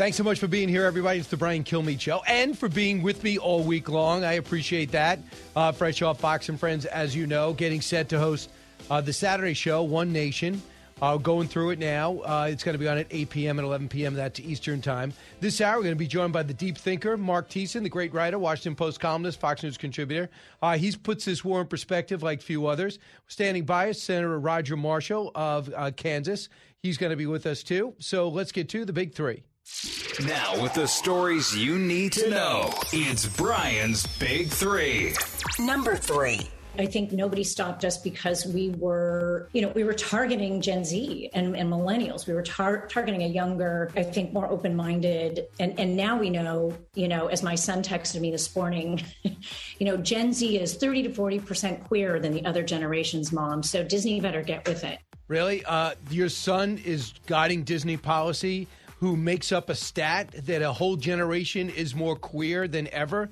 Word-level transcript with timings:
Thanks 0.00 0.16
so 0.16 0.24
much 0.24 0.38
for 0.38 0.48
being 0.48 0.70
here, 0.70 0.86
everybody. 0.86 1.18
It's 1.18 1.28
the 1.28 1.36
Brian 1.36 1.62
Kilmeade 1.62 2.00
Show, 2.00 2.22
and 2.26 2.58
for 2.58 2.70
being 2.70 3.02
with 3.02 3.22
me 3.22 3.36
all 3.36 3.62
week 3.62 3.90
long. 3.90 4.24
I 4.24 4.32
appreciate 4.32 4.92
that. 4.92 5.18
Uh, 5.54 5.72
fresh 5.72 6.00
off 6.00 6.18
Fox 6.18 6.48
and 6.48 6.58
Friends, 6.58 6.86
as 6.86 7.14
you 7.14 7.26
know, 7.26 7.52
getting 7.52 7.82
set 7.82 8.08
to 8.08 8.18
host 8.18 8.48
uh, 8.90 9.02
the 9.02 9.12
Saturday 9.12 9.52
show, 9.52 9.82
One 9.82 10.10
Nation. 10.10 10.62
Uh, 11.02 11.18
going 11.18 11.48
through 11.48 11.70
it 11.70 11.78
now. 11.78 12.18
Uh, 12.20 12.48
it's 12.50 12.64
going 12.64 12.72
to 12.72 12.78
be 12.78 12.88
on 12.88 12.96
at 12.96 13.08
8 13.10 13.28
p.m. 13.28 13.58
and 13.58 13.66
11 13.66 13.90
p.m. 13.90 14.14
That's 14.14 14.40
Eastern 14.40 14.80
Time. 14.80 15.12
This 15.40 15.60
hour, 15.60 15.76
we're 15.76 15.82
going 15.82 15.94
to 15.94 15.98
be 15.98 16.06
joined 16.06 16.32
by 16.32 16.44
the 16.44 16.54
deep 16.54 16.78
thinker, 16.78 17.18
Mark 17.18 17.50
Thiessen, 17.50 17.82
the 17.82 17.90
great 17.90 18.14
writer, 18.14 18.38
Washington 18.38 18.76
Post 18.76 19.00
columnist, 19.00 19.38
Fox 19.38 19.62
News 19.62 19.76
contributor. 19.76 20.30
Uh, 20.62 20.78
he 20.78 20.92
puts 20.92 21.26
this 21.26 21.44
war 21.44 21.60
in 21.60 21.66
perspective 21.66 22.22
like 22.22 22.40
few 22.40 22.66
others. 22.66 22.98
Standing 23.26 23.66
by 23.66 23.90
us, 23.90 24.00
Senator 24.00 24.40
Roger 24.40 24.78
Marshall 24.78 25.30
of 25.34 25.70
uh, 25.76 25.90
Kansas. 25.94 26.48
He's 26.78 26.96
going 26.96 27.10
to 27.10 27.16
be 27.16 27.26
with 27.26 27.44
us 27.44 27.62
too. 27.62 27.94
So 27.98 28.30
let's 28.30 28.50
get 28.50 28.70
to 28.70 28.86
the 28.86 28.94
big 28.94 29.14
three. 29.14 29.42
Now, 30.26 30.60
with 30.62 30.74
the 30.74 30.86
stories 30.86 31.56
you 31.56 31.78
need 31.78 32.12
to 32.12 32.28
know, 32.28 32.70
it's 32.92 33.26
Brian's 33.26 34.06
Big 34.18 34.48
Three. 34.48 35.14
Number 35.58 35.96
three. 35.96 36.50
I 36.78 36.86
think 36.86 37.12
nobody 37.12 37.42
stopped 37.42 37.84
us 37.84 37.98
because 37.98 38.46
we 38.46 38.70
were, 38.70 39.48
you 39.52 39.62
know, 39.62 39.68
we 39.68 39.84
were 39.84 39.94
targeting 39.94 40.60
Gen 40.60 40.84
Z 40.84 41.30
and, 41.34 41.56
and 41.56 41.70
millennials. 41.70 42.26
We 42.26 42.34
were 42.34 42.42
tar- 42.42 42.86
targeting 42.86 43.22
a 43.22 43.26
younger, 43.26 43.90
I 43.96 44.02
think, 44.02 44.32
more 44.32 44.48
open 44.48 44.76
minded. 44.76 45.46
And, 45.58 45.78
and 45.80 45.96
now 45.96 46.18
we 46.18 46.30
know, 46.30 46.76
you 46.94 47.08
know, 47.08 47.26
as 47.26 47.42
my 47.42 47.54
son 47.54 47.82
texted 47.82 48.20
me 48.20 48.30
this 48.30 48.54
morning, 48.54 49.02
you 49.24 49.86
know, 49.86 49.96
Gen 49.96 50.32
Z 50.32 50.58
is 50.58 50.74
30 50.74 51.04
to 51.04 51.10
40% 51.10 51.84
queer 51.84 52.20
than 52.20 52.32
the 52.32 52.44
other 52.44 52.62
generation's 52.62 53.32
mom. 53.32 53.62
So 53.62 53.82
Disney 53.82 54.20
better 54.20 54.42
get 54.42 54.66
with 54.68 54.84
it. 54.84 54.98
Really? 55.28 55.64
Uh, 55.64 55.92
your 56.10 56.28
son 56.28 56.80
is 56.84 57.14
guiding 57.26 57.62
Disney 57.62 57.96
policy 57.96 58.66
who 59.00 59.16
makes 59.16 59.50
up 59.50 59.70
a 59.70 59.74
stat 59.74 60.30
that 60.44 60.60
a 60.60 60.72
whole 60.72 60.94
generation 60.94 61.70
is 61.70 61.94
more 61.94 62.14
queer 62.14 62.68
than 62.68 62.86
ever? 62.92 63.30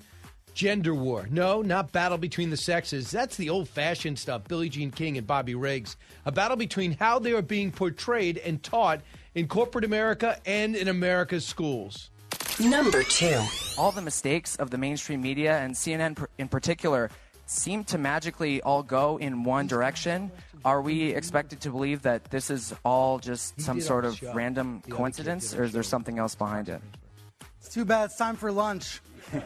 Gender 0.54 0.94
war. 0.94 1.28
No, 1.30 1.60
not 1.60 1.92
battle 1.92 2.16
between 2.16 2.48
the 2.48 2.56
sexes. 2.56 3.10
That's 3.10 3.36
the 3.36 3.50
old 3.50 3.68
fashioned 3.68 4.18
stuff. 4.18 4.48
Billie 4.48 4.70
Jean 4.70 4.90
King 4.90 5.18
and 5.18 5.26
Bobby 5.26 5.54
Riggs. 5.54 5.96
A 6.24 6.32
battle 6.32 6.56
between 6.56 6.92
how 6.92 7.18
they 7.18 7.32
are 7.32 7.42
being 7.42 7.70
portrayed 7.70 8.38
and 8.38 8.62
taught 8.62 9.02
in 9.34 9.46
corporate 9.46 9.84
America 9.84 10.40
and 10.46 10.74
in 10.74 10.88
America's 10.88 11.46
schools. 11.46 12.10
Number 12.58 13.02
two. 13.02 13.40
All 13.76 13.92
the 13.92 14.02
mistakes 14.02 14.56
of 14.56 14.70
the 14.70 14.78
mainstream 14.78 15.20
media 15.20 15.58
and 15.58 15.74
CNN 15.74 16.26
in 16.38 16.48
particular 16.48 17.10
seem 17.44 17.84
to 17.84 17.98
magically 17.98 18.60
all 18.62 18.82
go 18.82 19.18
in 19.18 19.44
one 19.44 19.66
direction. 19.66 20.30
Are 20.68 20.82
we 20.82 21.14
expected 21.14 21.62
to 21.62 21.70
believe 21.70 22.02
that 22.02 22.24
this 22.24 22.50
is 22.50 22.74
all 22.84 23.20
just 23.20 23.58
some 23.58 23.80
sort 23.80 24.04
of 24.04 24.22
random 24.34 24.82
coincidence, 24.90 25.54
or 25.54 25.64
is 25.64 25.72
there 25.72 25.82
something 25.82 26.18
else 26.18 26.34
behind 26.34 26.68
it? 26.68 26.82
It's 27.58 27.70
too 27.70 27.86
bad. 27.86 28.04
It's 28.04 28.16
time 28.16 28.36
for 28.36 28.52
lunch. 28.52 29.00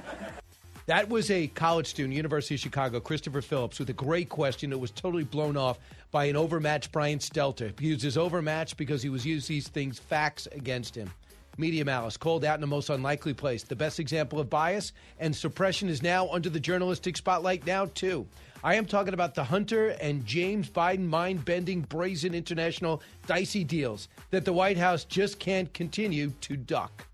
That 0.87 1.09
was 1.09 1.31
a 1.31 1.47
college 1.47 1.87
student, 1.87 2.17
University 2.17 2.57
of 2.57 2.61
Chicago, 2.61 2.99
Christopher 2.99 3.41
Phillips, 3.41 3.79
with 3.79 3.89
a 3.89 3.93
great 3.93 4.29
question 4.29 4.71
that 4.71 4.79
was 4.79 4.91
totally 4.91 5.23
blown 5.23 5.57
off 5.57 5.79
by 6.11 6.25
an 6.25 6.35
overmatched 6.35 6.91
Brian 6.91 7.21
Stelter. 7.21 7.79
He 7.79 7.93
was 7.93 8.17
overmatched 8.17 8.77
because 8.77 9.01
he 9.01 9.09
was 9.09 9.25
using 9.25 9.55
these 9.55 9.69
things, 9.69 10.01
facts 10.01 10.49
against 10.51 10.97
him. 10.97 11.09
Media 11.57 11.85
malice 11.85 12.17
called 12.17 12.45
out 12.45 12.57
in 12.57 12.61
the 12.61 12.67
most 12.67 12.91
unlikely 12.91 13.33
place. 13.33 13.63
The 13.63 13.77
best 13.77 14.01
example 14.01 14.41
of 14.41 14.51
bias 14.51 14.93
and 15.21 15.37
suppression 15.37 15.89
is 15.89 16.03
now 16.03 16.29
under 16.31 16.51
the 16.51 16.59
journalistic 16.59 17.17
spotlight 17.17 17.65
now, 17.65 17.87
too. 17.87 18.27
I 18.64 18.76
am 18.76 18.86
talking 18.86 19.14
about 19.14 19.36
the 19.36 19.44
Hunter 19.44 19.90
and 20.02 20.26
James 20.26 20.70
Biden 20.70 21.08
mind 21.08 21.46
bending, 21.46 21.82
brazen 21.82 22.34
international 22.34 23.02
dicey 23.28 23.64
deals 23.64 24.08
that 24.32 24.46
the 24.46 24.54
White 24.54 24.78
House 24.78 25.06
just 25.06 25.40
can't 25.40 25.72
continue 25.74 26.32
to 26.42 26.58
duck. 26.58 27.06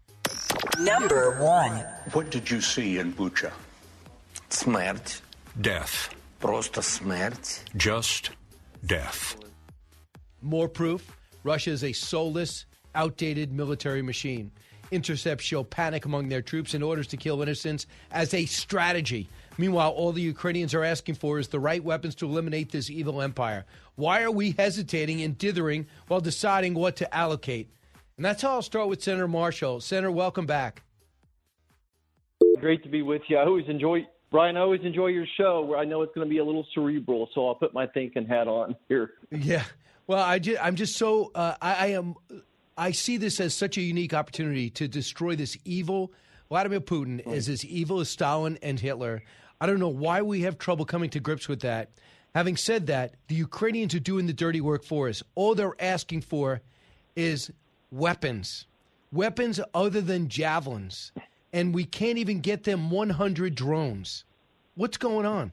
Number 0.79 1.37
one. 1.43 1.71
What 2.13 2.31
did 2.31 2.49
you 2.49 2.61
see 2.61 2.97
in 2.97 3.13
Bucha? 3.13 3.51
Смерть. 4.49 5.21
Death. 5.59 6.09
Просто 6.39 6.81
смерть. 6.81 7.61
Just 7.77 8.31
death. 8.85 9.35
More 10.41 10.67
proof 10.67 11.15
Russia 11.43 11.71
is 11.71 11.83
a 11.83 11.91
soulless, 11.91 12.65
outdated 12.95 13.51
military 13.51 14.01
machine. 14.01 14.51
Intercepts 14.91 15.43
show 15.43 15.63
panic 15.63 16.05
among 16.05 16.29
their 16.29 16.41
troops 16.41 16.73
and 16.73 16.83
orders 16.83 17.07
to 17.07 17.17
kill 17.17 17.41
innocents 17.41 17.85
as 18.11 18.33
a 18.33 18.45
strategy. 18.45 19.27
Meanwhile, 19.58 19.90
all 19.90 20.12
the 20.12 20.22
Ukrainians 20.22 20.72
are 20.72 20.84
asking 20.84 21.16
for 21.16 21.40
is 21.40 21.48
the 21.48 21.58
right 21.58 21.82
weapons 21.82 22.14
to 22.16 22.26
eliminate 22.26 22.70
this 22.70 22.88
evil 22.88 23.20
empire. 23.20 23.66
Why 23.96 24.22
are 24.22 24.30
we 24.30 24.52
hesitating 24.52 25.20
and 25.20 25.36
dithering 25.36 25.88
while 26.06 26.20
deciding 26.20 26.74
what 26.74 26.94
to 26.96 27.14
allocate? 27.14 27.68
And 28.16 28.24
that's 28.24 28.40
how 28.40 28.52
I'll 28.52 28.62
start 28.62 28.88
with 28.88 29.02
Senator 29.02 29.26
Marshall. 29.26 29.80
Senator, 29.80 30.12
welcome 30.12 30.46
back. 30.46 30.82
Great 32.60 32.84
to 32.84 32.88
be 32.88 33.02
with 33.02 33.22
you. 33.28 33.36
I 33.36 33.44
always 33.44 33.68
enjoy 33.68 34.06
Brian. 34.30 34.56
I 34.56 34.60
always 34.60 34.82
enjoy 34.84 35.08
your 35.08 35.26
show. 35.36 35.62
Where 35.62 35.78
I 35.78 35.84
know 35.84 36.02
it's 36.02 36.14
going 36.14 36.26
to 36.26 36.30
be 36.30 36.38
a 36.38 36.44
little 36.44 36.66
cerebral, 36.74 37.28
so 37.34 37.48
I'll 37.48 37.54
put 37.54 37.74
my 37.74 37.86
thinking 37.88 38.26
hat 38.26 38.46
on 38.46 38.76
here. 38.88 39.14
Yeah. 39.30 39.64
Well, 40.06 40.22
I 40.22 40.38
just, 40.38 40.64
I'm 40.64 40.76
just 40.76 40.96
so 40.96 41.30
uh, 41.34 41.54
I, 41.60 41.74
I 41.74 41.86
am. 41.88 42.14
I 42.76 42.92
see 42.92 43.16
this 43.16 43.40
as 43.40 43.54
such 43.54 43.76
a 43.76 43.80
unique 43.80 44.14
opportunity 44.14 44.70
to 44.70 44.86
destroy 44.86 45.34
this 45.34 45.58
evil. 45.64 46.12
Vladimir 46.48 46.80
Putin 46.80 47.24
Right. 47.26 47.36
is 47.36 47.48
as 47.48 47.64
evil 47.64 48.00
as 48.00 48.08
Stalin 48.08 48.58
and 48.62 48.80
Hitler. 48.80 49.22
I 49.60 49.66
don't 49.66 49.78
know 49.78 49.88
why 49.88 50.22
we 50.22 50.42
have 50.42 50.58
trouble 50.58 50.84
coming 50.84 51.10
to 51.10 51.20
grips 51.20 51.48
with 51.48 51.60
that. 51.60 51.90
Having 52.34 52.56
said 52.56 52.86
that, 52.86 53.14
the 53.26 53.34
Ukrainians 53.34 53.94
are 53.94 54.00
doing 54.00 54.26
the 54.26 54.32
dirty 54.32 54.60
work 54.60 54.84
for 54.84 55.08
us. 55.08 55.22
All 55.34 55.54
they're 55.54 55.74
asking 55.80 56.22
for 56.22 56.60
is 57.16 57.50
weapons, 57.90 58.66
weapons 59.12 59.60
other 59.74 60.00
than 60.00 60.28
javelins, 60.28 61.12
and 61.52 61.74
we 61.74 61.84
can't 61.84 62.18
even 62.18 62.40
get 62.40 62.64
them 62.64 62.90
100 62.90 63.54
drones. 63.54 64.24
What's 64.74 64.96
going 64.96 65.26
on? 65.26 65.52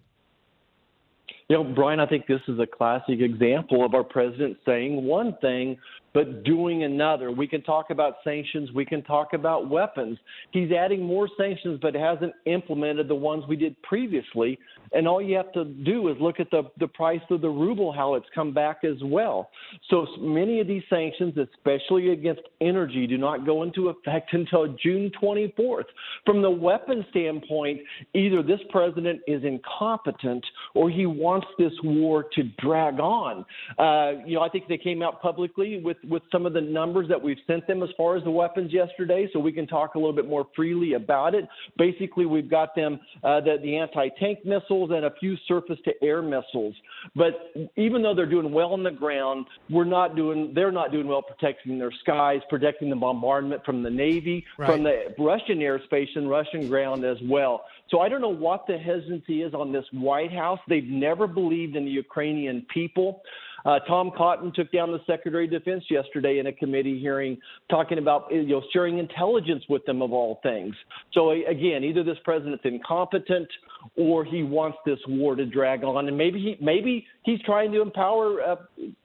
You 1.50 1.58
know, 1.58 1.64
Brian, 1.64 2.00
I 2.00 2.06
think 2.06 2.28
this 2.28 2.42
is 2.48 2.60
a 2.60 2.68
classic 2.68 3.20
example 3.20 3.84
of 3.86 3.94
our 3.94 4.04
president 4.04 4.58
saying 4.66 5.04
one 5.06 5.36
thing 5.42 5.78
but 6.16 6.46
doing 6.46 6.84
another. 6.86 7.30
We 7.30 7.46
can 7.46 7.62
talk 7.62 7.90
about 7.90 8.16
sanctions, 8.24 8.72
we 8.72 8.86
can 8.86 9.04
talk 9.04 9.34
about 9.34 9.70
weapons. 9.70 10.18
He's 10.52 10.72
adding 10.72 11.04
more 11.04 11.28
sanctions, 11.38 11.78
but 11.82 11.94
hasn't 11.94 12.32
implemented 12.46 13.10
the 13.10 13.16
ones 13.16 13.44
we 13.50 13.58
did 13.58 13.80
previously. 13.84 14.58
And 14.94 15.10
all 15.10 15.22
you 15.22 15.36
have 15.36 15.52
to 15.54 15.66
do 15.66 16.08
is 16.08 16.16
look 16.22 16.40
at 16.40 16.50
the, 16.52 16.64
the 16.80 16.88
price 16.88 17.20
of 17.30 17.42
the 17.42 17.50
ruble, 17.50 17.92
how 17.92 18.16
it's 18.16 18.28
come 18.34 18.54
back 18.54 18.86
as 18.86 18.96
well. 19.04 19.50
So 19.90 20.08
many 20.20 20.62
of 20.62 20.68
these 20.68 20.84
sanctions, 20.90 21.34
especially 21.38 22.12
against 22.12 22.44
energy, 22.62 23.06
do 23.08 23.18
not 23.18 23.46
go 23.46 23.64
into 23.64 23.90
effect 23.90 24.30
until 24.34 24.68
June 24.82 25.12
24th. 25.22 25.84
From 26.26 26.42
the 26.42 26.50
weapon 26.50 27.06
standpoint, 27.10 27.82
either 28.14 28.42
this 28.42 28.62
president 28.70 29.20
is 29.28 29.44
incompetent 29.44 30.46
or 30.76 30.90
he 30.90 31.06
wants 31.06 31.48
this 31.60 31.74
war 31.84 32.26
to 32.34 32.44
drag 32.60 33.02
on. 33.02 33.46
Uh, 33.78 34.24
you 34.26 34.36
know, 34.36 34.42
I 34.42 34.48
think 34.48 34.70
they 34.70 34.78
came 34.78 35.02
out 35.02 35.22
publicly 35.22 35.82
with, 35.84 35.98
with 36.10 36.24
some 36.32 36.46
of 36.46 36.54
the 36.54 36.62
numbers 36.62 37.08
that 37.10 37.22
we've 37.22 37.38
sent 37.48 37.66
them 37.68 37.84
as 37.84 37.90
far 37.98 38.16
as 38.18 38.24
the 38.24 38.32
weapons 38.32 38.72
yesterday, 38.74 39.30
so 39.32 39.40
we 39.40 39.52
can 39.52 39.68
talk 39.68 39.96
a 39.96 39.98
little 39.98 40.14
bit 40.14 40.28
more 40.28 40.48
freely 40.56 40.94
about 40.94 41.36
it. 41.36 41.48
Basically, 41.78 42.26
we've 42.26 42.50
got 42.50 42.76
them 42.76 43.00
uh, 43.24 43.42
the, 43.42 43.58
the 43.62 43.78
anti-tank 43.78 44.46
missiles 44.46 44.92
and 44.92 45.06
a 45.06 45.12
few 45.20 45.36
surface-to-air 45.48 46.22
missiles. 46.22 46.76
But 47.16 47.34
even 47.76 48.02
though 48.02 48.14
they're 48.16 48.26
doing 48.26 48.52
well 48.52 48.74
on 48.74 48.84
the 48.84 48.92
ground, 48.92 49.46
we're 49.70 49.84
not 49.86 50.16
doing. 50.16 50.54
They're 50.54 50.72
not 50.72 50.92
doing 50.92 51.08
well 51.08 51.22
protecting 51.22 51.78
their 51.80 51.92
skies, 52.02 52.42
protecting 52.50 52.90
the 52.90 52.96
bombardment 52.96 53.64
from 53.66 53.84
the 53.84 53.90
Navy, 53.90 54.46
Right. 54.58 54.72
from 54.72 54.84
the 54.84 55.14
Russian 55.18 55.60
airspace 55.60 56.10
and 56.16 56.30
Russian 56.30 56.68
ground 56.68 57.06
as 57.06 57.18
well. 57.24 57.66
So 57.90 58.00
I 58.00 58.10
don't 58.10 58.22
know 58.22 58.30
what 58.30 58.66
the 58.68 58.78
hesitancy 58.78 59.44
is 59.44 59.54
on 59.54 59.72
this 59.72 59.86
White 59.92 60.32
House. 60.34 60.60
They've 60.68 60.84
never 60.84 61.28
believed 61.28 61.76
in 61.76 61.86
the 61.86 61.92
Ukrainian 61.92 62.66
people. 62.74 63.22
Uh, 63.66 63.80
Tom 63.88 64.12
Cotton 64.16 64.52
took 64.54 64.72
down 64.72 64.92
the 64.92 65.00
Secretary 65.08 65.46
of 65.46 65.52
Defense 65.52 65.84
yesterday 65.90 66.38
in 66.38 66.48
a 66.48 66.52
committee 66.52 67.00
hearing, 67.00 67.38
talking 67.70 67.98
about 67.98 68.28
you 68.32 68.44
know 68.48 68.62
sharing 68.72 69.00
intelligence 69.00 69.64
with 69.68 69.84
them 69.86 70.02
of 70.02 70.14
all 70.14 70.40
things. 70.44 70.76
So 71.14 71.32
again, 71.32 71.84
either 71.84 72.04
this 72.04 72.18
president's 72.24 72.64
incompetent 72.64 73.48
or 73.96 74.24
he 74.24 74.44
wants 74.44 74.78
this 74.86 75.00
war 75.08 75.36
to 75.36 75.46
drag 75.46 75.84
on, 75.84 76.08
and 76.08 76.16
maybe 76.16 76.40
he 76.40 76.64
maybe 76.64 77.08
he's 77.24 77.42
trying 77.42 77.72
to 77.72 77.82
empower 77.82 78.42
uh, 78.42 78.56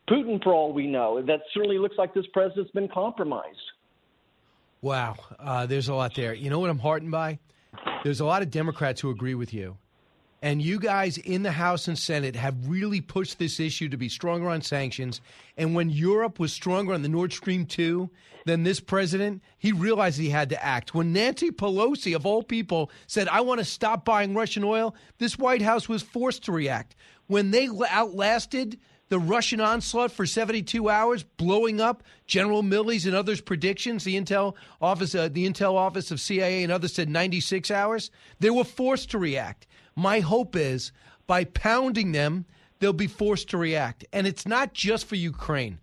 Putin 0.09 0.43
for 0.43 0.53
all 0.53 0.73
we 0.73 0.87
know. 0.87 1.23
That 1.23 1.41
certainly 1.55 1.79
looks 1.79 1.97
like 1.97 2.13
this 2.13 2.27
president's 2.33 2.71
been 2.73 2.89
compromised. 2.89 3.57
Wow, 4.83 5.17
uh, 5.39 5.67
there's 5.67 5.89
a 5.89 5.95
lot 5.95 6.15
there. 6.15 6.35
You 6.35 6.51
know 6.51 6.59
what 6.59 6.71
I'm 6.71 6.79
heartened 6.79 7.11
by? 7.11 7.39
There's 8.03 8.21
a 8.21 8.25
lot 8.25 8.43
of 8.43 8.51
Democrats 8.51 9.01
who 9.01 9.11
agree 9.11 9.35
with 9.35 9.53
you. 9.55 9.77
And 10.43 10.63
you 10.63 10.79
guys 10.79 11.19
in 11.19 11.43
the 11.43 11.53
House 11.53 11.87
and 11.87 11.99
Senate 11.99 12.35
have 12.37 12.67
really 12.67 13.01
pushed 13.01 13.39
this 13.39 13.61
issue 13.61 13.91
to 13.91 13.97
be 13.99 14.09
stronger 14.09 14.49
on 14.49 14.63
sanctions. 14.63 15.21
And 15.57 15.75
when 15.75 15.91
Europe 15.91 16.39
was 16.39 16.53
stronger 16.53 16.95
on 16.95 17.03
the 17.03 17.09
Nord 17.09 17.33
Stream 17.33 17.67
2 17.67 18.09
than 18.47 18.63
this 18.63 18.81
president, 18.81 19.43
he 19.59 19.73
realized 19.73 20.19
he 20.19 20.31
had 20.31 20.49
to 20.49 20.65
act. 20.65 20.95
When 20.95 21.13
Nancy 21.13 21.51
Pelosi, 21.51 22.17
of 22.17 22.25
all 22.25 22.43
people, 22.43 22.91
said, 23.07 23.29
I 23.29 23.43
want 23.43 23.59
to 23.59 23.67
stop 23.67 24.07
buying 24.07 24.35
Russian 24.35 24.65
oil, 24.65 24.95
this 25.19 25.39
White 25.39 25.63
House 25.63 25.89
was 25.89 26.03
forced 26.03 26.45
to 26.45 26.53
react. 26.53 26.97
When 27.27 27.51
they 27.51 27.69
outlasted 27.69 28.79
the 29.11 29.19
Russian 29.19 29.61
onslaught 29.61 30.13
for 30.13 30.25
72 30.25 30.89
hours, 30.89 31.25
blowing 31.25 31.81
up 31.81 32.05
General 32.27 32.63
Milley's 32.63 33.07
and 33.07 33.15
others' 33.15 33.41
predictions. 33.41 34.05
The 34.05 34.17
Intel 34.17 34.55
office, 34.81 35.15
uh, 35.15 35.29
the 35.29 35.47
Intel 35.47 35.75
office 35.75 36.13
of 36.13 36.21
CIA 36.21 36.63
and 36.63 36.73
others 36.73 36.95
said 36.95 37.11
96 37.11 37.71
hours. 37.73 38.11
They 38.39 38.51
were 38.51 38.65
forced 38.65 39.11
to 39.11 39.19
react. 39.19 39.67
My 39.95 40.21
hope 40.21 40.57
is 40.57 40.93
by 41.27 41.45
pounding 41.45 42.13
them, 42.13 42.47
they'll 42.79 42.93
be 42.93 43.07
forced 43.07 43.51
to 43.51 43.59
react. 43.59 44.05
And 44.13 44.27
it's 44.27 44.47
not 44.47 44.73
just 44.75 45.07
for 45.07 45.17
Ukraine. 45.17 45.79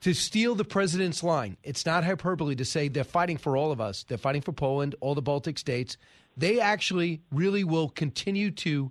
To 0.00 0.12
steal 0.12 0.54
the 0.54 0.64
president's 0.64 1.22
line, 1.22 1.56
it's 1.62 1.86
not 1.86 2.04
hyperbole 2.04 2.54
to 2.56 2.64
say 2.64 2.88
they're 2.88 3.04
fighting 3.04 3.38
for 3.38 3.56
all 3.56 3.72
of 3.72 3.80
us. 3.80 4.04
They're 4.06 4.18
fighting 4.18 4.42
for 4.42 4.52
Poland, 4.52 4.94
all 5.00 5.14
the 5.14 5.22
Baltic 5.22 5.58
states. 5.58 5.96
They 6.36 6.60
actually 6.60 7.22
really 7.32 7.64
will 7.64 7.88
continue 7.88 8.50
to 8.50 8.90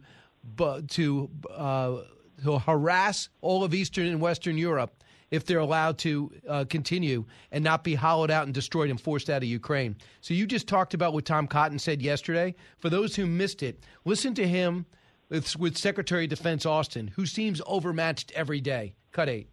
to 0.90 1.30
uh, 1.54 1.98
to 2.44 2.60
harass 2.60 3.30
all 3.42 3.64
of 3.64 3.76
Eastern 3.76 4.08
and 4.08 4.20
Western 4.20 4.58
Europe 4.58 5.04
if 5.34 5.48
they're 5.48 5.58
allowed 5.58 5.98
to 5.98 6.32
uh, 6.48 6.64
continue 6.70 7.26
and 7.52 7.64
not 7.64 7.84
be 7.84 7.96
hollowed 7.96 8.30
out 8.30 8.46
and 8.46 8.54
destroyed 8.54 8.92
and 8.92 9.02
forced 9.02 9.32
out 9.32 9.42
of 9.42 9.50
Ukraine. 9.50 9.96
So 10.22 10.36
you 10.36 10.46
just 10.46 10.68
talked 10.68 10.94
about 10.94 11.12
what 11.12 11.26
Tom 11.26 11.48
Cotton 11.48 11.80
said 11.80 12.04
yesterday. 12.04 12.54
For 12.78 12.92
those 12.92 13.16
who 13.16 13.26
missed 13.26 13.64
it, 13.64 13.84
listen 14.06 14.36
to 14.36 14.48
him 14.48 14.86
with, 15.30 15.58
with 15.58 15.76
Secretary 15.76 16.26
of 16.26 16.30
Defense 16.30 16.68
Austin, 16.68 17.08
who 17.08 17.26
seems 17.26 17.64
overmatched 17.66 18.32
every 18.36 18.62
day. 18.62 18.94
Cut 19.12 19.28
eight. 19.28 19.48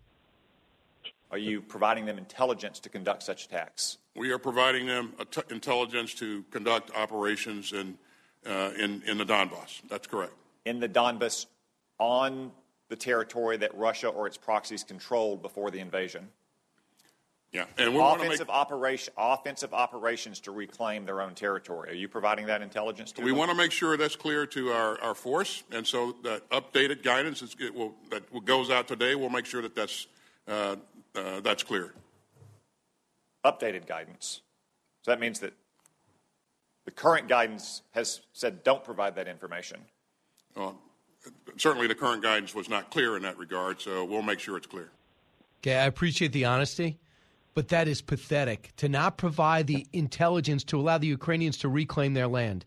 Are 1.30 1.38
you 1.38 1.62
providing 1.62 2.04
them 2.04 2.18
intelligence 2.18 2.78
to 2.80 2.90
conduct 2.90 3.22
such 3.22 3.46
attacks? 3.46 3.96
We 4.14 4.32
are 4.32 4.38
providing 4.38 4.86
them 4.86 5.14
intelligence 5.48 6.12
to 6.16 6.44
conduct 6.50 6.94
operations 6.94 7.72
in, 7.72 7.96
uh, 8.44 8.72
in, 8.78 9.02
in 9.06 9.16
the 9.16 9.24
Donbass. 9.24 9.80
That's 9.88 10.06
correct. 10.06 10.34
In 10.66 10.78
the 10.78 10.90
Donbass 10.90 11.46
on 11.98 12.52
the 12.90 12.96
territory 12.96 13.56
that 13.56 13.74
Russia 13.74 14.08
or 14.08 14.26
its 14.26 14.36
proxies 14.36 14.84
controlled 14.84 15.40
before 15.40 15.70
the 15.70 15.78
invasion. 15.78 16.28
Yeah, 17.52 17.64
and 17.78 17.94
we 17.94 18.00
offensive 18.00 18.48
make... 18.48 18.56
operation, 18.56 19.12
offensive 19.16 19.72
operations 19.74 20.38
to 20.40 20.52
reclaim 20.52 21.04
their 21.04 21.20
own 21.20 21.34
territory. 21.34 21.90
Are 21.90 21.94
you 21.94 22.06
providing 22.06 22.46
that 22.46 22.62
intelligence 22.62 23.10
to 23.12 23.22
us? 23.22 23.24
We 23.24 23.30
them? 23.30 23.38
want 23.38 23.50
to 23.50 23.56
make 23.56 23.72
sure 23.72 23.96
that's 23.96 24.14
clear 24.14 24.46
to 24.46 24.70
our, 24.70 25.00
our 25.00 25.14
force, 25.14 25.64
and 25.72 25.84
so 25.84 26.14
that 26.22 26.48
updated 26.50 27.02
guidance 27.02 27.42
is, 27.42 27.56
will, 27.74 27.94
that 28.10 28.22
goes 28.44 28.70
out 28.70 28.86
today. 28.86 29.14
We'll 29.16 29.30
make 29.30 29.46
sure 29.46 29.62
that 29.62 29.74
that's 29.74 30.06
uh, 30.46 30.76
uh, 31.16 31.40
that's 31.40 31.64
clear. 31.64 31.92
Updated 33.44 33.86
guidance. 33.86 34.42
So 35.02 35.10
that 35.10 35.18
means 35.18 35.40
that 35.40 35.54
the 36.84 36.92
current 36.92 37.26
guidance 37.28 37.82
has 37.92 38.20
said 38.32 38.62
don't 38.62 38.84
provide 38.84 39.16
that 39.16 39.26
information. 39.26 39.80
Uh, 40.56 40.72
certainly 41.56 41.86
the 41.86 41.94
current 41.94 42.22
guidance 42.22 42.54
was 42.54 42.68
not 42.68 42.90
clear 42.90 43.16
in 43.16 43.22
that 43.22 43.38
regard, 43.38 43.80
so 43.80 44.04
we'll 44.04 44.22
make 44.22 44.40
sure 44.40 44.56
it's 44.56 44.66
clear. 44.66 44.90
Okay, 45.62 45.76
I 45.76 45.84
appreciate 45.84 46.32
the 46.32 46.46
honesty, 46.46 46.98
but 47.54 47.68
that 47.68 47.88
is 47.88 48.00
pathetic 48.00 48.72
to 48.76 48.88
not 48.88 49.18
provide 49.18 49.66
the 49.66 49.86
intelligence 49.92 50.64
to 50.64 50.80
allow 50.80 50.98
the 50.98 51.06
Ukrainians 51.06 51.58
to 51.58 51.68
reclaim 51.68 52.14
their 52.14 52.28
land. 52.28 52.64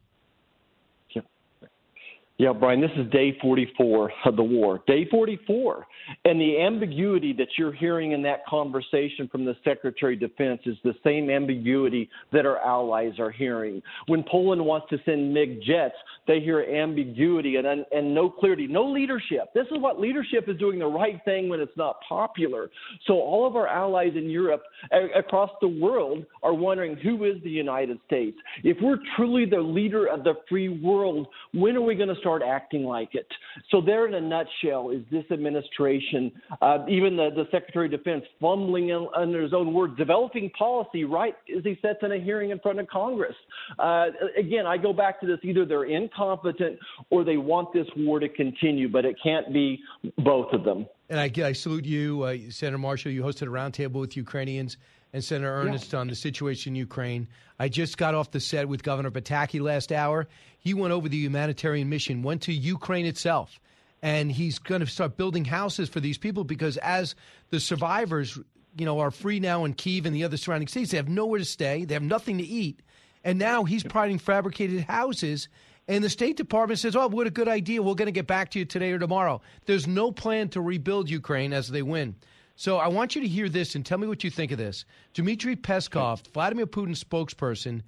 Yeah, 2.39 2.51
Brian, 2.51 2.81
this 2.81 2.89
is 2.97 3.09
day 3.11 3.37
44 3.41 4.11
of 4.25 4.35
the 4.35 4.43
war. 4.43 4.81
Day 4.87 5.07
44. 5.11 5.85
And 6.25 6.41
the 6.41 6.59
ambiguity 6.61 7.31
that 7.33 7.49
you're 7.59 7.71
hearing 7.71 8.13
in 8.13 8.23
that 8.23 8.43
conversation 8.47 9.27
from 9.31 9.45
the 9.45 9.55
Secretary 9.63 10.15
of 10.15 10.19
Defense 10.19 10.61
is 10.65 10.75
the 10.83 10.95
same 11.03 11.29
ambiguity 11.29 12.09
that 12.31 12.47
our 12.47 12.57
allies 12.57 13.19
are 13.19 13.29
hearing. 13.29 13.83
When 14.07 14.23
Poland 14.23 14.65
wants 14.65 14.87
to 14.89 14.97
send 15.05 15.31
MiG 15.31 15.61
jets, 15.61 15.93
they 16.25 16.39
hear 16.39 16.61
ambiguity 16.61 17.57
and, 17.57 17.67
and 17.67 18.15
no 18.15 18.31
clarity, 18.31 18.65
no 18.65 18.83
leadership. 18.83 19.53
This 19.53 19.67
is 19.67 19.77
what 19.77 19.99
leadership 19.99 20.49
is 20.49 20.57
doing 20.57 20.79
the 20.79 20.87
right 20.87 21.19
thing 21.25 21.49
when 21.49 21.59
it's 21.59 21.77
not 21.77 21.97
popular. 22.09 22.71
So 23.05 23.13
all 23.13 23.45
of 23.45 23.55
our 23.55 23.67
allies 23.67 24.13
in 24.15 24.27
Europe, 24.29 24.63
a- 24.91 25.19
across 25.19 25.51
the 25.61 25.67
world, 25.67 26.25
are 26.41 26.53
wondering 26.53 26.95
who 26.97 27.25
is 27.25 27.35
the 27.43 27.49
United 27.51 27.99
States? 28.07 28.37
If 28.63 28.77
we're 28.81 28.97
truly 29.15 29.45
the 29.45 29.61
leader 29.61 30.07
of 30.07 30.23
the 30.23 30.33
free 30.49 30.69
world, 30.69 31.27
when 31.53 31.75
are 31.75 31.81
we 31.81 31.93
going 31.93 32.09
to 32.09 32.22
start? 32.23 32.41
acting 32.53 32.83
like 32.83 33.15
it. 33.15 33.27
So, 33.69 33.81
there 33.81 34.07
in 34.07 34.13
a 34.13 34.21
nutshell 34.21 34.89
is 34.91 35.03
this 35.11 35.25
administration, 35.31 36.31
uh, 36.61 36.79
even 36.87 37.15
the, 37.15 37.29
the 37.35 37.45
Secretary 37.51 37.85
of 37.85 37.91
Defense, 37.91 38.23
fumbling 38.39 38.89
in, 38.89 39.07
under 39.15 39.41
his 39.41 39.53
own 39.53 39.73
words, 39.73 39.97
developing 39.97 40.49
policy 40.57 41.03
right 41.03 41.35
as 41.55 41.63
he 41.63 41.77
sits 41.81 41.99
in 42.01 42.11
a 42.11 42.19
hearing 42.19 42.51
in 42.51 42.59
front 42.59 42.79
of 42.79 42.87
Congress. 42.87 43.35
Uh, 43.79 44.05
again, 44.37 44.65
I 44.65 44.77
go 44.77 44.93
back 44.93 45.19
to 45.21 45.27
this 45.27 45.39
either 45.43 45.65
they're 45.65 45.85
incompetent 45.85 46.79
or 47.09 47.23
they 47.23 47.37
want 47.37 47.73
this 47.73 47.87
war 47.97 48.19
to 48.19 48.29
continue, 48.29 48.89
but 48.89 49.05
it 49.05 49.15
can't 49.21 49.53
be 49.53 49.79
both 50.19 50.53
of 50.53 50.63
them. 50.63 50.85
And 51.09 51.19
I, 51.19 51.31
I 51.45 51.53
salute 51.53 51.85
you, 51.85 52.23
uh, 52.23 52.37
Senator 52.49 52.77
Marshall. 52.77 53.11
You 53.11 53.23
hosted 53.23 53.43
a 53.43 53.45
roundtable 53.45 53.99
with 53.99 54.15
Ukrainians 54.17 54.77
and 55.13 55.23
Senator 55.23 55.53
Ernst 55.53 55.93
yeah. 55.93 55.99
on 55.99 56.07
the 56.07 56.15
situation 56.15 56.71
in 56.71 56.75
Ukraine. 56.75 57.27
I 57.59 57.69
just 57.69 57.97
got 57.97 58.15
off 58.15 58.31
the 58.31 58.39
set 58.39 58.67
with 58.67 58.83
Governor 58.83 59.11
Pataki 59.11 59.61
last 59.61 59.91
hour. 59.91 60.27
He 60.57 60.73
went 60.73 60.91
over 60.91 61.07
the 61.07 61.17
humanitarian 61.17 61.87
mission, 61.87 62.23
went 62.23 62.41
to 62.43 62.53
Ukraine 62.53 63.05
itself, 63.05 63.59
and 64.01 64.31
he's 64.31 64.57
going 64.57 64.81
to 64.81 64.87
start 64.87 65.15
building 65.15 65.45
houses 65.45 65.87
for 65.87 65.99
these 65.99 66.17
people 66.17 66.43
because 66.43 66.77
as 66.77 67.15
the 67.51 67.59
survivors, 67.59 68.39
you 68.75 68.85
know, 68.85 68.99
are 68.99 69.11
free 69.11 69.39
now 69.39 69.65
in 69.65 69.73
Kiev 69.73 70.07
and 70.07 70.15
the 70.15 70.23
other 70.23 70.37
surrounding 70.37 70.67
cities, 70.67 70.91
they 70.91 70.97
have 70.97 71.07
nowhere 71.07 71.39
to 71.39 71.45
stay, 71.45 71.85
they 71.85 71.93
have 71.93 72.03
nothing 72.03 72.39
to 72.39 72.43
eat, 72.43 72.81
and 73.23 73.37
now 73.37 73.63
he's 73.63 73.83
providing 73.83 74.17
fabricated 74.17 74.81
houses. 74.81 75.47
And 75.87 76.01
the 76.01 76.09
State 76.09 76.37
Department 76.37 76.79
says, 76.79 76.95
"Oh, 76.95 77.07
what 77.07 77.27
a 77.27 77.29
good 77.29 77.49
idea! 77.49 77.83
We're 77.83 77.93
going 77.95 78.05
to 78.05 78.13
get 78.13 78.25
back 78.25 78.51
to 78.51 78.59
you 78.59 78.63
today 78.63 78.93
or 78.93 78.99
tomorrow." 78.99 79.41
There's 79.65 79.85
no 79.85 80.13
plan 80.13 80.47
to 80.49 80.61
rebuild 80.61 81.09
Ukraine 81.09 81.51
as 81.51 81.67
they 81.67 81.81
win. 81.81 82.15
So 82.55 82.77
I 82.77 82.87
want 82.87 83.15
you 83.15 83.21
to 83.21 83.27
hear 83.27 83.49
this 83.49 83.75
and 83.75 83.85
tell 83.85 83.97
me 83.97 84.07
what 84.07 84.23
you 84.23 84.29
think 84.29 84.51
of 84.51 84.57
this. 84.57 84.85
Dmitry 85.13 85.55
Peskov, 85.55 86.27
Vladimir 86.33 86.67
Putin's 86.67 87.03
spokesperson, 87.03 87.81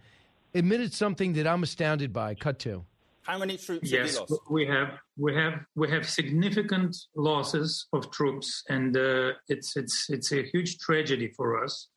admitted 0.54 0.94
something 0.94 1.34
that 1.34 1.46
I'm 1.46 1.64
astounded 1.64 2.12
by. 2.12 2.34
Cut 2.36 2.60
to. 2.60 2.84
How 3.24 3.40
many 3.40 3.58
troops? 3.58 3.92
Yes, 3.92 4.20
we 4.50 4.68
have 4.68 5.00
we 5.18 5.34
have 5.34 5.66
we 5.76 5.90
have 5.90 6.08
significant 6.08 6.96
losses 7.16 7.88
of 7.92 8.12
troops, 8.12 8.64
and 8.70 8.96
uh, 8.96 9.32
it's 9.48 9.76
it's 9.76 10.08
it's 10.10 10.32
a 10.32 10.44
huge 10.44 10.78
tragedy 10.78 11.32
for 11.36 11.64
us. 11.64 11.90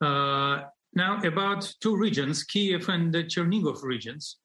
Uh, 0.00 0.60
now, 0.94 1.20
about 1.24 1.72
two 1.80 1.96
regions, 1.96 2.44
Kiev 2.44 2.88
and 2.88 3.12
the 3.12 3.24
Chernigov 3.24 3.82
regions. 3.82 4.36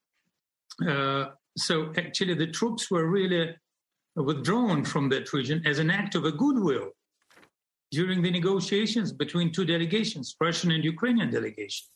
Uh, 0.88 1.26
so 1.56 1.92
actually, 1.98 2.34
the 2.34 2.48
troops 2.48 2.90
were 2.90 3.08
really 3.08 3.56
withdrawn 4.16 4.84
from 4.86 5.10
that 5.10 5.34
region 5.34 5.62
as 5.66 5.78
an 5.78 5.92
act 5.92 6.16
of 6.16 6.26
a 6.26 6.32
goodwill 6.32 6.90
during 7.92 8.22
the 8.22 8.32
negotiations 8.32 9.12
between 9.12 9.52
two 9.52 9.66
delegations, 9.66 10.36
Russian 10.40 10.72
and 10.72 10.84
Ukrainian 10.84 11.30
delegation. 11.32 11.88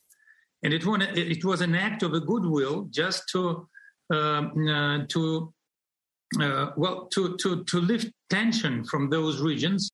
And 0.63 0.74
it, 0.74 0.86
was, 0.86 1.08
it 1.15 1.43
was 1.46 1.62
an 1.62 1.75
act 1.75 2.03
of 2.03 2.13
a 2.13 2.19
goodwill 2.19 2.88
just 2.91 3.24
to, 3.29 3.67
um, 4.13 4.67
uh, 4.67 5.05
to 5.10 5.53
uh, 6.39 6.72
well, 6.77 7.08
to, 7.08 7.36
to, 7.38 7.63
to 7.63 7.79
lift 7.79 8.12
tension 8.29 8.84
from 8.86 9.10
those 9.10 9.41
regions. 9.41 9.89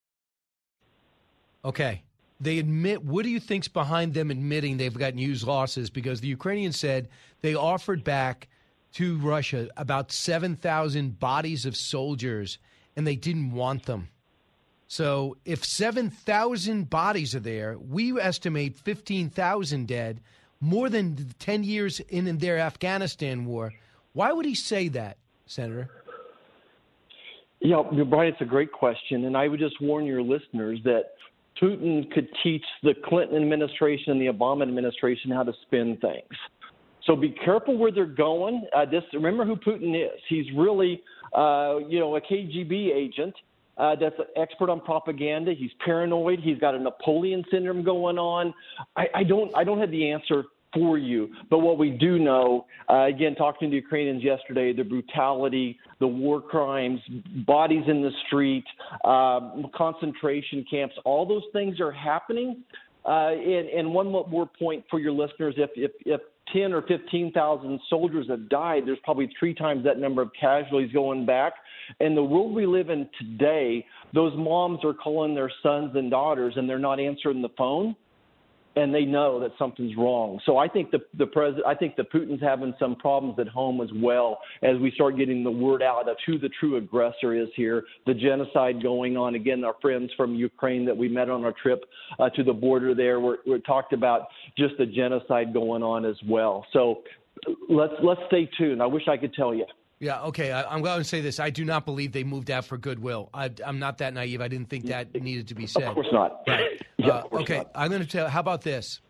Okay. 1.63 2.03
They 2.41 2.59
admit, 2.59 3.03
what 3.03 3.23
do 3.23 3.29
you 3.29 3.39
think's 3.39 3.69
behind 3.69 4.13
them 4.13 4.29
admitting 4.29 4.75
they've 4.75 4.93
got 4.93 5.13
huge 5.15 5.43
losses? 5.43 5.89
Because 5.89 6.19
the 6.19 6.27
Ukrainians 6.27 6.77
said 6.77 7.07
they 7.41 7.55
offered 7.55 8.03
back 8.03 8.49
to 8.93 9.17
Russia 9.19 9.69
about 9.77 10.11
7,000 10.11 11.17
bodies 11.19 11.65
of 11.65 11.77
soldiers 11.77 12.57
and 12.95 13.07
they 13.07 13.15
didn't 13.15 13.51
want 13.51 13.85
them. 13.85 14.09
So 14.87 15.37
if 15.45 15.65
7,000 15.65 16.89
bodies 16.89 17.35
are 17.35 17.39
there, 17.39 17.77
we 17.77 18.19
estimate 18.19 18.75
15,000 18.75 19.87
dead, 19.87 20.21
more 20.59 20.89
than 20.89 21.33
10 21.39 21.63
years 21.63 21.99
in, 21.99 22.37
their 22.37 22.59
Afghanistan 22.59 23.45
war. 23.45 23.73
Why 24.13 24.31
would 24.31 24.45
he 24.45 24.55
say 24.55 24.87
that, 24.89 25.17
Senator? 25.45 25.89
Yeah, 27.61 27.81
Brian, 28.09 28.31
it's 28.31 28.41
a 28.41 28.45
great 28.45 28.71
question. 28.71 29.25
And 29.25 29.35
I 29.35 29.47
would 29.47 29.59
just 29.59 29.81
warn 29.81 30.05
your 30.05 30.21
listeners 30.21 30.79
that 30.83 31.13
Putin 31.61 32.11
could 32.11 32.27
teach 32.43 32.63
the 32.83 32.93
Clinton 33.05 33.41
administration 33.41 34.11
and 34.11 34.21
the 34.21 34.27
Obama 34.27 34.63
administration 34.63 35.31
how 35.31 35.43
to 35.43 35.53
spin 35.63 35.97
things. 35.97 36.37
So 37.05 37.15
be 37.15 37.35
careful 37.43 37.77
where 37.77 37.91
they're 37.91 38.05
going. 38.05 38.65
Uh, 38.75 38.85
this, 38.85 39.03
remember 39.13 39.45
who 39.45 39.55
Putin 39.55 39.95
is. 39.95 40.19
He's 40.27 40.45
really, 40.55 41.01
uh, 41.33 41.77
you 41.87 41.99
know, 41.99 42.15
a 42.15 42.21
KGB 42.21 42.93
agent 42.93 43.35
uh, 43.77 43.95
that's 43.95 44.17
an 44.19 44.25
expert 44.35 44.69
on 44.69 44.81
propaganda. 44.81 45.53
He's 45.57 45.71
paranoid. 45.83 46.39
He's 46.39 46.57
got 46.57 46.75
a 46.75 46.79
Napoleon 46.79 47.43
syndrome 47.51 47.83
going 47.83 48.17
on. 48.17 48.53
I, 48.95 49.05
I 49.15 49.23
don't, 49.23 49.55
I 49.55 49.63
don't 49.63 49.79
have 49.79 49.91
the 49.91 50.11
answer 50.11 50.43
for 50.73 50.97
you. 50.97 51.29
But 51.49 51.59
what 51.59 51.77
we 51.77 51.91
do 51.91 52.19
know, 52.19 52.65
uh, 52.89 53.05
again, 53.05 53.35
talking 53.35 53.69
to 53.69 53.75
Ukrainians 53.75 54.23
yesterday, 54.23 54.73
the 54.73 54.83
brutality, 54.83 55.79
the 55.99 56.07
war 56.07 56.41
crimes, 56.41 56.99
bodies 57.47 57.83
in 57.87 58.01
the 58.01 58.11
street, 58.27 58.65
uh, 59.03 59.67
concentration 59.75 60.65
camps, 60.69 60.95
all 61.05 61.25
those 61.25 61.43
things 61.53 61.79
are 61.79 61.91
happening. 61.91 62.63
Uh, 63.05 63.29
and, 63.29 63.69
and 63.69 63.93
one 63.93 64.11
more 64.11 64.49
point 64.59 64.83
for 64.89 64.99
your 64.99 65.11
listeners: 65.11 65.53
if 65.57 65.69
if, 65.75 65.91
if 66.05 66.21
10 66.53 66.73
or 66.73 66.81
15,000 66.83 67.79
soldiers 67.89 68.27
have 68.29 68.49
died, 68.49 68.83
there's 68.85 68.99
probably 69.03 69.29
three 69.39 69.53
times 69.53 69.83
that 69.83 69.99
number 69.99 70.21
of 70.21 70.31
casualties 70.39 70.91
going 70.91 71.25
back. 71.25 71.53
And 71.99 72.15
the 72.15 72.23
world 72.23 72.53
we 72.53 72.65
live 72.65 72.89
in 72.89 73.09
today, 73.19 73.85
those 74.13 74.33
moms 74.37 74.79
are 74.83 74.93
calling 74.93 75.35
their 75.35 75.51
sons 75.61 75.91
and 75.95 76.09
daughters, 76.09 76.53
and 76.57 76.69
they're 76.69 76.79
not 76.79 76.99
answering 76.99 77.41
the 77.41 77.49
phone 77.57 77.95
and 78.75 78.93
they 78.93 79.05
know 79.05 79.39
that 79.39 79.51
something's 79.57 79.95
wrong. 79.97 80.39
So 80.45 80.57
I 80.57 80.67
think 80.67 80.91
the 80.91 80.99
the 81.17 81.25
president, 81.25 81.65
I 81.65 81.75
think 81.75 81.95
the 81.95 82.03
Putin's 82.03 82.41
having 82.41 82.73
some 82.79 82.95
problems 82.95 83.39
at 83.39 83.47
home 83.47 83.81
as 83.81 83.89
well 83.95 84.39
as 84.63 84.77
we 84.77 84.91
start 84.91 85.17
getting 85.17 85.43
the 85.43 85.51
word 85.51 85.81
out 85.81 86.09
of 86.09 86.17
who 86.25 86.37
the 86.37 86.49
true 86.59 86.75
aggressor 86.75 87.33
is 87.33 87.47
here, 87.55 87.83
the 88.05 88.13
genocide 88.13 88.83
going 88.83 89.17
on. 89.17 89.35
Again, 89.35 89.63
our 89.63 89.75
friends 89.81 90.11
from 90.17 90.35
Ukraine 90.35 90.85
that 90.85 90.95
we 90.95 91.07
met 91.07 91.29
on 91.29 91.43
our 91.45 91.53
trip 91.61 91.85
uh, 92.19 92.29
to 92.31 92.43
the 92.43 92.53
border 92.53 92.93
there, 92.93 93.19
we 93.19 93.35
we 93.47 93.59
talked 93.61 93.93
about 93.93 94.27
just 94.57 94.75
the 94.77 94.85
genocide 94.85 95.53
going 95.53 95.83
on 95.83 96.05
as 96.05 96.17
well. 96.27 96.65
So 96.73 97.03
let's 97.69 97.93
let's 98.03 98.21
stay 98.27 98.49
tuned. 98.57 98.81
I 98.81 98.87
wish 98.87 99.07
I 99.07 99.17
could 99.17 99.33
tell 99.33 99.53
you. 99.53 99.65
Yeah, 99.99 100.23
okay. 100.23 100.51
I, 100.51 100.75
am 100.75 100.81
going 100.81 100.99
to 100.99 101.03
say 101.03 101.21
this. 101.21 101.39
I 101.39 101.49
do 101.49 101.63
not 101.63 101.85
believe 101.85 102.11
they 102.11 102.23
moved 102.23 102.51
out 102.51 102.65
for 102.65 102.77
goodwill. 102.77 103.29
I, 103.33 103.49
am 103.63 103.79
not 103.79 103.99
that 103.99 104.13
naive. 104.13 104.41
I 104.41 104.47
didn't 104.47 104.69
think 104.69 104.87
that 104.87 105.13
needed 105.21 105.47
to 105.49 105.55
be 105.55 105.67
said. 105.67 105.83
Of 105.83 105.95
course 105.95 106.07
not. 106.11 106.41
Right. 106.47 106.81
Yeah, 106.97 107.09
uh, 107.09 107.21
course 107.23 107.43
okay, 107.43 107.57
not. 107.57 107.71
I'm 107.75 107.89
going 107.89 108.01
to 108.01 108.07
tell. 108.07 108.29
How 108.29 108.39
about 108.39 108.61
this? 108.61 109.01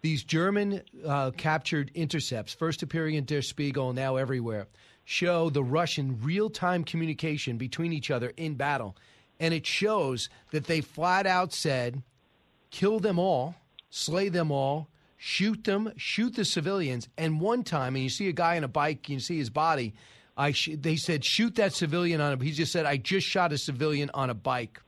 These 0.00 0.24
German 0.24 0.82
uh, 1.06 1.32
captured 1.32 1.90
intercepts, 1.94 2.54
first 2.54 2.82
appearing 2.82 3.16
in 3.16 3.24
Der 3.24 3.42
Spiegel, 3.42 3.92
now 3.92 4.16
everywhere, 4.16 4.68
show 5.04 5.50
the 5.50 5.62
Russian 5.62 6.20
real 6.22 6.48
time 6.50 6.84
communication 6.84 7.58
between 7.58 7.92
each 7.92 8.10
other 8.10 8.32
in 8.36 8.54
battle. 8.54 8.96
And 9.38 9.52
it 9.52 9.66
shows 9.66 10.28
that 10.50 10.64
they 10.64 10.80
flat 10.80 11.26
out 11.26 11.52
said, 11.52 12.02
kill 12.70 13.00
them 13.00 13.18
all, 13.18 13.56
slay 13.90 14.28
them 14.28 14.50
all, 14.50 14.88
shoot 15.16 15.64
them, 15.64 15.92
shoot 15.96 16.34
the 16.34 16.44
civilians. 16.44 17.08
And 17.18 17.40
one 17.40 17.62
time, 17.62 17.94
and 17.94 18.02
you 18.02 18.10
see 18.10 18.28
a 18.28 18.32
guy 18.32 18.56
on 18.56 18.64
a 18.64 18.68
bike, 18.68 19.08
you 19.08 19.20
see 19.20 19.38
his 19.38 19.50
body. 19.50 19.94
I 20.42 20.50
sh- 20.50 20.70
they 20.74 20.96
said 20.96 21.24
shoot 21.24 21.54
that 21.54 21.72
civilian 21.72 22.20
on 22.20 22.32
a. 22.32 22.44
He 22.44 22.50
just 22.50 22.72
said 22.72 22.84
I 22.84 22.96
just 22.96 23.26
shot 23.26 23.52
a 23.52 23.58
civilian 23.58 24.10
on 24.12 24.28
a 24.28 24.34
bike. 24.34 24.80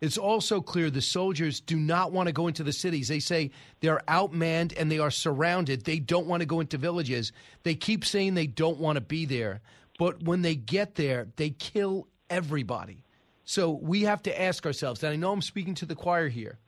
It's 0.00 0.16
also 0.16 0.62
clear 0.62 0.90
the 0.90 1.02
soldiers 1.02 1.60
do 1.60 1.76
not 1.76 2.10
want 2.10 2.28
to 2.28 2.32
go 2.32 2.48
into 2.48 2.62
the 2.62 2.72
cities. 2.72 3.08
They 3.08 3.20
say 3.20 3.50
they're 3.80 4.00
outmanned 4.08 4.72
and 4.78 4.90
they 4.90 4.98
are 4.98 5.10
surrounded. 5.10 5.84
They 5.84 5.98
don't 5.98 6.26
want 6.26 6.40
to 6.40 6.46
go 6.46 6.60
into 6.60 6.78
villages. 6.78 7.32
They 7.64 7.74
keep 7.74 8.04
saying 8.04 8.32
they 8.32 8.46
don't 8.46 8.78
want 8.78 8.96
to 8.96 9.02
be 9.02 9.26
there. 9.26 9.60
But 9.98 10.22
when 10.22 10.40
they 10.40 10.54
get 10.54 10.94
there, 10.94 11.28
they 11.36 11.50
kill 11.50 12.08
everybody. 12.30 13.04
So 13.44 13.70
we 13.70 14.02
have 14.02 14.22
to 14.22 14.42
ask 14.42 14.64
ourselves, 14.64 15.02
and 15.02 15.12
I 15.12 15.16
know 15.16 15.32
I'm 15.32 15.42
speaking 15.42 15.74
to 15.76 15.86
the 15.86 15.94
choir 15.94 16.28
here. 16.28 16.58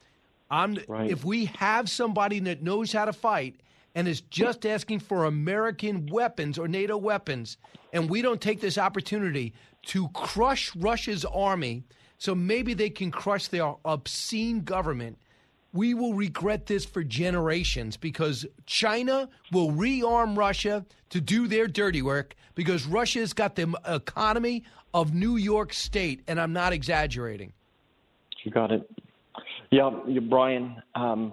I'm, 0.50 0.78
Right. 0.86 1.10
If 1.10 1.24
we 1.24 1.46
have 1.56 1.88
somebody 1.88 2.40
that 2.40 2.62
knows 2.62 2.92
how 2.92 3.06
to 3.06 3.12
fight 3.12 3.56
and 3.96 4.06
is 4.06 4.20
just 4.20 4.64
asking 4.64 5.00
for 5.00 5.24
American 5.24 6.06
weapons 6.06 6.58
or 6.58 6.68
NATO 6.68 6.96
weapons, 6.96 7.56
and 7.92 8.08
we 8.08 8.22
don't 8.22 8.40
take 8.40 8.60
this 8.60 8.78
opportunity 8.78 9.54
to 9.86 10.08
crush 10.10 10.76
Russia's 10.76 11.24
army 11.24 11.82
so 12.18 12.34
maybe 12.34 12.74
they 12.74 12.90
can 12.90 13.10
crush 13.10 13.48
their 13.48 13.74
obscene 13.84 14.60
government, 14.60 15.18
we 15.72 15.94
will 15.94 16.14
regret 16.14 16.66
this 16.66 16.84
for 16.84 17.02
generations 17.02 17.96
because 17.96 18.46
China 18.66 19.28
will 19.52 19.70
rearm 19.72 20.36
Russia 20.36 20.84
to 21.10 21.20
do 21.20 21.48
their 21.48 21.66
dirty 21.66 22.02
work 22.02 22.34
because 22.54 22.86
Russia's 22.86 23.32
got 23.32 23.56
the 23.56 23.74
economy 23.86 24.64
of 24.94 25.14
New 25.14 25.36
York 25.36 25.72
State, 25.74 26.22
and 26.26 26.40
I'm 26.40 26.52
not 26.52 26.72
exaggerating. 26.72 27.52
You 28.44 28.50
got 28.50 28.72
it. 28.72 28.88
Yeah, 29.70 29.90
Brian. 30.28 30.82
Um, 30.94 31.32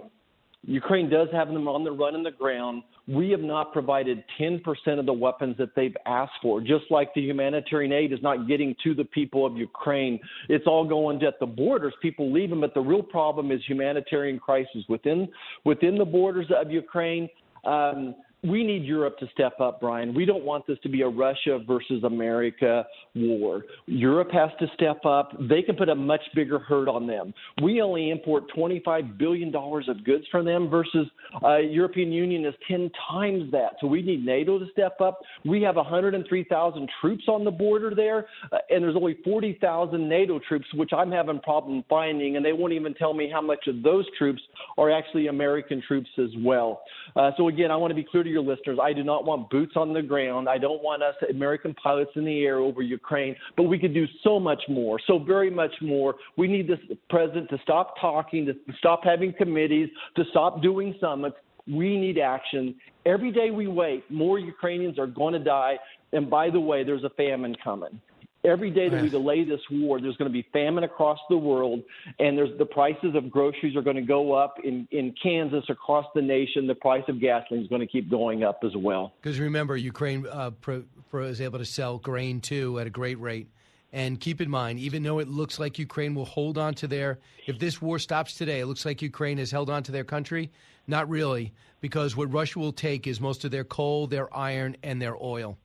Ukraine 0.66 1.10
does 1.10 1.28
have 1.32 1.48
them 1.48 1.68
on 1.68 1.84
the 1.84 1.92
run 1.92 2.14
in 2.14 2.22
the 2.22 2.30
ground. 2.30 2.82
We 3.06 3.30
have 3.30 3.40
not 3.40 3.72
provided 3.72 4.24
10% 4.40 4.62
of 4.98 5.04
the 5.04 5.12
weapons 5.12 5.56
that 5.58 5.74
they've 5.76 5.96
asked 6.06 6.32
for. 6.40 6.60
Just 6.60 6.84
like 6.90 7.12
the 7.14 7.20
humanitarian 7.20 7.92
aid 7.92 8.12
is 8.12 8.20
not 8.22 8.48
getting 8.48 8.74
to 8.82 8.94
the 8.94 9.04
people 9.04 9.44
of 9.44 9.56
Ukraine, 9.56 10.18
it's 10.48 10.66
all 10.66 10.86
going 10.88 11.22
at 11.22 11.38
the 11.38 11.46
borders. 11.46 11.92
People 12.00 12.32
leave 12.32 12.50
them, 12.50 12.62
but 12.62 12.72
the 12.72 12.80
real 12.80 13.02
problem 13.02 13.50
is 13.52 13.60
humanitarian 13.66 14.38
crisis 14.38 14.84
within 14.88 15.28
within 15.64 15.98
the 15.98 16.04
borders 16.04 16.46
of 16.54 16.70
Ukraine. 16.70 17.28
Um, 17.64 18.14
we 18.44 18.62
need 18.62 18.84
Europe 18.84 19.18
to 19.18 19.28
step 19.32 19.58
up, 19.60 19.80
Brian. 19.80 20.14
We 20.14 20.24
don't 20.24 20.44
want 20.44 20.66
this 20.66 20.78
to 20.82 20.88
be 20.88 21.02
a 21.02 21.08
Russia 21.08 21.58
versus 21.66 22.04
America 22.04 22.84
war. 23.14 23.62
Europe 23.86 24.30
has 24.32 24.50
to 24.60 24.66
step 24.74 25.04
up. 25.06 25.32
They 25.48 25.62
can 25.62 25.76
put 25.76 25.88
a 25.88 25.94
much 25.94 26.20
bigger 26.34 26.58
hurt 26.58 26.88
on 26.88 27.06
them. 27.06 27.32
We 27.62 27.80
only 27.80 28.10
import 28.10 28.44
$25 28.56 29.16
billion 29.16 29.54
of 29.54 30.04
goods 30.04 30.24
from 30.30 30.44
them 30.44 30.68
versus 30.68 31.06
uh, 31.42 31.58
European 31.58 32.12
Union 32.12 32.44
is 32.44 32.54
10 32.68 32.90
times 33.10 33.50
that. 33.52 33.76
So 33.80 33.86
we 33.86 34.02
need 34.02 34.24
NATO 34.24 34.58
to 34.58 34.66
step 34.72 35.00
up. 35.00 35.20
We 35.44 35.62
have 35.62 35.76
103,000 35.76 36.90
troops 37.00 37.24
on 37.28 37.44
the 37.44 37.50
border 37.50 37.94
there, 37.94 38.26
uh, 38.52 38.58
and 38.68 38.84
there's 38.84 38.96
only 38.96 39.16
40,000 39.24 40.08
NATO 40.08 40.38
troops, 40.46 40.66
which 40.74 40.90
I'm 40.92 41.10
having 41.10 41.40
problem 41.40 41.82
finding, 41.88 42.36
and 42.36 42.44
they 42.44 42.52
won't 42.52 42.74
even 42.74 42.92
tell 42.94 43.14
me 43.14 43.30
how 43.32 43.40
much 43.40 43.66
of 43.68 43.82
those 43.82 44.04
troops 44.18 44.42
are 44.76 44.90
actually 44.90 45.28
American 45.28 45.82
troops 45.86 46.10
as 46.18 46.30
well. 46.38 46.82
Uh, 47.16 47.30
so 47.36 47.48
again, 47.48 47.70
I 47.70 47.76
want 47.76 47.90
to 47.90 47.94
be 47.94 48.04
clear 48.04 48.22
to 48.22 48.33
your 48.34 48.42
listeners. 48.42 48.78
I 48.82 48.92
do 48.92 49.02
not 49.02 49.24
want 49.24 49.48
boots 49.48 49.72
on 49.76 49.92
the 49.92 50.02
ground. 50.02 50.48
I 50.48 50.58
don't 50.58 50.82
want 50.82 51.02
us 51.02 51.14
American 51.30 51.72
pilots 51.74 52.10
in 52.16 52.24
the 52.24 52.44
air 52.44 52.58
over 52.58 52.82
Ukraine, 52.82 53.34
but 53.56 53.64
we 53.64 53.78
could 53.78 53.94
do 53.94 54.06
so 54.22 54.38
much 54.38 54.62
more, 54.68 55.00
so 55.06 55.18
very 55.18 55.50
much 55.50 55.72
more. 55.80 56.16
We 56.36 56.48
need 56.48 56.68
this 56.68 56.80
president 57.08 57.48
to 57.50 57.58
stop 57.62 57.94
talking, 58.00 58.44
to 58.46 58.54
stop 58.78 59.02
having 59.04 59.32
committees, 59.32 59.88
to 60.16 60.24
stop 60.30 60.60
doing 60.60 60.94
summits. 61.00 61.36
We 61.66 61.96
need 61.96 62.18
action. 62.18 62.74
Every 63.06 63.32
day 63.32 63.50
we 63.50 63.68
wait, 63.68 64.10
more 64.10 64.38
Ukrainians 64.38 64.98
are 64.98 65.06
going 65.06 65.32
to 65.32 65.38
die. 65.38 65.78
And 66.12 66.28
by 66.28 66.50
the 66.50 66.60
way, 66.60 66.84
there's 66.84 67.04
a 67.04 67.10
famine 67.10 67.56
coming. 67.62 68.00
Every 68.44 68.70
day 68.70 68.90
that 68.90 69.00
we 69.00 69.08
delay 69.08 69.44
this 69.44 69.60
war, 69.70 70.00
there's 70.00 70.16
going 70.16 70.30
to 70.30 70.32
be 70.32 70.46
famine 70.52 70.84
across 70.84 71.18
the 71.30 71.38
world, 71.38 71.82
and 72.18 72.36
there's 72.36 72.56
the 72.58 72.66
prices 72.66 73.14
of 73.14 73.30
groceries 73.30 73.74
are 73.74 73.80
going 73.80 73.96
to 73.96 74.02
go 74.02 74.32
up 74.32 74.56
in 74.62 74.86
in 74.90 75.14
Kansas 75.22 75.64
across 75.70 76.04
the 76.14 76.20
nation. 76.20 76.66
The 76.66 76.74
price 76.74 77.04
of 77.08 77.20
gasoline 77.20 77.62
is 77.62 77.68
going 77.68 77.80
to 77.80 77.86
keep 77.86 78.10
going 78.10 78.44
up 78.44 78.60
as 78.62 78.76
well. 78.76 79.14
Because 79.22 79.40
remember, 79.40 79.76
Ukraine 79.78 80.26
uh, 80.30 80.50
pro, 80.50 80.84
pro 81.10 81.24
is 81.24 81.40
able 81.40 81.58
to 81.58 81.64
sell 81.64 81.98
grain 81.98 82.40
too 82.42 82.78
at 82.78 82.86
a 82.86 82.90
great 82.90 83.18
rate. 83.18 83.48
And 83.94 84.18
keep 84.18 84.40
in 84.40 84.50
mind, 84.50 84.80
even 84.80 85.04
though 85.04 85.20
it 85.20 85.28
looks 85.28 85.60
like 85.60 85.78
Ukraine 85.78 86.16
will 86.16 86.24
hold 86.24 86.58
on 86.58 86.74
to 86.74 86.88
their, 86.88 87.20
if 87.46 87.60
this 87.60 87.80
war 87.80 88.00
stops 88.00 88.34
today, 88.34 88.58
it 88.58 88.66
looks 88.66 88.84
like 88.84 89.00
Ukraine 89.00 89.38
has 89.38 89.52
held 89.52 89.70
on 89.70 89.84
to 89.84 89.92
their 89.92 90.02
country. 90.02 90.50
Not 90.88 91.08
really, 91.08 91.52
because 91.80 92.16
what 92.16 92.32
Russia 92.32 92.58
will 92.58 92.72
take 92.72 93.06
is 93.06 93.20
most 93.20 93.44
of 93.44 93.52
their 93.52 93.62
coal, 93.62 94.08
their 94.08 94.36
iron, 94.36 94.76
and 94.82 95.00
their 95.00 95.16
oil. 95.16 95.56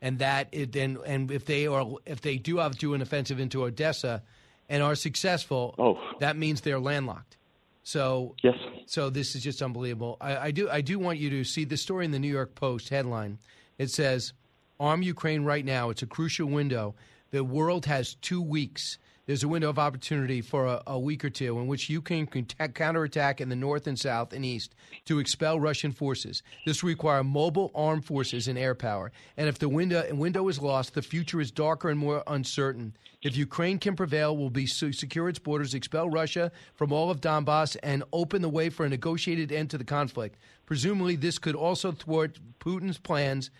And 0.00 0.20
that 0.20 0.48
it 0.52 0.72
then, 0.72 0.98
and 1.04 1.30
if 1.30 1.44
they 1.44 1.66
are, 1.66 1.84
if 2.06 2.20
they 2.20 2.36
do 2.36 2.58
have 2.58 2.72
to 2.72 2.78
do 2.78 2.94
an 2.94 3.02
offensive 3.02 3.40
into 3.40 3.64
Odessa, 3.64 4.22
and 4.68 4.82
are 4.82 4.94
successful, 4.94 5.74
oh. 5.78 5.98
that 6.20 6.36
means 6.36 6.60
they're 6.60 6.78
landlocked. 6.78 7.36
So 7.82 8.34
yes, 8.42 8.54
so 8.86 9.08
this 9.08 9.34
is 9.34 9.42
just 9.42 9.62
unbelievable. 9.62 10.18
I, 10.20 10.36
I 10.36 10.50
do 10.50 10.68
I 10.68 10.82
do 10.82 10.98
want 10.98 11.18
you 11.18 11.30
to 11.30 11.44
see 11.44 11.64
the 11.64 11.76
story 11.76 12.04
in 12.04 12.10
the 12.10 12.18
New 12.18 12.32
York 12.32 12.54
Post 12.54 12.90
headline. 12.90 13.38
It 13.78 13.90
says, 13.90 14.34
"Arm 14.78 15.02
Ukraine 15.02 15.44
right 15.44 15.64
now." 15.64 15.88
It's 15.88 16.02
a 16.02 16.06
crucial 16.06 16.48
window. 16.48 16.94
The 17.30 17.42
world 17.42 17.86
has 17.86 18.14
two 18.16 18.42
weeks. 18.42 18.98
There's 19.28 19.42
a 19.42 19.48
window 19.48 19.68
of 19.68 19.78
opportunity 19.78 20.40
for 20.40 20.64
a, 20.64 20.82
a 20.86 20.98
week 20.98 21.22
or 21.22 21.28
two 21.28 21.58
in 21.58 21.66
which 21.66 21.90
you 21.90 22.00
can 22.00 22.26
ta- 22.26 22.68
counterattack 22.68 23.42
in 23.42 23.50
the 23.50 23.56
north 23.56 23.86
and 23.86 23.98
south 23.98 24.32
and 24.32 24.42
east 24.42 24.74
to 25.04 25.18
expel 25.18 25.60
Russian 25.60 25.92
forces. 25.92 26.42
This 26.64 26.82
will 26.82 26.88
require 26.88 27.22
mobile 27.22 27.70
armed 27.74 28.06
forces 28.06 28.48
and 28.48 28.58
air 28.58 28.74
power. 28.74 29.12
And 29.36 29.46
if 29.46 29.58
the 29.58 29.68
window 29.68 30.02
window 30.14 30.48
is 30.48 30.62
lost, 30.62 30.94
the 30.94 31.02
future 31.02 31.42
is 31.42 31.50
darker 31.50 31.90
and 31.90 31.98
more 31.98 32.22
uncertain. 32.26 32.96
If 33.20 33.36
Ukraine 33.36 33.78
can 33.78 33.96
prevail, 33.96 34.34
will 34.34 34.48
be 34.48 34.66
secure 34.66 35.28
its 35.28 35.38
borders, 35.38 35.74
expel 35.74 36.08
Russia 36.08 36.50
from 36.74 36.90
all 36.90 37.10
of 37.10 37.20
Donbass, 37.20 37.76
and 37.82 38.04
open 38.14 38.40
the 38.40 38.48
way 38.48 38.70
for 38.70 38.86
a 38.86 38.88
negotiated 38.88 39.52
end 39.52 39.68
to 39.68 39.76
the 39.76 39.84
conflict. 39.84 40.38
Presumably, 40.64 41.16
this 41.16 41.38
could 41.38 41.54
also 41.54 41.92
thwart 41.92 42.38
Putin's 42.60 42.96
plans 42.96 43.50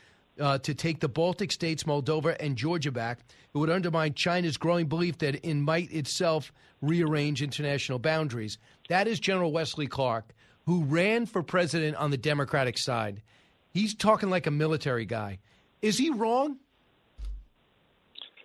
uh, 0.41 0.59
to 0.59 0.75
take 0.75 1.01
the 1.01 1.09
Baltic 1.09 1.53
states, 1.53 1.85
Moldova, 1.85 2.37
and 2.41 2.57
Georgia 2.57 2.93
back. 2.93 3.21
It 3.55 3.59
would 3.59 3.71
undermine 3.71 4.15
China's 4.15 4.57
growing 4.57 4.87
belief 4.87 5.19
that 5.19 5.45
it 5.45 5.55
might 5.55 5.93
itself 5.93 6.53
rearrange 6.81 7.43
international 7.43 7.99
boundaries. 7.99 8.59
That 8.89 9.09
is 9.09 9.21
General 9.21 9.53
Wesley 9.53 9.87
Clark, 9.87 10.35
who 10.67 10.85
ran 10.85 11.27
for 11.27 11.43
president 11.43 11.97
on 11.97 12.11
the 12.11 12.17
Democratic 12.17 12.79
side. 12.79 13.23
He's 13.73 13.95
talking 13.95 14.31
like 14.31 14.47
a 14.47 14.51
military 14.51 15.05
guy. 15.05 15.39
Is 15.83 15.99
he 15.99 16.11
wrong? 16.11 16.59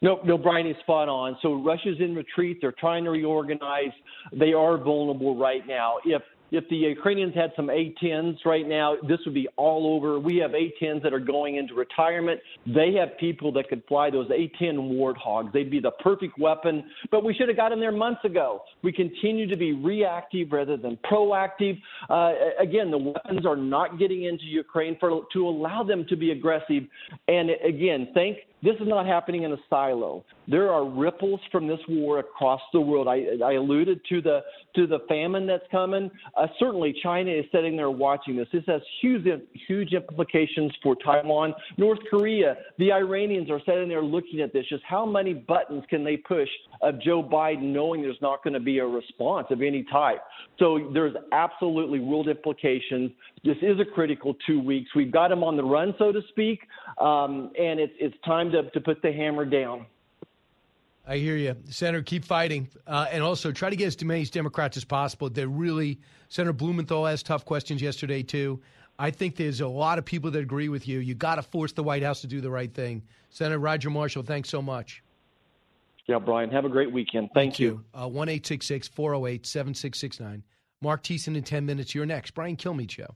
No, 0.02 0.20
no, 0.26 0.38
Brian 0.38 0.68
is 0.68 0.76
spot 0.82 1.08
on. 1.08 1.38
So 1.42 1.54
Russia's 1.54 1.96
in 2.00 2.14
retreat. 2.14 2.58
They're 2.60 2.74
trying 2.78 3.06
to 3.06 3.12
reorganize. 3.12 3.94
They 4.34 4.52
are 4.52 4.78
vulnerable 4.78 5.38
right 5.38 5.66
now. 5.66 5.96
If 6.04 6.22
if 6.54 6.70
the 6.70 6.76
Ukrainians 6.76 7.34
had 7.34 7.52
some 7.56 7.72
A-10s 7.72 8.46
right 8.46 8.68
now, 8.68 8.96
this 9.08 9.18
would 9.26 9.34
be 9.34 9.48
all 9.58 9.96
over. 9.96 10.20
We 10.20 10.38
have 10.38 10.54
A-10s 10.54 11.02
that 11.02 11.12
are 11.12 11.20
going 11.20 11.56
into 11.56 11.74
retirement. 11.74 12.40
They 12.68 12.94
have 12.94 13.18
people 13.18 13.52
that 13.54 13.70
could 13.70 13.82
fly 13.88 14.12
those 14.12 14.30
A-10 14.30 14.76
warthogs. 14.94 15.52
They'd 15.52 15.72
be 15.72 15.80
the 15.80 15.92
perfect 16.04 16.38
weapon, 16.38 16.84
but 17.10 17.24
we 17.24 17.34
should 17.34 17.48
have 17.48 17.58
gotten 17.58 17.80
there 17.80 17.92
months 17.92 18.24
ago. 18.24 18.62
We 18.84 18.92
continue 18.92 19.48
to 19.48 19.58
be 19.58 19.74
reactive 19.74 20.52
rather 20.52 20.78
than 20.78 21.00
proactive. 21.12 21.82
Uh, 22.08 22.34
again, 22.60 22.92
the 22.92 23.00
weapons 23.00 23.48
are 23.48 23.58
not 23.58 23.98
getting 23.98 24.26
into 24.26 24.46
Ukraine 24.46 24.96
for 25.00 25.24
to 25.34 25.48
allow 25.48 25.82
them 25.82 26.06
to 26.08 26.16
be 26.16 26.32
aggressive. 26.32 26.84
And 27.28 27.50
again, 27.68 28.10
thank 28.14 28.38
this 28.64 28.76
is 28.80 28.88
not 28.88 29.06
happening 29.06 29.44
in 29.44 29.52
a 29.52 29.58
silo. 29.70 30.24
There 30.48 30.72
are 30.72 30.86
ripples 30.90 31.40
from 31.52 31.68
this 31.68 31.80
war 31.88 32.20
across 32.20 32.62
the 32.72 32.80
world. 32.80 33.08
I, 33.08 33.26
I 33.44 33.54
alluded 33.54 34.02
to 34.10 34.22
the 34.22 34.40
to 34.76 34.88
the 34.88 35.00
famine 35.08 35.46
that's 35.46 35.66
coming. 35.70 36.10
Uh, 36.36 36.48
certainly, 36.60 36.96
China 37.04 37.30
is 37.32 37.46
sitting 37.52 37.76
there 37.76 37.92
watching 37.92 38.38
this. 38.38 38.48
This 38.54 38.64
has 38.68 38.82
huge 39.02 39.28
huge 39.68 39.94
implications 39.94 40.72
for 40.82 40.96
Taiwan, 40.96 41.54
North 41.78 42.00
Korea. 42.10 42.56
The 42.80 42.92
Iranians 42.92 43.50
are 43.50 43.60
sitting 43.66 43.90
there 43.90 44.04
looking 44.04 44.42
at 44.42 44.54
this. 44.54 44.66
Just 44.70 44.84
how 44.88 45.06
many 45.06 45.34
buttons 45.34 45.84
can 45.90 46.04
they 46.04 46.18
push 46.18 46.50
of 46.82 47.02
Joe 47.02 47.22
Biden, 47.22 47.74
knowing 47.74 48.02
there's 48.02 48.22
not 48.22 48.44
going 48.44 48.54
to 48.54 48.60
be 48.60 48.80
a 48.80 48.86
response 48.86 49.48
of 49.50 49.62
any 49.62 49.84
type? 49.92 50.22
So 50.58 50.90
there's 50.94 51.16
absolutely 51.32 52.00
world 52.00 52.28
implications. 52.28 53.12
This 53.44 53.58
is 53.62 53.78
a 53.80 53.86
critical 53.86 54.36
two 54.48 54.62
weeks. 54.62 54.92
We've 54.96 55.12
got 55.12 55.30
him 55.32 55.44
on 55.44 55.58
the 55.58 55.64
run, 55.64 55.94
so 55.98 56.14
to 56.14 56.22
speak, 56.30 56.62
um, 56.98 57.52
and 57.60 57.78
it's 57.80 57.94
it's 58.00 58.16
time 58.26 58.52
to, 58.52 58.70
to 58.70 58.80
put 58.80 59.02
the 59.02 59.12
hammer 59.12 59.44
down. 59.44 59.86
I 61.06 61.18
hear 61.18 61.36
you, 61.36 61.54
Senator. 61.70 62.02
Keep 62.02 62.24
fighting, 62.24 62.70
uh, 62.88 63.08
and 63.12 63.22
also 63.22 63.52
try 63.52 63.70
to 63.70 63.76
get 63.76 63.88
as 63.88 64.02
many 64.02 64.24
Democrats 64.26 64.78
as 64.78 64.86
possible. 64.86 65.30
They're 65.30 65.50
really 65.50 66.00
Senator 66.30 66.54
Blumenthal 66.54 67.06
asked 67.06 67.26
tough 67.26 67.44
questions 67.44 67.82
yesterday 67.82 68.24
too. 68.24 68.62
I 68.98 69.12
think 69.12 69.36
there's 69.36 69.60
a 69.60 69.68
lot 69.68 69.98
of 69.98 70.06
people 70.06 70.32
that 70.32 70.40
agree 70.40 70.70
with 70.70 70.88
you. 70.88 71.00
You 71.00 71.14
got 71.14 71.36
to 71.36 71.42
force 71.42 71.74
the 71.74 71.84
White 71.84 72.04
House 72.04 72.22
to 72.22 72.28
do 72.28 72.40
the 72.40 72.52
right 72.52 72.74
thing. 72.74 73.02
Senator 73.30 73.60
Roger 73.60 73.90
Marshall, 73.90 74.24
thanks 74.24 74.50
so 74.50 74.62
much. 74.62 75.04
Yeah, 76.08 76.20
Brian, 76.20 76.50
have 76.52 76.64
a 76.64 76.70
great 76.70 76.92
weekend. 76.92 77.30
Thank, 77.34 77.54
Thank 77.54 77.60
you. 77.60 77.84
Uh, 77.94 78.08
one 78.08 78.30
eight 78.30 78.46
six 78.46 78.66
six 78.66 78.88
four 78.88 79.12
zero 79.12 79.28
eight 79.28 79.46
seven 79.46 79.74
six 79.74 80.00
six 80.00 80.22
nine. 80.22 80.44
Mark 80.82 81.04
Thiessen 81.04 81.36
in 81.36 81.44
ten 81.44 81.66
minutes. 81.66 81.94
You're 81.94 82.06
next. 82.06 82.32
Brian 82.32 82.56
Kilmeade 82.56 82.92
Show. 82.92 83.16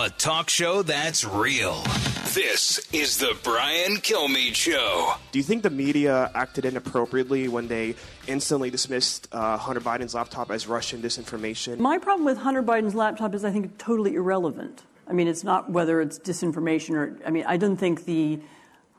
A 0.00 0.08
talk 0.10 0.48
show 0.48 0.82
that's 0.82 1.24
real. 1.24 1.82
This 2.32 2.78
is 2.92 3.18
the 3.18 3.36
Brian 3.42 3.96
Kilmeade 3.96 4.54
Show. 4.54 5.14
Do 5.32 5.40
you 5.40 5.42
think 5.42 5.64
the 5.64 5.70
media 5.70 6.30
acted 6.36 6.64
inappropriately 6.64 7.48
when 7.48 7.66
they 7.66 7.96
instantly 8.28 8.70
dismissed 8.70 9.26
uh, 9.32 9.56
Hunter 9.56 9.80
Biden's 9.80 10.14
laptop 10.14 10.52
as 10.52 10.68
Russian 10.68 11.02
disinformation? 11.02 11.78
My 11.78 11.98
problem 11.98 12.24
with 12.24 12.38
Hunter 12.38 12.62
Biden's 12.62 12.94
laptop 12.94 13.34
is 13.34 13.44
I 13.44 13.50
think 13.50 13.76
totally 13.76 14.14
irrelevant. 14.14 14.84
I 15.08 15.14
mean, 15.14 15.26
it's 15.26 15.42
not 15.42 15.68
whether 15.68 16.00
it's 16.00 16.16
disinformation 16.20 16.94
or, 16.94 17.18
I 17.26 17.30
mean, 17.30 17.44
I 17.48 17.56
don't 17.56 17.76
think 17.76 18.04
the 18.04 18.38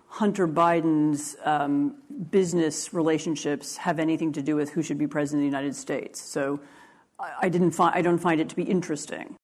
Hunter 0.10 0.50
Biden's 0.50 1.38
um, 1.46 1.96
business 2.30 2.94
relationships 2.94 3.78
have 3.78 4.00
anything 4.00 4.34
to 4.34 4.42
do 4.42 4.58
with 4.58 4.72
who 4.72 4.84
should 4.84 4.98
be 4.98 5.08
president 5.08 5.46
of 5.46 5.50
the 5.50 5.58
United 5.58 5.78
States. 5.78 6.20
So 6.20 6.60
I, 7.18 7.32
I 7.44 7.50
didn't 7.50 7.72
find, 7.72 7.96
I 7.96 8.02
don't 8.02 8.20
find 8.20 8.42
it 8.42 8.50
to 8.50 8.56
be 8.58 8.64
interesting 8.64 9.38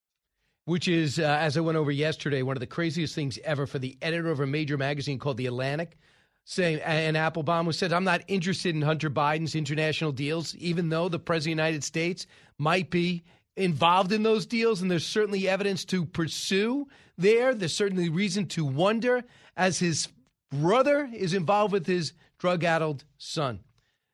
which 0.65 0.87
is, 0.87 1.19
uh, 1.19 1.23
as 1.23 1.57
I 1.57 1.61
went 1.61 1.77
over 1.77 1.91
yesterday, 1.91 2.41
one 2.41 2.55
of 2.55 2.59
the 2.59 2.67
craziest 2.67 3.15
things 3.15 3.39
ever 3.43 3.65
for 3.65 3.79
the 3.79 3.97
editor 4.01 4.29
of 4.29 4.39
a 4.39 4.47
major 4.47 4.77
magazine 4.77 5.19
called 5.19 5.37
The 5.37 5.45
Atlantic, 5.45 5.97
saying, 6.43 6.79
Anne 6.81 7.15
Applebaum 7.15 7.65
who 7.65 7.71
said, 7.71 7.93
I'm 7.93 8.03
not 8.03 8.21
interested 8.27 8.75
in 8.75 8.81
Hunter 8.81 9.09
Biden's 9.09 9.55
international 9.55 10.11
deals, 10.11 10.55
even 10.55 10.89
though 10.89 11.09
the 11.09 11.19
President 11.19 11.53
of 11.53 11.57
the 11.57 11.63
United 11.63 11.83
States 11.83 12.27
might 12.57 12.89
be 12.89 13.23
involved 13.55 14.11
in 14.11 14.23
those 14.23 14.45
deals, 14.45 14.81
and 14.81 14.91
there's 14.91 15.05
certainly 15.05 15.47
evidence 15.47 15.85
to 15.85 16.05
pursue 16.05 16.87
there. 17.17 17.53
There's 17.53 17.75
certainly 17.75 18.09
reason 18.09 18.47
to 18.49 18.65
wonder 18.65 19.23
as 19.55 19.79
his 19.79 20.09
brother 20.51 21.09
is 21.13 21.33
involved 21.33 21.73
with 21.73 21.85
his 21.85 22.13
drug 22.37 22.63
addled 22.63 23.05
son. 23.17 23.59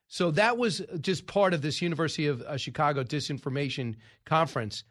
So 0.08 0.30
that 0.32 0.58
was 0.58 0.82
just 1.00 1.26
part 1.26 1.54
of 1.54 1.62
this 1.62 1.80
University 1.82 2.26
of 2.26 2.42
uh, 2.42 2.56
Chicago 2.56 3.02
disinformation 3.02 3.96
conference. 4.24 4.84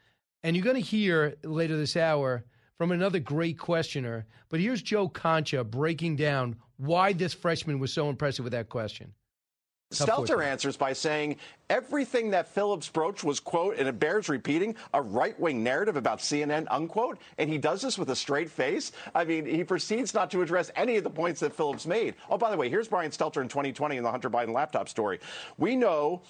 And 0.43 0.55
you're 0.55 0.65
going 0.65 0.75
to 0.75 0.81
hear 0.81 1.35
later 1.43 1.77
this 1.77 1.95
hour 1.95 2.43
from 2.77 2.91
another 2.91 3.19
great 3.19 3.59
questioner. 3.59 4.25
But 4.49 4.59
here's 4.59 4.81
Joe 4.81 5.07
Concha 5.07 5.63
breaking 5.63 6.15
down 6.15 6.55
why 6.77 7.13
this 7.13 7.33
freshman 7.33 7.79
was 7.79 7.93
so 7.93 8.09
impressive 8.09 8.43
with 8.43 8.53
that 8.53 8.69
question. 8.69 9.13
Stelter 9.93 10.43
answers 10.43 10.77
by 10.77 10.93
saying 10.93 11.35
everything 11.71 12.29
that 12.31 12.49
Phillips 12.49 12.89
broached 12.89 13.23
was, 13.23 13.39
quote, 13.39 13.77
and 13.77 13.87
it 13.87 13.97
bears 13.97 14.27
repeating, 14.27 14.75
a 14.93 15.01
right 15.01 15.39
wing 15.39 15.63
narrative 15.63 15.95
about 15.95 16.19
CNN, 16.19 16.67
unquote. 16.69 17.17
And 17.37 17.49
he 17.49 17.57
does 17.57 17.81
this 17.81 17.97
with 17.97 18.09
a 18.09 18.15
straight 18.15 18.49
face. 18.49 18.91
I 19.15 19.23
mean, 19.23 19.45
he 19.45 19.63
proceeds 19.63 20.13
not 20.13 20.29
to 20.31 20.41
address 20.41 20.69
any 20.75 20.97
of 20.97 21.05
the 21.05 21.09
points 21.09 21.39
that 21.39 21.55
Phillips 21.55 21.87
made. 21.87 22.15
Oh, 22.29 22.37
by 22.37 22.51
the 22.51 22.57
way, 22.57 22.69
here's 22.69 22.89
Brian 22.89 23.09
Stelter 23.09 23.41
in 23.41 23.47
2020 23.47 23.95
in 23.95 24.03
the 24.03 24.11
Hunter 24.11 24.29
Biden 24.29 24.53
laptop 24.53 24.89
story. 24.89 25.21
We 25.57 25.77
know 25.77 26.21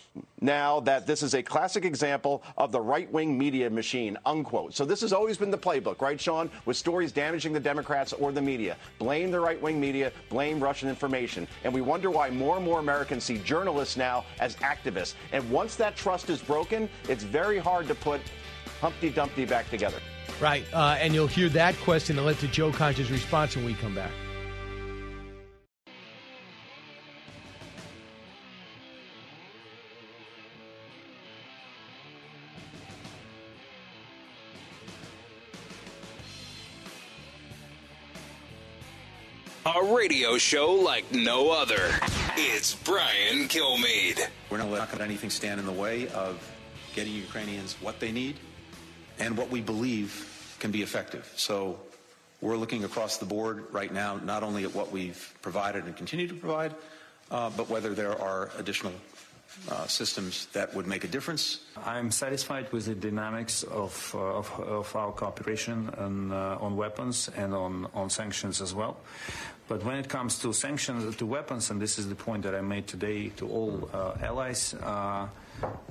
now 0.41 0.80
that 0.82 1.08
this 1.08 1.23
is 1.23 1.34
a 1.34 1.41
classic 1.41 1.86
example 1.86 2.43
of 2.58 2.71
the 2.71 2.80
right 2.80 3.12
wing 3.12 3.36
media 3.36 3.67
machine, 3.67 4.17
unquote. 4.27 4.75
So 4.75 4.86
this 4.86 5.01
has 5.01 5.12
always 5.12 5.39
been 5.39 5.49
the 5.49 5.58
playbook, 5.58 6.01
right, 6.01 6.21
Sean? 6.21 6.51
With 6.65 6.77
stories 6.77 7.12
damaging 7.12 7.51
the 7.51 7.60
Democrats 7.60 8.13
or 8.13 8.32
the 8.32 8.41
media. 8.41 8.77
Blame 8.99 9.32
the 9.32 9.39
right 9.39 9.60
wing 9.60 9.80
media, 9.80 10.12
blame 10.30 10.60
Russian 10.60 10.88
information. 10.88 11.47
And 11.63 11.73
we 11.73 11.82
wonder 11.82 12.12
why 12.12 12.30
more 12.30 12.58
and 12.58 12.65
more 12.65 12.80
Americans 12.80 13.23
see 13.23 13.39
journalists 13.39 13.97
now 13.97 14.23
as 14.39 14.56
activists. 14.58 15.15
And 15.32 15.50
once 15.50 15.76
that 15.76 15.96
trust 15.96 16.30
is 16.30 16.41
broken, 16.41 16.89
it's 17.08 17.24
very 17.24 17.58
hard 17.58 17.88
to 17.88 17.96
put 17.96 18.22
Humpty 18.80 19.10
Dumpty 19.10 19.46
back 19.46 19.70
together. 19.70 19.98
Right. 20.39 20.65
Uh, 20.74 20.98
and 21.00 21.13
you'll 21.13 21.28
hear 21.28 21.50
that 21.50 21.78
question 21.78 22.17
and 22.17 22.26
let 22.26 22.39
to 22.39 22.48
Joe 22.48 22.72
Concha's 22.72 23.12
response 23.12 23.56
when 23.56 23.65
we 23.65 23.74
come 23.76 23.96
back. 23.96 24.12
A 39.73 39.93
radio 39.93 40.38
show 40.38 40.73
like 40.73 41.13
no 41.13 41.49
other. 41.51 41.79
It's 42.36 42.75
Brian 42.75 43.47
Kilmeade. 43.47 44.19
We're 44.49 44.57
not 44.57 44.69
letting 44.69 44.99
anything 44.99 45.29
stand 45.29 45.62
in 45.62 45.65
the 45.65 45.71
way 45.71 46.10
of 46.10 46.36
getting 46.93 47.13
Ukrainians 47.13 47.73
what 47.81 47.99
they 48.01 48.12
need 48.12 48.36
and 49.19 49.38
what 49.38 49.49
we 49.49 49.62
believe 49.62 50.57
can 50.60 50.71
be 50.71 50.81
effective. 50.81 51.31
So 51.38 51.79
we're 52.41 52.57
looking 52.57 52.84
across 52.84 53.17
the 53.17 53.25
board 53.25 53.65
right 53.71 53.93
now, 53.93 54.17
not 54.17 54.43
only 54.43 54.65
at 54.65 54.75
what 54.75 54.91
we've 54.91 55.34
provided 55.41 55.86
and 55.86 55.95
continue 55.95 56.27
to 56.27 56.34
provide, 56.34 56.75
uh, 57.29 57.49
but 57.55 57.69
whether 57.69 57.93
there 57.93 58.19
are 58.19 58.49
additional 58.57 58.93
uh, 59.69 59.86
systems 59.88 60.47
that 60.53 60.73
would 60.73 60.88
make 60.88 61.03
a 61.03 61.07
difference. 61.07 61.62
I'm 61.86 62.12
satisfied 62.12 62.71
with 62.71 62.86
the 62.86 62.95
dynamics 62.95 63.63
of, 63.63 64.12
uh, 64.15 64.19
of, 64.19 64.60
of, 64.60 64.95
our 64.95 65.12
cooperation 65.12 65.89
on, 65.97 66.31
uh, 66.31 66.57
on 66.60 66.75
weapons 66.77 67.29
and 67.36 67.53
on, 67.53 67.88
on 67.93 68.10
sanctions 68.10 68.62
as 68.62 68.73
well. 68.73 68.97
But 69.71 69.86
when 69.86 69.95
it 69.95 70.10
comes 70.10 70.38
to 70.39 70.51
sanctions 70.51 71.15
to 71.15 71.25
weapons, 71.25 71.71
and 71.71 71.81
this 71.81 71.97
is 71.97 72.10
the 72.10 72.15
point 72.15 72.43
that 72.43 72.53
I 72.53 72.60
made 72.60 72.88
today 72.88 73.29
to 73.38 73.47
all 73.47 73.89
uh, 73.93 74.15
allies, 74.21 74.73
uh, 74.73 75.29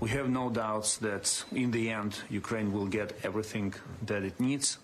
we 0.00 0.10
have 0.10 0.28
no 0.28 0.50
doubts 0.50 0.98
that 0.98 1.42
in 1.50 1.70
the 1.70 1.88
end, 1.88 2.18
Ukraine 2.28 2.74
will 2.74 2.84
get 2.84 3.18
everything 3.24 3.72
that 4.04 4.22
it 4.22 4.38
needs. 4.38 4.76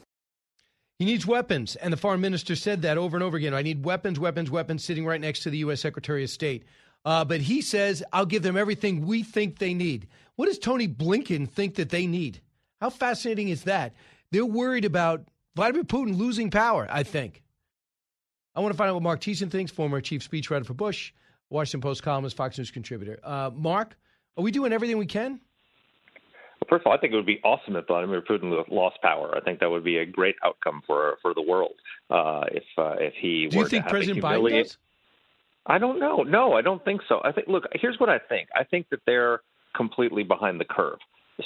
He 0.99 1.05
needs 1.05 1.27
weapons. 1.27 1.77
And 1.77 1.93
the 1.93 1.99
foreign 1.99 2.23
minister 2.23 2.57
said 2.57 2.81
that 2.83 2.97
over 2.97 3.19
and 3.19 3.23
over 3.23 3.37
again. 3.37 3.53
I 3.53 3.61
need 3.61 3.85
weapons, 3.85 4.19
weapons, 4.19 4.51
weapons, 4.51 4.83
sitting 4.83 5.05
right 5.05 5.21
next 5.21 5.41
to 5.41 5.51
the 5.51 5.59
U.S. 5.59 5.83
Secretary 5.83 6.25
of 6.25 6.31
State. 6.31 6.65
Uh, 7.05 7.23
but 7.23 7.43
he 7.43 7.61
says, 7.61 8.03
I'll 8.15 8.25
give 8.25 8.43
them 8.43 8.57
everything 8.57 9.05
we 9.05 9.23
think 9.23 9.59
they 9.59 9.75
need. 9.75 10.09
What 10.37 10.47
does 10.47 10.59
Tony 10.59 10.89
Blinken 10.89 11.51
think 11.51 11.75
that 11.75 11.91
they 11.91 12.07
need? 12.07 12.41
How 12.81 12.89
fascinating 12.89 13.51
is 13.51 13.65
that? 13.65 13.93
They're 14.31 14.47
worried 14.47 14.87
about 14.87 15.29
Vladimir 15.55 15.85
Putin 15.85 16.17
losing 16.17 16.51
power, 16.51 16.89
I 16.91 17.03
think. 17.03 17.43
I 18.57 18.61
want 18.61 18.73
to 18.73 18.79
find 18.79 18.89
out 18.89 18.95
what 18.95 19.03
Mark 19.03 19.21
Thiessen 19.21 19.51
thinks, 19.51 19.71
former 19.71 20.01
chief 20.01 20.29
speechwriter 20.29 20.65
for 20.65 20.73
Bush, 20.73 21.13
Washington 21.51 21.83
Post 21.83 22.03
columnist, 22.03 22.37
Fox 22.37 22.57
News 22.57 22.71
contributor. 22.71 23.21
Uh, 23.23 23.51
Mark, 23.55 23.97
are 24.39 24.43
we 24.43 24.51
doing 24.51 24.73
everything 24.73 24.97
we 24.97 25.07
can? 25.07 25.33
Well, 26.61 26.69
first 26.71 26.83
of 26.83 26.87
all, 26.87 26.95
I 26.95 26.99
think 26.99 27.13
it 27.13 27.17
would 27.17 27.27
be 27.27 27.39
awesome 27.45 27.77
if 27.77 27.87
Vladimir 27.87 28.23
Putin 28.23 28.65
lost 28.71 28.97
power. 29.03 29.37
I 29.37 29.41
think 29.41 29.61
that 29.61 29.69
would 29.69 29.85
be 29.85 29.99
a 29.99 30.07
great 30.07 30.37
outcome 30.43 30.83
for 30.87 31.19
for 31.21 31.35
the 31.35 31.43
world 31.43 31.75
uh, 32.09 32.45
if 32.51 32.65
uh, 32.79 32.95
if 32.99 33.13
he 33.21 33.49
Do 33.51 33.59
you 33.59 33.69
think 33.69 33.87
President 33.89 34.25
Biden 34.25 34.63
does? 34.63 34.79
I 35.67 35.79
don't 35.79 36.01
know. 36.01 36.23
No, 36.23 36.55
I 36.55 36.63
don't 36.63 36.83
think 36.83 37.03
so. 37.09 37.21
I 37.25 37.33
think 37.33 37.49
look, 37.49 37.65
here's 37.75 38.01
what 38.01 38.09
I 38.09 38.19
think. 38.19 38.49
I 38.57 38.65
think 38.65 38.89
that 38.91 39.01
they're 39.05 39.41
completely 39.77 40.23
behind 40.23 40.59
the 40.59 40.65
curve. 40.65 40.99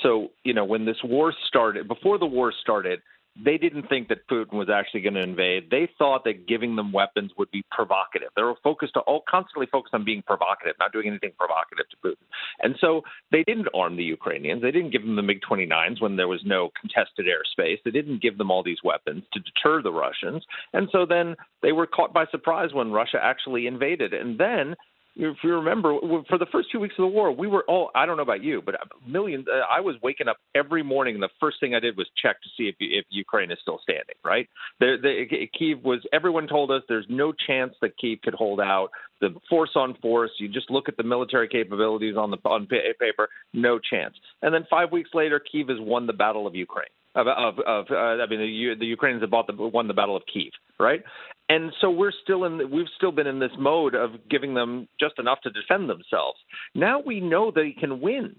So, 0.02 0.30
you 0.44 0.54
know, 0.54 0.64
when 0.64 0.84
this 0.84 0.98
war 1.02 1.34
started, 1.48 1.88
before 1.88 2.18
the 2.18 2.26
war 2.26 2.52
started, 2.62 3.00
they 3.36 3.56
didn't 3.58 3.88
think 3.88 4.08
that 4.08 4.26
Putin 4.28 4.54
was 4.54 4.68
actually 4.68 5.00
going 5.00 5.14
to 5.14 5.22
invade. 5.22 5.70
They 5.70 5.88
thought 5.98 6.24
that 6.24 6.46
giving 6.46 6.76
them 6.76 6.92
weapons 6.92 7.30
would 7.38 7.50
be 7.50 7.64
provocative. 7.70 8.28
They 8.36 8.42
were 8.42 8.56
focused 8.62 8.94
to 8.94 9.00
all 9.00 9.22
constantly 9.28 9.66
focused 9.70 9.94
on 9.94 10.04
being 10.04 10.22
provocative, 10.22 10.74
not 10.78 10.92
doing 10.92 11.06
anything 11.06 11.32
provocative 11.38 11.86
to 11.90 11.96
Putin. 12.04 12.26
And 12.60 12.74
so 12.80 13.02
they 13.30 13.44
didn't 13.44 13.68
arm 13.74 13.96
the 13.96 14.04
Ukrainians. 14.04 14.62
They 14.62 14.72
didn't 14.72 14.90
give 14.90 15.02
them 15.02 15.16
the 15.16 15.22
MiG 15.22 15.40
29s 15.48 16.00
when 16.00 16.16
there 16.16 16.28
was 16.28 16.40
no 16.44 16.70
contested 16.80 17.26
airspace. 17.26 17.78
They 17.84 17.90
didn't 17.90 18.22
give 18.22 18.36
them 18.36 18.50
all 18.50 18.62
these 18.62 18.82
weapons 18.82 19.22
to 19.32 19.40
deter 19.40 19.80
the 19.80 19.92
Russians. 19.92 20.44
And 20.72 20.88
so 20.90 21.06
then 21.06 21.36
they 21.62 21.72
were 21.72 21.86
caught 21.86 22.12
by 22.12 22.26
surprise 22.30 22.70
when 22.72 22.90
Russia 22.90 23.18
actually 23.22 23.66
invaded. 23.66 24.12
And 24.12 24.38
then 24.38 24.74
if 25.22 25.36
you 25.44 25.54
remember, 25.54 25.98
for 26.28 26.38
the 26.38 26.46
first 26.50 26.70
two 26.72 26.80
weeks 26.80 26.94
of 26.98 27.02
the 27.02 27.08
war, 27.08 27.30
we 27.30 27.46
were 27.46 27.64
all, 27.68 27.90
I 27.94 28.06
don't 28.06 28.16
know 28.16 28.22
about 28.22 28.42
you, 28.42 28.62
but 28.64 28.74
millions, 29.06 29.46
uh, 29.52 29.60
I 29.70 29.80
was 29.80 29.96
waking 30.02 30.28
up 30.28 30.38
every 30.54 30.82
morning, 30.82 31.14
and 31.14 31.22
the 31.22 31.28
first 31.38 31.60
thing 31.60 31.74
I 31.74 31.80
did 31.80 31.96
was 31.96 32.08
check 32.20 32.40
to 32.42 32.48
see 32.56 32.68
if, 32.68 32.76
if 32.80 33.04
Ukraine 33.10 33.50
is 33.50 33.58
still 33.60 33.80
standing, 33.82 34.16
right? 34.24 34.48
The, 34.78 34.96
the, 35.00 35.46
Kiev 35.56 35.84
was, 35.84 36.00
everyone 36.12 36.48
told 36.48 36.70
us 36.70 36.82
there's 36.88 37.06
no 37.08 37.32
chance 37.46 37.74
that 37.82 37.98
Kiev 37.98 38.20
could 38.22 38.34
hold 38.34 38.60
out. 38.60 38.88
The 39.20 39.34
force 39.48 39.72
on 39.74 39.94
force, 40.00 40.30
you 40.38 40.48
just 40.48 40.70
look 40.70 40.88
at 40.88 40.96
the 40.96 41.02
military 41.02 41.48
capabilities 41.48 42.16
on 42.16 42.30
the 42.30 42.38
on 42.46 42.66
pa- 42.66 42.76
paper, 42.98 43.28
no 43.52 43.78
chance. 43.78 44.14
And 44.40 44.54
then 44.54 44.66
five 44.70 44.90
weeks 44.90 45.10
later, 45.12 45.40
Kiev 45.40 45.68
has 45.68 45.78
won 45.80 46.06
the 46.06 46.14
Battle 46.14 46.46
of 46.46 46.54
Ukraine. 46.54 46.88
Of, 47.14 47.26
of, 47.26 47.58
of 47.66 47.86
uh, 47.90 48.22
I 48.22 48.26
mean, 48.30 48.38
the, 48.38 48.74
the 48.78 48.86
Ukrainians 48.86 49.22
have 49.22 49.30
bought 49.30 49.48
the, 49.48 49.54
won 49.54 49.88
the 49.88 49.94
Battle 49.94 50.16
of 50.16 50.22
Kiev, 50.32 50.52
right? 50.78 51.02
And 51.50 51.72
so 51.80 51.90
we're 51.90 52.12
still 52.22 52.44
in. 52.44 52.70
We've 52.70 52.86
still 52.96 53.12
been 53.12 53.26
in 53.26 53.40
this 53.40 53.50
mode 53.58 53.94
of 53.94 54.10
giving 54.30 54.54
them 54.54 54.88
just 54.98 55.18
enough 55.18 55.40
to 55.42 55.50
defend 55.50 55.90
themselves. 55.90 56.38
Now 56.74 57.00
we 57.04 57.20
know 57.20 57.50
they 57.50 57.72
can 57.72 58.00
win. 58.00 58.36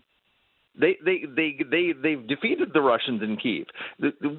They 0.80 0.98
they 1.04 1.26
they 1.40 1.58
they 1.70 1.86
they've 2.02 2.26
defeated 2.28 2.70
the 2.74 2.82
Russians 2.82 3.22
in 3.22 3.36
Kiev. 3.38 3.66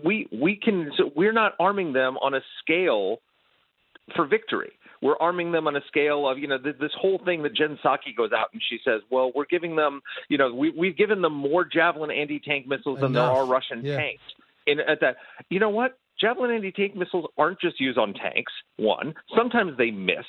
We 0.03 0.27
we 0.33 0.57
can. 0.57 0.91
So 0.97 1.11
we're 1.15 1.35
not 1.43 1.53
arming 1.61 1.93
them 1.93 2.17
on 2.19 2.33
a 2.35 2.41
scale 2.63 3.19
for 4.17 4.27
victory. 4.27 4.73
We're 5.03 5.19
arming 5.19 5.53
them 5.53 5.67
on 5.67 5.75
a 5.77 5.81
scale 5.89 6.29
of, 6.29 6.39
you 6.39 6.47
know, 6.47 6.59
th- 6.59 6.77
this 6.81 6.93
whole 7.01 7.21
thing 7.25 7.43
that 7.43 7.55
Jen 7.55 7.77
Psaki 7.85 8.17
goes 8.17 8.31
out 8.33 8.49
and 8.53 8.63
she 8.71 8.79
says, 8.85 9.01
well, 9.11 9.33
we're 9.35 9.47
giving 9.47 9.75
them, 9.75 10.01
you 10.29 10.39
know, 10.39 10.55
we, 10.55 10.71
we've 10.71 10.97
given 10.97 11.23
them 11.23 11.33
more 11.35 11.65
Javelin 11.65 12.13
anti-tank 12.13 12.69
missiles 12.69 13.01
than 13.01 13.13
there 13.13 13.25
are 13.25 13.45
Russian 13.45 13.85
Yeah. 13.85 13.97
tanks. 13.97 14.23
In, 14.65 14.79
at 14.79 15.01
that, 15.01 15.17
you 15.51 15.59
know 15.59 15.71
what? 15.71 15.99
Javelin 16.21 16.51
anti-tank 16.53 16.95
missiles 16.97 17.27
aren't 17.37 17.61
just 17.61 17.81
used 17.81 17.99
on 17.99 18.15
tanks. 18.15 18.53
One, 18.77 19.15
sometimes 19.37 19.77
they 19.77 19.91
miss. 19.91 20.27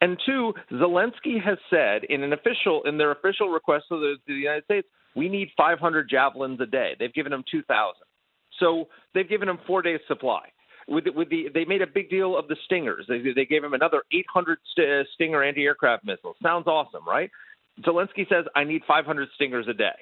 And 0.00 0.18
two, 0.26 0.52
Zelensky 0.72 1.42
has 1.42 1.58
said 1.70 2.04
in 2.04 2.22
an 2.22 2.32
official, 2.32 2.82
in 2.84 2.98
their 2.98 3.12
official 3.12 3.48
request 3.48 3.86
to 3.88 3.98
the, 3.98 4.16
to 4.26 4.32
the 4.32 4.40
United 4.40 4.64
States, 4.64 4.88
we 5.14 5.28
need 5.28 5.48
500 5.56 6.08
javelins 6.08 6.60
a 6.60 6.66
day. 6.66 6.92
They've 6.98 7.12
given 7.12 7.32
them 7.32 7.44
2,000. 7.50 7.94
So 8.60 8.88
they've 9.14 9.28
given 9.28 9.48
them 9.48 9.58
four 9.66 9.82
days 9.82 10.00
supply. 10.06 10.48
With 10.88 11.04
the, 11.04 11.10
with 11.10 11.30
the, 11.30 11.48
they 11.52 11.64
made 11.64 11.82
a 11.82 11.86
big 11.86 12.10
deal 12.10 12.36
of 12.38 12.46
the 12.46 12.56
Stingers. 12.66 13.06
They, 13.08 13.20
they 13.34 13.44
gave 13.44 13.64
him 13.64 13.74
another 13.74 14.02
800 14.12 14.58
st- 14.70 15.06
Stinger 15.14 15.42
anti-aircraft 15.42 16.04
missiles. 16.04 16.36
Sounds 16.42 16.66
awesome, 16.66 17.06
right? 17.06 17.30
Zelensky 17.80 18.28
says, 18.28 18.44
"I 18.54 18.62
need 18.64 18.82
500 18.86 19.28
Stingers 19.34 19.66
a 19.68 19.74
day." 19.74 19.96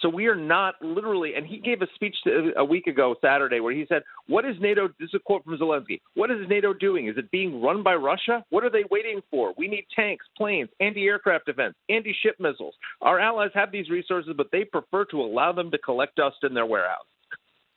So 0.00 0.08
we 0.08 0.26
are 0.26 0.34
not 0.34 0.74
literally, 0.82 1.34
and 1.34 1.46
he 1.46 1.58
gave 1.58 1.80
a 1.80 1.86
speech 1.94 2.16
to, 2.24 2.52
a 2.56 2.64
week 2.64 2.86
ago 2.86 3.14
Saturday 3.20 3.60
where 3.60 3.72
he 3.72 3.86
said, 3.88 4.02
"What 4.26 4.44
is 4.44 4.56
NATO?" 4.60 4.88
This 4.98 5.08
is 5.08 5.14
a 5.14 5.18
quote 5.20 5.44
from 5.44 5.56
Zelensky. 5.56 6.00
What 6.14 6.30
is 6.30 6.48
NATO 6.48 6.72
doing? 6.72 7.06
Is 7.08 7.16
it 7.16 7.30
being 7.30 7.62
run 7.62 7.82
by 7.82 7.94
Russia? 7.94 8.44
What 8.50 8.64
are 8.64 8.70
they 8.70 8.84
waiting 8.90 9.22
for? 9.30 9.54
We 9.56 9.68
need 9.68 9.86
tanks, 9.94 10.26
planes, 10.36 10.68
anti-aircraft 10.80 11.46
defense, 11.46 11.74
anti-ship 11.88 12.36
missiles. 12.38 12.74
Our 13.00 13.20
allies 13.20 13.50
have 13.54 13.70
these 13.70 13.88
resources, 13.88 14.34
but 14.36 14.48
they 14.50 14.64
prefer 14.64 15.04
to 15.06 15.20
allow 15.20 15.52
them 15.52 15.70
to 15.70 15.78
collect 15.78 16.16
dust 16.16 16.38
in 16.42 16.54
their 16.54 16.66
warehouse. 16.66 17.06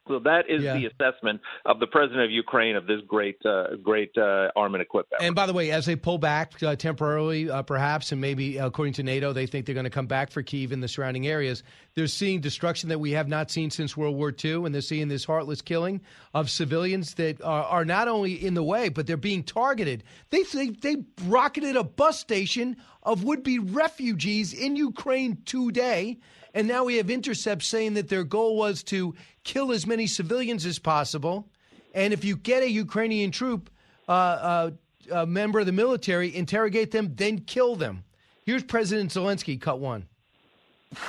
So 0.07 0.19
that 0.19 0.49
is 0.49 0.63
Yeah. 0.63 0.77
the 0.77 0.85
assessment 0.87 1.41
of 1.65 1.79
the 1.79 1.87
president 1.87 2.23
of 2.23 2.31
Ukraine 2.31 2.75
of 2.75 2.87
this 2.87 3.01
great, 3.07 3.37
uh, 3.45 3.75
great 3.81 4.11
uh, 4.17 4.49
arm 4.55 4.75
and 4.75 4.81
equipment. 4.81 5.21
And 5.21 5.35
by 5.35 5.45
the 5.45 5.53
way, 5.53 5.71
as 5.71 5.85
they 5.85 5.95
pull 5.95 6.17
back 6.17 6.61
uh, 6.63 6.75
temporarily, 6.75 7.49
uh, 7.49 7.61
perhaps, 7.63 8.11
and 8.11 8.21
maybe 8.21 8.59
uh, 8.59 8.67
according 8.67 8.93
to 8.93 9.03
NATO, 9.03 9.33
they 9.33 9.45
think 9.45 9.65
they're 9.65 9.75
going 9.75 9.83
to 9.83 9.89
come 9.89 10.07
back 10.07 10.31
for 10.31 10.41
Kiev 10.41 10.71
and 10.71 10.81
the 10.81 10.87
surrounding 10.87 11.27
areas. 11.27 11.63
They're 11.95 12.07
seeing 12.07 12.41
destruction 12.41 12.89
that 12.89 12.99
we 12.99 13.11
have 13.11 13.27
not 13.27 13.49
seen 13.51 13.69
since 13.71 13.97
World 13.97 14.15
War 14.15 14.33
II, 14.43 14.65
and 14.65 14.73
they're 14.73 14.81
seeing 14.81 15.07
this 15.07 15.25
heartless 15.25 15.61
killing 15.61 16.01
of 16.33 16.49
civilians 16.49 17.15
that 17.15 17.41
are, 17.41 17.63
are 17.63 17.85
not 17.85 18.07
only 18.07 18.33
in 18.33 18.53
the 18.53 18.63
way, 18.63 18.89
but 18.89 19.07
they're 19.07 19.17
being 19.17 19.43
targeted. 19.43 20.03
They 20.29 20.43
they, 20.43 20.69
they 20.69 20.97
rocketed 21.25 21.75
a 21.75 21.83
bus 21.83 22.19
station 22.19 22.77
of 23.03 23.23
would-be 23.23 23.59
refugees 23.59 24.53
in 24.53 24.75
Ukraine 24.75 25.37
today, 25.45 26.19
and 26.53 26.67
now 26.67 26.83
we 26.83 26.97
have 26.97 27.09
intercepts 27.09 27.67
saying 27.67 27.95
that 27.95 28.09
their 28.09 28.23
goal 28.23 28.57
was 28.57 28.83
to 28.83 29.15
kill 29.43 29.71
as 29.71 29.85
many 29.85 30.07
civilians 30.07 30.65
as 30.65 30.79
possible. 30.79 31.47
And 31.93 32.13
if 32.13 32.23
you 32.23 32.35
get 32.35 32.63
a 32.63 32.69
Ukrainian 32.69 33.31
troop, 33.31 33.69
uh, 34.07 34.11
uh, 34.11 34.71
a 35.11 35.25
member 35.25 35.59
of 35.59 35.65
the 35.65 35.71
military, 35.71 36.35
interrogate 36.35 36.91
them, 36.91 37.13
then 37.15 37.39
kill 37.39 37.75
them. 37.75 38.03
Here's 38.45 38.63
President 38.63 39.11
Zelensky, 39.11 39.59
cut 39.59 39.79
one. 39.79 40.07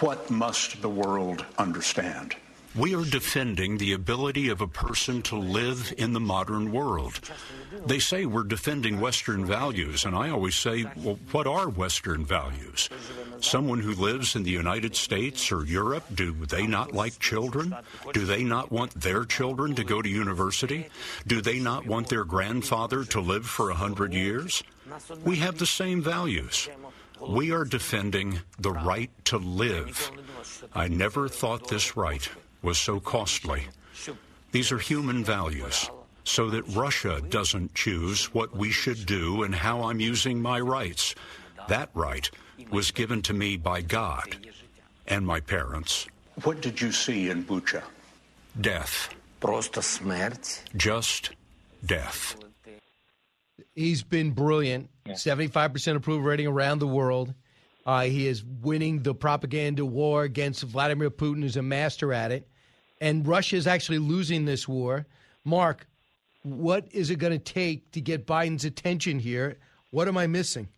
What 0.01 0.31
must 0.31 0.83
the 0.83 0.89
world 0.89 1.45
understand? 1.57 2.35
We 2.79 2.95
are 2.95 3.05
defending 3.05 3.79
the 3.79 3.93
ability 3.93 4.51
of 4.51 4.61
a 4.61 4.69
person 4.69 5.21
to 5.23 5.37
live 5.37 5.93
in 5.99 6.13
the 6.13 6.21
modern 6.21 6.71
world. 6.71 7.19
They 7.87 7.99
say 7.99 8.25
we're 8.25 8.45
defending 8.45 9.01
Western 9.01 9.45
values, 9.45 10.05
and 10.05 10.15
I 10.15 10.31
always 10.31 10.55
say, 10.55 10.85
well, 10.97 11.19
what 11.33 11.49
are 11.49 11.69
Western 11.69 12.25
values? 12.25 12.89
Someone 13.41 13.81
who 13.81 13.95
lives 13.95 14.37
in 14.37 14.45
the 14.45 14.53
United 14.53 14.95
States 14.95 15.51
or 15.51 15.65
Europe, 15.65 16.05
do 16.15 16.33
they 16.33 16.69
not 16.69 16.93
like 16.93 17.19
children? 17.19 17.75
Do 18.13 18.25
they 18.25 18.45
not 18.45 18.71
want 18.71 18.93
their 18.95 19.25
children 19.25 19.75
to 19.75 19.83
go 19.83 20.01
to 20.01 20.09
university? 20.09 20.87
Do 21.27 21.41
they 21.41 21.59
not 21.59 21.85
want 21.85 22.09
their 22.09 22.25
grandfather 22.25 23.05
to 23.07 23.21
live 23.21 23.45
for 23.45 23.71
a 23.71 23.75
hundred 23.75 24.13
years? 24.13 24.63
We 25.25 25.37
have 25.37 25.59
the 25.59 25.67
same 25.67 26.01
values. 26.01 26.69
We 27.21 27.51
are 27.51 27.65
defending 27.65 28.39
the 28.61 28.73
right 28.73 29.11
to 29.25 29.39
live. 29.39 30.13
I 30.75 30.87
never 30.87 31.29
thought 31.29 31.67
this 31.67 31.97
right 31.97 32.29
was 32.63 32.79
so 32.79 33.01
costly. 33.01 33.63
These 34.53 34.73
are 34.73 34.79
human 34.79 35.25
values, 35.25 35.91
so 36.25 36.51
that 36.51 36.63
Russia 36.69 37.21
doesn't 37.29 37.75
choose 37.75 38.33
what 38.35 38.57
we 38.57 38.71
should 38.71 39.07
do 39.07 39.43
and 39.43 39.55
how 39.55 39.83
I'm 39.83 40.01
using 40.01 40.41
my 40.41 40.61
rights. 40.61 41.15
That 41.69 41.91
right 41.95 42.31
was 42.71 42.91
given 42.91 43.23
to 43.23 43.35
me 43.35 43.57
by 43.57 43.83
God 43.83 44.37
and 45.07 45.27
my 45.27 45.41
parents. 45.41 46.07
What 46.45 46.61
did 46.61 46.81
you 46.81 46.93
see 46.93 47.31
in 47.31 47.45
Bucha? 47.45 47.83
Death. 48.61 49.15
Just 50.77 51.31
death. 51.85 52.37
He's 53.75 54.03
been 54.03 54.33
brilliant. 54.33 54.91
75% 55.07 55.97
approval 55.97 56.23
rating 56.23 56.47
around 56.47 56.81
the 56.81 56.87
world. 56.87 57.35
Uh, 57.89 58.03
he 58.03 58.27
is 58.27 58.45
winning 58.45 59.03
the 59.03 59.15
propaganda 59.15 59.83
war 59.83 60.25
against 60.25 60.63
Vladimir 60.63 61.09
Putin, 61.09 61.41
who's 61.43 61.57
a 61.57 61.63
master 61.63 62.13
at 62.13 62.31
it. 62.31 62.47
And 63.01 63.27
Russia 63.27 63.57
is 63.57 63.67
actually 63.67 63.99
losing 63.99 64.45
this 64.45 64.69
war. 64.69 65.07
Mark, 65.43 65.87
what 66.43 66.87
is 66.91 67.09
it 67.09 67.17
going 67.17 67.33
to 67.33 67.39
take 67.39 67.91
to 67.93 68.03
get 68.03 68.27
Biden's 68.27 68.67
attention 68.67 69.19
here? 69.19 69.57
What 69.91 70.07
am 70.07 70.19
I 70.19 70.27
missing? 70.27 70.69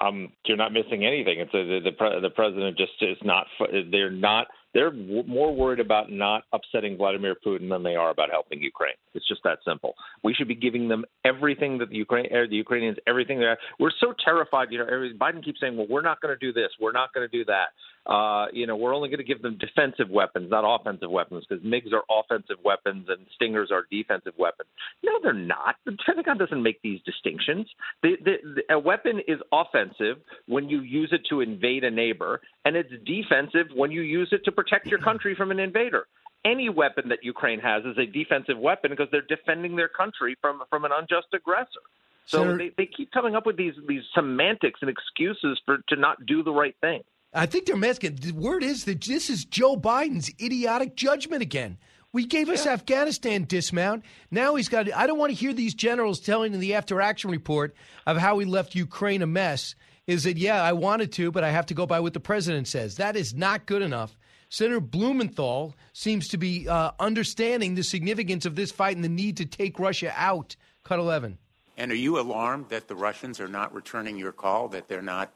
um, 0.00 0.32
you're 0.44 0.56
not 0.56 0.72
missing 0.72 1.04
anything. 1.04 1.40
It's 1.40 1.54
a, 1.54 1.64
the 1.64 1.80
the, 1.84 1.92
pre- 1.92 2.20
the 2.20 2.30
president 2.30 2.76
just 2.76 2.92
is 3.00 3.16
not. 3.22 3.46
They're 3.90 4.10
not. 4.10 4.46
They're 4.76 4.90
w- 4.90 5.22
more 5.26 5.54
worried 5.54 5.80
about 5.80 6.12
not 6.12 6.42
upsetting 6.52 6.98
Vladimir 6.98 7.34
Putin 7.34 7.70
than 7.70 7.82
they 7.82 7.96
are 7.96 8.10
about 8.10 8.28
helping 8.30 8.60
Ukraine. 8.60 8.92
It's 9.14 9.26
just 9.26 9.42
that 9.42 9.60
simple. 9.64 9.94
We 10.22 10.34
should 10.34 10.48
be 10.48 10.54
giving 10.54 10.86
them 10.86 11.06
everything 11.24 11.78
that 11.78 11.88
the 11.88 11.96
Ukraine, 11.96 12.26
er, 12.30 12.46
the 12.46 12.56
Ukrainians, 12.56 12.98
everything. 13.06 13.38
They're, 13.38 13.56
we're 13.80 13.90
so 13.98 14.12
terrified. 14.22 14.68
You 14.70 14.80
know, 14.80 14.84
Biden 15.18 15.42
keeps 15.42 15.60
saying, 15.60 15.78
"Well, 15.78 15.86
we're 15.88 16.02
not 16.02 16.20
going 16.20 16.38
to 16.38 16.46
do 16.46 16.52
this. 16.52 16.68
We're 16.78 16.92
not 16.92 17.14
going 17.14 17.26
to 17.26 17.38
do 17.38 17.42
that." 17.46 17.68
Uh, 18.06 18.46
you 18.52 18.66
know, 18.66 18.76
we're 18.76 18.94
only 18.94 19.08
going 19.08 19.18
to 19.18 19.24
give 19.24 19.42
them 19.42 19.58
defensive 19.58 20.08
weapons, 20.10 20.50
not 20.50 20.64
offensive 20.64 21.10
weapons, 21.10 21.44
because 21.48 21.64
MiGs 21.64 21.92
are 21.92 22.04
offensive 22.10 22.56
weapons 22.64 23.06
and 23.08 23.26
Stingers 23.34 23.70
are 23.72 23.84
defensive 23.90 24.34
weapons. 24.38 24.68
No, 25.02 25.12
they're 25.22 25.32
not. 25.32 25.76
The 25.84 25.96
Pentagon 26.06 26.38
doesn't 26.38 26.62
make 26.62 26.80
these 26.82 27.00
distinctions. 27.04 27.66
The, 28.02 28.16
the, 28.24 28.62
the, 28.68 28.74
a 28.74 28.78
weapon 28.78 29.20
is 29.26 29.40
offensive 29.52 30.18
when 30.46 30.68
you 30.68 30.82
use 30.82 31.10
it 31.12 31.22
to 31.30 31.40
invade 31.40 31.84
a 31.84 31.90
neighbor, 31.90 32.40
and 32.64 32.76
it's 32.76 32.90
defensive 33.04 33.66
when 33.74 33.90
you 33.90 34.02
use 34.02 34.28
it 34.30 34.44
to 34.44 34.52
protect 34.52 34.86
your 34.86 35.00
country 35.00 35.34
from 35.34 35.50
an 35.50 35.58
invader 35.58 36.06
any 36.44 36.68
weapon 36.68 37.08
that 37.08 37.24
Ukraine 37.24 37.58
has 37.58 37.84
is 37.84 37.98
a 37.98 38.06
defensive 38.06 38.56
weapon 38.56 38.92
because 38.92 39.08
they're 39.10 39.22
defending 39.22 39.74
their 39.74 39.88
country 39.88 40.36
from 40.40 40.62
from 40.70 40.84
an 40.84 40.92
unjust 40.94 41.26
aggressor. 41.34 41.82
So 42.26 42.38
Senator- 42.38 42.58
they, 42.58 42.70
they 42.76 42.86
keep 42.86 43.10
coming 43.10 43.34
up 43.34 43.46
with 43.46 43.56
these 43.56 43.74
these 43.88 44.02
semantics 44.14 44.78
and 44.80 44.88
excuses 44.88 45.60
for 45.66 45.78
to 45.88 45.96
not 45.96 46.24
do 46.24 46.44
the 46.44 46.52
right 46.52 46.76
thing. 46.80 47.02
I 47.36 47.46
think 47.46 47.66
they're 47.66 47.76
masking. 47.76 48.16
The 48.16 48.32
word 48.32 48.62
is 48.62 48.84
that 48.84 49.02
this 49.02 49.28
is 49.30 49.44
Joe 49.44 49.76
Biden's 49.76 50.30
idiotic 50.40 50.96
judgment 50.96 51.42
again. 51.42 51.76
We 52.12 52.24
gave 52.24 52.48
us 52.48 52.66
Afghanistan 52.66 53.44
dismount. 53.44 54.02
Now 54.30 54.54
he's 54.54 54.70
got. 54.70 54.90
I 54.94 55.06
don't 55.06 55.18
want 55.18 55.30
to 55.30 55.36
hear 55.36 55.52
these 55.52 55.74
generals 55.74 56.18
telling 56.18 56.54
in 56.54 56.60
the 56.60 56.74
after 56.74 57.00
action 57.00 57.30
report 57.30 57.74
of 58.06 58.16
how 58.16 58.38
he 58.38 58.46
left 58.46 58.74
Ukraine 58.74 59.20
a 59.20 59.26
mess. 59.26 59.74
Is 60.06 60.24
that 60.24 60.38
yeah, 60.38 60.62
I 60.62 60.72
wanted 60.72 61.12
to, 61.12 61.30
but 61.30 61.44
I 61.44 61.50
have 61.50 61.66
to 61.66 61.74
go 61.74 61.84
by 61.84 62.00
what 62.00 62.14
the 62.14 62.20
president 62.20 62.68
says. 62.68 62.96
That 62.96 63.16
is 63.16 63.34
not 63.34 63.66
good 63.66 63.82
enough. 63.82 64.16
Senator 64.48 64.80
Blumenthal 64.80 65.74
seems 65.92 66.28
to 66.28 66.38
be 66.38 66.68
uh, 66.68 66.92
understanding 67.00 67.74
the 67.74 67.82
significance 67.82 68.46
of 68.46 68.54
this 68.54 68.70
fight 68.70 68.96
and 68.96 69.04
the 69.04 69.10
need 69.10 69.36
to 69.36 69.44
take 69.44 69.78
Russia 69.78 70.14
out. 70.16 70.56
Cut 70.84 70.98
eleven. 70.98 71.36
And 71.76 71.92
are 71.92 71.96
you 71.96 72.18
alarmed 72.18 72.70
that 72.70 72.88
the 72.88 72.94
Russians 72.94 73.40
are 73.40 73.48
not 73.48 73.74
returning 73.74 74.16
your 74.16 74.32
call, 74.32 74.68
that 74.68 74.88
they're 74.88 75.02
not 75.02 75.32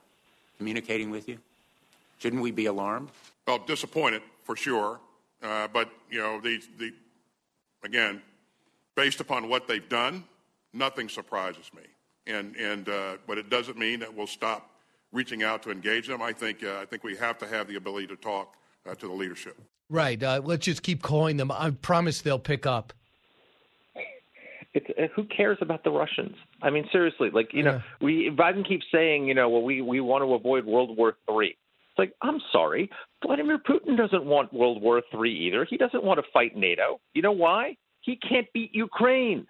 communicating 0.57 1.11
with 1.11 1.29
you? 1.29 1.37
Shouldn't 2.21 2.43
we 2.43 2.51
be 2.51 2.67
alarmed? 2.67 3.09
Well, 3.47 3.57
disappointed 3.65 4.21
for 4.43 4.55
sure, 4.55 4.99
uh, 5.41 5.67
but 5.73 5.89
you 6.11 6.19
know, 6.19 6.39
the, 6.39 6.61
the 6.77 6.93
again, 7.83 8.21
based 8.95 9.19
upon 9.19 9.49
what 9.49 9.67
they've 9.67 9.89
done, 9.89 10.23
nothing 10.71 11.09
surprises 11.09 11.71
me. 11.75 11.81
And 12.27 12.55
and 12.57 12.87
uh, 12.87 13.17
but 13.25 13.39
it 13.39 13.49
doesn't 13.49 13.75
mean 13.75 14.01
that 14.01 14.15
we'll 14.15 14.27
stop 14.27 14.69
reaching 15.11 15.41
out 15.41 15.63
to 15.63 15.71
engage 15.71 16.07
them. 16.07 16.21
I 16.21 16.31
think 16.31 16.63
uh, 16.63 16.77
I 16.79 16.85
think 16.85 17.03
we 17.03 17.17
have 17.17 17.39
to 17.39 17.47
have 17.47 17.67
the 17.67 17.75
ability 17.75 18.05
to 18.07 18.15
talk 18.15 18.53
uh, 18.87 18.93
to 18.93 19.07
the 19.07 19.13
leadership. 19.13 19.59
Right. 19.89 20.21
Uh, 20.21 20.41
let's 20.43 20.65
just 20.65 20.83
keep 20.83 21.01
calling 21.01 21.37
them. 21.37 21.51
I 21.51 21.71
promise 21.71 22.21
they'll 22.21 22.37
pick 22.37 22.67
up. 22.67 22.93
It's 24.75 24.85
uh, 24.91 25.07
who 25.15 25.25
cares 25.25 25.57
about 25.59 25.83
the 25.83 25.89
Russians? 25.89 26.35
I 26.61 26.69
mean, 26.69 26.87
seriously, 26.91 27.31
like 27.31 27.49
you 27.51 27.63
know, 27.63 27.81
we 27.99 28.29
Biden 28.29 28.65
keeps 28.65 28.85
saying, 28.91 29.27
you 29.27 29.33
know, 29.33 29.49
well, 29.49 29.63
we 29.63 29.81
we 29.81 29.99
want 30.01 30.23
to 30.23 30.31
avoid 30.35 30.65
World 30.65 30.95
War 30.95 31.17
Three. 31.27 31.57
Like, 32.01 32.15
I'm 32.23 32.39
sorry, 32.51 32.89
Vladimir 33.23 33.59
Putin 33.59 33.95
doesn't 33.95 34.25
want 34.25 34.51
World 34.51 34.81
War 34.81 35.03
Three 35.11 35.37
either. 35.45 35.67
He 35.69 35.77
doesn't 35.77 36.03
want 36.03 36.19
to 36.19 36.25
fight 36.33 36.57
NATO. 36.57 36.99
You 37.13 37.21
know 37.21 37.31
why? 37.31 37.75
He 37.99 38.15
can't 38.27 38.47
beat 38.55 38.73
Ukraine. 38.73 39.45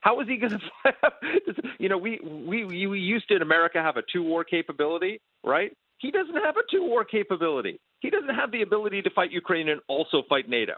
How 0.00 0.20
is 0.20 0.28
he 0.28 0.36
going 0.36 0.52
to? 0.84 1.62
you 1.78 1.88
know, 1.88 1.96
we 1.96 2.20
we 2.22 2.66
we 2.66 2.98
used 3.00 3.26
to 3.28 3.36
in 3.36 3.40
America 3.40 3.80
have 3.80 3.96
a 3.96 4.02
two-war 4.12 4.44
capability, 4.44 5.18
right? 5.42 5.72
He 5.96 6.10
doesn't 6.10 6.34
have 6.34 6.58
a 6.58 6.62
two-war 6.70 7.06
capability. 7.06 7.80
He 8.00 8.10
doesn't 8.10 8.34
have 8.34 8.52
the 8.52 8.60
ability 8.60 9.00
to 9.00 9.08
fight 9.08 9.32
Ukraine 9.32 9.70
and 9.70 9.80
also 9.88 10.24
fight 10.28 10.46
NATO. 10.46 10.74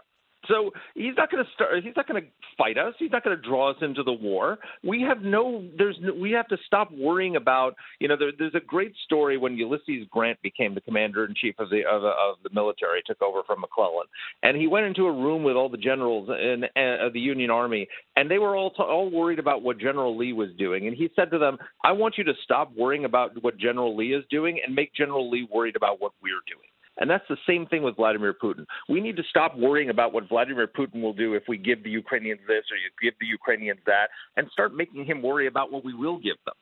So 0.47 0.71
he's 0.95 1.13
not 1.17 1.31
going 1.31 1.43
to 1.43 1.51
start. 1.53 1.83
He's 1.83 1.95
not 1.95 2.07
going 2.07 2.21
to 2.21 2.27
fight 2.57 2.77
us. 2.77 2.93
He's 2.99 3.11
not 3.11 3.23
going 3.23 3.35
to 3.35 3.47
draw 3.47 3.71
us 3.71 3.77
into 3.81 4.03
the 4.03 4.13
war. 4.13 4.57
We 4.83 5.01
have 5.01 5.21
no. 5.21 5.65
There's. 5.77 5.97
No, 6.01 6.13
we 6.13 6.31
have 6.31 6.47
to 6.49 6.57
stop 6.65 6.91
worrying 6.91 7.35
about. 7.35 7.75
You 7.99 8.07
know, 8.07 8.15
there, 8.17 8.31
there's 8.37 8.55
a 8.55 8.65
great 8.65 8.93
story 9.05 9.37
when 9.37 9.57
Ulysses 9.57 10.07
Grant 10.11 10.41
became 10.41 10.73
the 10.75 10.81
commander 10.81 11.25
in 11.25 11.33
chief 11.35 11.55
of 11.59 11.69
the 11.69 11.81
of, 11.89 12.03
of 12.03 12.35
the 12.43 12.49
military, 12.53 13.01
took 13.05 13.21
over 13.21 13.41
from 13.45 13.61
McClellan, 13.61 14.07
and 14.43 14.57
he 14.57 14.67
went 14.67 14.85
into 14.85 15.05
a 15.05 15.11
room 15.11 15.43
with 15.43 15.55
all 15.55 15.69
the 15.69 15.77
generals 15.77 16.29
in 16.29 16.63
uh, 16.63 17.09
the 17.13 17.19
Union 17.19 17.49
Army, 17.49 17.87
and 18.15 18.29
they 18.29 18.39
were 18.39 18.55
all 18.55 18.71
t- 18.71 18.83
all 18.83 19.09
worried 19.09 19.39
about 19.39 19.61
what 19.61 19.79
General 19.79 20.17
Lee 20.17 20.33
was 20.33 20.49
doing, 20.57 20.87
and 20.87 20.95
he 20.95 21.09
said 21.15 21.31
to 21.31 21.37
them, 21.37 21.57
"I 21.83 21.91
want 21.91 22.17
you 22.17 22.23
to 22.25 22.33
stop 22.43 22.71
worrying 22.75 23.05
about 23.05 23.31
what 23.43 23.57
General 23.57 23.95
Lee 23.95 24.13
is 24.13 24.23
doing 24.29 24.59
and 24.65 24.75
make 24.75 24.93
General 24.93 25.29
Lee 25.29 25.47
worried 25.51 25.75
about 25.75 26.01
what 26.01 26.13
we're 26.21 26.41
doing." 26.47 26.67
And 26.97 27.09
that's 27.09 27.23
the 27.29 27.37
same 27.47 27.67
thing 27.67 27.83
with 27.83 27.95
Vladimir 27.95 28.33
Putin. 28.33 28.65
We 28.89 29.01
need 29.01 29.17
to 29.17 29.23
stop 29.29 29.55
worrying 29.55 29.89
about 29.89 30.13
what 30.13 30.27
Vladimir 30.27 30.67
Putin 30.67 31.01
will 31.01 31.13
do 31.13 31.35
if 31.35 31.43
we 31.47 31.57
give 31.57 31.83
the 31.83 31.89
Ukrainians 31.89 32.41
this 32.47 32.63
or 32.71 32.77
you 32.77 32.89
give 33.01 33.13
the 33.19 33.27
Ukrainians 33.27 33.79
that, 33.85 34.09
and 34.35 34.49
start 34.51 34.75
making 34.75 35.05
him 35.05 35.21
worry 35.21 35.47
about 35.47 35.71
what 35.71 35.85
we 35.85 35.93
will 35.93 36.17
give 36.17 36.37
them. 36.45 36.55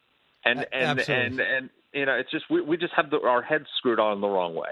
And 0.43 0.65
and 0.71 0.99
absolutely. 0.99 1.25
and 1.25 1.39
and 1.39 1.69
you 1.93 2.05
know, 2.05 2.13
it's 2.13 2.29
just 2.29 2.45
we 2.49 2.61
we 2.61 2.77
just 2.77 2.93
have 2.95 3.09
the, 3.09 3.19
our 3.21 3.41
heads 3.41 3.65
screwed 3.77 3.99
on 3.99 4.21
the 4.21 4.27
wrong 4.27 4.53
way. 4.53 4.69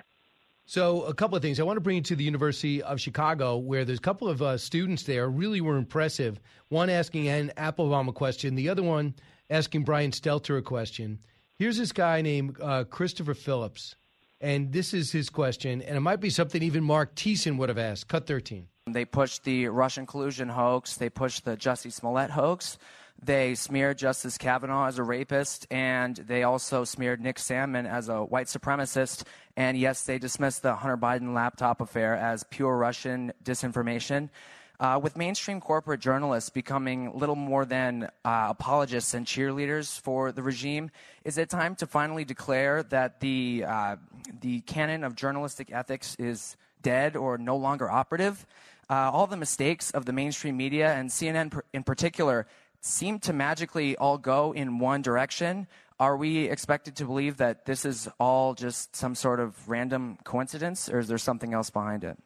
So, 0.65 1.03
a 1.03 1.13
couple 1.13 1.35
of 1.35 1.41
things. 1.41 1.59
I 1.59 1.63
want 1.63 1.75
to 1.75 1.81
bring 1.81 1.97
you 1.97 2.03
to 2.03 2.15
the 2.15 2.23
University 2.23 2.81
of 2.81 2.99
Chicago, 2.99 3.57
where 3.57 3.83
there's 3.83 3.99
a 3.99 4.01
couple 4.01 4.29
of 4.29 4.41
uh, 4.41 4.57
students 4.57 5.03
there 5.03 5.29
really 5.29 5.59
were 5.59 5.75
impressive. 5.75 6.39
One 6.69 6.89
asking 6.89 7.27
Anne 7.27 7.51
Applebaum 7.57 8.07
a 8.07 8.13
question, 8.13 8.55
the 8.55 8.69
other 8.69 8.83
one 8.83 9.13
asking 9.49 9.83
Brian 9.83 10.11
Stelter 10.11 10.57
a 10.57 10.61
question. 10.61 11.19
Here's 11.57 11.77
this 11.77 11.91
guy 11.91 12.21
named 12.21 12.57
uh, 12.61 12.85
Christopher 12.85 13.33
Phillips, 13.33 13.95
and 14.43 14.73
this 14.73 14.93
is 14.93 15.11
his 15.11 15.29
question, 15.29 15.81
and 15.81 15.95
it 15.95 16.01
might 16.01 16.19
be 16.19 16.29
something 16.29 16.61
even 16.61 16.83
Mark 16.83 17.15
Thiessen 17.15 17.57
would 17.57 17.69
have 17.69 17.77
asked. 17.77 18.09
Cut 18.09 18.27
13. 18.27 18.67
They 18.87 19.05
pushed 19.05 19.45
the 19.45 19.69
Russian 19.69 20.05
collusion 20.05 20.49
hoax. 20.49 20.97
They 20.97 21.09
pushed 21.09 21.45
the 21.45 21.55
Jussie 21.55 21.91
Smollett 21.91 22.31
hoax. 22.31 22.77
They 23.21 23.55
smeared 23.55 23.97
Justice 23.97 24.37
Kavanaugh 24.37 24.87
as 24.87 24.99
a 24.99 25.03
rapist, 25.03 25.65
and 25.71 26.17
they 26.17 26.43
also 26.43 26.83
smeared 26.83 27.21
Nick 27.21 27.37
Sandmann 27.37 27.89
as 27.89 28.09
a 28.09 28.25
white 28.25 28.47
supremacist. 28.47 29.23
And 29.55 29.77
yes, 29.77 30.03
they 30.03 30.19
dismissed 30.19 30.61
the 30.61 30.75
Hunter 30.75 30.97
Biden 30.97 31.33
laptop 31.33 31.79
affair 31.79 32.13
as 32.13 32.43
pure 32.43 32.75
Russian 32.75 33.31
disinformation. 33.41 34.29
Uh, 34.79 34.99
with 35.01 35.15
mainstream 35.15 35.61
corporate 35.61 35.99
journalists 35.99 36.49
becoming 36.49 37.17
little 37.17 37.35
more 37.35 37.63
than 37.63 38.09
uh, 38.25 38.47
apologists 38.49 39.13
and 39.13 39.25
cheerleaders 39.25 39.99
for 39.99 40.31
the 40.31 40.41
regime, 40.41 40.89
is 41.23 41.37
it 41.37 41.49
time 41.49 41.75
to 41.75 41.85
finally 41.85 42.25
declare 42.25 42.81
that 42.81 43.19
the 43.19 43.63
uh, 43.67 43.95
the 44.41 44.61
canon 44.61 45.03
of 45.03 45.15
journalistic 45.15 45.71
ethics 45.71 46.15
is 46.17 46.57
dead 46.81 47.15
or 47.15 47.37
no 47.37 47.55
longer 47.55 47.89
operative? 47.89 48.47
Uh, 48.89 49.11
all 49.13 49.27
the 49.27 49.37
mistakes 49.37 49.91
of 49.91 50.05
the 50.05 50.11
mainstream 50.11 50.57
media 50.57 50.93
and 50.93 51.09
CNN 51.09 51.61
in 51.71 51.83
particular 51.83 52.47
seem 52.81 53.19
to 53.19 53.31
magically 53.31 53.95
all 53.97 54.17
go 54.17 54.53
in 54.53 54.79
one 54.79 55.01
direction. 55.01 55.67
Are 55.99 56.17
we 56.17 56.45
expected 56.49 56.95
to 56.97 57.05
believe 57.05 57.37
that 57.37 57.65
this 57.65 57.85
is 57.85 58.09
all 58.19 58.55
just 58.55 58.95
some 58.95 59.15
sort 59.15 59.39
of 59.39 59.69
random 59.69 60.17
coincidence, 60.23 60.89
or 60.89 60.99
is 60.99 61.07
there 61.07 61.19
something 61.19 61.53
else 61.53 61.69
behind 61.69 62.03
it? 62.03 62.17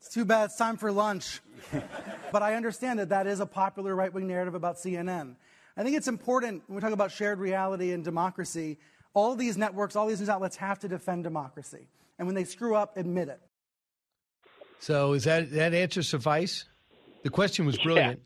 It's 0.00 0.10
too 0.10 0.24
bad 0.24 0.46
it's 0.46 0.56
time 0.56 0.76
for 0.76 0.92
lunch. 0.92 1.40
but 2.32 2.42
I 2.42 2.54
understand 2.54 2.98
that 2.98 3.08
that 3.10 3.26
is 3.26 3.40
a 3.40 3.46
popular 3.46 3.94
right 3.94 4.12
wing 4.12 4.26
narrative 4.26 4.54
about 4.54 4.76
CNN. 4.76 5.36
I 5.76 5.82
think 5.82 5.96
it's 5.96 6.08
important 6.08 6.62
when 6.66 6.76
we 6.76 6.80
talk 6.80 6.92
about 6.92 7.12
shared 7.12 7.38
reality 7.38 7.92
and 7.92 8.04
democracy, 8.04 8.78
all 9.14 9.34
these 9.34 9.56
networks, 9.56 9.96
all 9.96 10.06
these 10.06 10.20
news 10.20 10.28
outlets 10.28 10.56
have 10.56 10.78
to 10.80 10.88
defend 10.88 11.24
democracy. 11.24 11.88
And 12.18 12.26
when 12.26 12.34
they 12.34 12.44
screw 12.44 12.74
up, 12.74 12.96
admit 12.96 13.28
it. 13.28 13.40
So, 14.80 15.12
is 15.12 15.24
that 15.24 15.50
that 15.52 15.74
answer 15.74 16.02
suffice? 16.02 16.64
The 17.22 17.30
question 17.30 17.66
was 17.66 17.78
brilliant. 17.78 18.20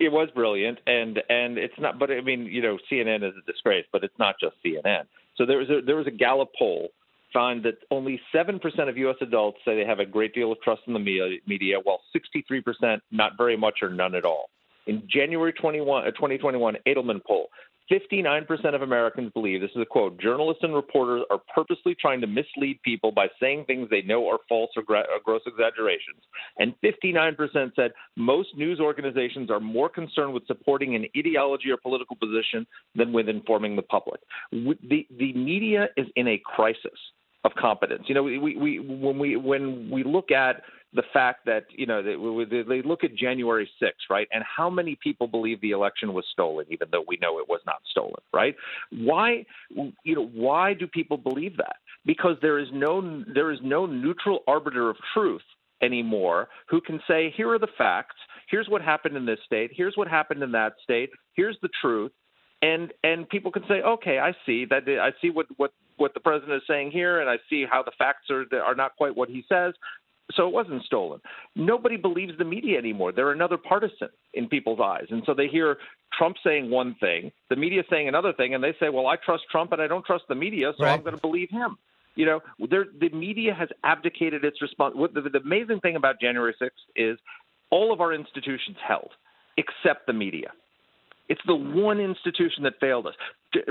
It 0.00 0.12
was 0.12 0.28
brilliant, 0.34 0.78
and 0.86 1.20
and 1.28 1.58
it's 1.58 1.74
not. 1.78 1.98
But 1.98 2.10
I 2.10 2.20
mean, 2.20 2.46
you 2.46 2.62
know, 2.62 2.78
CNN 2.90 3.28
is 3.28 3.34
a 3.36 3.50
disgrace, 3.50 3.86
but 3.92 4.04
it's 4.04 4.18
not 4.18 4.36
just 4.40 4.56
CNN. 4.64 5.04
So 5.36 5.46
there 5.46 5.58
was 5.58 5.70
a, 5.70 5.80
there 5.84 5.96
was 5.96 6.06
a 6.06 6.10
Gallup 6.12 6.50
poll 6.58 6.88
found 7.32 7.64
that 7.64 7.78
only 7.90 8.20
seven 8.32 8.58
percent 8.58 8.88
of 8.88 8.96
U.S. 8.98 9.16
adults 9.20 9.58
say 9.64 9.76
they 9.76 9.86
have 9.86 10.00
a 10.00 10.06
great 10.06 10.34
deal 10.34 10.52
of 10.52 10.60
trust 10.60 10.82
in 10.86 10.92
the 10.92 10.98
media, 10.98 11.78
while 11.82 12.00
63 12.12 12.60
percent 12.60 13.02
not 13.10 13.32
very 13.36 13.56
much 13.56 13.78
or 13.82 13.90
none 13.90 14.14
at 14.14 14.24
all. 14.24 14.50
In 14.86 15.02
January 15.06 15.52
21, 15.52 16.08
uh, 16.08 16.10
2021 16.12 16.76
Edelman 16.86 17.20
poll, 17.24 17.48
59% 17.90 18.74
of 18.74 18.82
Americans 18.82 19.32
believe, 19.32 19.60
this 19.60 19.70
is 19.74 19.80
a 19.82 19.86
quote, 19.86 20.20
journalists 20.20 20.62
and 20.62 20.74
reporters 20.74 21.22
are 21.30 21.40
purposely 21.54 21.94
trying 21.94 22.20
to 22.20 22.26
mislead 22.26 22.80
people 22.82 23.10
by 23.10 23.28
saying 23.40 23.64
things 23.64 23.88
they 23.90 24.02
know 24.02 24.28
are 24.28 24.38
false 24.48 24.70
or, 24.76 24.82
gra- 24.82 25.06
or 25.10 25.20
gross 25.24 25.40
exaggerations. 25.46 26.22
And 26.58 26.74
59% 26.84 27.36
said 27.74 27.92
most 28.16 28.50
news 28.56 28.78
organizations 28.78 29.50
are 29.50 29.60
more 29.60 29.88
concerned 29.88 30.34
with 30.34 30.46
supporting 30.46 30.94
an 30.94 31.06
ideology 31.16 31.70
or 31.70 31.78
political 31.78 32.16
position 32.16 32.66
than 32.94 33.12
with 33.12 33.28
informing 33.28 33.76
the 33.76 33.82
public. 33.82 34.20
The, 34.52 35.06
the 35.18 35.32
media 35.32 35.88
is 35.96 36.06
in 36.16 36.28
a 36.28 36.40
crisis 36.44 36.98
of 37.48 37.54
competence. 37.60 38.04
You 38.06 38.14
know, 38.14 38.22
we, 38.22 38.38
we 38.56 38.78
when 38.78 39.18
we 39.18 39.36
when 39.36 39.90
we 39.90 40.04
look 40.04 40.30
at 40.30 40.62
the 40.92 41.02
fact 41.12 41.44
that 41.46 41.64
you 41.70 41.86
know 41.86 42.02
they, 42.02 42.62
they 42.62 42.82
look 42.82 43.04
at 43.04 43.14
January 43.14 43.68
6th, 43.82 43.90
right, 44.10 44.28
and 44.32 44.42
how 44.44 44.70
many 44.70 44.98
people 45.02 45.26
believe 45.26 45.60
the 45.60 45.70
election 45.70 46.12
was 46.12 46.24
stolen, 46.32 46.66
even 46.70 46.88
though 46.90 47.04
we 47.06 47.18
know 47.20 47.38
it 47.38 47.48
was 47.48 47.60
not 47.66 47.76
stolen, 47.90 48.22
right? 48.32 48.54
Why, 48.90 49.44
you 49.70 50.14
know, 50.14 50.26
why 50.26 50.74
do 50.74 50.86
people 50.86 51.16
believe 51.16 51.56
that? 51.58 51.76
Because 52.06 52.36
there 52.40 52.58
is 52.58 52.68
no 52.72 53.24
there 53.34 53.50
is 53.50 53.58
no 53.62 53.86
neutral 53.86 54.40
arbiter 54.46 54.90
of 54.90 54.96
truth 55.14 55.42
anymore 55.80 56.48
who 56.68 56.80
can 56.80 57.00
say 57.06 57.32
here 57.36 57.50
are 57.50 57.58
the 57.58 57.68
facts, 57.76 58.16
here's 58.50 58.68
what 58.68 58.82
happened 58.82 59.16
in 59.16 59.26
this 59.26 59.38
state, 59.46 59.70
here's 59.74 59.96
what 59.96 60.08
happened 60.08 60.42
in 60.42 60.52
that 60.52 60.72
state, 60.82 61.10
here's 61.34 61.56
the 61.62 61.68
truth, 61.80 62.12
and 62.62 62.92
and 63.04 63.28
people 63.28 63.52
can 63.52 63.64
say, 63.68 63.82
okay, 63.82 64.18
I 64.18 64.32
see 64.46 64.64
that 64.66 64.88
I 64.88 65.10
see 65.20 65.30
what 65.30 65.46
what 65.56 65.72
what 65.98 66.14
the 66.14 66.20
president 66.20 66.54
is 66.56 66.62
saying 66.66 66.90
here, 66.90 67.20
and 67.20 67.28
I 67.28 67.36
see 67.50 67.64
how 67.70 67.82
the 67.82 67.92
facts 67.98 68.30
are 68.30 68.44
are 68.62 68.74
not 68.74 68.96
quite 68.96 69.16
what 69.16 69.28
he 69.28 69.44
says. 69.48 69.74
So 70.34 70.46
it 70.46 70.52
wasn't 70.52 70.82
stolen. 70.84 71.20
Nobody 71.56 71.96
believes 71.96 72.36
the 72.36 72.44
media 72.44 72.76
anymore. 72.78 73.12
They're 73.12 73.32
another 73.32 73.56
partisan 73.56 74.10
in 74.34 74.46
people's 74.48 74.78
eyes, 74.78 75.06
and 75.10 75.22
so 75.24 75.32
they 75.32 75.48
hear 75.48 75.78
Trump 76.18 76.36
saying 76.44 76.70
one 76.70 76.96
thing, 77.00 77.32
the 77.48 77.56
media 77.56 77.82
saying 77.88 78.08
another 78.08 78.32
thing, 78.34 78.54
and 78.54 78.62
they 78.62 78.74
say, 78.78 78.90
"Well, 78.90 79.06
I 79.06 79.16
trust 79.16 79.44
Trump, 79.50 79.72
and 79.72 79.80
I 79.80 79.86
don't 79.86 80.04
trust 80.04 80.24
the 80.28 80.34
media, 80.34 80.72
so 80.76 80.84
Right. 80.84 80.92
I'm 80.94 81.02
going 81.02 81.14
to 81.14 81.20
believe 81.20 81.50
him." 81.50 81.78
You 82.14 82.26
know, 82.26 82.40
the 82.58 83.10
media 83.12 83.54
has 83.54 83.68
abdicated 83.84 84.44
its 84.44 84.60
response. 84.60 84.96
What 84.96 85.14
the, 85.14 85.20
the 85.22 85.38
amazing 85.38 85.80
thing 85.80 85.94
about 85.94 86.20
January 86.20 86.54
6th 86.60 86.70
is 86.96 87.16
all 87.70 87.92
of 87.92 88.00
our 88.00 88.12
institutions 88.12 88.76
held, 88.86 89.12
except 89.56 90.06
the 90.06 90.12
media. 90.12 90.52
It's 91.28 91.40
the 91.46 91.54
one 91.54 92.00
institution 92.00 92.62
that 92.62 92.74
failed 92.80 93.06
us. 93.06 93.14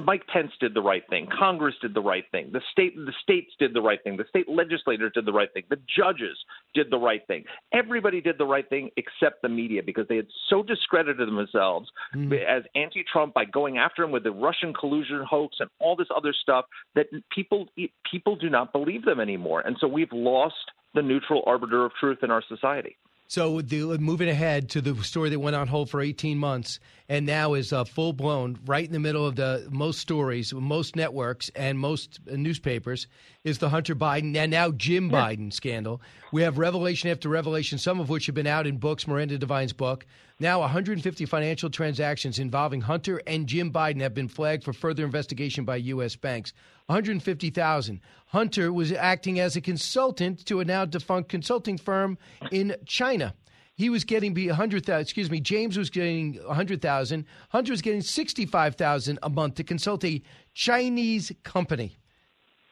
Mike 0.03 0.25
Pence 0.27 0.51
did 0.59 0.73
the 0.73 0.81
right 0.81 1.03
thing. 1.09 1.27
Congress 1.37 1.75
did 1.81 1.93
the 1.93 2.01
right 2.01 2.23
thing. 2.31 2.49
The 2.51 2.61
state, 2.71 2.95
the 2.95 3.13
states 3.21 3.51
did 3.59 3.73
the 3.73 3.81
right 3.81 3.99
thing. 4.03 4.17
The 4.17 4.25
state 4.29 4.49
legislators 4.49 5.11
did 5.13 5.25
the 5.25 5.33
right 5.33 5.51
thing. 5.53 5.63
The 5.69 5.79
judges 5.95 6.37
did 6.73 6.87
the 6.89 6.97
right 6.97 7.21
thing. 7.27 7.43
Everybody 7.73 8.21
did 8.21 8.37
the 8.37 8.45
right 8.45 8.67
thing 8.69 8.89
except 8.97 9.41
the 9.41 9.49
media 9.49 9.81
because 9.85 10.07
they 10.07 10.15
had 10.15 10.27
so 10.49 10.63
discredited 10.63 11.27
themselves 11.27 11.89
mm. 12.15 12.31
as 12.43 12.63
anti-Trump 12.75 13.33
by 13.33 13.45
going 13.45 13.77
after 13.77 14.03
him 14.03 14.11
with 14.11 14.23
the 14.23 14.31
Russian 14.31 14.73
collusion 14.73 15.23
hoax 15.27 15.57
and 15.59 15.69
all 15.79 15.95
this 15.95 16.07
other 16.15 16.33
stuff 16.39 16.65
that 16.95 17.07
people 17.31 17.67
people 18.09 18.35
do 18.35 18.49
not 18.49 18.71
believe 18.73 19.05
them 19.05 19.19
anymore. 19.19 19.61
And 19.61 19.77
so 19.79 19.87
we've 19.87 20.11
lost 20.11 20.55
the 20.93 21.01
neutral 21.01 21.43
arbiter 21.45 21.85
of 21.85 21.91
truth 21.99 22.19
in 22.23 22.31
our 22.31 22.43
society. 22.47 22.97
So 23.29 23.59
the, 23.59 23.97
moving 23.97 24.29
ahead 24.29 24.69
to 24.69 24.81
the 24.81 25.03
story 25.03 25.29
that 25.31 25.39
went 25.39 25.55
on 25.55 25.67
hold 25.67 25.89
for 25.89 25.99
18 25.99 26.37
months 26.37 26.79
and 27.09 27.25
now 27.25 27.55
is 27.55 27.73
uh, 27.73 27.83
full 27.83 28.13
blown, 28.13 28.57
right 28.65 28.85
in 28.85 28.93
the 28.93 28.99
middle 28.99 29.25
of 29.25 29.35
the 29.35 29.67
most 29.69 29.99
stories, 29.99 30.53
most 30.53 30.95
networks, 30.95 31.49
and 31.55 31.77
most 31.77 32.21
uh, 32.31 32.37
newspapers, 32.37 33.07
is 33.43 33.57
the 33.57 33.67
Hunter 33.67 33.95
Biden 33.95 34.35
and 34.37 34.49
now 34.49 34.71
Jim 34.71 35.09
Biden 35.09 35.51
scandal. 35.51 36.01
We 36.31 36.41
have 36.43 36.57
revelation 36.57 37.09
after 37.09 37.27
revelation, 37.27 37.77
some 37.77 37.99
of 37.99 38.09
which 38.09 38.27
have 38.27 38.35
been 38.35 38.47
out 38.47 38.65
in 38.65 38.77
books, 38.77 39.07
Miranda 39.07 39.37
Devine's 39.37 39.73
book. 39.73 40.05
Now, 40.39 40.59
150 40.59 41.25
financial 41.25 41.71
transactions 41.71 42.37
involving 42.37 42.81
Hunter 42.81 43.19
and 43.25 43.47
Jim 43.47 43.71
Biden 43.71 44.01
have 44.01 44.13
been 44.13 44.27
flagged 44.27 44.63
for 44.63 44.71
further 44.71 45.03
investigation 45.03 45.65
by 45.65 45.77
U.S. 45.77 46.15
banks. 46.15 46.53
150,000. 46.85 47.99
Hunter 48.27 48.71
was 48.71 48.91
acting 48.91 49.39
as 49.39 49.55
a 49.55 49.61
consultant 49.61 50.45
to 50.45 50.59
a 50.59 50.65
now 50.65 50.85
defunct 50.85 51.29
consulting 51.29 51.75
firm 51.75 52.19
in 52.51 52.75
China. 52.85 53.33
He 53.73 53.89
was 53.89 54.03
getting 54.03 54.35
be 54.35 54.47
100,000, 54.47 55.01
excuse 55.01 55.31
me, 55.31 55.39
James 55.39 55.75
was 55.75 55.89
getting 55.89 56.35
100,000. 56.45 57.25
Hunter 57.49 57.71
was 57.71 57.81
getting 57.81 58.01
65,000 58.01 59.19
a 59.23 59.29
month 59.29 59.55
to 59.55 59.63
consult 59.63 60.05
a 60.05 60.21
Chinese 60.53 61.31
company. 61.43 61.97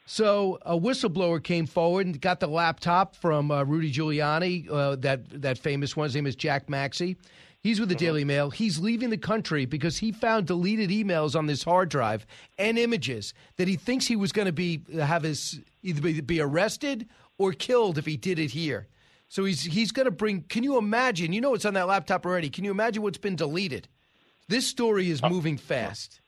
So 0.08 0.60
a 0.62 0.78
whistleblower 0.78 1.44
came 1.44 1.66
forward 1.66 2.06
and 2.06 2.22
got 2.22 2.40
the 2.40 2.48
laptop 2.48 3.16
from 3.16 3.50
uh, 3.50 3.64
Rudy 3.64 3.92
Giuliani, 3.92 4.70
uh, 4.70 4.98
that 4.98 5.42
that 5.42 5.58
famous 5.58 5.98
one. 5.98 6.06
His 6.06 6.16
name 6.16 6.28
is 6.28 6.36
Jack 6.36 6.70
Maxey. 6.70 7.18
He's 7.66 7.80
with 7.80 7.90
the 7.90 7.96
Daily 7.96 8.24
Mail. 8.24 8.52
He's 8.52 8.78
leaving 8.78 9.10
the 9.10 9.18
country 9.18 9.66
because 9.66 9.98
he 9.98 10.12
found 10.12 10.46
deleted 10.46 10.92
emails 10.92 11.36
on 11.36 11.48
this 11.48 11.64
hard 11.64 11.90
drive 11.90 12.28
and 12.60 12.78
images 12.78 13.34
that 13.58 13.68
he 13.68 13.76
thinks 13.76 14.06
he 14.06 14.16
was 14.16 14.32
going 14.32 14.46
to 14.46 14.52
be 14.52 14.82
have 14.96 15.24
his 15.24 15.62
either 15.82 16.00
be, 16.00 16.22
be 16.22 16.40
arrested 16.40 17.10
or 17.40 17.54
killed 17.54 17.98
if 17.98 18.06
he 18.06 18.18
did 18.18 18.38
it 18.38 18.52
here. 18.52 18.86
So 19.30 19.46
he's 19.46 19.64
he's 19.64 19.92
going 19.92 20.06
to 20.06 20.12
bring. 20.12 20.44
Can 20.44 20.62
you 20.62 20.78
imagine? 20.78 21.34
You 21.34 21.42
know 21.42 21.56
it's 21.56 21.66
on 21.66 21.74
that 21.74 21.88
laptop 21.88 22.24
already. 22.28 22.52
Can 22.52 22.66
you 22.66 22.70
imagine 22.70 23.02
what's 23.02 23.18
been 23.18 23.36
deleted? 23.36 23.88
This 24.48 24.68
story 24.68 25.10
is 25.10 25.24
moving 25.24 25.58
fast. 25.58 26.20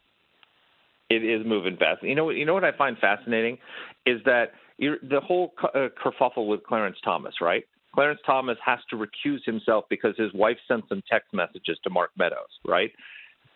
It 1.11 1.23
is 1.23 1.45
moving 1.45 1.77
fast. 1.77 2.01
You 2.01 2.15
know, 2.15 2.25
what- 2.25 2.35
you 2.35 2.45
know 2.45 2.55
what 2.55 2.63
I 2.63 2.71
find 2.71 2.97
fascinating 2.97 3.59
is 4.07 4.21
that 4.25 4.53
you're, 4.79 4.97
the 5.03 5.19
whole 5.19 5.53
uh, 5.63 5.89
kerfuffle 6.03 6.47
with 6.47 6.63
Clarence 6.63 6.97
Thomas, 7.05 7.35
right? 7.41 7.63
Clarence 7.97 8.19
Thomas 8.27 8.59
has 8.63 8.77
to 8.91 8.95
recuse 8.95 9.43
himself 9.43 9.85
because 9.89 10.13
his 10.17 10.31
wife 10.35 10.57
sent 10.67 10.83
some 10.87 11.01
text 11.09 11.33
messages 11.33 11.79
to 11.83 11.89
Mark 11.89 12.11
Meadows, 12.15 12.59
right? 12.63 12.91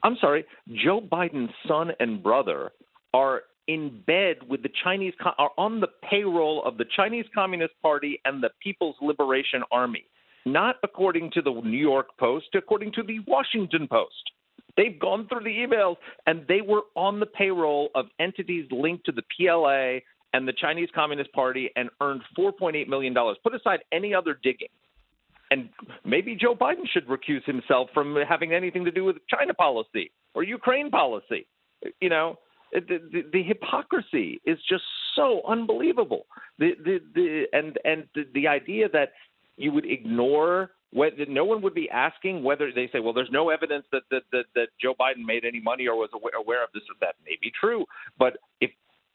I'm 0.01 0.17
sorry, 0.19 0.45
Joe 0.83 0.99
Biden's 0.99 1.53
son 1.67 1.91
and 1.99 2.23
brother 2.23 2.71
are 3.13 3.43
in 3.67 4.01
bed 4.07 4.37
with 4.49 4.63
the 4.63 4.71
Chinese, 4.83 5.13
are 5.37 5.51
on 5.59 5.79
the 5.79 5.89
payroll 6.09 6.63
of 6.65 6.79
the 6.79 6.85
Chinese 6.95 7.25
Communist 7.35 7.73
Party 7.83 8.19
and 8.25 8.41
the 8.41 8.49
People's 8.63 8.95
Liberation 8.99 9.61
Army, 9.71 10.05
not 10.47 10.77
according 10.81 11.29
to 11.35 11.43
the 11.43 11.51
New 11.51 11.77
York 11.77 12.07
Post, 12.19 12.47
according 12.55 12.93
to 12.93 13.03
the 13.03 13.19
Washington 13.27 13.87
Post. 13.87 14.31
They've 14.75 14.99
gone 14.99 15.27
through 15.27 15.43
the 15.43 15.49
emails 15.51 15.97
and 16.25 16.47
they 16.47 16.61
were 16.61 16.81
on 16.95 17.19
the 17.19 17.27
payroll 17.27 17.89
of 17.93 18.07
entities 18.19 18.65
linked 18.71 19.05
to 19.05 19.11
the 19.11 19.21
PLA 19.37 19.99
and 20.33 20.47
the 20.47 20.53
Chinese 20.53 20.89
Communist 20.93 21.31
Party 21.33 21.69
and 21.75 21.89
earned 22.01 22.21
$4.8 22.37 22.87
million. 22.87 23.15
Put 23.43 23.55
aside 23.55 23.79
any 23.91 24.13
other 24.13 24.37
digging. 24.41 24.69
And 25.49 25.69
maybe 26.05 26.35
Joe 26.39 26.55
Biden 26.55 26.87
should 26.91 27.07
recuse 27.07 27.43
himself 27.45 27.89
from 27.93 28.15
having 28.27 28.53
anything 28.53 28.85
to 28.85 28.91
do 28.91 29.03
with 29.03 29.17
China 29.29 29.53
policy 29.53 30.11
or 30.33 30.43
Ukraine 30.43 30.89
policy. 30.89 31.45
You 31.99 32.09
know, 32.09 32.37
the, 32.71 33.01
the, 33.11 33.23
the 33.33 33.43
hypocrisy 33.43 34.41
is 34.45 34.57
just 34.69 34.83
so 35.15 35.41
unbelievable. 35.47 36.25
The, 36.57 36.71
the, 36.83 36.99
the, 37.13 37.43
and 37.51 37.77
and 37.83 38.05
the, 38.15 38.23
the 38.33 38.47
idea 38.47 38.87
that 38.93 39.09
you 39.57 39.73
would 39.73 39.85
ignore 39.85 40.71
whether 40.93 41.25
no 41.27 41.45
one 41.45 41.61
would 41.61 41.73
be 41.73 41.89
asking 41.89 42.43
whether 42.43 42.71
they 42.73 42.89
say, 42.91 42.99
well, 42.99 43.13
there's 43.13 43.29
no 43.31 43.49
evidence 43.49 43.85
that 43.91 44.03
that, 44.11 44.23
that, 44.31 44.45
that 44.55 44.67
Joe 44.81 44.93
Biden 44.99 45.25
made 45.25 45.45
any 45.45 45.59
money 45.59 45.87
or 45.87 45.95
was 45.95 46.09
aware, 46.13 46.33
aware 46.35 46.63
of 46.63 46.69
this 46.73 46.83
or 46.89 46.95
that 47.01 47.15
may 47.25 47.37
be 47.41 47.51
true. 47.59 47.85
But 48.17 48.37
if 48.59 48.71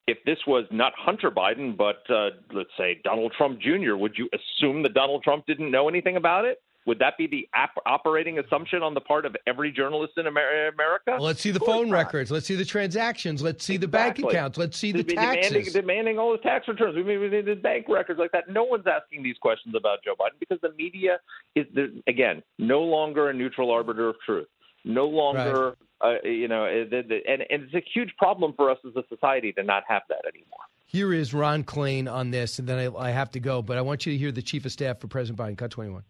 if 0.06 0.18
this 0.24 0.38
was 0.46 0.64
not 0.70 0.92
Hunter 0.96 1.30
Biden, 1.30 1.76
but 1.76 2.02
uh, 2.08 2.30
let's 2.52 2.70
say 2.78 3.00
Donald 3.02 3.32
Trump 3.36 3.60
Jr., 3.60 3.96
would 3.96 4.16
you 4.16 4.28
assume 4.32 4.82
that 4.84 4.94
Donald 4.94 5.22
Trump 5.22 5.46
didn't 5.46 5.70
know 5.70 5.88
anything 5.88 6.16
about 6.16 6.44
it? 6.44 6.62
Would 6.86 7.00
that 7.00 7.18
be 7.18 7.26
the 7.26 7.48
ap- 7.52 7.78
operating 7.84 8.38
assumption 8.38 8.80
on 8.80 8.94
the 8.94 9.00
part 9.00 9.26
of 9.26 9.36
every 9.48 9.72
journalist 9.72 10.12
in 10.18 10.28
Amer- 10.28 10.68
America? 10.68 11.10
Well, 11.14 11.22
let's 11.22 11.40
see 11.40 11.50
the 11.50 11.58
phone 11.58 11.90
records. 11.90 12.30
Let's 12.30 12.46
see 12.46 12.54
the 12.54 12.64
transactions. 12.64 13.42
Let's 13.42 13.64
see 13.64 13.76
the 13.76 13.88
bank 13.88 14.20
accounts. 14.20 14.56
Let's 14.56 14.76
see 14.76 14.92
the 14.92 14.98
They'd 14.98 15.08
be 15.08 15.14
demanding, 15.14 15.52
taxes. 15.52 15.72
demanding 15.72 16.18
all 16.20 16.30
the 16.30 16.38
tax 16.38 16.68
returns. 16.68 16.94
We 16.94 17.02
mean 17.02 17.18
we 17.18 17.28
need 17.28 17.46
the 17.46 17.56
bank 17.56 17.86
records 17.88 18.20
like 18.20 18.30
that. 18.30 18.48
No 18.48 18.62
one's 18.62 18.86
asking 18.86 19.24
these 19.24 19.36
questions 19.38 19.74
about 19.74 20.04
Joe 20.04 20.14
Biden 20.14 20.38
because 20.38 20.60
the 20.62 20.70
media 20.78 21.18
is 21.56 21.66
again 22.06 22.44
no 22.60 22.82
longer 22.82 23.30
a 23.30 23.34
neutral 23.34 23.72
arbiter 23.72 24.08
of 24.08 24.14
truth. 24.24 24.46
No 24.84 25.06
longer, 25.08 25.74
uh, 26.00 26.14
you 26.24 26.48
know, 26.48 26.64
uh, 26.64 26.84
the, 26.88 27.02
the, 27.08 27.20
and, 27.28 27.42
and 27.50 27.64
it's 27.64 27.74
a 27.74 27.82
huge 27.92 28.14
problem 28.16 28.52
for 28.54 28.70
us 28.70 28.78
as 28.86 28.94
a 28.96 29.04
society 29.08 29.52
to 29.52 29.62
not 29.62 29.82
have 29.88 30.02
that 30.08 30.22
anymore. 30.26 30.58
Here 30.86 31.12
is 31.12 31.34
Ron 31.34 31.64
Klain 31.64 32.10
on 32.10 32.30
this, 32.30 32.58
and 32.58 32.68
then 32.68 32.78
I, 32.78 33.08
I 33.08 33.10
have 33.10 33.30
to 33.32 33.40
go. 33.40 33.60
But 33.62 33.76
I 33.76 33.80
want 33.80 34.06
you 34.06 34.12
to 34.12 34.18
hear 34.18 34.30
the 34.32 34.42
chief 34.42 34.64
of 34.64 34.72
staff 34.72 34.98
for 35.00 35.08
President 35.08 35.38
Biden. 35.38 35.58
Cut 35.58 35.70
21. 35.70 36.02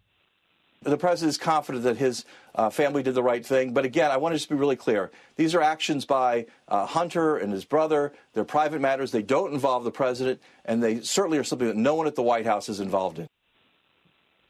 The 0.83 0.95
president 0.97 1.31
is 1.31 1.37
confident 1.39 1.83
that 1.85 1.97
his 1.97 2.23
uh, 2.53 2.69
family 2.69 3.01
did 3.01 3.15
the 3.15 3.23
right 3.23 3.43
thing. 3.43 3.73
But 3.73 3.83
again, 3.83 4.11
I 4.11 4.17
want 4.17 4.33
to 4.33 4.37
just 4.37 4.47
be 4.47 4.55
really 4.55 4.75
clear. 4.75 5.09
These 5.35 5.55
are 5.55 5.61
actions 5.61 6.05
by 6.05 6.45
uh, 6.67 6.85
Hunter 6.85 7.37
and 7.37 7.51
his 7.51 7.65
brother. 7.65 8.13
They're 8.33 8.43
private 8.43 8.79
matters. 8.79 9.11
They 9.11 9.23
don't 9.23 9.51
involve 9.53 9.83
the 9.83 9.91
president, 9.91 10.39
and 10.65 10.81
they 10.81 10.99
certainly 11.01 11.39
are 11.39 11.43
something 11.43 11.67
that 11.67 11.75
no 11.75 11.95
one 11.95 12.05
at 12.05 12.13
the 12.15 12.21
White 12.21 12.45
House 12.45 12.69
is 12.69 12.79
involved 12.79 13.17
in. 13.17 13.27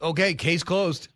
Okay, 0.02 0.34
case 0.34 0.64
closed. 0.64 1.08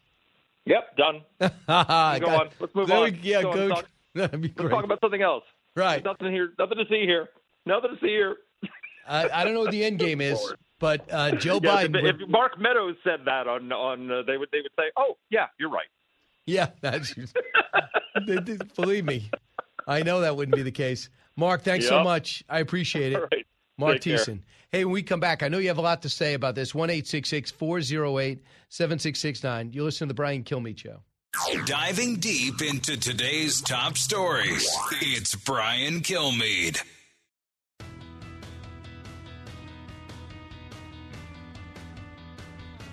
Yep, 0.65 0.95
done. 0.95 1.21
go 1.39 1.49
on. 1.67 2.49
Let's 2.59 2.73
move 2.73 2.87
There 2.87 2.97
on. 2.97 3.17
yeah, 3.21 3.39
Let's 3.39 3.55
go- 3.55 3.63
on, 3.63 3.69
talk- 3.69 3.89
That'd 4.15 4.41
be 4.41 4.47
Let's 4.49 4.59
great. 4.59 4.69
talk 4.71 4.83
about 4.83 4.99
something 5.01 5.21
else. 5.21 5.43
Right. 5.75 6.03
There's 6.03 6.15
nothing 6.19 6.33
here. 6.33 6.53
Nothing 6.59 6.77
to 6.77 6.85
see 6.89 7.01
here. 7.05 7.29
Nothing 7.65 7.91
to 7.91 7.97
see 8.01 8.07
here. 8.09 8.35
I, 9.07 9.29
I 9.29 9.43
don't 9.43 9.53
know 9.53 9.61
what 9.61 9.71
the 9.71 9.83
end 9.83 9.99
game 10.07 10.21
is, 10.21 10.39
but 10.79 11.11
uh, 11.11 11.31
Joe 11.31 11.59
Yes, 11.61 11.87
Biden. 11.87 12.03
If, 12.09 12.21
if 12.21 12.29
Mark 12.29 12.59
Meadows 12.59 12.95
said 13.03 13.21
that 13.25 13.47
on 13.47 13.71
on, 13.71 14.11
uh, 14.11 14.21
they 14.27 14.37
would 14.37 14.49
they 14.51 14.59
would 14.61 14.71
say, 14.77 14.91
"Oh, 14.97 15.17
yeah, 15.29 15.47
you're 15.59 15.69
right." 15.69 15.87
yeah, 16.45 16.69
that's 16.81 17.13
believe 18.75 19.05
me. 19.05 19.29
I 19.87 20.03
know 20.03 20.21
that 20.21 20.35
wouldn't 20.35 20.55
be 20.55 20.63
the 20.63 20.71
case. 20.71 21.09
Mark, 21.35 21.63
thanks 21.63 21.87
so 21.87 22.03
much. 22.03 22.43
I 22.49 22.59
appreciate 22.59 23.13
it. 23.13 23.19
Right. 23.19 23.45
Mark 23.77 24.01
Take 24.01 24.23
care. 24.25 24.37
Hey, 24.71 24.85
when 24.85 24.93
we 24.93 25.03
come 25.03 25.19
back, 25.19 25.43
I 25.43 25.47
know 25.47 25.57
you 25.57 25.67
have 25.69 25.79
a 25.79 25.81
lot 25.81 26.03
to 26.03 26.09
say 26.09 26.33
about 26.33 26.55
this. 26.55 26.73
1 26.75 26.87
408 26.89 28.43
7669. 28.69 29.73
You 29.73 29.83
listen 29.83 30.07
to 30.07 30.11
the 30.11 30.15
Brian 30.15 30.43
Kilmeade 30.43 30.77
Show. 30.77 31.01
Diving 31.65 32.17
deep 32.17 32.61
into 32.61 32.97
today's 32.97 33.61
top 33.61 33.97
stories, 33.97 34.69
it's 35.01 35.33
Brian 35.33 36.01
Kilmeade. 36.01 36.81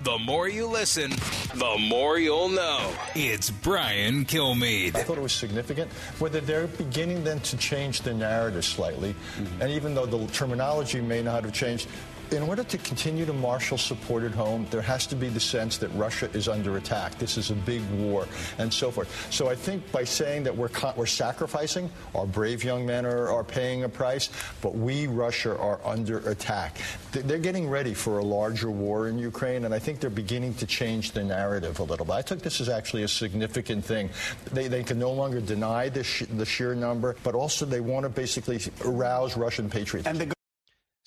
The 0.04 0.18
more 0.18 0.48
you 0.48 0.68
listen, 0.68 1.10
the 1.54 1.76
more 1.80 2.18
you'll 2.18 2.48
know. 2.48 2.92
It's 3.16 3.50
Brian 3.50 4.24
Kilmeade. 4.24 4.94
I 4.94 5.02
thought 5.02 5.18
it 5.18 5.22
was 5.22 5.32
significant. 5.32 5.90
Whether 6.20 6.40
they're 6.40 6.68
beginning 6.68 7.24
then 7.24 7.40
to 7.40 7.56
change 7.56 8.02
the 8.02 8.14
narrative 8.14 8.64
slightly, 8.64 9.14
mm-hmm. 9.36 9.62
and 9.62 9.72
even 9.72 9.96
though 9.96 10.06
the 10.06 10.24
terminology 10.28 11.00
may 11.00 11.22
not 11.22 11.42
have 11.42 11.52
changed, 11.52 11.88
in 12.32 12.42
order 12.42 12.64
to 12.64 12.78
continue 12.78 13.24
to 13.26 13.32
marshal 13.32 13.78
support 13.78 14.22
at 14.22 14.32
home, 14.32 14.66
there 14.70 14.82
has 14.82 15.06
to 15.08 15.16
be 15.16 15.28
the 15.28 15.40
sense 15.40 15.78
that 15.78 15.88
Russia 15.88 16.30
is 16.32 16.48
under 16.48 16.76
attack. 16.76 17.18
This 17.18 17.36
is 17.36 17.50
a 17.50 17.54
big 17.54 17.82
war, 17.92 18.26
and 18.58 18.72
so 18.72 18.90
forth. 18.90 19.32
So 19.32 19.48
I 19.48 19.54
think 19.54 19.90
by 19.92 20.04
saying 20.04 20.44
that 20.44 20.56
we're 20.56 20.70
we're 20.96 21.06
sacrificing, 21.06 21.90
our 22.14 22.26
brave 22.26 22.64
young 22.64 22.86
men 22.86 23.06
are, 23.06 23.28
are 23.28 23.44
paying 23.44 23.84
a 23.84 23.88
price, 23.88 24.30
but 24.60 24.74
we, 24.74 25.06
Russia, 25.06 25.58
are 25.58 25.80
under 25.84 26.18
attack. 26.30 26.78
They're 27.12 27.38
getting 27.38 27.68
ready 27.68 27.94
for 27.94 28.18
a 28.18 28.24
larger 28.24 28.70
war 28.70 29.08
in 29.08 29.18
Ukraine, 29.18 29.64
and 29.64 29.74
I 29.74 29.78
think 29.78 30.00
they're 30.00 30.10
beginning 30.10 30.54
to 30.54 30.66
change 30.66 31.12
the 31.12 31.24
narrative 31.24 31.78
a 31.80 31.84
little 31.84 32.06
bit. 32.06 32.12
I 32.12 32.22
took 32.22 32.40
this 32.40 32.60
as 32.60 32.68
actually 32.68 33.02
a 33.02 33.08
significant 33.08 33.84
thing. 33.84 34.10
They, 34.52 34.68
they 34.68 34.82
can 34.82 34.98
no 34.98 35.12
longer 35.12 35.40
deny 35.40 35.88
the, 35.88 36.04
sh- 36.04 36.24
the 36.36 36.44
sheer 36.44 36.74
number, 36.74 37.16
but 37.22 37.34
also 37.34 37.64
they 37.64 37.80
want 37.80 38.04
to 38.04 38.08
basically 38.08 38.60
arouse 38.84 39.36
Russian 39.36 39.70
patriotism. 39.70 40.32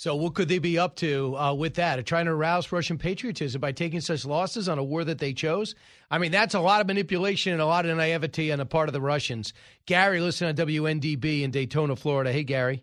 So, 0.02 0.16
what 0.16 0.34
could 0.34 0.48
they 0.48 0.58
be 0.58 0.80
up 0.80 0.96
to 0.96 1.38
uh, 1.38 1.54
with 1.54 1.76
that? 1.76 2.04
Trying 2.08 2.26
to 2.26 2.32
arouse 2.32 2.72
Russian 2.72 2.98
patriotism 2.98 3.62
by 3.62 3.72
taking 3.72 4.02
such 4.02 4.26
losses 4.26 4.68
on 4.68 4.80
a 4.80 4.84
war 4.84 5.04
that 5.04 5.20
they 5.20 5.32
chose? 5.32 5.76
I 6.10 6.18
mean, 6.18 6.32
that's 6.32 6.56
a 6.56 6.60
lot 6.60 6.82
of 6.82 6.88
manipulation 6.88 7.54
and 7.54 7.62
a 7.62 7.68
lot 7.68 7.86
of 7.86 7.96
naivety 7.96 8.52
on 8.52 8.58
the 8.58 8.66
part 8.66 8.90
of 8.90 8.94
the 8.94 9.00
Russians. 9.00 9.54
Gary, 9.86 10.20
listen 10.20 10.48
on 10.48 10.56
WNDB 10.56 11.44
in 11.44 11.52
Daytona, 11.52 11.96
Florida. 11.96 12.34
Hey, 12.34 12.44
Gary. 12.44 12.82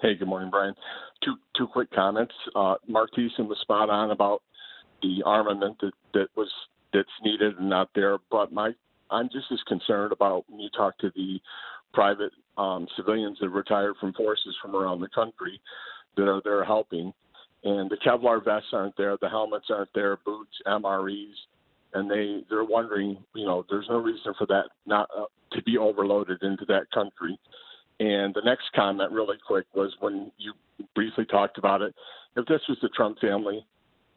Hey, 0.00 0.14
good 0.14 0.28
morning, 0.28 0.50
Brian. 0.50 0.76
Two 1.24 1.34
two 1.56 1.66
quick 1.66 1.90
comments. 1.90 2.34
Uh, 2.54 2.76
Mark 2.86 3.10
Thiessen 3.18 3.48
was 3.48 3.58
spot 3.62 3.90
on 3.90 4.12
about 4.12 4.40
the 5.02 5.24
armament 5.26 5.78
that, 5.80 5.94
that 6.12 6.28
was 6.36 6.52
that's 6.92 7.08
needed 7.24 7.58
and 7.58 7.68
not 7.68 7.88
there. 7.96 8.18
But 8.30 8.52
my 8.52 8.70
I'm 9.10 9.28
just 9.32 9.46
as 9.52 9.58
concerned 9.66 10.12
about 10.12 10.44
when 10.48 10.60
you 10.60 10.68
talk 10.76 10.96
to 10.98 11.10
the 11.16 11.40
private 11.92 12.30
um, 12.56 12.86
civilians 12.94 13.38
that 13.40 13.48
retired 13.48 13.94
from 13.98 14.12
forces 14.12 14.54
from 14.62 14.76
around 14.76 15.00
the 15.00 15.08
country 15.08 15.60
that 16.16 16.28
are 16.28 16.40
there 16.44 16.64
helping. 16.64 17.12
And 17.64 17.90
the 17.90 17.96
Kevlar 17.96 18.44
vests 18.44 18.68
aren't 18.72 18.96
there, 18.96 19.16
the 19.20 19.28
helmets 19.28 19.66
aren't 19.70 19.92
there, 19.94 20.18
boots, 20.24 20.52
MREs, 20.66 21.34
and 21.94 22.10
they 22.10 22.42
they're 22.50 22.64
wondering, 22.64 23.16
you 23.34 23.46
know, 23.46 23.64
there's 23.70 23.86
no 23.88 23.98
reason 23.98 24.34
for 24.36 24.46
that 24.46 24.64
not 24.86 25.08
uh, 25.16 25.24
to 25.52 25.62
be 25.62 25.78
overloaded 25.78 26.42
into 26.42 26.64
that 26.66 26.90
country. 26.92 27.38
And 28.00 28.34
the 28.34 28.42
next 28.44 28.64
comment, 28.74 29.12
really 29.12 29.36
quick, 29.46 29.66
was 29.74 29.94
when 30.00 30.30
you 30.36 30.52
briefly 30.94 31.24
talked 31.24 31.58
about 31.58 31.80
it. 31.80 31.94
If 32.36 32.46
this 32.46 32.60
was 32.68 32.78
the 32.82 32.88
Trump 32.88 33.18
family 33.20 33.64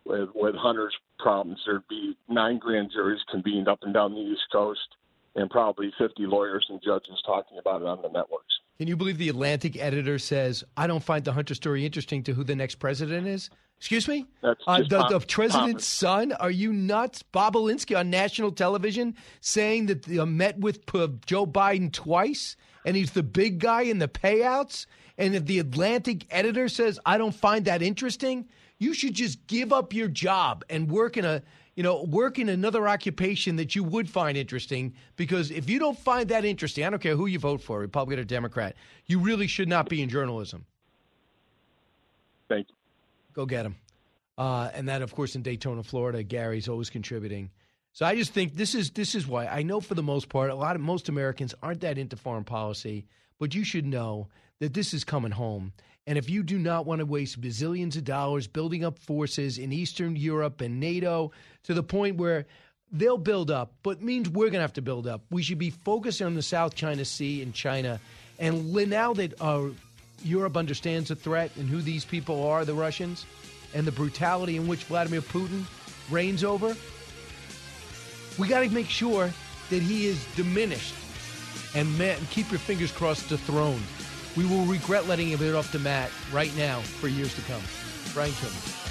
with 0.05 0.29
with 0.33 0.55
Hunter's 0.55 0.95
problems, 1.19 1.59
there'd 1.65 1.87
be 1.87 2.17
nine 2.27 2.57
grand 2.57 2.91
juries 2.91 3.21
convened 3.31 3.67
up 3.67 3.79
and 3.83 3.93
down 3.93 4.13
the 4.13 4.21
East 4.21 4.47
Coast, 4.51 4.95
and 5.37 5.49
probably 5.49 5.93
50 5.97 6.25
lawyers 6.25 6.65
and 6.69 6.81
judges 6.83 7.21
talking 7.25 7.57
about 7.59 7.81
it 7.81 7.87
on 7.87 8.01
the 8.01 8.09
networks. 8.09 8.59
Can 8.77 8.87
you 8.87 8.97
believe 8.97 9.17
the 9.17 9.29
Atlantic 9.29 9.77
editor 9.77 10.19
says, 10.19 10.63
I 10.75 10.87
don't 10.87 11.03
find 11.03 11.23
the 11.23 11.31
Hunter 11.31 11.55
story 11.55 11.85
interesting 11.85 12.23
to 12.23 12.33
who 12.33 12.43
the 12.43 12.55
next 12.55 12.75
president 12.75 13.27
is? 13.27 13.49
Excuse 13.77 14.07
me? 14.07 14.25
That's 14.41 14.59
uh, 14.65 14.79
the, 14.89 14.97
pop, 14.97 15.09
the, 15.11 15.19
president's 15.19 15.85
son? 15.85 16.31
Are 16.33 16.51
you 16.51 16.73
nuts? 16.73 17.23
Bobulinski 17.31 17.97
on 17.97 18.09
national 18.09 18.51
television 18.51 19.15
saying 19.39 19.85
that 19.85 20.03
they 20.03 20.23
met 20.25 20.59
with 20.59 20.85
Joe 21.25 21.45
Biden 21.45 21.93
twice 21.93 22.55
and 22.85 22.95
he's 22.95 23.11
the 23.11 23.23
big 23.23 23.59
guy 23.59 23.81
in 23.81 23.99
the 23.99 24.07
payouts? 24.07 24.87
And 25.17 25.35
if 25.35 25.45
the 25.45 25.59
Atlantic 25.59 26.25
editor 26.31 26.69
says, 26.69 26.99
I 27.05 27.17
don't 27.17 27.35
find 27.35 27.65
that 27.65 27.81
interesting, 27.81 28.47
you 28.79 28.93
should 28.93 29.13
just 29.13 29.45
give 29.47 29.73
up 29.73 29.93
your 29.93 30.07
job 30.07 30.63
and 30.69 30.89
work 30.89 31.17
in 31.17 31.25
a 31.25 31.43
you 31.77 31.83
know, 31.83 32.01
work 32.01 32.39
in 32.39 32.49
another 32.49 32.87
occupation 32.87 33.57
that 33.57 33.75
you 33.75 33.83
would 33.83 34.09
find 34.09 34.35
interesting. 34.35 34.95
Because 35.15 35.51
if 35.51 35.69
you 35.69 35.77
don't 35.77 35.97
find 35.97 36.27
that 36.29 36.43
interesting, 36.43 36.83
I 36.83 36.89
don't 36.89 37.01
care 37.01 37.15
who 37.15 37.27
you 37.27 37.37
vote 37.37 37.61
for, 37.61 37.79
Republican 37.79 38.19
or 38.19 38.25
Democrat, 38.25 38.75
you 39.05 39.19
really 39.19 39.45
should 39.45 39.69
not 39.69 39.87
be 39.87 40.01
in 40.01 40.09
journalism. 40.09 40.65
Thank 42.49 42.69
you. 42.69 42.75
Go 43.33 43.45
get 43.45 43.67
him. 43.67 43.75
Uh, 44.39 44.71
and 44.73 44.89
that, 44.89 45.03
of 45.03 45.13
course, 45.13 45.35
in 45.35 45.43
Daytona, 45.43 45.83
Florida, 45.83 46.23
Gary's 46.23 46.67
always 46.67 46.89
contributing. 46.89 47.51
So 47.93 48.07
I 48.07 48.15
just 48.15 48.33
think 48.33 48.55
this 48.55 48.73
is 48.73 48.91
this 48.91 49.13
is 49.13 49.27
why 49.27 49.45
I 49.45 49.61
know 49.61 49.79
for 49.79 49.93
the 49.93 50.03
most 50.03 50.29
part, 50.29 50.49
a 50.49 50.55
lot 50.55 50.75
of 50.75 50.81
most 50.81 51.09
Americans 51.09 51.53
aren't 51.61 51.81
that 51.81 51.99
into 51.99 52.15
foreign 52.15 52.43
policy, 52.43 53.05
but 53.37 53.53
you 53.53 53.63
should 53.63 53.85
know 53.85 54.29
that 54.59 54.73
this 54.73 54.95
is 54.95 55.03
coming 55.03 55.31
home. 55.31 55.73
And 56.07 56.17
if 56.17 56.29
you 56.29 56.41
do 56.41 56.57
not 56.57 56.85
want 56.85 56.99
to 56.99 57.05
waste 57.05 57.39
bazillions 57.41 57.97
of 57.97 58.05
dollars 58.05 58.47
building 58.47 58.85
up 58.85 58.97
forces 58.97 59.57
in 59.57 59.73
Eastern 59.73 60.15
Europe 60.15 60.61
and 60.61 60.79
NATO 60.79 61.33
to 61.63 61.73
the 61.73 61.83
point 61.83 62.15
where 62.15 62.45
they'll 62.93 63.17
build 63.17 63.51
up, 63.51 63.73
but 63.83 64.01
means 64.01 64.29
we're 64.29 64.45
going 64.45 64.53
to 64.53 64.61
have 64.61 64.73
to 64.73 64.81
build 64.81 65.05
up, 65.05 65.21
we 65.29 65.43
should 65.43 65.57
be 65.57 65.69
focusing 65.69 66.25
on 66.25 66.33
the 66.33 66.41
South 66.41 66.75
China 66.75 67.03
Sea 67.03 67.41
and 67.41 67.53
China. 67.53 67.99
And 68.39 68.73
now 68.89 69.13
that 69.15 69.33
uh, 69.41 69.63
Europe 70.23 70.55
understands 70.55 71.09
the 71.09 71.15
threat 71.15 71.51
and 71.57 71.67
who 71.67 71.81
these 71.81 72.05
people 72.05 72.47
are, 72.47 72.63
the 72.63 72.73
Russians, 72.73 73.25
and 73.73 73.85
the 73.85 73.91
brutality 73.91 74.55
in 74.55 74.65
which 74.65 74.85
Vladimir 74.85 75.19
Putin 75.19 75.65
reigns 76.09 76.41
over, 76.45 76.73
we 78.39 78.47
got 78.47 78.61
to 78.61 78.69
make 78.69 78.89
sure 78.89 79.29
that 79.69 79.81
he 79.81 80.05
is 80.05 80.25
diminished 80.37 80.95
and, 81.75 81.97
man, 81.97 82.17
keep 82.31 82.49
your 82.49 82.59
fingers 82.59 82.93
crossed 82.93 83.27
dethroned. 83.27 83.83
We 84.37 84.45
will 84.45 84.65
regret 84.65 85.07
letting 85.07 85.29
him 85.29 85.39
hit 85.39 85.55
off 85.55 85.71
the 85.71 85.79
mat 85.79 86.11
right 86.31 86.55
now 86.55 86.81
for 86.81 87.07
years 87.07 87.33
to 87.35 87.41
come. 87.41 87.61
Brian 88.13 88.31
Kilmeade. 88.33 88.83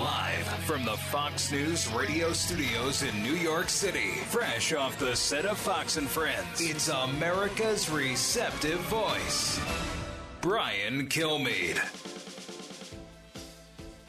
Live 0.00 0.46
from 0.64 0.84
the 0.86 0.96
Fox 0.96 1.52
News 1.52 1.92
radio 1.92 2.32
studios 2.32 3.02
in 3.02 3.22
New 3.22 3.34
York 3.34 3.68
City, 3.68 4.12
fresh 4.28 4.72
off 4.72 4.98
the 4.98 5.14
set 5.14 5.44
of 5.44 5.58
Fox 5.58 5.98
and 5.98 6.08
Friends, 6.08 6.58
it's 6.58 6.88
America's 6.88 7.90
receptive 7.90 8.80
voice, 8.80 9.60
Brian 10.40 11.06
Kilmeade. 11.08 12.09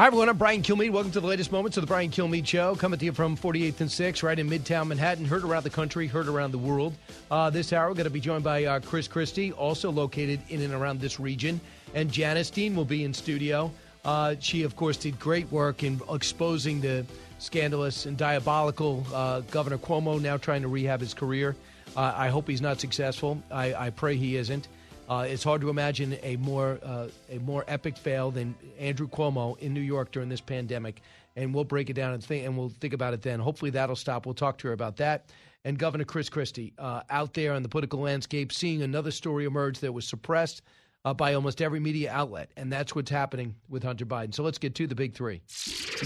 Hi, 0.02 0.08
everyone. 0.08 0.30
I'm 0.30 0.38
Brian 0.38 0.64
Kilmeade. 0.64 0.90
Welcome 0.90 1.12
to 1.12 1.20
the 1.20 1.28
latest 1.28 1.52
moments 1.52 1.78
of 1.78 1.82
the 1.82 1.88
Brian 1.88 2.10
Kilmeade 2.10 2.48
Show. 2.48 2.74
Coming 2.76 2.98
to 2.98 3.06
you 3.06 3.12
from 3.12 3.38
48th 3.38 3.82
and 3.82 3.90
6th, 3.92 4.24
right 4.24 4.40
in 4.40 4.50
Midtown 4.50 4.88
Manhattan. 4.88 5.26
Heard 5.26 5.44
around 5.44 5.62
the 5.62 5.70
country, 5.70 6.08
heard 6.08 6.28
around 6.28 6.50
the 6.50 6.58
world. 6.58 6.96
Uh, 7.30 7.52
this 7.52 7.72
hour, 7.72 7.88
we're 7.88 7.94
going 7.94 8.06
to 8.06 8.10
be 8.10 8.20
joined 8.20 8.44
by 8.44 8.66
uh, 8.66 8.80
Chris 8.80 9.08
Christie, 9.08 9.52
also 9.52 9.92
located 9.92 10.40
in 10.50 10.62
and 10.62 10.74
around 10.74 11.02
this 11.02 11.20
region. 11.20 11.62
And 11.94 12.12
Janice 12.12 12.50
Dean 12.50 12.76
will 12.76 12.84
be 12.84 13.04
in 13.04 13.14
studio. 13.14 13.72
Uh, 14.04 14.34
she, 14.40 14.64
of 14.64 14.76
course, 14.76 14.98
did 14.98 15.20
great 15.20 15.52
work 15.52 15.84
in 15.84 16.02
exposing 16.10 16.82
the 16.82 17.06
scandalous 17.38 18.08
and 18.08 18.18
diabolical 18.18 19.06
uh, 19.14 19.42
Governor 19.52 19.78
Cuomo, 19.78 20.20
now 20.20 20.36
trying 20.36 20.64
to 20.64 20.68
rehab 20.68 21.00
his 21.00 21.14
career. 21.14 21.56
Uh, 21.96 22.12
I 22.16 22.30
hope 22.30 22.48
he's 22.48 22.60
not 22.60 22.80
successful. 22.80 23.40
I, 23.52 23.76
I 23.76 23.90
pray 23.92 24.16
he 24.16 24.36
isn't. 24.36 24.68
Uh, 25.12 25.24
it's 25.24 25.44
hard 25.44 25.60
to 25.60 25.70
imagine 25.70 26.18
a 26.24 26.38
more 26.38 26.80
uh, 26.82 27.08
a 27.30 27.38
more 27.40 27.66
epic 27.68 27.98
fail 27.98 28.32
than 28.32 28.56
Andrew 28.80 29.10
Cuomo 29.10 29.60
in 29.60 29.74
New 29.74 29.82
York 29.82 30.10
during 30.14 30.30
this 30.30 30.40
pandemic, 30.40 31.02
and 31.36 31.54
we'll 31.54 31.66
break 31.66 31.90
it 31.90 31.96
down 31.96 32.14
and 32.14 32.24
think 32.24 32.46
and 32.46 32.58
we'll 32.58 32.70
think 32.70 32.94
about 32.94 33.14
it 33.14 33.22
then. 33.22 33.42
Hopefully 33.42 33.72
that'll 33.72 33.98
stop. 33.98 34.26
We'll 34.26 34.36
talk 34.36 34.58
to 34.60 34.70
her 34.70 34.74
about 34.74 34.96
that. 34.98 35.26
And 35.66 35.78
Governor 35.78 36.06
Chris 36.06 36.30
Christie 36.30 36.72
uh, 36.78 37.02
out 37.10 37.34
there 37.34 37.52
on 37.52 37.62
the 37.62 37.68
political 37.68 38.00
landscape, 38.00 38.54
seeing 38.54 38.84
another 38.84 39.12
story 39.12 39.44
emerge 39.44 39.80
that 39.80 39.92
was 39.92 40.08
suppressed 40.08 40.62
uh, 41.04 41.14
by 41.14 41.34
almost 41.34 41.62
every 41.62 41.82
media 41.82 42.10
outlet, 42.10 42.50
and 42.56 42.72
that's 42.72 42.96
what's 42.96 43.12
happening 43.12 43.56
with 43.68 43.84
Hunter 43.84 44.06
Biden. 44.06 44.34
So 44.34 44.44
let's 44.44 44.60
get 44.60 44.76
to 44.76 44.88
the 44.88 44.96
big 44.96 45.14
three. 45.14 45.42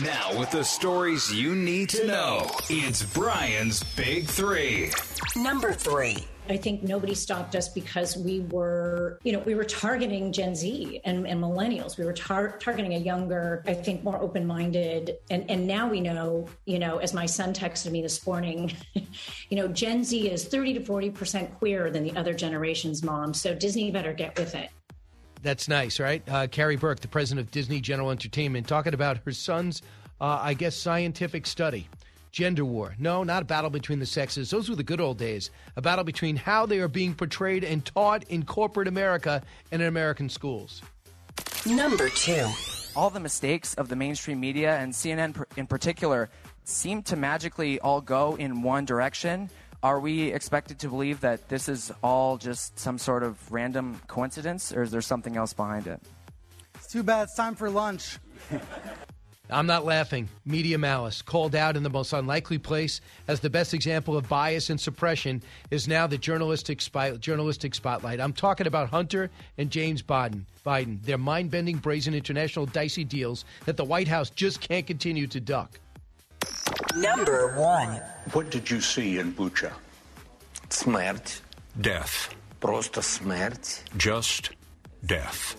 Now, 0.01 0.39
with 0.39 0.49
the 0.49 0.63
stories 0.63 1.31
you 1.31 1.55
need 1.55 1.89
to 1.89 2.07
know, 2.07 2.49
it's 2.71 3.03
Brian's 3.13 3.83
Big 3.95 4.25
Three. 4.25 4.89
Number 5.35 5.73
three. 5.73 6.25
I 6.47 6.57
think 6.57 6.83
nobody 6.83 7.15
stopped 7.15 7.55
us 7.55 7.69
because 7.69 8.15
we 8.17 8.41
were, 8.41 9.19
you 9.23 9.31
know, 9.31 9.39
we 9.39 9.55
were 9.55 9.63
targeting 9.63 10.31
Gen 10.31 10.55
Z 10.55 11.01
and, 11.03 11.27
and 11.27 11.41
millennials. 11.41 11.97
We 11.97 12.05
were 12.05 12.13
tar- 12.13 12.57
targeting 12.57 12.93
a 12.93 12.97
younger, 12.97 13.63
I 13.65 13.73
think, 13.73 14.03
more 14.03 14.17
open-minded. 14.17 15.17
And 15.29 15.49
and 15.49 15.65
now 15.65 15.89
we 15.89 16.01
know, 16.01 16.47
you 16.65 16.79
know, 16.79 16.97
as 16.97 17.13
my 17.13 17.25
son 17.25 17.53
texted 17.53 17.91
me 17.91 18.01
this 18.01 18.25
morning, 18.25 18.73
you 18.93 19.57
know, 19.57 19.67
Gen 19.67 20.03
Z 20.03 20.29
is 20.29 20.45
30 20.45 20.75
to 20.75 20.79
40 20.81 21.09
percent 21.11 21.57
queer 21.57 21.89
than 21.89 22.03
the 22.03 22.15
other 22.15 22.33
generation's 22.33 23.03
mom. 23.03 23.33
So 23.33 23.55
Disney 23.55 23.91
better 23.91 24.13
get 24.13 24.37
with 24.37 24.55
it. 24.55 24.69
That's 25.41 25.67
nice, 25.67 25.99
right? 25.99 26.23
Uh, 26.27 26.47
Karey 26.47 26.79
Burke, 26.79 27.01
the 27.01 27.07
president 27.07 27.45
of 27.45 27.51
Disney 27.51 27.79
General 27.79 28.09
Entertainment, 28.09 28.67
talking 28.67 28.95
about 28.95 29.19
her 29.25 29.31
son's, 29.31 29.83
uh, 30.19 30.39
I 30.41 30.55
guess, 30.55 30.75
scientific 30.75 31.45
study 31.45 31.87
gender 32.35 32.65
war. 32.65 32.93
No, 32.99 33.23
not 33.23 33.43
a 33.43 33.45
battle 33.45 33.69
between 33.69 33.99
the 33.99 34.05
sexes. 34.05 34.49
Those 34.49 34.69
were 34.69 34.75
the 34.75 34.83
good 34.83 34.99
old 34.99 35.17
days. 35.17 35.51
A 35.77 35.81
battle 35.81 36.03
between 36.03 36.35
how 36.35 36.65
they 36.65 36.79
are 36.79 36.89
being 36.89 37.15
portrayed 37.15 37.63
and 37.63 37.83
taught 37.85 38.25
in 38.25 38.43
corporate 38.43 38.89
America 38.89 39.41
and 39.71 39.81
in 39.81 39.87
American 39.87 40.27
schools. 40.27 40.81
Number 41.65 42.09
two. 42.09 42.45
All 42.93 43.09
the 43.09 43.21
mistakes 43.21 43.73
of 43.75 43.87
the 43.87 43.95
mainstream 43.95 44.41
media 44.41 44.77
and 44.77 44.91
CNN 44.91 45.45
in 45.55 45.65
particular 45.65 46.29
seem 46.65 47.01
to 47.03 47.15
magically 47.15 47.79
all 47.79 48.01
go 48.01 48.35
in 48.35 48.61
one 48.61 48.83
direction. 48.83 49.49
Are 49.81 50.01
we 50.01 50.33
expected 50.33 50.79
to 50.79 50.89
believe 50.89 51.21
that 51.21 51.47
this 51.47 51.69
is 51.69 51.89
all 52.03 52.37
just 52.37 52.77
some 52.77 52.97
sort 52.97 53.23
of 53.23 53.49
random 53.49 54.01
coincidence, 54.07 54.73
or 54.73 54.81
is 54.81 54.91
there 54.91 55.01
something 55.01 55.37
else 55.37 55.53
behind 55.53 55.87
it? 55.87 56.01
It's 56.75 56.87
too 56.87 57.03
bad. 57.03 57.23
It's 57.23 57.35
time 57.35 57.55
for 57.55 57.69
lunch. 57.69 58.19
I'm 59.52 59.66
not 59.66 59.84
laughing. 59.84 60.28
Media 60.44 60.78
malice, 60.78 61.22
called 61.22 61.56
out 61.56 61.76
in 61.76 61.82
the 61.82 61.90
most 61.90 62.12
unlikely 62.12 62.58
place 62.58 63.00
as 63.26 63.40
the 63.40 63.50
best 63.50 63.74
example 63.74 64.16
of 64.16 64.28
bias 64.28 64.70
and 64.70 64.80
suppression, 64.80 65.42
is 65.72 65.88
now 65.88 66.06
the 66.06 66.18
journalistic 66.18 66.80
spy, 66.80 67.10
journalistic 67.16 67.74
spotlight. 67.74 68.20
I'm 68.20 68.32
talking 68.32 68.68
about 68.68 68.90
Hunter 68.90 69.28
and 69.58 69.70
James 69.70 70.02
Biden. 70.02 70.44
Biden, 70.64 71.02
their 71.02 71.18
mind-bending, 71.18 71.78
brazen 71.78 72.14
international 72.14 72.66
dicey 72.66 73.02
deals 73.02 73.44
that 73.64 73.76
the 73.76 73.84
White 73.84 74.06
House 74.08 74.30
just 74.30 74.60
can't 74.60 74.86
continue 74.86 75.26
to 75.26 75.40
duck. 75.40 75.80
Number 76.96 77.58
one. 77.58 78.00
What 78.32 78.50
did 78.50 78.70
you 78.70 78.80
see 78.80 79.18
in 79.18 79.32
Bucha? 79.32 79.72
Смерть. 80.68 81.40
Death. 81.80 82.34
Просто 82.60 83.00
смерть. 83.00 83.82
Just 83.96 84.50
death. 85.04 85.56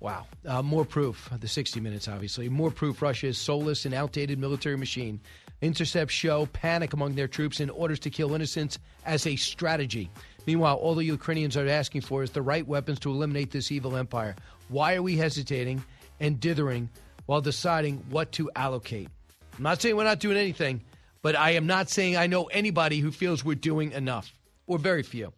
Wow. 0.00 0.26
Uh, 0.46 0.62
more 0.62 0.84
proof. 0.84 1.28
The 1.40 1.48
60 1.48 1.80
Minutes, 1.80 2.06
obviously. 2.08 2.48
More 2.48 2.70
proof 2.70 3.02
Russia 3.02 3.26
is 3.28 3.38
soulless 3.38 3.84
and 3.84 3.94
outdated 3.94 4.38
military 4.38 4.76
machine. 4.76 5.20
Intercepts 5.60 6.14
show 6.14 6.46
panic 6.46 6.92
among 6.92 7.16
their 7.16 7.26
troops 7.26 7.58
in 7.58 7.68
orders 7.70 7.98
to 8.00 8.10
kill 8.10 8.34
innocents 8.34 8.78
as 9.04 9.26
a 9.26 9.34
strategy. 9.34 10.08
Meanwhile, 10.46 10.76
all 10.76 10.94
the 10.94 11.04
Ukrainians 11.04 11.56
are 11.56 11.66
asking 11.66 12.02
for 12.02 12.22
is 12.22 12.30
the 12.30 12.42
right 12.42 12.66
weapons 12.66 13.00
to 13.00 13.10
eliminate 13.10 13.50
this 13.50 13.72
evil 13.72 13.96
empire. 13.96 14.36
Why 14.68 14.94
are 14.94 15.02
we 15.02 15.16
hesitating 15.16 15.82
and 16.20 16.38
dithering 16.38 16.90
while 17.26 17.40
deciding 17.40 18.04
what 18.08 18.30
to 18.32 18.50
allocate? 18.54 19.08
I'm 19.56 19.64
not 19.64 19.82
saying 19.82 19.96
we're 19.96 20.04
not 20.04 20.20
doing 20.20 20.36
anything, 20.36 20.82
but 21.22 21.34
I 21.34 21.50
am 21.50 21.66
not 21.66 21.90
saying 21.90 22.16
I 22.16 22.28
know 22.28 22.44
anybody 22.44 23.00
who 23.00 23.10
feels 23.10 23.44
we're 23.44 23.56
doing 23.56 23.90
enough, 23.90 24.32
or 24.68 24.78
very 24.78 25.02
few. 25.02 25.32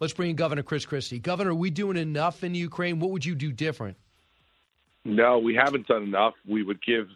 Let's 0.00 0.12
bring 0.12 0.30
in 0.30 0.36
Governor 0.36 0.62
Chris 0.62 0.86
Christie. 0.86 1.18
Governor, 1.18 1.50
are 1.50 1.54
we 1.54 1.70
doing 1.70 1.96
enough 1.96 2.44
in 2.44 2.54
Ukraine? 2.54 3.00
What 3.00 3.10
would 3.10 3.24
you 3.24 3.34
do 3.34 3.50
different? 3.50 3.96
No, 5.04 5.38
we 5.38 5.54
haven't 5.54 5.86
done 5.86 6.02
enough. 6.02 6.34
We 6.46 6.62
would 6.62 6.82
give, 6.84 7.06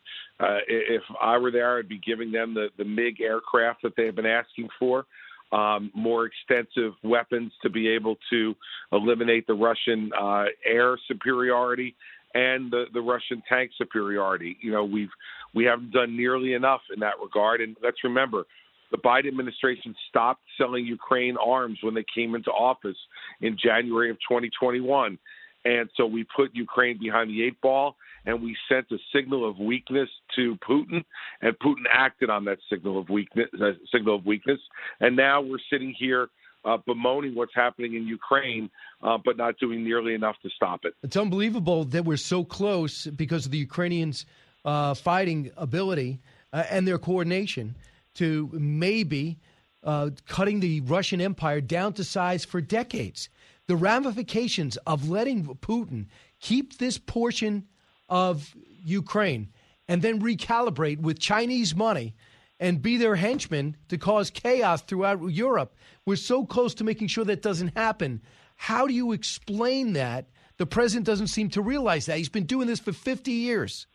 uh, 0.41 0.59
if 0.67 1.03
I 1.21 1.39
were 1.39 1.51
there, 1.51 1.79
I'd 1.79 1.89
be 1.89 1.99
giving 1.99 2.33
them 2.33 2.55
the, 2.55 2.69
the 2.79 2.85
MiG 2.85 3.21
aircraft 3.21 3.83
that 3.83 3.95
they 3.97 4.07
have 4.07 4.17
been 4.17 4.27
asking 4.27 4.69
for, 4.79 5.05
um, 5.53 5.91
more 5.95 6.25
extensive 6.25 6.95
weapons 7.03 7.53
to 7.63 7.71
be 7.71 7.89
able 7.89 8.17
to 8.31 8.55
eliminate 8.93 9.47
the 9.47 9.55
Russian 9.55 10.11
uh, 10.19 10.47
air 10.65 10.99
superiority 11.07 11.95
and 12.35 12.71
the, 12.71 12.87
the 12.95 13.01
Russian 13.01 13.43
tank 13.49 13.73
superiority. 13.77 14.57
You 14.61 14.73
know, 14.73 14.85
we've 14.85 15.11
we 15.55 15.65
haven't 15.65 15.93
done 15.93 16.17
nearly 16.17 16.55
enough 16.55 16.81
in 16.93 17.01
that 17.01 17.15
regard. 17.23 17.61
And 17.61 17.77
let's 17.83 18.03
remember, 18.03 18.47
the 18.93 18.99
Biden 18.99 19.29
administration 19.29 19.97
stopped 20.09 20.43
selling 20.59 20.87
Ukraine 20.87 21.37
arms 21.37 21.79
when 21.83 21.95
they 21.95 22.05
came 22.15 22.35
into 22.37 22.51
office 22.51 22.97
in 23.41 23.57
January 23.63 24.11
of 24.11 24.17
2021. 24.29 25.19
And 25.65 25.89
so 25.97 26.07
we 26.07 26.25
put 26.37 26.55
Ukraine 26.55 26.99
behind 26.99 27.31
the 27.31 27.43
eight 27.43 27.61
ball 27.61 27.97
and 28.27 28.43
we 28.43 28.57
sent 28.69 28.87
a 28.93 28.99
signal 29.15 29.49
of 29.49 29.59
weakness 29.59 30.09
to 30.37 30.57
Putin, 30.69 31.05
and 31.41 31.59
Putin 31.59 31.85
acted 31.91 32.31
on 32.31 32.45
that 32.45 32.59
signal 32.71 32.99
of 32.99 33.09
weakness. 33.09 33.49
Uh, 33.61 33.73
signal 33.93 34.17
of 34.17 34.27
weakness, 34.27 34.61
and 35.01 35.17
now 35.17 35.41
we're 35.41 35.59
sitting 35.71 35.93
here 35.99 36.29
uh, 36.65 36.77
bemoaning 36.87 37.35
what's 37.35 37.55
happening 37.55 37.95
in 37.95 38.07
Ukraine, 38.07 38.71
uh, 39.03 39.19
but 39.25 39.37
not 39.37 39.59
doing 39.59 39.83
nearly 39.83 40.15
enough 40.15 40.37
to 40.43 40.51
stop 40.51 40.85
it. 40.85 40.95
It's 41.03 41.17
unbelievable 41.17 41.85
that 41.87 42.05
we're 42.05 42.17
so 42.17 42.45
close 42.45 43.07
because 43.07 43.47
of 43.47 43.51
the 43.51 43.59
Ukrainians' 43.59 44.25
uh, 44.65 44.95
fighting 44.95 45.51
ability 45.57 46.21
uh, 46.53 46.63
and 46.71 46.87
their 46.87 46.99
coordination 46.99 47.75
to 48.15 48.51
maybe 48.53 49.39
uh, 49.83 50.11
cutting 50.27 50.61
the 50.61 50.81
Russian 50.83 51.21
Empire 51.21 51.61
down 51.61 51.93
to 51.95 52.05
size 52.05 52.45
for 52.45 52.61
decades. 52.61 53.29
The 53.67 53.77
ramifications 53.77 54.77
of 54.79 55.09
letting 55.09 55.47
Putin 55.47 56.07
keep 56.41 56.79
this 56.79 56.99
portion 56.99 57.67
of 58.09 58.55
Ukraine 58.85 59.49
and 59.89 60.03
then 60.03 60.21
recalibrate 60.21 61.01
with 61.01 61.19
Chinese 61.19 61.75
money 61.75 62.15
and 62.61 62.83
be 62.83 62.97
their 62.97 63.17
henchmen 63.17 63.77
to 63.89 63.99
cause 63.99 64.31
chaos 64.31 64.83
throughout 64.83 65.21
Europe. 65.31 65.75
We're 66.07 66.17
so 66.17 66.45
close 66.45 66.75
to 66.75 66.85
making 66.85 67.09
sure 67.09 67.25
that 67.25 67.43
doesn't 67.43 67.77
happen. 67.77 68.23
How 68.57 68.87
do 68.87 68.95
you 68.95 69.13
explain 69.13 69.95
that? 69.95 70.27
The 70.59 70.67
president 70.67 71.07
doesn't 71.07 71.27
seem 71.27 71.51
to 71.51 71.63
realize 71.63 72.07
that. 72.07 72.19
He's 72.19 72.29
been 72.29 72.47
doing 72.47 72.69
this 72.69 72.79
for 72.79 72.93
50 72.93 73.33
years. 73.33 73.87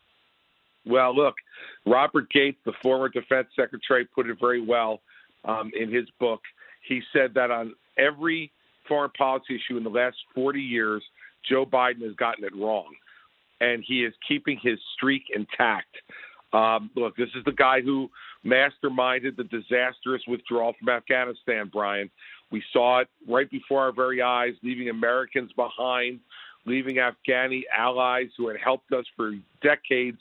Well, 0.88 1.14
look, 1.14 1.34
Robert 1.86 2.30
Gates, 2.30 2.58
the 2.64 2.72
former 2.82 3.08
defense 3.08 3.48
secretary, 3.54 4.06
put 4.06 4.26
it 4.28 4.38
very 4.40 4.64
well 4.64 5.00
um, 5.44 5.70
in 5.78 5.92
his 5.92 6.06
book. 6.18 6.40
He 6.88 7.02
said 7.12 7.34
that 7.34 7.50
on 7.50 7.74
every 7.98 8.50
foreign 8.88 9.10
policy 9.10 9.56
issue 9.56 9.76
in 9.76 9.84
the 9.84 9.90
last 9.90 10.16
40 10.34 10.60
years, 10.60 11.02
Joe 11.48 11.66
Biden 11.66 12.02
has 12.02 12.14
gotten 12.16 12.44
it 12.44 12.56
wrong. 12.56 12.94
And 13.60 13.84
he 13.86 14.04
is 14.04 14.14
keeping 14.26 14.58
his 14.62 14.78
streak 14.96 15.24
intact. 15.34 15.94
Um, 16.52 16.90
look, 16.96 17.16
this 17.16 17.28
is 17.34 17.44
the 17.44 17.52
guy 17.52 17.82
who 17.82 18.08
masterminded 18.46 19.36
the 19.36 19.44
disastrous 19.44 20.22
withdrawal 20.26 20.74
from 20.78 20.88
Afghanistan, 20.88 21.68
Brian. 21.70 22.10
We 22.50 22.62
saw 22.72 23.00
it 23.00 23.08
right 23.28 23.50
before 23.50 23.82
our 23.82 23.92
very 23.92 24.22
eyes, 24.22 24.54
leaving 24.62 24.88
Americans 24.88 25.50
behind, 25.54 26.20
leaving 26.64 26.96
Afghani 26.96 27.62
allies 27.76 28.28
who 28.38 28.48
had 28.48 28.56
helped 28.62 28.92
us 28.92 29.04
for 29.16 29.32
decades 29.62 30.18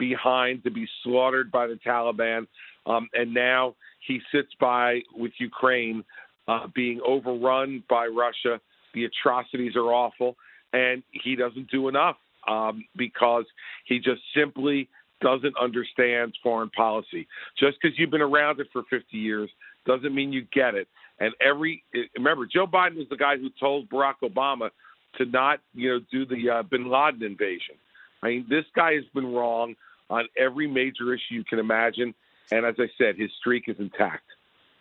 behind 0.00 0.64
to 0.64 0.70
be 0.72 0.88
slaughtered 1.04 1.52
by 1.52 1.68
the 1.68 1.78
Taliban. 1.86 2.48
Um, 2.86 3.08
and 3.14 3.32
now 3.32 3.76
he 4.04 4.20
sits 4.34 4.48
by 4.58 5.00
with 5.14 5.30
Ukraine 5.38 6.02
uh, 6.48 6.66
being 6.74 7.00
overrun 7.06 7.84
by 7.88 8.06
Russia. 8.06 8.60
The 8.94 9.04
atrocities 9.04 9.76
are 9.76 9.92
awful, 9.92 10.36
and 10.72 11.04
he 11.12 11.36
doesn't 11.36 11.70
do 11.70 11.86
enough 11.86 12.16
um, 12.48 12.84
because 12.96 13.44
he 13.84 13.98
just 13.98 14.22
simply 14.34 14.88
doesn't 15.20 15.54
understand 15.60 16.34
foreign 16.42 16.70
policy. 16.70 17.28
Just 17.58 17.76
because 17.80 17.96
you've 17.98 18.10
been 18.10 18.22
around 18.22 18.58
it 18.58 18.68
for 18.72 18.82
50 18.90 19.16
years 19.16 19.50
doesn't 19.86 20.14
mean 20.14 20.32
you 20.32 20.46
get 20.52 20.74
it. 20.74 20.88
And 21.20 21.34
every 21.40 21.84
remember, 22.16 22.46
Joe 22.46 22.66
Biden 22.66 22.96
was 22.96 23.06
the 23.10 23.16
guy 23.16 23.36
who 23.36 23.50
told 23.60 23.90
Barack 23.90 24.14
Obama 24.24 24.70
to 25.18 25.26
not, 25.26 25.60
you 25.74 25.90
know, 25.90 26.00
do 26.10 26.24
the 26.24 26.50
uh, 26.50 26.62
Bin 26.62 26.90
Laden 26.90 27.22
invasion. 27.22 27.74
I 28.22 28.28
mean, 28.28 28.46
this 28.48 28.64
guy 28.74 28.94
has 28.94 29.04
been 29.14 29.32
wrong 29.32 29.74
on 30.10 30.26
every 30.36 30.66
major 30.66 31.14
issue 31.14 31.34
you 31.34 31.44
can 31.44 31.58
imagine. 31.58 32.14
And 32.50 32.66
as 32.66 32.74
I 32.78 32.88
said, 32.98 33.16
his 33.16 33.30
streak 33.38 33.64
is 33.68 33.76
intact. 33.78 34.24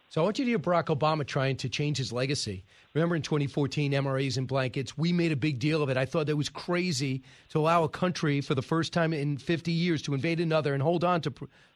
So 0.10 0.22
I 0.22 0.24
want 0.24 0.40
you 0.40 0.46
to 0.46 0.50
hear 0.50 0.60
Barack 0.60 0.86
Obama 0.86 1.26
trying 1.26 1.56
to 1.58 1.70
change 1.70 1.98
his 1.98 2.12
legacy. 2.12 2.64
Remember 2.96 3.16
in 3.16 3.22
2014, 3.22 3.92
MREs 3.92 4.38
and 4.38 4.48
blankets, 4.48 4.98
we 4.98 5.14
made 5.14 5.32
a 5.32 5.36
big 5.36 5.60
deal 5.60 5.84
of 5.84 5.90
it. 5.90 5.98
I 5.98 6.06
thought 6.06 6.26
that 6.26 6.36
was 6.36 6.50
crazy 6.50 7.22
to 7.50 7.60
allow 7.60 7.84
a 7.84 7.90
country 7.90 8.42
for 8.42 8.56
the 8.56 8.64
first 8.64 8.92
time 8.92 9.14
in 9.14 9.38
50 9.38 9.72
years 9.72 10.02
to 10.04 10.16
invade 10.16 10.40
another 10.40 10.74
and 10.74 10.82
hold 10.82 11.04
on 11.04 11.22
to 11.22 11.34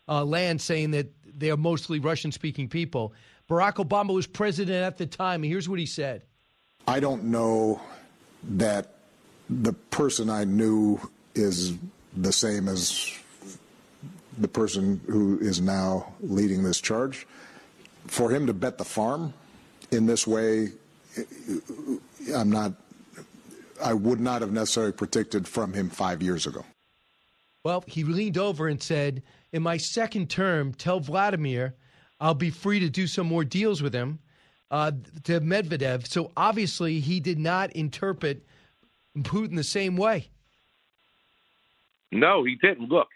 uh, 0.07 0.25
land 0.25 0.61
saying 0.61 0.91
that 0.91 1.11
they 1.37 1.51
are 1.51 1.57
mostly 1.57 1.99
Russian 1.99 2.31
speaking 2.31 2.67
people. 2.67 3.13
Barack 3.47 3.75
Obama 3.75 4.15
was 4.15 4.25
president 4.25 4.83
at 4.83 4.97
the 4.97 5.05
time. 5.05 5.43
Here's 5.43 5.69
what 5.69 5.77
he 5.77 5.85
said 5.85 6.23
I 6.87 6.99
don't 6.99 7.25
know 7.25 7.79
that 8.43 8.95
the 9.47 9.73
person 9.73 10.31
I 10.31 10.43
knew 10.43 10.99
is 11.35 11.77
the 12.17 12.31
same 12.31 12.67
as 12.67 13.15
the 14.37 14.47
person 14.47 15.01
who 15.07 15.39
is 15.39 15.61
now 15.61 16.13
leading 16.21 16.63
this 16.63 16.79
charge. 16.79 17.27
For 18.07 18.29
him 18.29 18.47
to 18.47 18.53
bet 18.53 18.77
the 18.77 18.85
farm 18.85 19.33
in 19.91 20.05
this 20.05 20.27
way, 20.27 20.69
I'm 22.35 22.49
not. 22.49 22.73
I 23.83 23.93
would 23.93 24.19
not 24.19 24.41
have 24.41 24.51
necessarily 24.51 24.91
predicted 24.91 25.47
from 25.47 25.73
him 25.73 25.89
five 25.89 26.21
years 26.21 26.47
ago. 26.47 26.65
Well, 27.63 27.83
he 27.87 28.03
leaned 28.03 28.37
over 28.37 28.67
and 28.67 28.81
said, 28.81 29.23
"In 29.51 29.63
my 29.63 29.77
second 29.77 30.29
term, 30.29 30.73
tell 30.73 30.99
Vladimir 30.99 31.75
I'll 32.19 32.33
be 32.33 32.49
free 32.49 32.79
to 32.79 32.89
do 32.89 33.07
some 33.07 33.27
more 33.27 33.43
deals 33.43 33.81
with 33.81 33.93
him." 33.93 34.19
Uh, 34.71 34.91
to 35.23 35.39
Medvedev. 35.39 36.07
So 36.07 36.31
obviously, 36.35 36.99
he 36.99 37.19
did 37.19 37.37
not 37.37 37.71
interpret 37.73 38.43
Putin 39.19 39.55
the 39.55 39.63
same 39.63 39.95
way. 39.95 40.29
No, 42.11 42.43
he 42.43 42.55
didn't. 42.55 42.89
Look, 42.89 43.07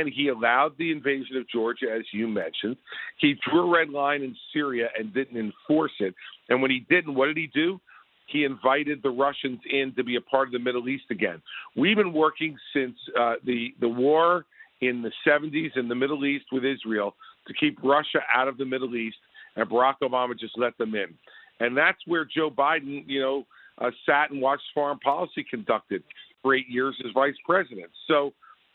and 0.00 0.12
he 0.12 0.28
allowed 0.28 0.72
the 0.78 0.90
invasion 0.90 1.36
of 1.36 1.48
Georgia, 1.48 1.86
as 1.94 2.02
you 2.12 2.26
mentioned. 2.28 2.76
He 3.18 3.34
drew 3.48 3.68
a 3.68 3.70
red 3.70 3.90
line 3.90 4.22
in 4.22 4.34
Syria 4.52 4.88
and 4.98 5.12
didn't 5.12 5.38
enforce 5.38 5.92
it. 6.00 6.14
And 6.48 6.62
when 6.62 6.70
he 6.70 6.86
didn't, 6.88 7.14
what 7.14 7.26
did 7.26 7.36
he 7.36 7.48
do? 7.52 7.80
He 8.26 8.44
invited 8.44 9.02
the 9.02 9.10
Russians 9.10 9.60
in 9.70 9.92
to 9.96 10.04
be 10.04 10.16
a 10.16 10.20
part 10.20 10.48
of 10.48 10.52
the 10.52 10.58
Middle 10.58 10.88
East 10.88 11.04
again. 11.10 11.42
We've 11.76 11.96
been 11.96 12.12
working 12.12 12.56
since 12.74 12.96
uh, 13.18 13.34
the 13.44 13.74
the 13.80 13.88
war 13.88 14.46
in 14.80 15.02
the 15.02 15.12
70s 15.26 15.76
in 15.76 15.88
the 15.88 15.94
Middle 15.94 16.24
East 16.24 16.46
with 16.50 16.64
Israel 16.64 17.14
to 17.46 17.54
keep 17.54 17.78
Russia 17.82 18.20
out 18.34 18.48
of 18.48 18.56
the 18.56 18.64
Middle 18.64 18.96
East, 18.96 19.16
and 19.56 19.68
Barack 19.68 19.96
Obama 20.02 20.38
just 20.38 20.56
let 20.56 20.76
them 20.78 20.94
in. 20.94 21.14
And 21.60 21.76
that's 21.76 21.98
where 22.06 22.24
Joe 22.24 22.50
Biden, 22.50 23.04
you 23.06 23.20
know, 23.20 23.46
uh, 23.78 23.90
sat 24.06 24.30
and 24.30 24.40
watched 24.40 24.64
foreign 24.74 24.98
policy 24.98 25.44
conducted 25.48 26.02
for 26.42 26.54
eight 26.54 26.68
years 26.68 26.96
as 27.04 27.12
vice 27.12 27.34
president. 27.46 27.90
So 28.08 28.32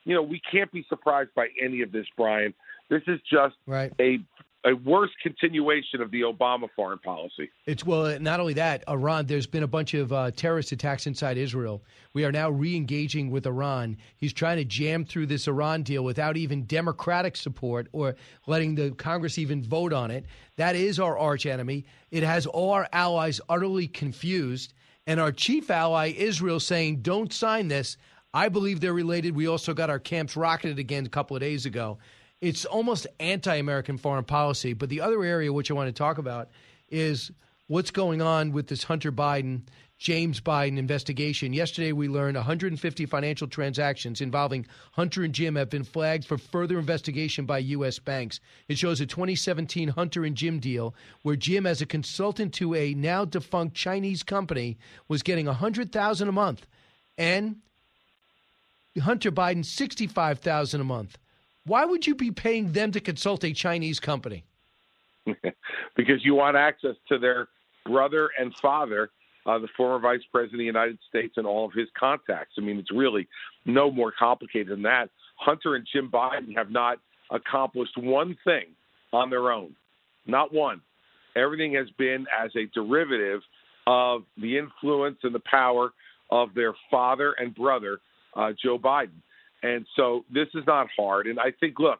you 0.07 0.15
know, 0.15 0.21
we 0.21 0.41
can't 0.49 0.71
be 0.71 0.85
surprised 0.87 1.31
by 1.35 1.49
any 1.61 1.81
of 1.81 1.91
this, 1.91 2.05
Brian. 2.15 2.53
This 2.89 3.01
is 3.07 3.19
just 3.29 3.55
right. 3.67 3.91
a 3.99 4.19
a 4.65 4.73
worse 4.73 5.11
continuation 5.21 6.01
of 6.01 6.11
the 6.11 6.21
Obama 6.21 6.67
foreign 6.75 6.99
policy. 6.99 7.49
It's 7.65 7.85
well, 7.85 8.19
not 8.19 8.39
only 8.39 8.53
that, 8.53 8.83
Iran. 8.89 9.25
There's 9.25 9.47
been 9.47 9.63
a 9.63 9.67
bunch 9.67 9.93
of 9.93 10.11
uh, 10.11 10.31
terrorist 10.31 10.71
attacks 10.71 11.07
inside 11.07 11.37
Israel. 11.37 11.83
We 12.13 12.25
are 12.25 12.31
now 12.31 12.49
re-engaging 12.49 13.29
with 13.29 13.45
Iran. 13.45 13.97
He's 14.17 14.33
trying 14.33 14.57
to 14.57 14.65
jam 14.65 15.05
through 15.05 15.27
this 15.27 15.47
Iran 15.47 15.83
deal 15.83 16.03
without 16.03 16.37
even 16.37 16.65
Democratic 16.65 17.37
support 17.37 17.87
or 17.91 18.15
letting 18.45 18.75
the 18.75 18.91
Congress 18.91 19.37
even 19.37 19.63
vote 19.63 19.93
on 19.93 20.09
it. 20.09 20.25
That 20.55 20.75
is 20.75 20.99
our 20.99 21.17
arch 21.17 21.45
enemy. 21.45 21.85
It 22.11 22.23
has 22.23 22.45
all 22.45 22.71
our 22.71 22.89
allies 22.91 23.39
utterly 23.47 23.87
confused, 23.87 24.73
and 25.05 25.19
our 25.19 25.31
chief 25.31 25.69
ally 25.69 26.13
Israel 26.17 26.59
saying, 26.59 27.01
"Don't 27.01 27.31
sign 27.31 27.67
this." 27.67 27.97
I 28.33 28.49
believe 28.49 28.79
they're 28.79 28.93
related. 28.93 29.35
We 29.35 29.47
also 29.47 29.73
got 29.73 29.89
our 29.89 29.99
camps 29.99 30.35
rocketed 30.35 30.79
again 30.79 31.05
a 31.05 31.09
couple 31.09 31.35
of 31.35 31.41
days 31.41 31.65
ago 31.65 31.97
it's 32.41 32.65
almost 32.65 33.07
anti-American 33.19 33.97
foreign 33.97 34.23
policy. 34.23 34.73
But 34.73 34.89
the 34.89 35.01
other 35.01 35.23
area 35.23 35.51
which 35.51 35.71
I 35.71 35.73
want 35.73 35.87
to 35.87 35.97
talk 35.97 36.17
about 36.17 36.49
is 36.89 37.31
what's 37.67 37.91
going 37.91 38.21
on 38.21 38.51
with 38.51 38.67
this 38.67 38.83
Hunter 38.83 39.11
Biden, 39.11 39.63
James 39.97 40.39
Biden 40.39 40.77
investigation. 40.77 41.53
Yesterday, 41.53 41.91
we 41.91 42.07
learned 42.07 42.37
150 42.37 43.05
financial 43.07 43.47
transactions 43.47 44.21
involving 44.21 44.67
Hunter 44.91 45.23
and 45.23 45.33
Jim 45.33 45.55
have 45.55 45.71
been 45.71 45.83
flagged 45.83 46.25
for 46.25 46.37
further 46.37 46.77
investigation 46.77 47.45
by 47.45 47.57
U.S. 47.57 47.97
banks. 47.97 48.39
It 48.67 48.77
shows 48.77 49.01
a 49.01 49.07
2017 49.07 49.89
Hunter 49.89 50.23
and 50.23 50.37
Jim 50.37 50.59
deal 50.59 50.93
where 51.23 51.35
Jim, 51.35 51.65
as 51.65 51.81
a 51.81 51.87
consultant 51.87 52.53
to 52.55 52.75
a 52.75 52.93
now 52.93 53.25
defunct 53.25 53.75
Chinese 53.75 54.21
company, 54.21 54.77
was 55.07 55.23
getting 55.23 55.47
100000 55.47 56.27
a 56.29 56.31
month, 56.31 56.67
and 57.17 57.57
Hunter 58.99 59.31
Biden 59.31 59.65
65000 59.65 60.81
a 60.81 60.83
month. 60.83 61.17
Why 61.65 61.85
would 61.85 62.07
you 62.07 62.15
be 62.15 62.31
paying 62.31 62.71
them 62.71 62.91
to 62.91 62.99
consult 62.99 63.43
a 63.43 63.53
Chinese 63.53 63.99
company? 63.99 64.45
because 65.95 66.23
you 66.23 66.35
want 66.35 66.55
access 66.55 66.95
to 67.09 67.17
their 67.17 67.49
brother 67.85 68.29
and 68.39 68.53
father, 68.61 69.09
uh, 69.45 69.59
the 69.59 69.67
former 69.75 69.99
vice 69.99 70.21
president 70.31 70.55
of 70.55 70.59
the 70.59 70.65
United 70.65 70.97
States, 71.09 71.33
and 71.37 71.45
all 71.45 71.65
of 71.65 71.73
his 71.73 71.87
contacts. 71.97 72.53
I 72.57 72.61
mean, 72.61 72.77
it's 72.77 72.91
really 72.91 73.27
no 73.65 73.91
more 73.91 74.13
complicated 74.17 74.69
than 74.69 74.83
that. 74.83 75.09
Hunter 75.37 75.75
and 75.75 75.85
Jim 75.91 76.09
Biden 76.11 76.55
have 76.55 76.71
not 76.71 76.99
accomplished 77.31 77.97
one 77.97 78.37
thing 78.43 78.65
on 79.13 79.29
their 79.29 79.51
own, 79.51 79.75
not 80.25 80.53
one. 80.53 80.81
Everything 81.35 81.73
has 81.73 81.89
been 81.97 82.25
as 82.37 82.51
a 82.55 82.65
derivative 82.73 83.41
of 83.85 84.23
the 84.37 84.57
influence 84.57 85.17
and 85.23 85.33
the 85.33 85.41
power 85.49 85.91
of 86.29 86.53
their 86.53 86.73
father 86.91 87.33
and 87.33 87.55
brother, 87.55 87.99
uh, 88.37 88.51
Joe 88.61 88.77
Biden. 88.77 89.21
And 89.63 89.85
so 89.95 90.23
this 90.31 90.47
is 90.53 90.63
not 90.67 90.87
hard. 90.97 91.27
And 91.27 91.39
I 91.39 91.51
think, 91.59 91.79
look, 91.79 91.99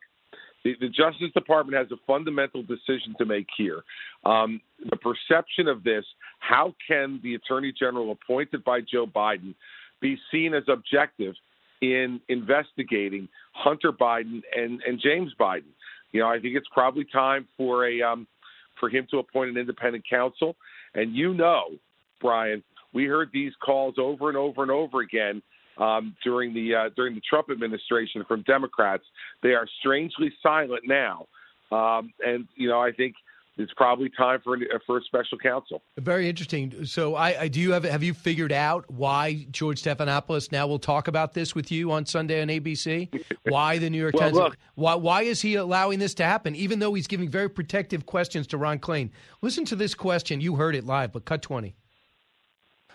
the, 0.64 0.76
the 0.80 0.90
Justice 0.90 1.32
Department 1.34 1.78
has 1.78 1.92
a 1.92 2.02
fundamental 2.06 2.62
decision 2.62 3.16
to 3.18 3.26
make 3.26 3.48
here. 3.58 3.84
Um, 4.26 4.62
the 4.90 4.98
perception 4.98 5.68
of 5.68 5.84
this 5.84 6.06
how 6.40 6.74
can 6.88 7.20
the 7.24 7.36
Attorney 7.36 7.74
General 7.78 8.12
appointed 8.12 8.64
by 8.64 8.80
Joe 8.82 9.08
Biden 9.08 9.56
be 10.02 10.18
seen 10.32 10.54
as 10.54 10.64
objective 10.68 11.34
in 11.82 12.22
investigating 12.30 13.28
Hunter 13.54 13.92
Biden 13.92 14.42
and, 14.56 14.82
and 14.86 15.00
James 15.02 15.32
Biden? 15.40 15.72
You 16.12 16.22
know, 16.22 16.30
I 16.30 16.40
think 16.40 16.56
it's 16.56 16.68
probably 16.74 17.06
time 17.06 17.48
for 17.58 17.88
a 17.88 18.02
um, 18.02 18.28
for 18.80 18.90
him 18.90 19.08
to 19.12 19.18
appoint 19.18 19.50
an 19.50 19.58
independent 19.58 20.06
counsel. 20.10 20.56
And 20.94 21.16
you 21.16 21.34
know, 21.34 21.72
Brian, 22.22 22.64
we 22.94 23.06
heard 23.06 23.30
these 23.34 23.54
calls 23.64 23.96
over 23.98 24.30
and 24.30 24.38
over 24.38 24.62
and 24.62 24.72
over 24.72 25.02
again 25.02 25.42
um, 25.78 26.16
during 26.24 26.54
the 26.54 26.76
uh, 26.76 26.90
during 26.96 27.16
the 27.16 27.22
Trump 27.22 27.50
administration 27.52 28.24
from 28.28 28.44
Democrats. 28.44 29.04
They 29.44 29.54
are 29.54 29.68
strangely 29.80 30.34
silent 30.42 30.84
now, 30.86 31.28
um, 31.72 32.12
and 32.26 32.48
you 32.56 32.68
know 32.68 32.80
I 32.80 32.92
think 32.92 33.16
it's 33.58 33.74
probably 33.74 34.10
time 34.10 34.40
for 34.44 34.58
for 34.86 34.98
a 34.98 35.04
special 35.04 35.38
counsel. 35.38 35.82
Very 35.98 36.30
interesting. 36.30 36.86
So, 36.86 37.16
I, 37.16 37.42
I, 37.42 37.48
do 37.48 37.60
you 37.60 37.72
have 37.72 37.84
have 37.84 38.04
you 38.04 38.14
figured 38.14 38.52
out 38.52 38.90
why 38.90 39.48
George 39.52 39.82
Stephanopoulos 39.82 40.52
now 40.52 40.68
will 40.68 40.80
talk 40.80 41.08
about 41.08 41.34
this 41.34 41.56
with 41.56 41.72
you 41.72 41.92
on 41.92 42.06
Sunday 42.06 42.42
on 42.42 42.48
ABC? 42.48 43.10
Why 43.50 43.78
the 43.78 43.90
New 43.90 44.00
York 44.00 44.14
well, 44.14 44.24
Times? 44.24 44.36
Look, 44.36 44.58
why 44.76 44.96
why 44.96 45.22
is 45.24 45.42
he 45.42 45.56
allowing 45.56 46.00
this 46.00 46.14
to 46.16 46.24
happen? 46.24 46.56
Even 46.56 46.80
though 46.80 46.94
he's 46.94 47.08
giving 47.08 47.30
very 47.30 47.50
protective 47.50 48.06
questions 48.06 48.48
to 48.48 48.58
Ron 48.58 48.80
Klain. 48.80 49.10
Listen 49.42 49.66
to 49.66 49.76
this 49.76 49.94
question. 49.96 50.42
You 50.42 50.56
heard 50.56 50.76
it 50.76 50.86
live, 50.86 51.12
but 51.12 51.26
cut 51.26 51.42
twenty. 51.42 51.76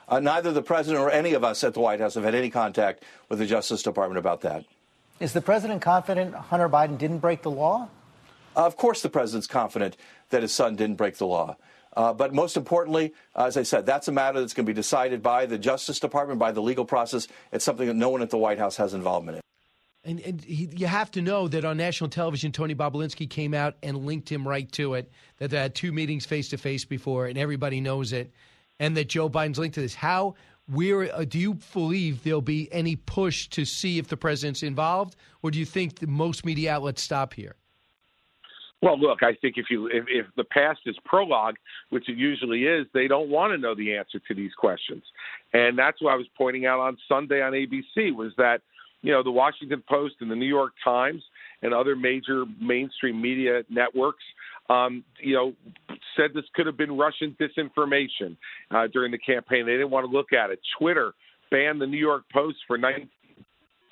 Uh, 0.09 0.21
neither 0.21 0.53
the 0.53 0.63
president 0.63 1.03
or 1.03 1.11
any 1.11 1.35
of 1.35 1.45
us 1.45 1.65
at 1.65 1.75
the 1.75 1.81
White 1.81 2.01
House 2.01 2.15
have 2.15 2.25
had 2.25 2.35
any 2.35 2.51
contact 2.51 3.05
with 3.29 3.39
the 3.39 3.47
Justice 3.47 3.83
Department 3.83 4.19
about 4.19 4.41
that. 4.43 4.65
Is 5.21 5.33
the 5.33 5.41
president 5.41 5.83
confident 5.83 6.35
Hunter 6.35 6.69
Biden 6.69 6.99
didn't 6.99 7.19
break 7.19 7.43
the 7.43 7.51
law? 7.51 7.89
Uh, 8.57 8.67
of 8.67 8.77
course, 8.77 9.03
the 9.03 9.09
president's 9.09 9.47
confident 9.47 9.97
that 10.31 10.43
his 10.43 10.53
son 10.53 10.77
didn't 10.77 10.97
break 10.97 11.17
the 11.17 11.27
law. 11.27 11.57
Uh, 11.95 12.13
but 12.13 12.33
most 12.33 12.57
importantly, 12.57 13.13
uh, 13.37 13.45
as 13.45 13.57
I 13.57 13.63
said, 13.63 13.85
that's 13.85 14.09
a 14.09 14.13
matter 14.13 14.41
that's 14.41 14.55
going 14.55 14.65
to 14.65 14.73
be 14.73 14.75
decided 14.75 15.23
by 15.23 15.47
the 15.47 15.59
Justice 15.59 16.01
Department, 16.01 16.39
by 16.39 16.51
the 16.51 16.63
legal 16.63 16.85
process. 16.85 17.29
It's 17.53 17.65
something 17.65 17.87
that 17.87 17.95
no 17.95 18.09
one 18.09 18.23
at 18.23 18.31
the 18.31 18.39
White 18.39 18.59
House 18.59 18.77
has 18.79 18.95
involvement 18.95 19.37
in. 19.37 19.43
And, 20.05 20.21
and 20.21 20.43
he, 20.43 20.69
you 20.75 20.87
have 20.87 21.11
to 21.13 21.23
know 21.23 21.47
that 21.49 21.65
on 21.65 21.77
national 21.77 22.11
television, 22.11 22.51
Tony 22.51 22.75
Bobulinski 22.75 23.29
came 23.29 23.55
out 23.55 23.77
and 23.83 23.99
linked 23.99 24.29
him 24.29 24.49
right 24.49 24.71
to 24.73 24.95
it. 24.95 25.13
That 25.39 25.51
they 25.51 25.59
had 25.59 25.75
two 25.75 25.93
meetings 25.93 26.27
face 26.27 26.49
to 26.49 26.57
face 26.57 26.85
before, 26.85 27.27
and 27.27 27.39
everybody 27.39 27.81
knows 27.81 28.13
it 28.13 28.33
and 28.81 28.97
that 28.97 29.09
Joe 29.09 29.29
Biden's 29.29 29.59
linked 29.59 29.75
to 29.75 29.81
this. 29.81 29.95
How 29.95 30.35
uh, 30.69 31.25
do 31.25 31.39
you 31.39 31.59
believe 31.73 32.23
there'll 32.23 32.41
be 32.41 32.73
any 32.73 32.97
push 32.97 33.49
to 33.49 33.65
see 33.65 33.99
if 33.99 34.09
the 34.09 34.17
president's 34.17 34.63
involved, 34.63 35.17
or 35.43 35.51
do 35.51 35.59
you 35.59 35.67
think 35.67 35.99
the 35.99 36.07
most 36.07 36.45
media 36.45 36.73
outlets 36.73 37.03
stop 37.03 37.35
here? 37.35 37.57
Well, 38.81 38.99
look, 38.99 39.23
I 39.23 39.35
think 39.35 39.59
if 39.59 39.67
you 39.71 39.87
if, 39.87 40.05
if 40.09 40.27
the 40.37 40.45
past 40.45 40.81
is 40.87 40.97
prologue, 41.05 41.55
which 41.91 42.09
it 42.09 42.17
usually 42.17 42.65
is, 42.65 42.87
they 42.93 43.07
don't 43.07 43.29
want 43.29 43.53
to 43.53 43.59
know 43.59 43.77
the 43.77 43.95
answer 43.97 44.19
to 44.27 44.35
these 44.35 44.53
questions, 44.55 45.05
and 45.53 45.79
that's 45.79 46.03
what 46.03 46.13
I 46.13 46.17
was 46.17 46.27
pointing 46.37 46.67
out 46.67 46.81
on 46.81 46.99
Sunday 47.09 47.43
on 47.43 47.53
ABC 47.53 48.15
was 48.15 48.33
that 48.39 48.61
you 49.03 49.13
know 49.13 49.23
the 49.23 49.31
Washington 49.31 49.85
Post 49.89 50.17
and 50.21 50.29
the 50.29 50.35
New 50.35 50.47
York 50.47 50.73
Times 50.83 51.23
and 51.63 51.73
other 51.73 51.95
major 51.95 52.45
mainstream 52.61 53.23
media 53.23 53.63
networks 53.69 54.25
um, 54.71 55.05
you 55.21 55.35
know, 55.35 55.53
said 56.17 56.31
this 56.35 56.45
could 56.55 56.67
have 56.67 56.77
been 56.77 56.97
Russian 56.97 57.37
disinformation 57.41 58.37
uh, 58.71 58.87
during 58.93 59.13
the 59.13 59.19
campaign. 59.19 59.67
They 59.67 59.73
didn't 59.73 59.91
want 59.91 60.09
to 60.09 60.13
look 60.13 60.33
at 60.33 60.51
it. 60.51 60.61
Twitter 60.79 61.13
banned 61.51 61.81
the 61.81 61.87
New 61.87 61.99
York 61.99 62.25
Post 62.33 62.59
for 62.67 62.79
19 62.79 63.09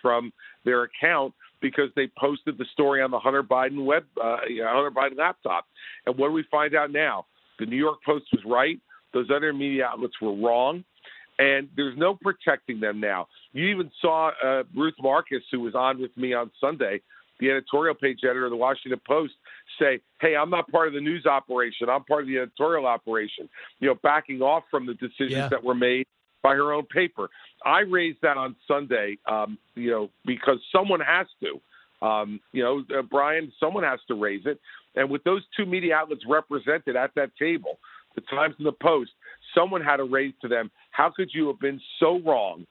from 0.00 0.32
their 0.64 0.84
account 0.84 1.34
because 1.60 1.90
they 1.94 2.08
posted 2.18 2.56
the 2.56 2.64
story 2.72 3.02
on 3.02 3.10
the 3.10 3.18
Hunter 3.18 3.42
Biden 3.42 3.84
web, 3.84 4.04
uh, 4.22 4.38
Hunter 4.48 4.90
Biden 4.90 5.18
laptop. 5.18 5.66
And 6.06 6.16
what 6.16 6.28
do 6.28 6.32
we 6.32 6.44
find 6.50 6.74
out 6.74 6.90
now? 6.90 7.26
The 7.58 7.66
New 7.66 7.76
York 7.76 7.98
Post 8.04 8.26
was 8.32 8.42
right. 8.46 8.78
Those 9.12 9.28
other 9.34 9.52
media 9.52 9.86
outlets 9.86 10.14
were 10.20 10.34
wrong. 10.34 10.84
And 11.38 11.68
there's 11.74 11.96
no 11.96 12.14
protecting 12.14 12.80
them 12.80 13.00
now. 13.00 13.26
You 13.52 13.66
even 13.68 13.90
saw 14.00 14.30
uh, 14.42 14.62
Ruth 14.76 14.94
Marcus, 15.00 15.42
who 15.50 15.60
was 15.60 15.74
on 15.74 16.00
with 16.00 16.14
me 16.16 16.34
on 16.34 16.50
Sunday, 16.60 17.00
the 17.40 17.50
editorial 17.50 17.94
page 17.94 18.20
editor 18.24 18.44
of 18.44 18.50
the 18.50 18.56
Washington 18.56 19.00
Post, 19.06 19.34
say, 19.78 20.00
"Hey, 20.20 20.36
I'm 20.36 20.50
not 20.50 20.70
part 20.70 20.88
of 20.88 20.94
the 20.94 21.00
news 21.00 21.26
operation. 21.26 21.88
I'm 21.88 22.04
part 22.04 22.22
of 22.22 22.28
the 22.28 22.38
editorial 22.38 22.86
operation." 22.86 23.48
You 23.80 23.88
know, 23.88 23.94
backing 24.02 24.42
off 24.42 24.64
from 24.70 24.86
the 24.86 24.94
decisions 24.94 25.32
Yeah. 25.32 25.48
that 25.48 25.62
were 25.64 25.74
made 25.74 26.06
by 26.42 26.54
her 26.54 26.72
own 26.72 26.86
paper. 26.86 27.28
I 27.64 27.80
raised 27.80 28.20
that 28.22 28.36
on 28.36 28.56
Sunday, 28.66 29.18
um, 29.26 29.58
you 29.74 29.90
know, 29.90 30.10
because 30.24 30.58
someone 30.72 31.00
has 31.00 31.26
to. 31.40 31.60
Um, 32.02 32.40
you 32.52 32.62
know, 32.62 32.82
uh, 32.98 33.02
Brian, 33.02 33.52
someone 33.60 33.84
has 33.84 34.00
to 34.08 34.14
raise 34.14 34.46
it. 34.46 34.58
And 34.96 35.10
with 35.10 35.22
those 35.24 35.42
two 35.54 35.66
media 35.66 35.96
outlets 35.96 36.24
represented 36.26 36.96
at 36.96 37.14
that 37.14 37.36
table, 37.36 37.78
the 38.14 38.22
Times 38.22 38.54
and 38.56 38.66
the 38.66 38.72
Post, 38.72 39.10
someone 39.54 39.82
had 39.82 39.98
to 39.98 40.04
raise 40.04 40.32
to 40.40 40.48
them, 40.48 40.70
how 40.92 41.10
could 41.10 41.28
you 41.34 41.46
have 41.48 41.60
been 41.60 41.80
so 41.98 42.18
wrong? 42.20 42.66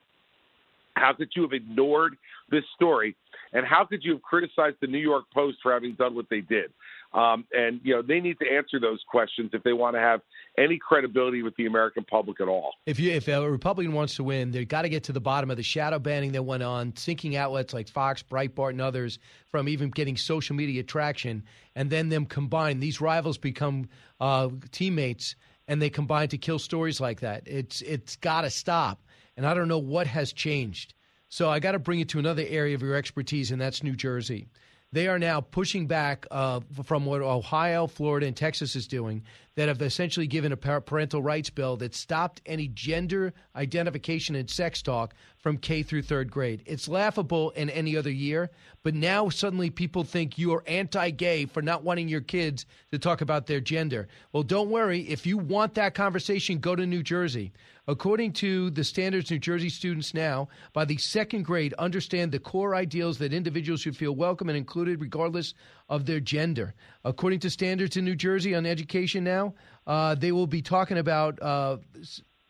How 0.96 1.14
could 1.14 1.30
you 1.36 1.44
have 1.44 1.54
ignored 1.54 2.18
this 2.50 2.64
story? 2.76 3.16
And 3.54 3.66
how 3.66 3.86
could 3.86 4.04
you 4.04 4.14
have 4.14 4.22
criticized 4.22 4.78
the 4.82 4.88
New 4.88 5.00
York 5.00 5.26
Post 5.34 5.58
for 5.64 5.74
having 5.74 5.94
done 5.96 6.16
what 6.16 6.28
they 6.30 6.42
did? 6.42 6.72
Um, 7.14 7.46
and 7.52 7.82
you 7.84 7.96
know 7.96 8.04
they 8.04 8.20
need 8.20 8.38
to 8.40 8.46
answer 8.48 8.80
those 8.80 9.00
questions 9.10 9.50
if 9.54 9.64
they 9.64 9.74
want 9.74 9.96
to 9.96 10.00
have 10.00 10.22
any 10.60 10.78
credibility 10.78 11.42
with 11.42 11.56
the 11.56 11.66
American 11.66 12.04
public 12.04 12.40
at 12.40 12.48
all. 12.48 12.74
If 12.86 13.00
you 13.00 13.12
if 13.12 13.28
a 13.28 13.50
Republican 13.50 13.94
wants 13.94 14.16
to 14.18 14.24
win, 14.24 14.52
they've 14.52 14.68
got 14.68 14.84
to 14.84 14.90
get 14.90 15.06
to 15.06 15.12
the 15.12 15.20
bottom 15.20 15.50
of 15.50 15.58
the 15.58 15.64
shadow 15.64 15.98
banning 15.98 16.34
that 16.34 16.44
went 16.44 16.62
on, 16.62 16.96
sinking 16.96 17.36
outlets 17.36 17.74
like 17.74 17.88
Fox, 17.88 18.22
Breitbart, 18.22 18.72
and 18.72 18.82
others 18.82 19.18
from 19.50 19.68
even 19.68 19.90
getting 19.90 20.18
social 20.18 20.56
media 20.56 20.84
traction, 20.84 21.44
and 21.76 21.90
then 21.90 22.10
them 22.10 22.28
combine. 22.28 22.80
These 22.80 23.02
rivals 23.02 23.40
become 23.40 23.90
uh, 24.20 24.50
teammates, 24.72 25.36
and 25.68 25.82
they 25.82 25.90
combine 25.90 26.28
to 26.28 26.38
kill 26.38 26.60
stories 26.60 27.02
like 27.02 27.22
that. 27.22 27.42
It's 27.48 27.82
it's 27.82 28.18
got 28.18 28.42
to 28.42 28.52
stop. 28.52 29.02
And 29.36 29.48
I 29.48 29.54
don't 29.56 29.70
know 29.70 29.80
what 29.80 30.06
has 30.06 30.34
changed. 30.34 30.94
So 31.30 31.50
I 31.50 31.60
got 31.60 31.74
to 31.74 31.80
bring 31.80 32.00
you 32.00 32.06
to 32.06 32.20
another 32.20 32.44
area 32.48 32.76
of 32.76 32.82
your 32.82 32.96
expertise, 32.96 33.52
and 33.52 33.62
that's 33.62 33.84
New 33.84 33.96
Jersey. 33.96 34.48
They 34.92 35.08
are 35.08 35.20
now 35.20 35.42
pushing 35.42 35.86
back 35.86 36.26
uh, 36.32 36.62
from 36.84 37.06
what 37.06 37.22
Ohio, 37.22 37.86
Florida, 37.86 38.26
and 38.26 38.36
Texas 38.36 38.76
is 38.76 38.88
doing, 38.88 39.24
that 39.60 39.68
have 39.68 39.82
essentially 39.82 40.26
given 40.26 40.54
a 40.54 40.56
parental 40.56 41.22
rights 41.22 41.50
bill 41.50 41.76
that 41.76 41.94
stopped 41.94 42.40
any 42.46 42.70
gender 42.70 43.34
identification 43.58 44.34
and 44.36 44.50
sex 44.50 44.82
talk 44.82 45.14
from 45.38 45.58
K 45.58 45.84
through 45.84 46.04
third 46.04 46.32
grade. 46.32 46.64
It's 46.66 46.88
laughable 46.88 47.50
in 47.50 47.70
any 47.70 47.98
other 47.98 48.10
year, 48.10 48.52
but 48.84 48.96
now 48.96 49.28
suddenly 49.28 49.70
people 49.70 50.06
think 50.06 50.38
you 50.38 50.54
are 50.54 50.64
anti 50.66 51.10
gay 51.10 51.46
for 51.46 51.62
not 51.62 51.84
wanting 51.84 52.08
your 52.08 52.22
kids 52.22 52.66
to 52.94 53.00
talk 53.00 53.20
about 53.20 53.48
their 53.48 53.60
gender. 53.60 54.08
Well, 54.32 54.44
don't 54.44 54.70
worry. 54.70 55.02
If 55.02 55.26
you 55.26 55.38
want 55.38 55.74
that 55.74 55.94
conversation, 55.94 56.60
go 56.60 56.74
to 56.78 56.86
New 56.86 57.04
Jersey. 57.04 57.52
According 57.90 58.34
to 58.34 58.70
the 58.70 58.84
standards, 58.84 59.32
New 59.32 59.40
Jersey 59.40 59.68
students 59.70 60.14
now, 60.14 60.48
by 60.74 60.86
the 60.86 60.98
second 60.98 61.44
grade, 61.44 61.74
understand 61.74 62.32
the 62.32 62.38
core 62.38 62.76
ideals 62.76 63.18
that 63.18 63.34
individuals 63.34 63.82
should 63.82 63.98
feel 63.98 64.16
welcome 64.16 64.48
and 64.48 64.58
included 64.58 65.02
regardless 65.02 65.56
of 65.90 66.06
their 66.06 66.20
gender. 66.20 66.74
According 67.04 67.40
to 67.40 67.50
standards 67.50 67.98
in 67.98 68.06
New 68.06 68.16
Jersey 68.16 68.56
on 68.56 68.66
education 68.66 69.24
now, 69.24 69.56
uh, 69.88 70.16
they 70.16 70.32
will 70.32 70.48
be 70.48 70.62
talking 70.62 70.98
about 70.98 71.42
uh, 71.42 71.78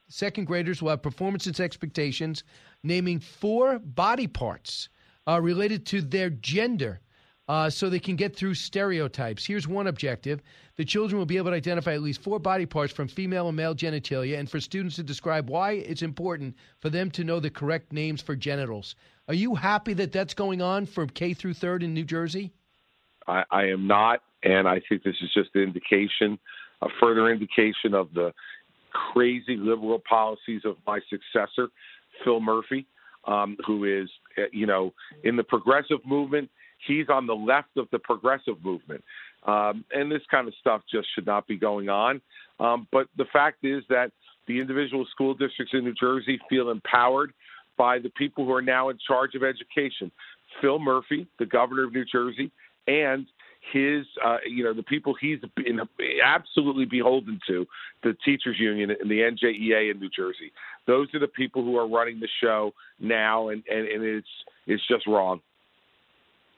second 0.10 0.46
graders 0.46 0.82
will 0.82 0.90
have 0.90 1.02
performance 1.02 1.48
expectations, 1.60 2.44
naming 2.84 3.20
four 3.20 3.80
body 3.80 4.28
parts 4.28 4.90
uh, 5.28 5.40
related 5.42 5.86
to 5.88 6.02
their 6.02 6.30
gender 6.30 7.00
uh, 7.48 7.70
so 7.70 7.90
they 7.90 8.00
can 8.00 8.16
get 8.16 8.36
through 8.36 8.54
stereotypes. 8.54 9.46
Here's 9.46 9.68
one 9.68 9.88
objective 9.88 10.42
the 10.76 10.86
children 10.86 11.18
will 11.18 11.26
be 11.26 11.38
able 11.38 11.52
to 11.52 11.58
identify 11.58 11.94
at 11.94 12.02
least 12.02 12.22
four 12.22 12.40
body 12.40 12.66
parts 12.66 12.94
from 12.94 13.08
female 13.08 13.48
and 13.48 13.58
male 13.58 13.76
genitalia, 13.76 14.38
and 14.40 14.50
for 14.50 14.60
students 14.60 14.96
to 14.98 15.04
describe 15.04 15.50
why 15.50 15.72
it's 15.72 16.04
important 16.04 16.56
for 16.80 16.90
them 16.90 17.12
to 17.12 17.24
know 17.24 17.40
the 17.40 17.50
correct 17.50 17.92
names 17.92 18.22
for 18.22 18.36
genitals. 18.36 18.96
Are 19.28 19.34
you 19.34 19.56
happy 19.56 19.94
that 19.94 20.12
that's 20.12 20.34
going 20.34 20.62
on 20.62 20.86
from 20.86 21.10
K 21.10 21.34
through 21.34 21.56
third 21.56 21.84
in 21.84 21.94
New 21.94 22.06
Jersey? 22.06 22.54
I, 23.30 23.44
I 23.52 23.64
am 23.66 23.88
not, 23.88 24.22
and 24.44 24.68
I 24.68 24.82
think 24.90 25.04
this 25.04 25.16
is 25.22 25.30
just 25.34 25.50
an 25.56 25.62
indication, 25.62 26.40
a 26.82 26.88
further 27.00 27.32
indication 27.32 27.94
of 27.94 28.14
the 28.14 28.34
crazy 28.92 29.56
liberal 29.56 30.02
policies 30.10 30.62
of 30.66 30.78
my 30.86 31.00
successor, 31.10 31.70
Phil 32.24 32.40
Murphy, 32.40 32.86
um, 33.26 33.56
who 33.66 33.86
is, 33.86 34.10
uh, 34.38 34.44
you 34.52 34.66
know, 34.66 34.94
in 35.24 35.36
the 35.36 35.44
progressive 35.44 36.00
movement 36.06 36.50
He's 36.88 37.10
on 37.10 37.28
the 37.28 37.36
left 37.36 37.78
of 37.78 37.88
the 37.92 38.00
progressive 38.00 38.64
movement. 38.64 39.04
Um, 39.46 39.84
and 39.94 40.12
this 40.12 40.22
kind 40.30 40.48
of 40.48 40.54
stuff 40.60 40.82
just 40.92 41.08
should 41.14 41.26
not 41.26 41.48
be 41.48 41.58
going 41.58 41.90
on. 41.90 42.22
Um, 42.60 42.88
but 42.92 43.08
the 43.18 43.26
fact 43.32 43.64
is 43.64 43.84
that 43.90 44.12
the 44.48 44.60
individual 44.60 45.06
school 45.12 45.34
districts 45.34 45.74
in 45.74 45.84
New 45.84 45.94
Jersey 45.94 46.40
feel 46.50 46.72
empowered 46.72 47.34
by 47.78 48.00
the 48.00 48.10
people 48.10 48.46
who 48.46 48.54
are 48.54 48.62
now 48.62 48.90
in 48.90 48.98
charge 49.06 49.36
of 49.36 49.44
education. 49.44 50.12
Phil 50.62 50.80
Murphy, 50.80 51.28
the 51.38 51.46
governor 51.46 51.86
of 51.86 51.94
New 51.94 52.06
Jersey, 52.06 52.52
and 52.88 53.28
his, 53.74 54.06
uh, 54.24 54.38
you 54.48 54.64
know, 54.64 54.74
the 54.74 54.84
people 54.84 55.16
he's 55.20 55.40
been 55.56 55.80
absolutely 56.24 56.86
beholden 56.86 57.40
to, 57.48 57.68
the 58.04 58.16
teachers 58.26 58.58
union 58.60 58.90
and 58.90 59.10
the 59.10 59.20
NJEA 59.20 59.92
in 59.92 60.00
New 60.00 60.10
Jersey. 60.10 60.52
Those 60.88 61.14
are 61.14 61.20
the 61.20 61.28
people 61.28 61.64
who 61.64 61.78
are 61.78 61.88
running 61.88 62.20
the 62.20 62.30
show 62.42 62.74
now, 63.00 63.50
and, 63.50 63.64
and, 63.70 63.88
and 63.88 64.04
it's 64.04 64.28
it's 64.66 64.88
just 64.88 65.06
wrong. 65.08 65.42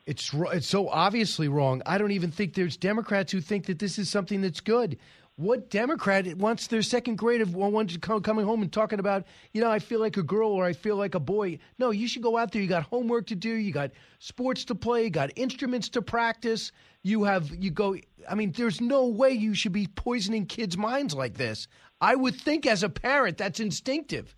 It's 0.05 0.31
it's 0.33 0.67
so 0.67 0.89
obviously 0.89 1.47
wrong. 1.47 1.81
I 1.85 1.97
don't 1.97 2.11
even 2.11 2.31
think 2.31 2.53
there's 2.53 2.77
Democrats 2.77 3.31
who 3.31 3.41
think 3.41 3.65
that 3.65 3.79
this 3.79 3.99
is 3.99 4.09
something 4.09 4.41
that's 4.41 4.61
good. 4.61 4.97
What 5.37 5.69
Democrat 5.69 6.27
wants 6.37 6.67
their 6.67 6.81
second 6.81 7.17
grade 7.17 7.41
of 7.41 7.55
one 7.55 7.87
coming 8.21 8.45
home 8.45 8.61
and 8.61 8.71
talking 8.71 8.99
about, 8.99 9.25
you 9.53 9.61
know, 9.61 9.71
I 9.71 9.79
feel 9.79 9.99
like 9.99 10.17
a 10.17 10.23
girl 10.23 10.51
or 10.51 10.65
I 10.65 10.73
feel 10.73 10.97
like 10.97 11.15
a 11.15 11.19
boy? 11.19 11.57
No, 11.79 11.91
you 11.91 12.07
should 12.07 12.21
go 12.21 12.37
out 12.37 12.51
there. 12.51 12.61
You 12.61 12.67
got 12.67 12.83
homework 12.83 13.27
to 13.27 13.35
do. 13.35 13.49
You 13.49 13.71
got 13.71 13.91
sports 14.19 14.65
to 14.65 14.75
play. 14.75 15.05
You 15.05 15.09
got 15.09 15.31
instruments 15.35 15.89
to 15.89 16.01
practice. 16.01 16.71
You 17.01 17.23
have 17.23 17.49
you 17.49 17.71
go. 17.71 17.95
I 18.29 18.35
mean, 18.35 18.51
there's 18.51 18.81
no 18.81 19.07
way 19.07 19.31
you 19.31 19.55
should 19.55 19.71
be 19.71 19.87
poisoning 19.87 20.45
kids' 20.45 20.77
minds 20.77 21.15
like 21.15 21.35
this. 21.35 21.67
I 21.99 22.15
would 22.15 22.35
think 22.35 22.65
as 22.65 22.83
a 22.83 22.89
parent 22.89 23.37
that's 23.37 23.59
instinctive. 23.59 24.35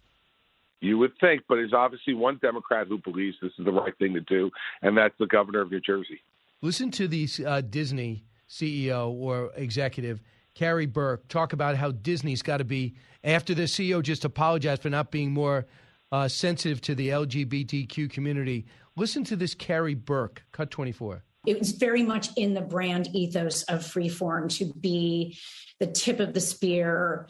You 0.80 0.98
would 0.98 1.14
think, 1.20 1.44
but 1.48 1.56
there's 1.56 1.74
obviously 1.74 2.14
one 2.14 2.39
Democrat 2.41 2.88
who 2.88 2.98
believes 2.98 3.38
this 3.41 3.54
is 3.58 3.64
the 3.64 3.72
right 3.72 3.98
thing 3.98 4.14
to 4.16 4.22
do, 4.22 4.52
and 4.82 4.98
that's 4.98 5.16
the 5.18 5.28
governor 5.28 5.62
of 5.62 5.72
New 5.72 5.80
Jersey. 5.80 6.22
Listen 6.62 6.91
to 6.91 7.08
the 7.08 7.28
uh, 7.46 7.62
Disney 7.62 8.26
CEO 8.50 9.10
or 9.10 9.52
executive, 9.56 10.22
Karey 10.56 10.91
Burke, 10.91 11.28
talk 11.28 11.54
about 11.54 11.76
how 11.76 11.91
Disney's 11.91 12.41
got 12.41 12.58
to 12.58 12.64
be, 12.64 12.95
after 13.24 13.54
the 13.54 13.64
CEO 13.64 14.01
just 14.01 14.26
apologized 14.26 14.82
for 14.82 14.89
not 14.89 15.12
being 15.12 15.32
more 15.32 15.66
uh, 16.12 16.28
sensitive 16.28 16.82
to 16.82 16.95
the 16.95 17.10
LGBTQ 17.10 18.10
community. 18.10 18.66
Listen 18.95 19.24
to 19.26 19.36
this 19.36 19.56
Karey 19.56 19.95
Burke, 19.95 20.43
cut 20.51 20.70
24. 20.70 21.24
It 21.45 21.60
was 21.60 21.72
very 21.72 22.04
much 22.04 22.30
in 22.38 22.54
the 22.54 22.62
brand 22.62 23.10
ethos 23.14 23.64
of 23.64 23.82
Freeform 23.82 24.56
to 24.58 24.72
be 24.80 25.38
the 25.80 25.88
tip 25.88 26.20
of 26.20 26.34
the 26.34 26.39
spear 26.39 27.28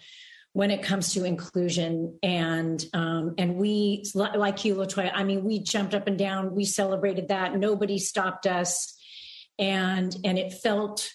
when 0.51 0.69
it 0.69 0.83
comes 0.83 1.13
to 1.13 1.23
inclusion 1.23 2.17
and 2.21 2.85
um, 2.93 3.33
and 3.37 3.55
we 3.55 4.03
like 4.13 4.63
you 4.63 4.75
latoya 4.75 5.11
i 5.13 5.23
mean 5.23 5.43
we 5.43 5.59
jumped 5.59 5.95
up 5.95 6.05
and 6.05 6.19
down 6.19 6.53
we 6.53 6.63
celebrated 6.63 7.29
that 7.29 7.57
nobody 7.57 7.97
stopped 7.97 8.45
us 8.45 8.95
and 9.57 10.15
and 10.23 10.37
it 10.37 10.53
felt 10.53 11.11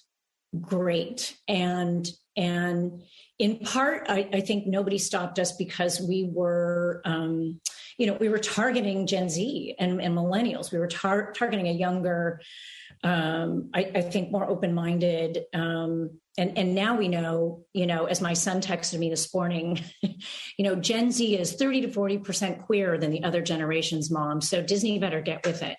great. 0.61 1.37
And 1.47 2.09
and 2.39 3.03
in 3.39 3.59
part 3.59 4.07
i, 4.09 4.29
I 4.33 4.41
think 4.41 4.67
nobody 4.67 4.97
stopped 4.97 5.39
us 5.39 5.53
because 5.53 6.01
we 6.01 6.31
were 6.33 7.03
um, 7.05 7.61
you 7.99 8.07
know 8.07 8.15
we 8.15 8.29
were 8.29 8.39
targeting 8.39 9.07
gen 9.07 9.29
z 9.29 9.75
and, 9.79 10.01
and 10.01 10.17
millennials. 10.17 10.73
We 10.73 10.79
were 10.79 10.87
tar- 10.87 11.33
targeting 11.33 11.69
a 11.69 11.73
younger 11.73 12.41
um, 13.05 13.71
I, 13.75 13.93
I, 13.95 14.01
think 14.01 14.33
more 14.33 14.49
open-minded 14.49 15.45
um, 15.55 16.19
and 16.37 16.59
and 16.59 16.75
now 16.75 16.97
we 16.97 17.07
know 17.07 17.65
you 17.73 17.87
know 17.87 18.07
as 18.07 18.21
my 18.21 18.33
son 18.33 18.61
texted 18.61 18.99
me 18.99 19.11
this 19.11 19.33
morning 19.33 19.81
you 20.03 20.65
know 20.65 20.75
gen 20.75 21.13
z 21.13 21.37
is 21.37 21.53
30 21.53 21.83
to 21.83 21.93
40 21.93 22.19
percent 22.19 22.63
queer 22.63 22.99
than 22.99 23.11
the 23.11 23.23
other 23.23 23.41
generation's 23.43 24.11
mom 24.11 24.41
so 24.41 24.63
disney 24.63 24.99
better 24.99 25.21
get 25.21 25.45
with 25.47 25.63
it. 25.63 25.77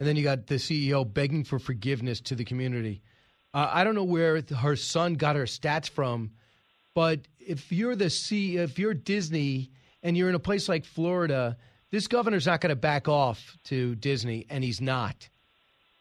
And 0.00 0.06
then 0.06 0.16
you 0.16 0.24
got 0.24 0.46
the 0.46 0.56
ceo 0.56 1.10
begging 1.10 1.44
for 1.44 1.58
forgiveness 1.58 2.20
to 2.22 2.34
the 2.34 2.44
community 2.44 3.02
uh, 3.54 3.70
i 3.72 3.84
don't 3.84 3.94
know 3.94 4.04
where 4.04 4.42
her 4.58 4.76
son 4.76 5.14
got 5.14 5.36
her 5.36 5.44
stats 5.44 5.88
from 5.88 6.30
but 6.94 7.20
if 7.38 7.72
you're 7.72 7.96
the 7.96 8.10
c 8.10 8.56
if 8.56 8.78
you're 8.78 8.94
disney 8.94 9.70
and 10.02 10.16
you're 10.16 10.28
in 10.28 10.34
a 10.34 10.40
place 10.40 10.68
like 10.68 10.84
florida 10.84 11.56
this 11.90 12.08
governor's 12.08 12.46
not 12.46 12.60
going 12.60 12.70
to 12.70 12.76
back 12.76 13.08
off 13.08 13.56
to 13.64 13.94
disney 13.96 14.46
and 14.50 14.62
he's 14.62 14.80
not 14.80 15.28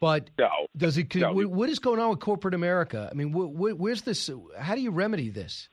but 0.06 0.30
no, 0.38 0.50
does 0.76 0.98
it? 0.98 1.16
No. 1.16 1.34
What 1.34 1.70
is 1.70 1.80
going 1.80 2.00
on 2.00 2.10
with 2.10 2.20
corporate 2.20 2.54
America? 2.54 3.08
I 3.10 3.16
mean, 3.16 3.32
where's 3.32 4.02
this? 4.02 4.30
How 4.58 4.76
do 4.76 4.82
you 4.82 4.92
remedy 4.92 5.30
this? 5.30 5.70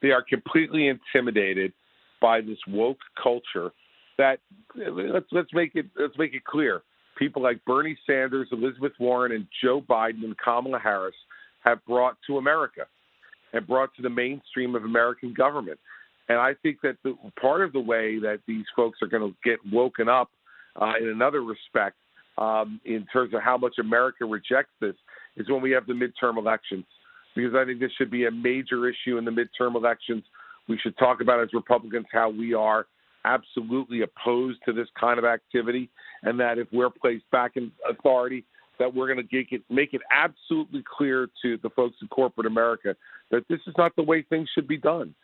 They 0.00 0.10
are 0.10 0.22
completely 0.22 0.88
intimidated 0.88 1.72
by 2.20 2.40
this 2.40 2.58
woke 2.66 2.98
culture. 3.22 3.70
That 4.16 4.40
let's 4.74 5.26
let's 5.30 5.52
make 5.52 5.76
it 5.76 5.86
let's 5.96 6.18
make 6.18 6.34
it 6.34 6.44
clear. 6.44 6.82
People 7.18 7.42
like 7.42 7.64
Bernie 7.64 7.98
Sanders, 8.06 8.48
Elizabeth 8.52 8.92
Warren, 9.00 9.32
and 9.32 9.46
Joe 9.62 9.80
Biden 9.80 10.24
and 10.24 10.36
Kamala 10.38 10.78
Harris 10.78 11.16
have 11.64 11.84
brought 11.84 12.16
to 12.26 12.38
America 12.38 12.82
and 13.52 13.66
brought 13.66 13.94
to 13.96 14.02
the 14.02 14.10
mainstream 14.10 14.74
of 14.74 14.84
American 14.84 15.34
government. 15.34 15.78
And 16.28 16.38
I 16.38 16.54
think 16.62 16.80
that 16.82 16.96
the, 17.02 17.14
part 17.40 17.62
of 17.62 17.72
the 17.72 17.80
way 17.80 18.18
that 18.18 18.40
these 18.46 18.66
folks 18.76 18.98
are 19.02 19.08
going 19.08 19.30
to 19.30 19.36
get 19.42 19.58
woken 19.72 20.08
up 20.08 20.30
uh, 20.80 20.92
in 21.00 21.08
another 21.08 21.42
respect 21.42 21.96
um, 22.36 22.80
in 22.84 23.06
terms 23.12 23.34
of 23.34 23.42
how 23.42 23.56
much 23.56 23.76
America 23.80 24.24
rejects 24.24 24.72
this 24.80 24.94
is 25.36 25.48
when 25.48 25.62
we 25.62 25.70
have 25.72 25.86
the 25.86 25.94
midterm 25.94 26.36
elections. 26.36 26.84
Because 27.34 27.54
I 27.54 27.64
think 27.64 27.80
this 27.80 27.92
should 27.98 28.10
be 28.10 28.26
a 28.26 28.30
major 28.30 28.88
issue 28.88 29.18
in 29.18 29.24
the 29.24 29.30
midterm 29.30 29.74
elections. 29.74 30.24
We 30.68 30.78
should 30.78 30.96
talk 30.98 31.20
about 31.20 31.42
as 31.42 31.48
Republicans 31.52 32.06
how 32.12 32.30
we 32.30 32.54
are 32.54 32.86
absolutely 33.28 34.02
opposed 34.02 34.58
to 34.64 34.72
this 34.72 34.88
kind 34.98 35.18
of 35.18 35.24
activity, 35.24 35.90
and 36.22 36.40
that 36.40 36.58
if 36.58 36.68
we're 36.72 36.90
placed 36.90 37.30
back 37.30 37.52
in 37.56 37.70
authority, 37.88 38.44
that 38.78 38.94
we're 38.94 39.12
going 39.12 39.26
to 39.26 39.38
it, 39.54 39.62
make 39.68 39.92
it 39.92 40.00
absolutely 40.10 40.82
clear 40.96 41.28
to 41.42 41.58
the 41.62 41.70
folks 41.70 41.96
in 42.00 42.08
corporate 42.08 42.46
America 42.46 42.94
that 43.30 43.44
this 43.48 43.60
is 43.66 43.74
not 43.76 43.94
the 43.96 44.02
way 44.02 44.22
things 44.22 44.48
should 44.54 44.68
be 44.68 44.78
done, 44.78 45.14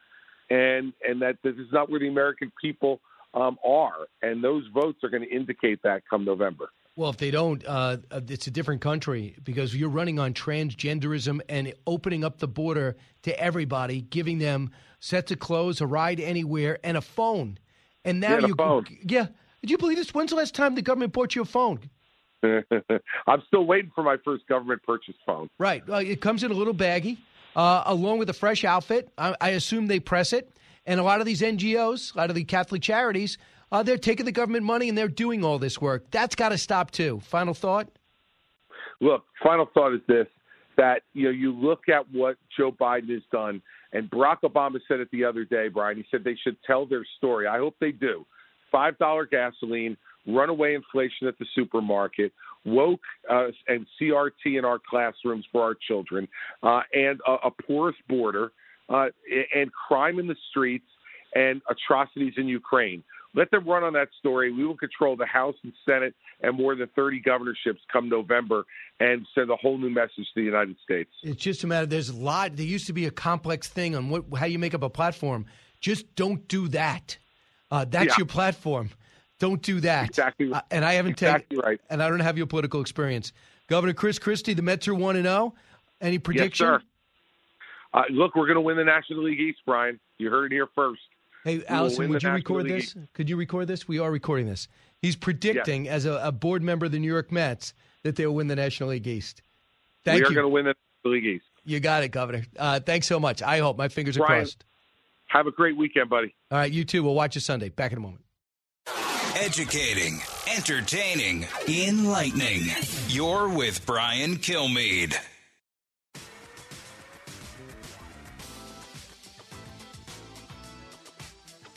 and 0.50 0.92
and 1.08 1.22
that 1.22 1.36
this 1.42 1.54
is 1.54 1.68
not 1.72 1.90
where 1.90 2.00
the 2.00 2.08
American 2.08 2.52
people 2.60 3.00
um, 3.32 3.58
are, 3.64 4.06
and 4.22 4.42
those 4.42 4.64
votes 4.74 4.98
are 5.02 5.08
going 5.08 5.22
to 5.22 5.34
indicate 5.34 5.82
that 5.82 6.02
come 6.08 6.24
November. 6.24 6.70
Well, 6.96 7.10
if 7.10 7.16
they 7.16 7.32
don't, 7.32 7.64
uh, 7.66 7.96
it's 8.12 8.46
a 8.46 8.52
different 8.52 8.80
country 8.80 9.34
because 9.42 9.74
you're 9.74 9.88
running 9.88 10.20
on 10.20 10.32
transgenderism 10.32 11.40
and 11.48 11.74
opening 11.88 12.22
up 12.22 12.38
the 12.38 12.46
border 12.46 12.96
to 13.22 13.38
everybody, 13.40 14.02
giving 14.02 14.38
them 14.38 14.70
sets 15.00 15.32
of 15.32 15.40
clothes, 15.40 15.80
a 15.80 15.86
ride 15.86 16.20
anywhere, 16.20 16.78
and 16.84 16.96
a 16.96 17.00
phone. 17.00 17.58
And 18.04 18.20
now 18.20 18.38
yeah, 18.38 18.46
you, 18.46 18.54
phone. 18.54 18.86
yeah. 19.04 19.26
Did 19.62 19.70
you 19.70 19.78
believe 19.78 19.96
this? 19.96 20.12
When's 20.12 20.30
the 20.30 20.36
last 20.36 20.54
time 20.54 20.74
the 20.74 20.82
government 20.82 21.12
bought 21.12 21.34
you 21.34 21.42
a 21.42 21.46
phone? 21.46 21.80
I'm 22.42 23.42
still 23.46 23.64
waiting 23.64 23.90
for 23.94 24.04
my 24.04 24.16
first 24.24 24.46
government 24.46 24.82
purchase 24.82 25.14
phone. 25.24 25.48
Right. 25.58 25.82
Uh, 25.88 25.96
it 25.96 26.20
comes 26.20 26.42
in 26.42 26.50
a 26.50 26.54
little 26.54 26.74
baggie, 26.74 27.16
uh, 27.56 27.82
along 27.86 28.18
with 28.18 28.28
a 28.28 28.34
fresh 28.34 28.64
outfit. 28.64 29.08
I, 29.16 29.34
I 29.40 29.50
assume 29.50 29.86
they 29.86 30.00
press 30.00 30.32
it. 30.32 30.50
And 30.86 31.00
a 31.00 31.02
lot 31.02 31.20
of 31.20 31.26
these 31.26 31.40
NGOs, 31.40 32.14
a 32.14 32.18
lot 32.18 32.28
of 32.28 32.36
the 32.36 32.44
Catholic 32.44 32.82
charities, 32.82 33.38
uh, 33.72 33.82
they're 33.82 33.96
taking 33.96 34.26
the 34.26 34.32
government 34.32 34.64
money 34.64 34.88
and 34.90 34.98
they're 34.98 35.08
doing 35.08 35.44
all 35.44 35.58
this 35.58 35.80
work. 35.80 36.10
That's 36.10 36.34
got 36.34 36.50
to 36.50 36.58
stop 36.58 36.90
too. 36.90 37.20
Final 37.24 37.54
thought. 37.54 37.88
Look, 39.00 39.24
final 39.42 39.66
thought 39.72 39.94
is 39.94 40.00
this: 40.06 40.26
that 40.76 41.02
you 41.12 41.24
know, 41.24 41.30
you 41.30 41.52
look 41.52 41.88
at 41.88 42.10
what 42.12 42.36
Joe 42.56 42.70
Biden 42.70 43.10
has 43.10 43.22
done, 43.32 43.62
and 43.94 44.10
Barack 44.10 44.40
Obama 44.44 44.78
said 44.86 45.00
it 45.00 45.08
the 45.12 45.24
other 45.24 45.44
day, 45.44 45.68
Brian. 45.68 45.96
He 45.96 46.04
said 46.10 46.22
they 46.24 46.36
should 46.44 46.56
tell 46.66 46.84
their 46.84 47.04
story. 47.16 47.46
I 47.46 47.58
hope 47.58 47.76
they 47.80 47.92
do. 47.92 48.26
five 48.70 48.98
dollar 48.98 49.24
gasoline, 49.24 49.96
runaway 50.26 50.74
inflation 50.74 51.26
at 51.28 51.38
the 51.38 51.46
supermarket, 51.54 52.32
woke 52.64 53.00
uh, 53.30 53.48
and 53.68 53.86
CRT 54.00 54.58
in 54.58 54.64
our 54.64 54.80
classrooms 54.90 55.46
for 55.52 55.62
our 55.62 55.76
children, 55.88 56.26
uh, 56.62 56.80
and 56.92 57.20
a, 57.26 57.48
a 57.48 57.50
porous 57.66 57.96
border, 58.08 58.52
uh, 58.88 59.06
and 59.54 59.70
crime 59.72 60.18
in 60.18 60.26
the 60.26 60.36
streets, 60.50 60.86
and 61.34 61.62
atrocities 61.70 62.34
in 62.36 62.46
Ukraine. 62.48 63.02
Let 63.34 63.50
them 63.50 63.66
run 63.68 63.82
on 63.82 63.92
that 63.94 64.08
story. 64.18 64.52
We 64.52 64.64
will 64.64 64.76
control 64.76 65.16
the 65.16 65.26
House 65.26 65.56
and 65.64 65.72
Senate 65.84 66.14
and 66.40 66.56
more 66.56 66.76
than 66.76 66.86
30 66.94 67.20
governorships 67.20 67.80
come 67.92 68.08
November 68.08 68.64
and 69.00 69.26
send 69.34 69.50
a 69.50 69.56
whole 69.56 69.76
new 69.76 69.90
message 69.90 70.14
to 70.18 70.24
the 70.36 70.42
United 70.42 70.76
States. 70.84 71.10
It's 71.22 71.42
just 71.42 71.64
a 71.64 71.66
matter. 71.66 71.86
There's 71.86 72.10
a 72.10 72.16
lot. 72.16 72.56
There 72.56 72.64
used 72.64 72.86
to 72.86 72.92
be 72.92 73.06
a 73.06 73.10
complex 73.10 73.68
thing 73.68 73.96
on 73.96 74.08
what 74.08 74.24
how 74.36 74.46
you 74.46 74.58
make 74.58 74.74
up 74.74 74.82
a 74.82 74.90
platform. 74.90 75.46
Just 75.80 76.14
don't 76.14 76.46
do 76.48 76.68
that. 76.68 77.18
Uh, 77.70 77.84
that's 77.88 78.06
Yeah. 78.06 78.14
your 78.18 78.26
platform. 78.26 78.90
Don't 79.40 79.60
do 79.62 79.80
that. 79.80 80.08
Exactly. 80.08 80.52
Uh, 80.52 80.60
and 80.70 80.84
I 80.84 80.92
haven't 80.94 81.12
Exactly 81.12 81.56
taken. 81.56 81.68
right. 81.68 81.80
And 81.90 82.00
I 82.02 82.08
don't 82.08 82.20
have 82.20 82.38
your 82.38 82.46
political 82.46 82.80
experience. 82.80 83.32
Governor 83.68 83.94
Chris 83.94 84.18
Christie, 84.20 84.54
the 84.54 84.62
Mets 84.62 84.86
are 84.86 84.94
one 84.94 85.16
and 85.16 85.24
zero. 85.24 85.54
Any 86.00 86.18
prediction? 86.18 86.66
Yes, 86.66 86.80
sir. 86.82 86.86
Uh, 87.92 88.02
look, 88.10 88.34
we're 88.36 88.46
going 88.46 88.56
to 88.56 88.60
win 88.60 88.76
the 88.76 88.84
National 88.84 89.24
League 89.24 89.40
East, 89.40 89.58
Brian. 89.66 89.98
You 90.18 90.30
heard 90.30 90.52
it 90.52 90.54
here 90.54 90.68
first. 90.74 91.00
Hey, 91.44 91.62
Allison, 91.68 92.08
would 92.08 92.22
you 92.22 92.28
National 92.30 92.34
record 92.36 92.64
League 92.64 92.82
this? 92.82 92.96
Could 93.12 93.28
you 93.28 93.36
record 93.36 93.68
this? 93.68 93.86
We 93.86 93.98
are 93.98 94.10
recording 94.10 94.46
this. 94.46 94.66
He's 95.02 95.14
predicting, 95.14 95.88
as 95.88 96.06
a, 96.06 96.14
a 96.22 96.32
board 96.32 96.62
member 96.62 96.86
of 96.86 96.92
the 96.92 96.98
New 96.98 97.10
York 97.10 97.30
Mets, 97.30 97.74
that 98.02 98.16
they'll 98.16 98.34
win 98.34 98.46
the 98.46 98.56
National 98.56 98.88
League 98.88 99.06
East. 99.06 99.42
Thank 100.04 100.20
we 100.20 100.24
are 100.24 100.28
you. 100.30 100.34
going 100.34 100.44
to 100.44 100.48
win 100.48 100.64
the 100.64 100.74
National 101.04 101.14
League 101.14 101.26
East. 101.36 101.44
You 101.66 101.80
got 101.80 102.02
it, 102.02 102.08
Governor. 102.08 102.44
Uh, 102.58 102.80
thanks 102.80 103.06
so 103.06 103.20
much. 103.20 103.42
I 103.42 103.58
hope 103.58 103.76
my 103.76 103.88
fingers 103.88 104.16
are 104.16 104.24
crossed. 104.24 104.64
Have 105.26 105.46
a 105.46 105.50
great 105.50 105.76
weekend, 105.76 106.08
buddy. 106.08 106.34
All 106.50 106.58
right, 106.58 106.72
you 106.72 106.84
too. 106.84 107.02
We'll 107.02 107.14
watch 107.14 107.34
you 107.34 107.42
Sunday. 107.42 107.68
Back 107.68 107.92
in 107.92 107.98
a 107.98 108.00
moment. 108.00 108.22
Educating, 109.36 110.20
entertaining, 110.54 111.46
enlightening. 111.68 112.62
You're 113.08 113.48
with 113.48 113.84
Brian 113.84 114.36
Kilmeade. 114.36 115.16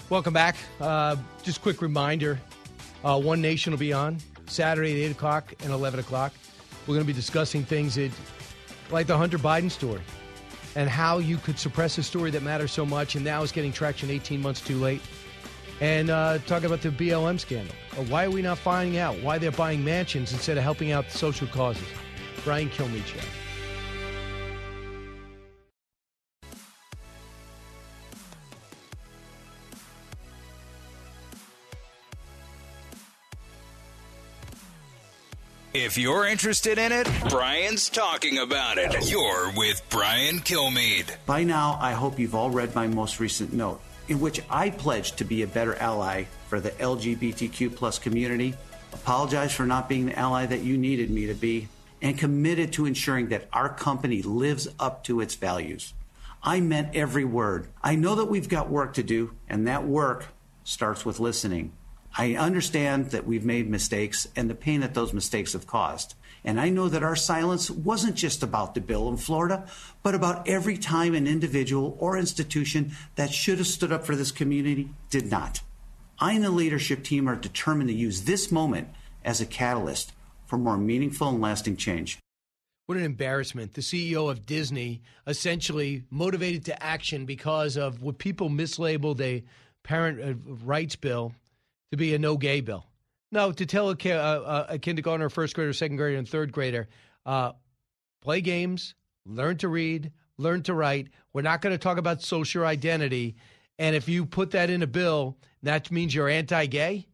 Welcome 0.10 0.34
back. 0.34 0.56
Uh, 0.80 1.18
just 1.44 1.62
quick 1.62 1.82
reminder 1.82 2.40
uh, 3.04 3.20
One 3.20 3.42
Nation 3.42 3.72
will 3.72 3.78
be 3.78 3.92
on 3.92 4.18
Saturday 4.46 5.04
at 5.04 5.10
8 5.10 5.12
o'clock 5.12 5.54
and 5.62 5.74
11 5.74 6.00
o'clock. 6.00 6.32
We're 6.84 6.94
going 6.94 7.06
to 7.06 7.08
be 7.08 7.12
discussing 7.12 7.66
things 7.66 7.96
that, 7.96 8.12
like 8.90 9.08
the 9.08 9.18
Hunter 9.18 9.38
Biden 9.38 9.70
story 9.70 10.00
and 10.78 10.90
how 10.90 11.18
you 11.18 11.36
could 11.36 11.60
suppress 11.60 11.98
a 11.98 12.04
story 12.04 12.32
that 12.32 12.42
matters 12.42 12.72
so 12.72 12.86
much 12.86 13.16
and 13.16 13.26
now 13.26 13.44
is 13.44 13.52
getting 13.52 13.74
traction 13.74 14.10
18 14.10 14.42
months 14.42 14.62
too 14.62 14.78
late. 14.78 15.02
And 15.82 16.10
uh, 16.10 16.38
talk 16.40 16.64
about 16.64 16.82
the 16.82 16.90
BLM 16.90 17.38
scandal. 17.38 17.76
Uh, 17.98 18.04
why 18.04 18.24
are 18.24 18.32
we 18.32 18.42
not 18.42 18.60
finding 18.60 18.98
out 19.00 19.22
why 19.22 19.38
they're 19.38 19.52
buying 19.52 19.84
mansions 19.84 20.32
instead 20.32 20.58
of 20.58 20.64
helping 20.64 20.94
out 20.94 21.10
the 21.10 21.18
social 21.18 21.48
causes? 21.48 21.84
Brian 22.46 22.70
Kilmeade 22.70 23.06
If 35.80 35.96
you're 35.96 36.26
interested 36.26 36.80
in 36.80 36.92
it, 36.92 37.08
Brian's 37.30 37.88
talking 37.88 38.40
about 38.40 38.80
it. 38.80 39.12
You're 39.12 39.52
with 39.56 39.80
Brian 39.92 40.40
Kilmeade. 40.40 41.16
By 41.28 41.44
now, 41.44 41.78
I 41.80 41.92
hope 41.92 42.18
you've 42.18 42.34
all 42.34 42.50
read 42.50 42.74
my 42.74 42.88
most 42.88 43.20
recent 43.20 43.54
note, 43.54 43.80
in 44.08 44.20
which 44.20 44.42
I 44.50 44.72
pledge 44.72 45.12
to 45.18 45.24
be 45.24 45.44
a 45.44 45.48
better 45.48 45.76
ally 45.76 46.24
for 46.48 46.60
the 46.60 46.72
LGBTQ 46.72 47.76
plus 47.76 48.00
community, 48.00 48.56
apologize 48.92 49.54
for 49.54 49.68
not 49.68 49.88
being 49.88 50.08
the 50.08 50.18
ally 50.18 50.48
that 50.48 50.64
you 50.64 50.80
needed 50.80 51.12
me 51.12 51.28
to 51.28 51.36
be, 51.36 51.68
and 52.02 52.18
committed 52.18 52.74
to 52.74 52.88
ensuring 52.88 53.28
that 53.28 53.48
our 53.54 53.70
company 53.70 54.24
lives 54.24 54.68
up 54.80 55.04
to 55.04 55.22
its 55.22 55.36
values. 55.36 55.94
I 56.42 56.60
meant 56.60 56.96
every 56.96 57.24
word. 57.24 57.68
I 57.84 57.94
know 57.94 58.16
that 58.16 58.26
we've 58.26 58.50
got 58.50 58.72
work 58.72 58.96
to 58.96 59.04
do, 59.04 59.36
and 59.48 59.68
that 59.68 59.86
work 59.86 60.26
starts 60.64 61.06
with 61.06 61.20
listening. 61.20 61.74
I 62.20 62.34
understand 62.34 63.12
that 63.12 63.28
we've 63.28 63.46
made 63.46 63.70
mistakes 63.70 64.28
and 64.36 64.50
the 64.50 64.56
pain 64.56 64.82
that 64.82 64.96
those 64.96 65.14
mistakes 65.14 65.54
have 65.54 65.68
caused. 65.68 66.16
And 66.44 66.60
I 66.60 66.70
know 66.70 66.90
that 66.90 67.04
our 67.04 67.16
silence 67.16 67.70
wasn't 67.70 68.16
just 68.16 68.42
about 68.42 68.74
the 68.74 68.82
bill 68.82 69.08
in 69.08 69.18
Florida, 69.18 69.68
but 70.02 70.16
about 70.16 70.48
every 70.48 70.78
time 70.78 71.14
an 71.14 71.28
individual 71.28 71.96
or 72.00 72.18
institution 72.18 72.94
that 73.16 73.32
should 73.32 73.60
have 73.60 73.68
stood 73.68 73.92
up 73.92 74.04
for 74.04 74.16
this 74.16 74.32
community 74.32 74.90
did 75.12 75.30
not. 75.30 75.62
I 76.20 76.34
and 76.34 76.44
the 76.44 76.50
leadership 76.50 77.04
team 77.04 77.30
are 77.30 77.36
determined 77.36 77.90
to 77.90 77.96
use 77.96 78.24
this 78.24 78.52
moment 78.52 78.88
as 79.24 79.40
a 79.40 79.46
catalyst 79.46 80.14
for 80.48 80.58
more 80.58 80.78
meaningful 80.78 81.30
and 81.30 81.40
lasting 81.40 81.76
change. 81.78 82.18
What 82.88 82.98
an 82.98 83.04
embarrassment. 83.04 83.74
The 83.74 83.82
CEO 83.82 84.32
of 84.32 84.46
Disney 84.46 85.02
essentially 85.28 86.04
motivated 86.10 86.66
to 86.66 86.84
action 86.84 87.26
because 87.26 87.78
of 87.78 88.02
what 88.02 88.18
people 88.18 88.50
mislabeled 88.50 89.22
a 89.22 89.44
parent 89.84 90.42
rights 90.64 90.96
bill 90.96 91.34
to 91.92 91.98
be 91.98 92.14
a 92.14 92.20
no 92.20 92.38
gay 92.38 92.62
bill. 92.62 92.86
No, 93.32 93.52
to 93.52 93.66
tell 93.66 93.90
a, 93.90 93.94
uh, 93.94 94.66
a 94.70 94.80
kindergartner, 94.80 95.30
first 95.30 95.56
grader, 95.56 95.74
second 95.74 95.98
grader, 95.98 96.18
and 96.18 96.28
third 96.28 96.52
grader, 96.52 96.88
uh, 97.26 97.54
play 98.22 98.42
games, 98.42 98.96
learn 99.26 99.58
to 99.58 99.68
read, 99.68 100.12
learn 100.38 100.64
to 100.64 100.74
write. 100.74 101.10
We're 101.34 101.42
not 101.42 101.62
going 101.62 101.74
to 101.74 101.78
talk 101.78 101.98
about 101.98 102.22
social 102.22 102.66
identity. 102.66 103.36
And 103.80 103.96
if 103.96 104.08
you 104.08 104.26
put 104.26 104.52
that 104.52 104.70
in 104.70 104.82
a 104.82 104.88
bill, 104.88 105.38
that 105.64 105.92
means 105.92 106.16
you're 106.16 106.30
anti 106.30 106.66
gay. 106.68 107.08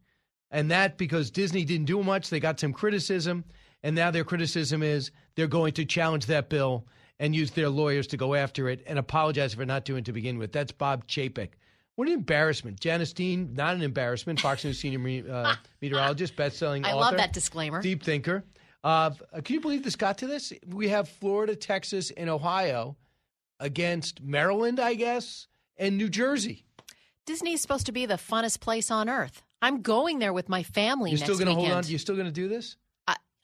And 0.50 0.70
that 0.70 0.98
because 0.98 1.32
Disney 1.32 1.64
didn't 1.64 1.86
do 1.86 2.02
much, 2.02 2.30
they 2.30 2.38
got 2.38 2.60
some 2.60 2.72
criticism. 2.72 3.44
And 3.82 3.96
now 3.96 4.10
their 4.10 4.24
criticism 4.24 4.82
is 4.82 5.10
they're 5.34 5.46
going 5.48 5.72
to 5.74 5.84
challenge 5.84 6.26
that 6.26 6.48
bill 6.48 6.86
and 7.18 7.34
use 7.34 7.50
their 7.50 7.68
lawyers 7.68 8.06
to 8.08 8.16
go 8.16 8.34
after 8.34 8.68
it 8.68 8.82
and 8.86 8.98
apologize 8.98 9.54
for 9.54 9.66
not 9.66 9.84
doing 9.84 10.00
it 10.00 10.04
to 10.06 10.12
begin 10.12 10.38
with. 10.38 10.52
That's 10.52 10.72
Bob 10.72 11.06
Chapek. 11.06 11.50
What 11.96 12.08
an 12.08 12.14
embarrassment. 12.14 12.80
Janice 12.80 13.12
Dean, 13.12 13.54
not 13.54 13.74
an 13.76 13.82
embarrassment. 13.82 14.40
Fox 14.40 14.64
News 14.64 14.78
senior 14.78 15.30
uh, 15.30 15.54
meteorologist, 15.80 16.34
best-selling 16.34 16.84
I 16.84 16.90
author. 16.92 17.00
love 17.00 17.16
that 17.18 17.32
disclaimer. 17.32 17.80
Deep 17.80 18.02
thinker. 18.02 18.44
Uh, 18.82 19.10
can 19.42 19.54
you 19.54 19.60
believe 19.60 19.82
this 19.84 19.96
got 19.96 20.18
to 20.18 20.26
this? 20.26 20.52
We 20.66 20.88
have 20.88 21.08
Florida, 21.08 21.54
Texas, 21.54 22.10
and 22.10 22.28
Ohio 22.28 22.96
against 23.60 24.22
Maryland, 24.22 24.80
I 24.80 24.94
guess, 24.94 25.46
and 25.78 25.96
New 25.96 26.08
Jersey. 26.08 26.64
Disney 27.26 27.54
is 27.54 27.62
supposed 27.62 27.86
to 27.86 27.92
be 27.92 28.04
the 28.04 28.14
funnest 28.14 28.60
place 28.60 28.90
on 28.90 29.08
earth. 29.08 29.42
I'm 29.62 29.80
going 29.80 30.18
there 30.18 30.34
with 30.34 30.50
my 30.50 30.62
family 30.62 31.10
You're 31.10 31.20
next 31.20 31.32
still 31.32 31.42
going 31.42 31.48
to 31.48 31.54
hold 31.54 31.72
on? 31.72 31.84
You're 31.86 31.98
still 31.98 32.16
going 32.16 32.26
to 32.26 32.32
do 32.32 32.48
this? 32.48 32.76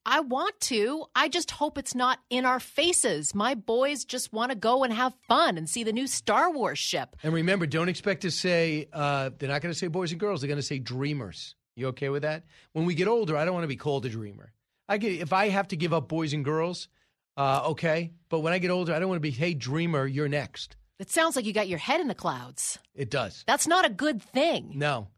I, 0.04 0.20
want 0.20 0.58
to. 0.62 1.04
I 1.14 1.28
just 1.28 1.50
hope 1.50 1.78
it's 1.78 1.94
not 1.94 2.18
in 2.30 2.44
our 2.44 2.60
faces. 2.60 3.34
My 3.34 3.54
boys 3.54 4.04
just 4.04 4.32
want 4.32 4.50
to 4.50 4.56
go 4.56 4.84
and 4.84 4.92
have 4.92 5.14
fun 5.28 5.58
and 5.58 5.68
see 5.68 5.84
the 5.84 5.92
new 5.92 6.06
Star 6.06 6.52
Wars 6.52 6.78
ship. 6.78 7.16
And 7.22 7.32
remember, 7.32 7.66
don't 7.66 7.88
expect 7.88 8.22
to 8.22 8.30
say, 8.30 8.88
uh, 8.92 9.30
they're 9.38 9.48
not 9.48 9.62
going 9.62 9.72
to 9.72 9.78
say 9.78 9.88
boys 9.88 10.12
and 10.12 10.20
girls. 10.20 10.40
They're 10.40 10.48
going 10.48 10.56
to 10.56 10.62
say 10.62 10.78
dreamers. 10.78 11.54
You 11.76 11.88
okay 11.88 12.08
with 12.08 12.22
that? 12.22 12.44
When 12.72 12.84
we 12.84 12.94
get 12.94 13.08
older, 13.08 13.36
I 13.36 13.44
don't 13.44 13.54
want 13.54 13.64
to 13.64 13.68
be 13.68 13.76
called 13.76 14.04
a 14.06 14.08
dreamer. 14.08 14.52
I 14.88 14.98
get, 14.98 15.20
if 15.20 15.32
I 15.32 15.48
have 15.48 15.68
to 15.68 15.76
give 15.76 15.92
up 15.92 16.08
boys 16.08 16.32
and 16.32 16.44
girls, 16.44 16.88
uh, 17.36 17.62
okay. 17.70 18.10
But 18.28 18.40
when 18.40 18.52
I 18.52 18.58
get 18.58 18.70
older, 18.70 18.92
I 18.92 18.98
don't 18.98 19.08
want 19.08 19.18
to 19.18 19.20
be, 19.20 19.30
hey, 19.30 19.54
dreamer, 19.54 20.06
you're 20.06 20.28
next. 20.28 20.76
It 20.98 21.10
sounds 21.10 21.36
like 21.36 21.46
you 21.46 21.52
got 21.52 21.68
your 21.68 21.78
head 21.78 22.00
in 22.00 22.08
the 22.08 22.14
clouds. 22.14 22.78
It 22.94 23.08
does. 23.10 23.44
That's 23.46 23.66
not 23.66 23.86
a 23.86 23.88
good 23.88 24.22
thing. 24.22 24.72
No. 24.74 25.08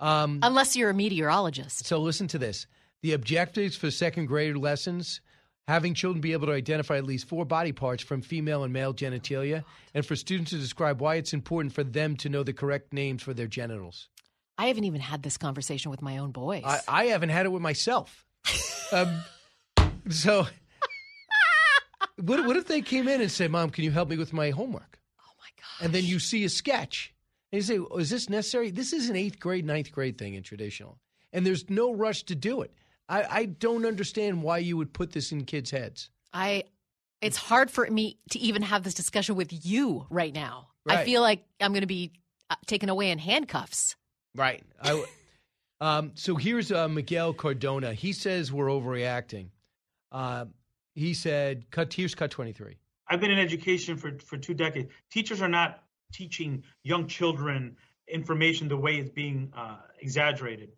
Um, 0.00 0.40
Unless 0.42 0.76
you're 0.76 0.90
a 0.90 0.94
meteorologist. 0.94 1.86
So 1.86 2.00
listen 2.00 2.26
to 2.28 2.38
this. 2.38 2.66
The 3.02 3.12
objectives 3.12 3.76
for 3.76 3.90
second 3.90 4.26
grade 4.26 4.56
lessons 4.56 5.20
having 5.68 5.92
children 5.92 6.22
be 6.22 6.32
able 6.32 6.46
to 6.46 6.52
identify 6.54 6.96
at 6.96 7.04
least 7.04 7.28
four 7.28 7.44
body 7.44 7.72
parts 7.72 8.02
from 8.02 8.22
female 8.22 8.64
and 8.64 8.72
male 8.72 8.94
genitalia, 8.94 9.62
and 9.92 10.04
for 10.04 10.16
students 10.16 10.50
to 10.50 10.56
describe 10.56 10.98
why 10.98 11.16
it's 11.16 11.34
important 11.34 11.74
for 11.74 11.84
them 11.84 12.16
to 12.16 12.30
know 12.30 12.42
the 12.42 12.54
correct 12.54 12.94
names 12.94 13.22
for 13.22 13.34
their 13.34 13.46
genitals. 13.46 14.08
I 14.56 14.68
haven't 14.68 14.84
even 14.84 15.02
had 15.02 15.22
this 15.22 15.36
conversation 15.36 15.90
with 15.90 16.00
my 16.00 16.16
own 16.16 16.32
boys. 16.32 16.64
I, 16.64 16.80
I 16.88 17.04
haven't 17.06 17.28
had 17.28 17.44
it 17.44 17.50
with 17.50 17.60
myself. 17.60 18.24
um, 18.92 19.22
so, 20.08 20.46
what, 22.16 22.46
what 22.46 22.56
if 22.56 22.66
they 22.66 22.80
came 22.80 23.06
in 23.06 23.20
and 23.20 23.30
said, 23.30 23.50
Mom, 23.50 23.68
can 23.68 23.84
you 23.84 23.90
help 23.90 24.08
me 24.08 24.16
with 24.16 24.32
my 24.32 24.48
homework? 24.48 24.98
Oh, 25.20 25.32
my 25.38 25.50
God. 25.60 25.84
And 25.84 25.94
then 25.94 26.04
you 26.04 26.18
see 26.18 26.44
a 26.44 26.48
sketch. 26.48 27.12
And 27.52 27.58
you 27.58 27.62
say, 27.62 27.78
oh, 27.78 27.98
Is 27.98 28.08
this 28.08 28.30
necessary? 28.30 28.70
This 28.70 28.94
is 28.94 29.10
an 29.10 29.16
eighth 29.16 29.38
grade, 29.38 29.66
ninth 29.66 29.92
grade 29.92 30.16
thing 30.16 30.32
in 30.32 30.42
traditional. 30.42 30.98
And 31.30 31.44
there's 31.44 31.68
no 31.68 31.92
rush 31.92 32.22
to 32.24 32.34
do 32.34 32.62
it. 32.62 32.72
I, 33.08 33.24
I 33.30 33.44
don't 33.46 33.86
understand 33.86 34.42
why 34.42 34.58
you 34.58 34.76
would 34.76 34.92
put 34.92 35.12
this 35.12 35.32
in 35.32 35.44
kids' 35.44 35.70
heads. 35.70 36.10
I 36.32 36.64
it's 37.20 37.36
hard 37.36 37.70
for 37.70 37.86
me 37.90 38.18
to 38.30 38.38
even 38.38 38.62
have 38.62 38.84
this 38.84 38.94
discussion 38.94 39.34
with 39.34 39.66
you 39.66 40.06
right 40.10 40.32
now. 40.32 40.68
I 40.88 41.04
feel 41.04 41.20
like 41.20 41.44
I'm 41.60 41.72
going 41.72 41.82
to 41.82 41.86
be 41.86 42.12
uh, 42.48 42.54
taken 42.64 42.88
away 42.88 43.10
in 43.10 43.18
handcuffs. 43.18 43.94
Right. 44.34 44.62
I 44.80 44.88
w 44.88 45.06
um, 45.80 46.12
so 46.14 46.36
here's 46.36 46.72
uh, 46.72 46.88
Miguel 46.88 47.34
Cardona. 47.34 47.92
He 47.92 48.12
says 48.12 48.52
we're 48.52 48.68
overreacting. 48.68 49.48
Uh, 50.10 50.46
he 50.94 51.12
said, 51.14 51.70
"Cut 51.70 51.92
here's 51.92 52.14
cut 52.14 52.30
23." 52.30 52.76
I've 53.08 53.20
been 53.20 53.30
in 53.30 53.38
education 53.38 53.96
for, 53.96 54.18
for 54.18 54.36
two 54.36 54.54
decades. 54.54 54.90
Teachers 55.10 55.40
are 55.42 55.48
not 55.48 55.82
teaching 56.12 56.62
young 56.84 57.06
children 57.06 57.76
information 58.06 58.68
the 58.68 58.76
way 58.76 58.96
it's 58.96 59.10
being 59.10 59.52
uh, 59.56 59.76
exaggerated. 60.00 60.70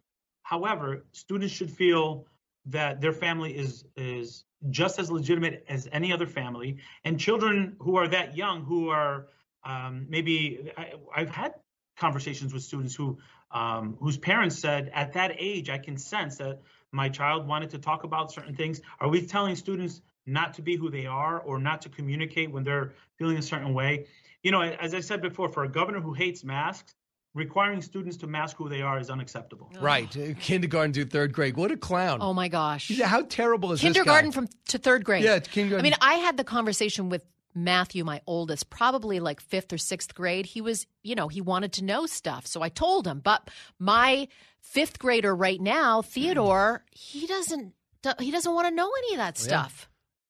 However, 0.51 1.05
students 1.13 1.55
should 1.55 1.71
feel 1.71 2.27
that 2.67 3.01
their 3.01 3.13
family 3.13 3.57
is 3.57 3.85
is 3.97 4.45
just 4.71 4.99
as 4.99 5.09
legitimate 5.09 5.65
as 5.69 5.89
any 5.93 6.13
other 6.13 6.27
family, 6.27 6.79
and 7.05 7.21
children 7.21 7.77
who 7.79 7.95
are 7.95 8.09
that 8.09 8.37
young, 8.37 8.65
who 8.65 8.89
are 8.89 9.29
um, 9.63 10.07
maybe 10.09 10.73
I, 10.77 10.95
I've 11.15 11.31
had 11.31 11.55
conversations 11.97 12.53
with 12.53 12.65
students 12.65 12.97
who 12.97 13.17
um, 13.53 13.97
whose 14.01 14.19
parents 14.19 14.59
said 14.59 14.91
at 14.93 15.13
that 15.13 15.37
age 15.39 15.71
I 15.71 15.79
can 15.79 15.97
sense 15.97 16.39
that 16.39 16.63
my 16.91 17.09
child 17.09 17.47
wanted 17.47 17.71
to 17.71 17.79
talk 17.79 18.03
about 18.03 18.33
certain 18.33 18.57
things. 18.57 18.81
Are 18.99 19.09
we 19.09 19.25
telling 19.25 19.55
students 19.55 20.03
not 20.27 20.55
to 20.55 20.63
be 20.63 20.75
who 20.75 20.91
they 20.91 21.07
are 21.07 21.39
or 21.39 21.61
not 21.61 21.83
to 21.83 21.89
communicate 21.89 22.51
when 22.51 22.65
they're 22.65 22.95
feeling 23.19 23.37
a 23.37 23.43
certain 23.43 23.73
way? 23.73 24.09
You 24.43 24.51
know, 24.51 24.63
as 24.63 24.95
I 24.95 25.01
said 25.01 25.23
before, 25.23 25.49
for 25.49 25.63
a 25.63 25.69
governor 25.69 26.01
who 26.01 26.13
hates 26.13 26.43
masks, 26.43 26.93
requiring 27.35 27.81
students 27.83 28.17
to 28.19 28.27
mask 28.27 28.57
who 28.57 28.69
they 28.69 28.83
are 28.83 28.99
is 28.99 29.11
unacceptable. 29.11 29.71
Right, 29.81 30.15
uh, 30.17 30.35
kindergarten 30.41 30.93
to 30.95 31.05
third 31.05 31.33
grade. 31.33 31.57
What 31.57 31.71
a 31.71 31.77
clown! 31.77 32.19
Oh 32.21 32.33
my 32.35 32.49
gosh, 32.49 32.91
Yeah, 32.91 33.07
how 33.07 33.23
terrible 33.23 33.73
is 33.73 33.81
kindergarten 33.81 34.31
this 34.31 34.35
guy? 34.37 34.41
from 34.41 34.49
to 34.69 34.79
third 34.79 35.05
grade? 35.05 35.25
Yeah, 35.25 35.37
it's 35.37 35.49
kindergarten. 35.49 35.85
I 35.85 35.89
mean, 35.91 35.97
I 36.01 36.15
had 36.15 36.37
the 36.37 36.45
conversation 36.45 37.09
with 37.09 37.25
Matthew, 37.55 38.05
my 38.05 38.21
oldest, 38.27 38.71
probably 38.71 39.19
like 39.21 39.41
fifth 39.41 39.73
or 39.73 39.79
sixth 39.79 40.15
grade. 40.15 40.47
He 40.47 40.61
was, 40.61 40.87
you 41.03 41.15
know, 41.17 41.29
he 41.29 41.41
wanted 41.41 41.73
to 41.75 41.85
know 41.85 42.07
stuff, 42.07 42.47
so 42.47 42.63
I 42.63 42.69
told 42.69 43.07
him. 43.07 43.21
But 43.21 43.51
my 43.79 44.29
fifth 44.61 44.99
grader 44.99 45.35
right 45.35 45.61
now, 45.61 46.03
Theodore, 46.03 46.85
he 46.93 47.27
doesn't. 47.27 47.75
He 48.19 48.31
doesn't 48.31 48.55
want 48.55 48.67
to 48.67 48.75
know 48.75 48.91
any 49.05 49.15
of 49.15 49.19
that 49.19 49.37
stuff. 49.37 49.81
yeah. 49.83 49.87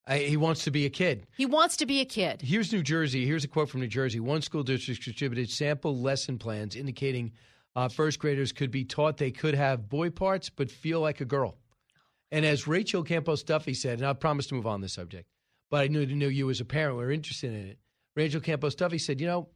Uh, 0.07 0.15
he 0.15 0.35
wants 0.35 0.63
to 0.63 0.71
be 0.71 0.85
a 0.85 0.89
kid. 0.89 1.27
He 1.37 1.45
wants 1.45 1.77
to 1.77 1.85
be 1.85 2.01
a 2.01 2.05
kid. 2.05 2.41
Here's 2.41 2.73
New 2.73 2.81
Jersey. 2.81 3.25
Here's 3.25 3.43
a 3.43 3.47
quote 3.47 3.69
from 3.69 3.81
New 3.81 3.87
Jersey. 3.87 4.19
One 4.19 4.41
school 4.41 4.63
district 4.63 5.03
distributed 5.05 5.49
sample 5.49 5.95
lesson 5.97 6.39
plans 6.39 6.75
indicating 6.75 7.33
uh, 7.75 7.87
first 7.87 8.19
graders 8.19 8.51
could 8.51 8.71
be 8.71 8.83
taught 8.83 9.17
they 9.17 9.31
could 9.31 9.53
have 9.53 9.87
boy 9.89 10.09
parts 10.09 10.49
but 10.49 10.71
feel 10.71 10.99
like 11.01 11.21
a 11.21 11.25
girl. 11.25 11.55
And 12.31 12.45
as 12.45 12.67
Rachel 12.67 13.03
Campos 13.03 13.43
Duffy 13.43 13.73
said, 13.73 13.99
and 13.99 14.07
I 14.07 14.13
promise 14.13 14.47
to 14.47 14.55
move 14.55 14.65
on 14.67 14.81
this 14.81 14.93
subject, 14.93 15.27
but 15.69 15.81
I 15.81 15.87
knew, 15.87 16.05
knew 16.05 16.27
you 16.29 16.49
as 16.49 16.59
a 16.61 16.65
parent 16.65 16.95
were 16.97 17.11
interested 17.11 17.53
in 17.53 17.67
it. 17.67 17.77
Rachel 18.15 18.41
Campos 18.41 18.73
Duffy 18.75 18.97
said, 18.97 19.21
you 19.21 19.27
know, 19.27 19.49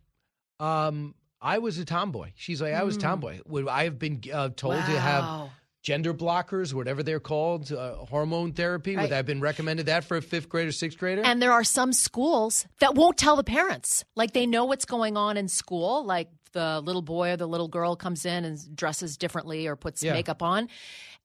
um, 0.60 1.16
I 1.42 1.58
was 1.58 1.78
a 1.80 1.86
tomboy. 1.86 2.32
She's 2.36 2.62
like, 2.62 2.74
I 2.74 2.84
was 2.84 2.96
a 2.96 3.00
Mm. 3.00 3.04
tomboy. 3.04 3.40
Would 3.48 3.68
I 3.68 3.84
have 3.86 4.00
been 4.00 4.22
uh, 4.34 4.50
told 4.56 4.76
to 4.76 5.00
have 5.00 5.24
Wow. 5.24 5.50
Gender 5.86 6.16
blockers, 6.16 6.74
whatever 6.74 7.04
they're 7.04 7.20
called, 7.20 7.72
uh, 7.72 7.94
hormone 8.10 8.52
therapy? 8.54 8.96
Right. 8.96 9.04
Would 9.04 9.14
I 9.14 9.18
have 9.18 9.28
been 9.28 9.40
recommended 9.40 9.86
that 9.86 10.04
for 10.04 10.18
a 10.18 10.22
fifth 10.22 10.50
grader, 10.50 10.72
sixth 10.72 10.98
grader? 10.98 11.22
And 11.24 11.40
there 11.40 11.52
are 11.52 11.64
some 11.64 11.94
schools 11.94 12.66
that 12.80 12.96
won't 12.96 13.18
tell 13.18 13.36
the 13.36 13.44
parents. 13.44 14.04
Like 14.16 14.34
they 14.34 14.48
know 14.48 14.66
what's 14.66 14.86
going 14.86 15.16
on 15.16 15.38
in 15.38 15.48
school. 15.48 16.04
Like 16.04 16.30
the 16.54 16.82
little 16.82 17.04
boy 17.04 17.34
or 17.34 17.38
the 17.38 17.48
little 17.48 17.68
girl 17.68 17.96
comes 17.96 18.26
in 18.26 18.46
and 18.46 18.76
dresses 18.76 19.16
differently 19.16 19.68
or 19.68 19.76
puts 19.76 20.02
Yeah. 20.02 20.14
makeup 20.14 20.42
on. 20.42 20.70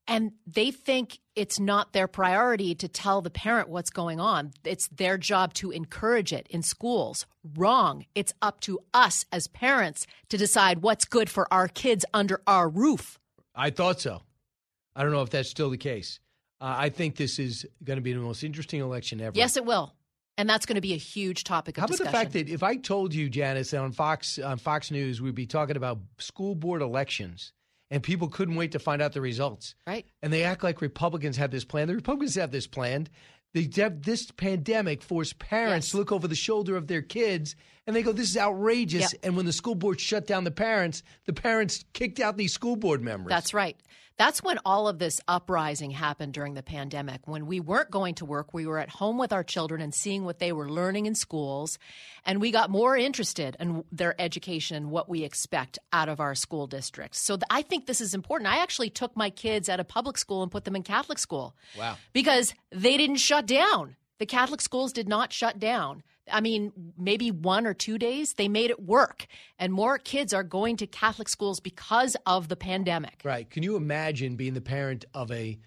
And 0.07 0.33
they 0.47 0.73
think 0.73 1.21
it's 1.35 1.59
not 1.59 1.93
their 1.95 2.09
priority 2.09 2.75
to 2.75 2.89
tell 2.89 3.23
the 3.23 3.31
parent 3.31 3.71
what's 3.71 3.91
going 3.91 4.21
on. 4.21 4.53
It's 4.65 4.89
their 4.89 5.17
job 5.17 5.55
to 5.55 5.71
encourage 5.71 6.35
it 6.35 6.47
in 6.51 6.63
schools. 6.63 7.27
Wrong. 7.57 8.05
It's 8.15 8.35
up 8.43 8.61
to 8.63 8.81
us 8.93 9.25
as 9.33 9.47
parents 9.47 10.07
to 10.29 10.37
decide 10.37 10.83
what's 10.83 11.07
good 11.07 11.31
for 11.31 11.51
our 11.51 11.67
kids 11.69 12.05
under 12.13 12.43
our 12.47 12.69
roof. 12.69 13.19
I 13.55 13.71
thought 13.71 14.01
so. 14.01 14.21
I 15.01 15.03
don't 15.03 15.13
know 15.13 15.23
if 15.23 15.31
that's 15.31 15.49
still 15.49 15.71
the 15.71 15.79
case. 15.79 16.21
Uh, 16.61 16.75
I 16.77 16.91
think 16.91 17.17
this 17.17 17.39
is 17.39 17.65
going 17.83 17.97
to 17.97 18.03
be 18.03 18.13
the 18.13 18.19
most 18.19 18.45
interesting 18.45 18.83
election 18.83 19.19
ever. 19.23 19.33
Yes, 19.35 19.57
it 19.57 19.65
will. 19.65 19.95
And 20.37 20.47
that's 20.47 20.67
going 20.67 20.75
to 20.75 20.83
be 20.83 20.93
a 20.93 20.99
huge 20.99 21.43
topic 21.45 21.79
of 21.79 21.81
How 21.81 21.85
about 21.87 21.93
discussion. 21.93 22.13
the 22.13 22.19
fact 22.19 22.33
that 22.35 22.51
if 22.51 22.63
I 22.63 22.77
told 22.77 23.15
you, 23.15 23.31
Janice, 23.31 23.71
that 23.71 23.81
on 23.81 23.93
Fox 23.93 24.39
on 24.39 24.59
Fox 24.59 24.91
News 24.91 25.23
we'd 25.23 25.35
be 25.35 25.47
talking 25.47 25.79
about 25.79 26.01
school 26.19 26.55
board 26.55 26.83
elections, 26.83 27.55
and 27.91 28.03
people 28.03 28.29
couldn't 28.29 28.57
wait 28.57 28.73
to 28.73 28.79
find 28.79 29.01
out 29.01 29.15
the 29.15 29.23
results, 29.23 29.75
right? 29.87 30.05
And 30.21 30.31
they 30.31 30.45
act 30.45 30.63
like 30.63 30.83
Republicans 30.83 31.39
have 31.39 31.51
this 31.51 31.65
plan. 31.65 31.89
The 31.89 31.95
Republicans 31.95 32.35
have 32.35 32.51
this 32.51 32.67
planned. 32.67 33.09
They 33.55 33.71
have 33.77 34.03
this 34.03 34.31
pandemic 34.31 35.03
forced 35.03 35.39
parents 35.39 35.93
to 35.93 35.97
look 35.97 36.13
over 36.13 36.29
the 36.29 36.35
shoulder 36.35 36.77
of 36.77 36.89
their 36.89 37.03
kids, 37.03 37.57
and 37.87 37.97
they 37.97 38.03
go, 38.03 38.13
"This 38.13 38.29
is 38.29 38.37
outrageous." 38.37 39.15
Yep. 39.15 39.21
And 39.23 39.35
when 39.35 39.47
the 39.47 39.53
school 39.55 39.75
board 39.75 39.99
shut 39.99 40.27
down 40.27 40.45
the 40.45 40.51
parents, 40.51 41.03
the 41.25 41.33
parents 41.33 41.87
kicked 41.95 42.21
out 42.21 42.37
these 42.37 42.53
school 42.53 42.77
board 42.77 43.01
members. 43.01 43.31
That's 43.31 43.55
right. 43.55 43.79
That's 44.21 44.43
when 44.43 44.59
all 44.67 44.87
of 44.87 44.99
this 44.99 45.19
uprising 45.27 45.91
happened 45.93 46.35
during 46.35 46.53
the 46.53 46.63
pandemic. 46.63 47.27
When 47.27 47.47
we 47.47 47.59
weren't 47.59 47.91
going 47.91 48.17
to 48.17 48.27
work, 48.27 48.53
we 48.53 48.67
were 48.67 48.79
at 48.79 48.91
home 48.91 49.17
with 49.17 49.33
our 49.33 49.43
children 49.43 49.81
and 49.81 49.95
seeing 49.95 50.27
what 50.27 50.39
they 50.39 50.53
were 50.53 50.69
learning 50.69 51.07
in 51.07 51.15
schools. 51.15 51.79
And 52.27 52.39
we 52.39 52.51
got 52.51 52.69
more 52.69 52.99
interested 52.99 53.57
in 53.59 53.83
their 53.91 54.15
education 54.21 54.77
and 54.77 54.91
what 54.91 55.09
we 55.09 55.25
expect 55.25 55.79
out 55.91 56.11
of 56.11 56.21
our 56.21 56.35
school 56.35 56.67
districts. 56.67 57.19
So 57.19 57.37
th- 57.37 57.45
I 57.49 57.63
think 57.63 57.87
this 57.87 58.03
is 58.03 58.13
important. 58.13 58.53
I 58.53 58.59
actually 58.59 58.91
took 58.91 59.17
my 59.17 59.31
kids 59.31 59.71
out 59.71 59.81
of 59.81 59.89
public 59.89 60.19
school 60.19 60.43
and 60.43 60.53
put 60.53 60.67
them 60.67 60.77
in 60.77 60.83
Catholic 60.83 61.19
school 61.19 61.57
Wow. 61.79 61.97
because 62.13 62.53
they 62.71 62.99
didn't 62.99 63.17
shut 63.17 63.47
down. 63.47 63.97
The 64.19 64.27
Catholic 64.27 64.61
schools 64.61 64.93
did 64.93 65.09
not 65.09 65.33
shut 65.33 65.59
down. 65.59 66.03
I 66.31 66.41
mean, 66.41 66.73
maybe 66.99 67.31
one 67.31 67.67
or 67.67 67.75
two 67.75 67.99
days, 67.99 68.35
they 68.35 68.49
made 68.49 68.71
it 68.71 68.83
work. 68.83 69.27
And 69.59 69.73
more 69.73 69.99
kids 69.99 70.33
are 70.33 70.43
going 70.43 70.77
to 70.79 70.87
Catholic 70.87 71.29
schools 71.29 71.61
because 71.61 72.17
of 72.27 72.49
the 72.49 72.57
pandemic. 72.57 73.21
Right. 73.25 73.49
Can 73.49 73.63
you 73.63 73.77
imagine 73.77 74.37
being 74.37 74.55
the 74.55 74.61
parent 74.61 75.05
of 75.15 75.31
a 75.31 75.59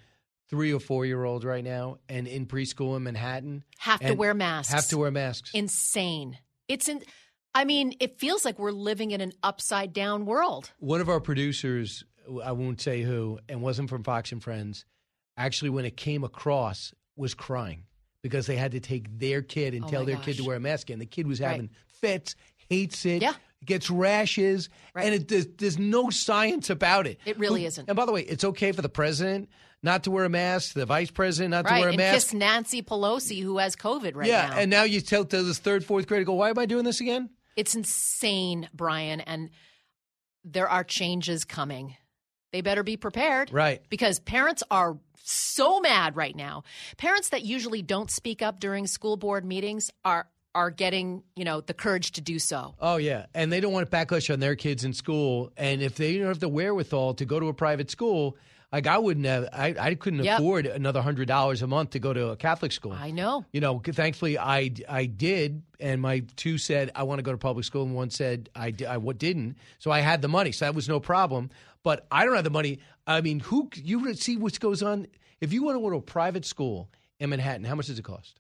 three 0.50 0.74
or 0.74 0.80
four 0.80 1.06
year 1.06 1.24
old 1.24 1.44
right 1.44 1.64
now 1.64 1.98
and 2.10 2.28
in 2.28 2.46
preschool 2.46 2.96
in 2.96 3.04
Manhattan? 3.04 3.64
Have 3.80 4.00
to 4.02 4.14
wear 4.14 4.34
masks. 4.34 4.74
Have 4.74 4.88
to 4.88 4.98
wear 4.98 5.12
masks. 5.12 5.52
Insane. 5.54 6.38
It's 6.68 6.88
in. 6.88 7.02
I 7.56 7.66
mean, 7.66 7.94
it 8.00 8.20
feels 8.20 8.46
like 8.46 8.58
we're 8.58 8.72
living 8.72 9.12
in 9.12 9.22
an 9.22 9.34
upside 9.44 9.94
down 9.94 10.26
world. 10.26 10.72
One 10.80 11.02
of 11.02 11.10
our 11.10 11.20
producers, 11.20 12.04
I 12.44 12.52
won't 12.52 12.82
say 12.82 13.04
who, 13.04 13.40
and 13.48 13.62
wasn't 13.62 13.90
from 13.90 14.04
Fox 14.04 14.32
and 14.32 14.42
Friends, 14.42 14.86
actually, 15.38 15.70
when 15.70 15.86
it 15.86 15.96
came 15.96 16.24
across, 16.24 16.94
was 17.16 17.36
crying 17.36 17.84
because 18.24 18.48
they 18.48 18.56
had 18.56 18.72
to 18.72 18.80
take 18.80 19.20
their 19.20 19.44
kid 19.44 19.76
and 19.76 19.86
Oh 19.86 19.90
tell 19.90 20.06
their 20.06 20.18
kid 20.18 20.38
to 20.38 20.44
wear 20.44 20.56
a 20.56 20.60
mask. 20.60 20.90
And 20.90 21.00
the 21.00 21.06
kid 21.06 21.28
was 21.28 21.40
Right. 21.40 21.52
having 21.52 21.70
fits, 22.02 22.36
hates 22.70 23.06
it, 23.06 23.22
Yeah. 23.22 23.34
gets 23.64 23.90
rashes, 23.92 24.70
and 24.96 25.14
it, 25.14 25.28
there's, 25.28 25.46
there's 25.58 25.78
no 25.78 26.10
science 26.10 26.70
about 26.72 27.06
it. 27.06 27.20
It 27.26 27.38
really 27.38 27.66
isn't. 27.66 27.88
And 27.88 27.96
by 27.96 28.06
the 28.06 28.12
way, 28.12 28.22
it's 28.22 28.44
okay 28.44 28.72
for 28.72 28.82
the 28.82 28.90
president 28.90 29.50
not 29.84 30.06
to 30.06 30.12
wear 30.12 30.24
a 30.24 30.30
mask, 30.30 30.74
the 30.74 30.86
vice 30.86 31.12
president 31.12 31.52
not 31.52 31.68
to 31.68 31.74
wear 31.74 31.88
a 31.88 31.92
and 31.92 31.98
mask. 31.98 32.14
kiss 32.14 32.34
Nancy 32.34 32.82
Pelosi, 32.82 33.44
who 33.44 33.58
has 33.58 33.76
COVID 33.76 34.16
right 34.16 34.28
yeah, 34.28 34.48
now. 34.48 34.58
and 34.58 34.72
now 34.72 34.84
you 34.84 35.02
tell 35.02 35.26
to 35.26 35.44
this 35.44 35.60
third, 35.60 35.84
fourth 35.84 36.08
grader, 36.08 36.24
go, 36.24 36.34
why 36.34 36.50
am 36.50 36.58
I 36.58 36.66
doing 36.66 36.86
this 36.86 37.02
again? 37.02 37.30
It's 37.58 37.76
insane, 37.76 38.70
Brian. 38.74 39.20
And 39.20 39.50
there 40.46 40.70
are 40.70 40.84
changes 40.86 41.44
coming. 41.44 41.96
They 42.54 42.62
better 42.62 42.84
be 42.84 42.96
prepared. 42.96 43.52
Right. 43.52 43.82
Because 43.90 44.20
parents 44.20 44.64
are 44.72 44.98
so 45.24 45.80
mad 45.80 46.16
right 46.16 46.36
now. 46.36 46.64
Parents 46.98 47.30
that 47.30 47.44
usually 47.44 47.82
don't 47.82 48.12
speak 48.12 48.42
up 48.42 48.60
during 48.60 48.88
school 48.88 49.18
board 49.18 49.44
meetings 49.44 49.92
are 50.06 50.28
are 50.56 50.70
getting, 50.70 51.24
you 51.36 51.44
know, 51.44 51.62
the 51.62 51.74
courage 51.74 52.12
to 52.12 52.22
do 52.22 52.38
so. 52.38 52.76
Oh 52.80 52.98
yeah, 52.98 53.26
and 53.34 53.52
they 53.52 53.60
don't 53.60 53.74
want 53.74 53.90
to 53.90 53.98
backlash 53.98 54.32
on 54.32 54.40
their 54.40 54.56
kids 54.56 54.84
in 54.84 54.94
school. 54.94 55.52
And 55.58 55.82
if 55.82 55.96
they 55.96 56.20
don't 56.20 56.28
have 56.28 56.40
the 56.40 56.48
wherewithal 56.48 57.16
to 57.16 57.26
go 57.26 57.40
to 57.40 57.48
a 57.48 57.54
private 57.56 57.90
school, 57.90 58.38
like 58.74 58.88
I 58.88 58.98
wouldn't 58.98 59.26
have, 59.28 59.48
I, 59.54 59.76
I 59.80 59.96
couldn't 59.96 60.24
Yep. 60.24 60.40
afford 60.40 60.66
another 60.66 61.02
hundred 61.02 61.28
dollars 61.28 61.62
a 61.62 61.68
month 61.68 61.92
to 61.92 62.00
go 62.00 62.12
to 62.12 62.30
a 62.30 62.36
Catholic 62.36 62.72
school. 62.72 62.92
I 62.92 63.12
know. 63.12 63.46
You 63.54 63.62
know, 63.62 63.80
thankfully 63.80 64.38
I 64.38 64.72
I 64.90 65.06
did, 65.06 65.62
and 65.80 66.02
my 66.02 66.24
two 66.36 66.58
said 66.58 66.92
I 66.96 67.04
want 67.04 67.20
to 67.20 67.24
go 67.24 67.32
to 67.32 67.38
public 67.38 67.66
school, 67.66 67.84
and 67.84 67.96
one 67.96 68.10
said 68.10 68.50
I 68.56 68.74
I 68.88 68.98
what 68.98 69.18
didn't. 69.20 69.58
So 69.80 69.92
I 69.92 70.00
had 70.02 70.22
the 70.22 70.28
money, 70.28 70.52
so 70.52 70.66
that 70.66 70.76
was 70.76 70.90
no 70.90 71.00
problem. 71.00 71.52
But 71.84 72.08
I 72.12 72.26
don't 72.26 72.36
have 72.36 72.44
the 72.44 72.50
money. 72.50 72.80
I 73.06 73.22
mean, 73.22 73.40
who 73.42 73.70
you 73.76 74.14
see 74.16 74.38
what 74.38 74.60
goes 74.60 74.82
on? 74.82 75.08
If 75.40 75.54
you 75.54 75.64
want 75.64 75.76
to 75.78 75.82
go 75.82 75.90
to 75.92 75.98
a 75.98 76.02
private 76.02 76.46
school 76.46 76.90
in 77.20 77.30
Manhattan, 77.30 77.66
how 77.66 77.76
much 77.76 77.88
does 77.88 78.00
it 78.00 78.04
cost? 78.04 78.40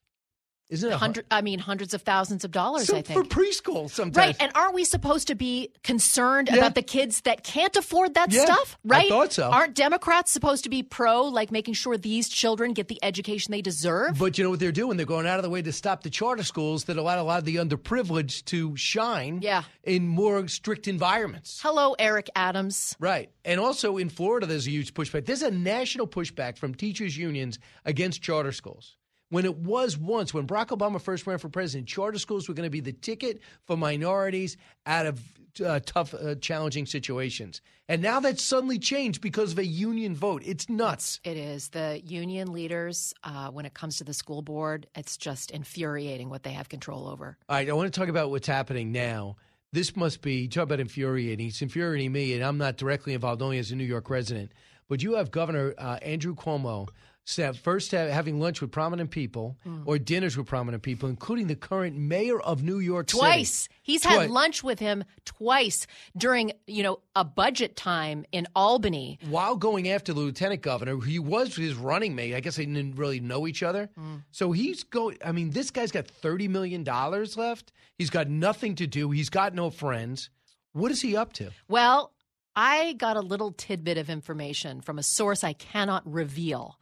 Isn't 0.73 0.91
it 0.91 0.95
Hundred, 0.95 1.25
I 1.29 1.41
mean, 1.41 1.59
hundreds 1.59 1.93
of 1.93 2.01
thousands 2.01 2.43
of 2.43 2.51
dollars. 2.51 2.87
So 2.87 2.97
I 2.97 3.03
think 3.03 3.19
for 3.19 3.23
preschool 3.23 3.89
sometimes? 3.91 4.17
Right, 4.17 4.35
and 4.39 4.51
aren't 4.55 4.73
we 4.73 4.85
supposed 4.85 5.27
to 5.27 5.35
be 5.35 5.69
concerned 5.83 6.49
about 6.49 6.73
the 6.73 6.81
kids 6.81 7.21
that 7.21 7.43
can't 7.43 7.75
afford 7.75 8.15
that 8.15 8.31
Yeah, 8.31 8.45
stuff? 8.45 8.77
I 8.83 8.87
Right? 8.87 9.09
thought 9.09 9.33
so. 9.33 9.51
Aren't 9.51 9.75
Democrats 9.75 10.31
supposed 10.31 10.63
to 10.63 10.69
be 10.71 10.81
pro, 10.81 11.25
like 11.25 11.51
making 11.51 11.75
sure 11.75 11.95
these 11.95 12.27
children 12.27 12.73
get 12.73 12.87
the 12.87 12.97
education 13.03 13.51
they 13.51 13.61
deserve? 13.61 14.17
But 14.17 14.37
you 14.39 14.43
know 14.43 14.49
what 14.49 14.59
they're 14.59 14.71
doing? 14.71 14.97
They're 14.97 15.05
going 15.05 15.27
out 15.27 15.37
of 15.37 15.43
the 15.43 15.49
way 15.51 15.61
to 15.61 15.71
stop 15.71 16.01
the 16.01 16.09
charter 16.09 16.43
schools 16.43 16.85
that 16.85 16.97
allow 16.97 17.21
a 17.21 17.23
lot 17.23 17.37
of 17.37 17.45
the 17.45 17.57
underprivileged 17.57 18.45
to 18.45 18.75
shine 18.75 19.41
Yeah. 19.43 19.63
in 19.83 20.07
more 20.07 20.47
strict 20.47 20.87
environments. 20.87 21.59
Hello, 21.61 21.95
Eric 21.99 22.31
Adams. 22.35 22.95
Right. 22.99 23.29
And 23.45 23.59
also 23.59 23.97
in 23.97 24.09
Florida, 24.09 24.47
there's 24.47 24.65
a 24.65 24.71
huge 24.71 24.95
pushback. 24.95 25.25
There's 25.25 25.43
a 25.43 25.51
national 25.51 26.07
pushback 26.07 26.57
from 26.57 26.73
teachers' 26.73 27.15
unions 27.15 27.59
against 27.85 28.23
charter 28.23 28.51
schools. 28.51 28.95
When 29.33 29.45
it 29.45 29.57
was 29.57 29.97
once, 29.97 30.31
when 30.31 30.45
Barack 30.45 30.67
Obama 30.67 31.01
first 31.01 31.25
ran 31.25 31.39
for 31.39 31.49
president, 31.49 31.87
charter 31.87 32.19
schools 32.19 32.47
were 32.47 32.53
going 32.53 32.67
to 32.67 32.69
be 32.69 32.81
the 32.81 32.93
ticket 32.93 33.41
for 33.65 33.75
minorities 33.75 34.57
out 34.85 35.07
of 35.07 35.19
uh, 35.65 35.79
tough, 35.83 36.13
uh, 36.13 36.35
challenging 36.35 36.85
situations. 36.85 37.59
And 37.89 38.03
now 38.03 38.19
that's 38.19 38.43
suddenly 38.43 38.77
changed 38.77 39.21
because 39.21 39.53
of 39.53 39.57
a 39.57 39.65
union 39.65 40.13
vote. 40.15 40.43
It's 40.45 40.69
nuts. 40.69 41.19
It 41.23 41.35
is. 41.35 41.69
The 41.69 41.99
union 42.05 42.53
leaders, 42.53 43.11
uh, 43.23 43.49
when 43.49 43.65
it 43.65 43.73
comes 43.73 43.97
to 43.97 44.03
the 44.03 44.13
school 44.13 44.43
board, 44.43 44.85
it's 44.93 45.17
just 45.17 45.49
infuriating 45.49 46.29
what 46.29 46.43
they 46.43 46.51
have 46.51 46.69
control 46.69 47.07
over. 47.07 47.35
All 47.49 47.55
right, 47.55 47.67
I 47.67 47.73
want 47.73 47.91
to 47.91 47.99
talk 47.99 48.09
about 48.09 48.29
what's 48.29 48.45
happening 48.45 48.91
now. 48.91 49.37
this 49.71 49.95
must 49.95 50.21
be 50.21 50.47
talk 50.47 50.65
about 50.65 50.79
infuriating. 50.79 51.47
It's 51.47 51.63
infuriating 51.63 52.11
me, 52.11 52.35
and 52.35 52.43
I'm 52.43 52.59
not 52.59 52.77
directly 52.77 53.15
involved 53.15 53.41
only 53.41 53.57
as 53.57 53.71
a 53.71 53.75
New 53.75 53.83
York 53.83 54.11
resident. 54.11 54.51
But 54.87 55.01
you 55.01 55.15
have 55.15 55.31
Governor 55.31 55.73
uh, 55.79 55.97
Andrew 56.03 56.35
Cuomo 56.35 56.89
first 57.25 57.91
ha- 57.91 58.07
having 58.09 58.39
lunch 58.39 58.59
with 58.61 58.71
prominent 58.71 59.09
people 59.11 59.57
Mm. 59.65 59.83
or 59.85 59.97
dinners 59.97 60.35
with 60.37 60.45
prominent 60.47 60.83
people, 60.83 61.07
including 61.09 61.47
the 61.47 61.55
current 61.55 61.95
mayor 61.97 62.39
of 62.41 62.63
New 62.63 62.79
York 62.79 63.09
City. 63.09 63.19
Twice. 63.19 63.69
He's 63.81 64.01
Twi- 64.01 64.11
had 64.23 64.29
lunch 64.29 64.63
with 64.63 64.79
him 64.79 65.03
twice 65.25 65.87
during, 66.17 66.51
you 66.67 66.83
know, 66.83 66.99
a 67.15 67.23
budget 67.23 67.75
time 67.75 68.25
in 68.31 68.47
Albany. 68.55 69.19
while 69.29 69.55
going 69.55 69.89
after 69.89 70.13
the 70.13 70.19
lieutenant 70.19 70.61
governor, 70.61 70.95
who 70.97 71.21
was 71.21 71.55
his 71.55 71.75
running 71.75 72.13
mate. 72.15 72.35
I 72.35 72.39
guess 72.41 72.57
they 72.57 72.65
didn't 72.65 72.95
really 72.95 73.19
know 73.19 73.47
each 73.47 73.63
other. 73.63 73.89
So 74.31 74.51
he's 74.51 74.83
going. 74.83 75.17
I 75.23 75.31
mean, 75.31 75.51
this 75.51 75.71
guy's 75.71 75.91
got 75.91 76.07
thirty 76.07 76.47
million 76.47 76.83
dollars 76.83 77.37
left. 77.37 77.71
He's 77.97 78.09
got 78.09 78.27
nothing 78.29 78.75
to 78.75 78.87
do. 78.87 79.11
He's 79.11 79.29
got 79.29 79.53
no 79.53 79.69
friends. 79.69 80.29
What 80.73 80.91
is 80.91 81.01
he 81.01 81.15
up 81.15 81.33
to? 81.33 81.51
Well, 81.67 82.11
I 82.55 82.93
got 82.93 83.17
a 83.17 83.21
little 83.21 83.51
tidbit 83.51 83.97
of 83.97 84.09
information 84.09 84.81
from 84.81 84.99
a 84.99 85.03
source 85.03 85.43
I 85.43 85.53
cannot 85.53 86.03
reveal. 86.11 86.77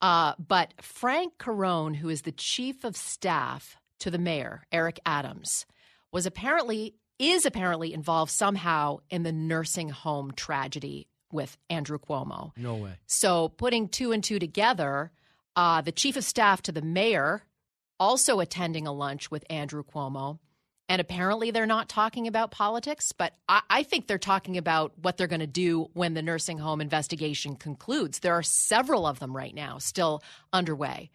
Uh, 0.00 0.34
but 0.38 0.72
Frank 0.80 1.34
Carone, 1.38 1.96
who 1.96 2.08
is 2.08 2.22
the 2.22 2.32
chief 2.32 2.84
of 2.84 2.96
staff 2.96 3.76
to 4.00 4.10
the 4.10 4.18
mayor, 4.18 4.62
Eric 4.72 5.00
Adams, 5.06 5.66
was 6.12 6.26
apparently 6.26 6.94
is 7.18 7.46
apparently 7.46 7.94
involved 7.94 8.30
somehow 8.30 8.98
in 9.08 9.22
the 9.22 9.32
nursing 9.32 9.88
home 9.88 10.32
tragedy 10.32 11.08
with 11.32 11.56
Andrew 11.70 11.98
Cuomo. 11.98 12.52
No 12.56 12.74
way. 12.76 12.92
So, 13.06 13.48
putting 13.48 13.88
two 13.88 14.12
and 14.12 14.22
two 14.22 14.38
together, 14.38 15.12
uh, 15.54 15.80
the 15.80 15.92
chief 15.92 16.16
of 16.16 16.24
staff 16.24 16.62
to 16.62 16.72
the 16.72 16.82
mayor 16.82 17.42
also 17.98 18.40
attending 18.40 18.86
a 18.86 18.92
lunch 18.92 19.30
with 19.30 19.44
Andrew 19.48 19.82
Cuomo. 19.82 20.38
And 20.88 21.00
apparently, 21.00 21.50
they're 21.50 21.66
not 21.66 21.88
talking 21.88 22.28
about 22.28 22.52
politics, 22.52 23.10
but 23.12 23.34
I, 23.48 23.62
I 23.68 23.82
think 23.82 24.06
they're 24.06 24.18
talking 24.18 24.56
about 24.56 24.92
what 25.02 25.16
they're 25.16 25.26
going 25.26 25.40
to 25.40 25.46
do 25.46 25.90
when 25.94 26.14
the 26.14 26.22
nursing 26.22 26.58
home 26.58 26.80
investigation 26.80 27.56
concludes. 27.56 28.20
There 28.20 28.34
are 28.34 28.42
several 28.42 29.04
of 29.06 29.18
them 29.18 29.36
right 29.36 29.54
now 29.54 29.78
still 29.78 30.22
underway. 30.52 31.10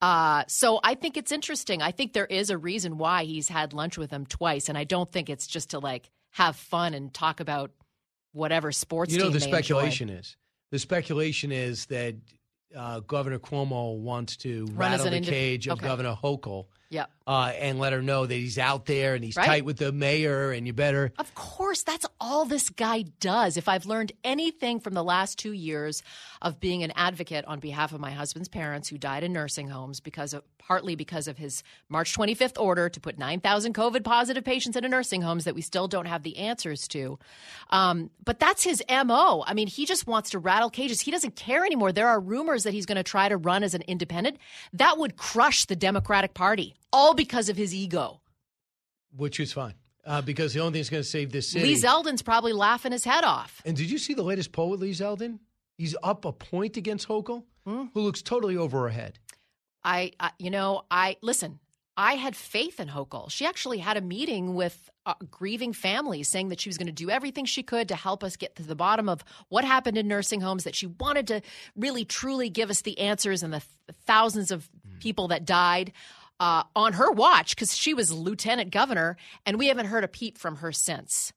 Uh, 0.00 0.44
so 0.48 0.80
I 0.82 0.94
think 0.94 1.18
it's 1.18 1.32
interesting. 1.32 1.82
I 1.82 1.90
think 1.90 2.14
there 2.14 2.24
is 2.24 2.48
a 2.48 2.56
reason 2.56 2.96
why 2.96 3.24
he's 3.24 3.48
had 3.48 3.74
lunch 3.74 3.98
with 3.98 4.10
them 4.10 4.24
twice, 4.24 4.70
and 4.70 4.78
I 4.78 4.84
don't 4.84 5.10
think 5.10 5.28
it's 5.28 5.46
just 5.46 5.70
to 5.70 5.78
like 5.78 6.10
have 6.30 6.56
fun 6.56 6.94
and 6.94 7.12
talk 7.12 7.40
about 7.40 7.72
whatever 8.32 8.72
sports. 8.72 9.12
You 9.12 9.18
know, 9.18 9.28
the 9.28 9.38
they 9.38 9.44
enjoy. 9.44 9.56
speculation 9.58 10.08
is 10.08 10.36
the 10.70 10.78
speculation 10.78 11.52
is 11.52 11.86
that 11.86 12.14
uh, 12.74 13.00
Governor 13.00 13.38
Cuomo 13.38 13.98
wants 13.98 14.36
to 14.38 14.66
Run 14.66 14.92
rattle 14.92 15.10
the 15.10 15.16
indi- 15.16 15.28
cage 15.28 15.66
of 15.66 15.78
okay. 15.78 15.86
Governor 15.86 16.16
Hochul. 16.20 16.66
Yep. 16.90 17.08
Uh, 17.24 17.52
and 17.56 17.78
let 17.78 17.92
her 17.92 18.02
know 18.02 18.26
that 18.26 18.34
he's 18.34 18.58
out 18.58 18.86
there 18.86 19.14
and 19.14 19.24
he's 19.24 19.36
Right. 19.36 19.46
tight 19.46 19.64
with 19.64 19.76
the 19.76 19.92
mayor, 19.92 20.50
and 20.50 20.66
you 20.66 20.72
better. 20.72 21.12
Of 21.18 21.32
course, 21.36 21.84
that's 21.84 22.04
all 22.20 22.44
this 22.44 22.68
guy 22.68 23.02
does. 23.20 23.56
If 23.56 23.68
I've 23.68 23.86
learned 23.86 24.10
anything 24.24 24.80
from 24.80 24.94
the 24.94 25.04
last 25.04 25.38
two 25.38 25.52
years 25.52 26.02
of 26.42 26.58
being 26.58 26.82
an 26.82 26.92
advocate 26.96 27.44
on 27.44 27.60
behalf 27.60 27.92
of 27.92 28.00
my 28.00 28.10
husband's 28.10 28.48
parents 28.48 28.88
who 28.88 28.98
died 28.98 29.22
in 29.22 29.32
nursing 29.32 29.68
homes 29.68 30.00
because 30.00 30.34
of 30.34 30.42
partly 30.58 30.96
because 30.96 31.28
of 31.28 31.38
his 31.38 31.62
March 31.88 32.12
25th 32.16 32.60
order 32.60 32.88
to 32.88 33.00
put 33.00 33.18
9,000 33.18 33.72
COVID 33.74 34.02
positive 34.04 34.42
patients 34.44 34.76
into 34.76 34.88
nursing 34.88 35.22
homes 35.22 35.44
that 35.44 35.54
we 35.54 35.62
still 35.62 35.86
don't 35.88 36.06
have 36.06 36.22
the 36.24 36.36
answers 36.38 36.88
to. 36.88 37.18
Um, 37.70 38.10
but 38.24 38.40
that's 38.40 38.62
his 38.64 38.82
MO. 38.88 39.44
I 39.46 39.54
mean, 39.54 39.68
he 39.68 39.86
just 39.86 40.06
wants 40.08 40.30
to 40.30 40.38
rattle 40.40 40.70
cages. 40.70 41.00
He 41.00 41.10
doesn't 41.12 41.36
care 41.36 41.64
anymore. 41.64 41.92
There 41.92 42.08
are 42.08 42.18
rumors 42.20 42.64
that 42.64 42.74
he's 42.74 42.86
going 42.86 42.96
to 42.96 43.02
try 43.04 43.28
to 43.28 43.36
run 43.36 43.62
as 43.62 43.74
an 43.74 43.82
independent. 43.82 44.38
That 44.72 44.98
would 44.98 45.16
crush 45.16 45.64
the 45.66 45.76
Democratic 45.76 46.34
Party, 46.34 46.74
all 46.92 47.14
because 47.14 47.48
of 47.48 47.56
his 47.56 47.74
ego. 47.74 48.20
which 49.16 49.40
is 49.40 49.52
fine 49.52 49.74
uh, 50.06 50.22
because 50.22 50.54
the 50.54 50.60
only 50.60 50.72
thing 50.72 50.80
that's 50.80 50.90
going 50.90 51.02
to 51.02 51.08
save 51.08 51.32
this 51.32 51.48
city. 51.48 51.66
Lee 51.66 51.74
Zeldin's 51.74 52.22
probably 52.22 52.52
laughing 52.52 52.92
his 52.92 53.04
head 53.04 53.24
off. 53.24 53.60
and 53.64 53.76
did 53.76 53.90
you 53.90 53.98
see 53.98 54.14
the 54.14 54.22
latest 54.22 54.52
poll 54.52 54.70
with 54.70 54.80
Lee 54.80 54.92
Zeldin? 54.92 55.38
He's 55.76 55.96
up 56.02 56.24
a 56.24 56.32
point 56.32 56.76
against 56.76 57.08
Hochul, 57.08 57.44
Hmm. 57.66 57.84
who 57.94 58.00
looks 58.00 58.22
totally 58.22 58.56
over 58.56 58.80
her 58.82 58.88
head. 58.88 59.18
I, 59.84 60.12
I, 60.20 60.30
you 60.38 60.50
know, 60.50 60.82
I 60.90 61.16
listen. 61.22 61.58
I 61.96 62.14
had 62.14 62.34
faith 62.36 62.80
in 62.80 62.88
Hochul. 62.88 63.30
She 63.30 63.44
actually 63.44 63.78
had 63.78 63.96
a 63.98 64.00
meeting 64.00 64.54
with 64.54 64.88
uh, 65.04 65.14
grieving 65.30 65.72
families, 65.74 66.28
saying 66.28 66.48
that 66.48 66.60
she 66.60 66.68
was 66.70 66.78
going 66.78 66.86
to 66.86 66.92
do 66.92 67.10
everything 67.10 67.44
she 67.44 67.62
could 67.62 67.88
to 67.88 67.96
help 67.96 68.24
us 68.24 68.36
get 68.36 68.56
to 68.56 68.62
the 68.62 68.74
bottom 68.74 69.08
of 69.08 69.22
what 69.50 69.64
happened 69.64 69.98
in 69.98 70.08
nursing 70.08 70.40
homes. 70.40 70.64
That 70.64 70.74
she 70.74 70.86
wanted 70.86 71.26
to 71.28 71.42
really, 71.76 72.04
truly 72.06 72.48
give 72.48 72.70
us 72.70 72.80
the 72.82 72.98
answers 72.98 73.42
and 73.42 73.52
the 73.52 73.60
th- 73.60 73.98
thousands 74.06 74.50
of 74.50 74.68
people 75.00 75.28
that 75.28 75.44
died 75.44 75.92
uh, 76.40 76.64
on 76.74 76.94
her 76.94 77.12
watch 77.12 77.54
because 77.54 77.76
she 77.76 77.94
was 77.94 78.10
lieutenant 78.12 78.70
governor, 78.72 79.16
and 79.46 79.58
we 79.58 79.68
haven't 79.68 79.86
heard 79.86 80.02
a 80.02 80.08
peep 80.08 80.38
from 80.38 80.56
her 80.56 80.72
since. 80.72 81.32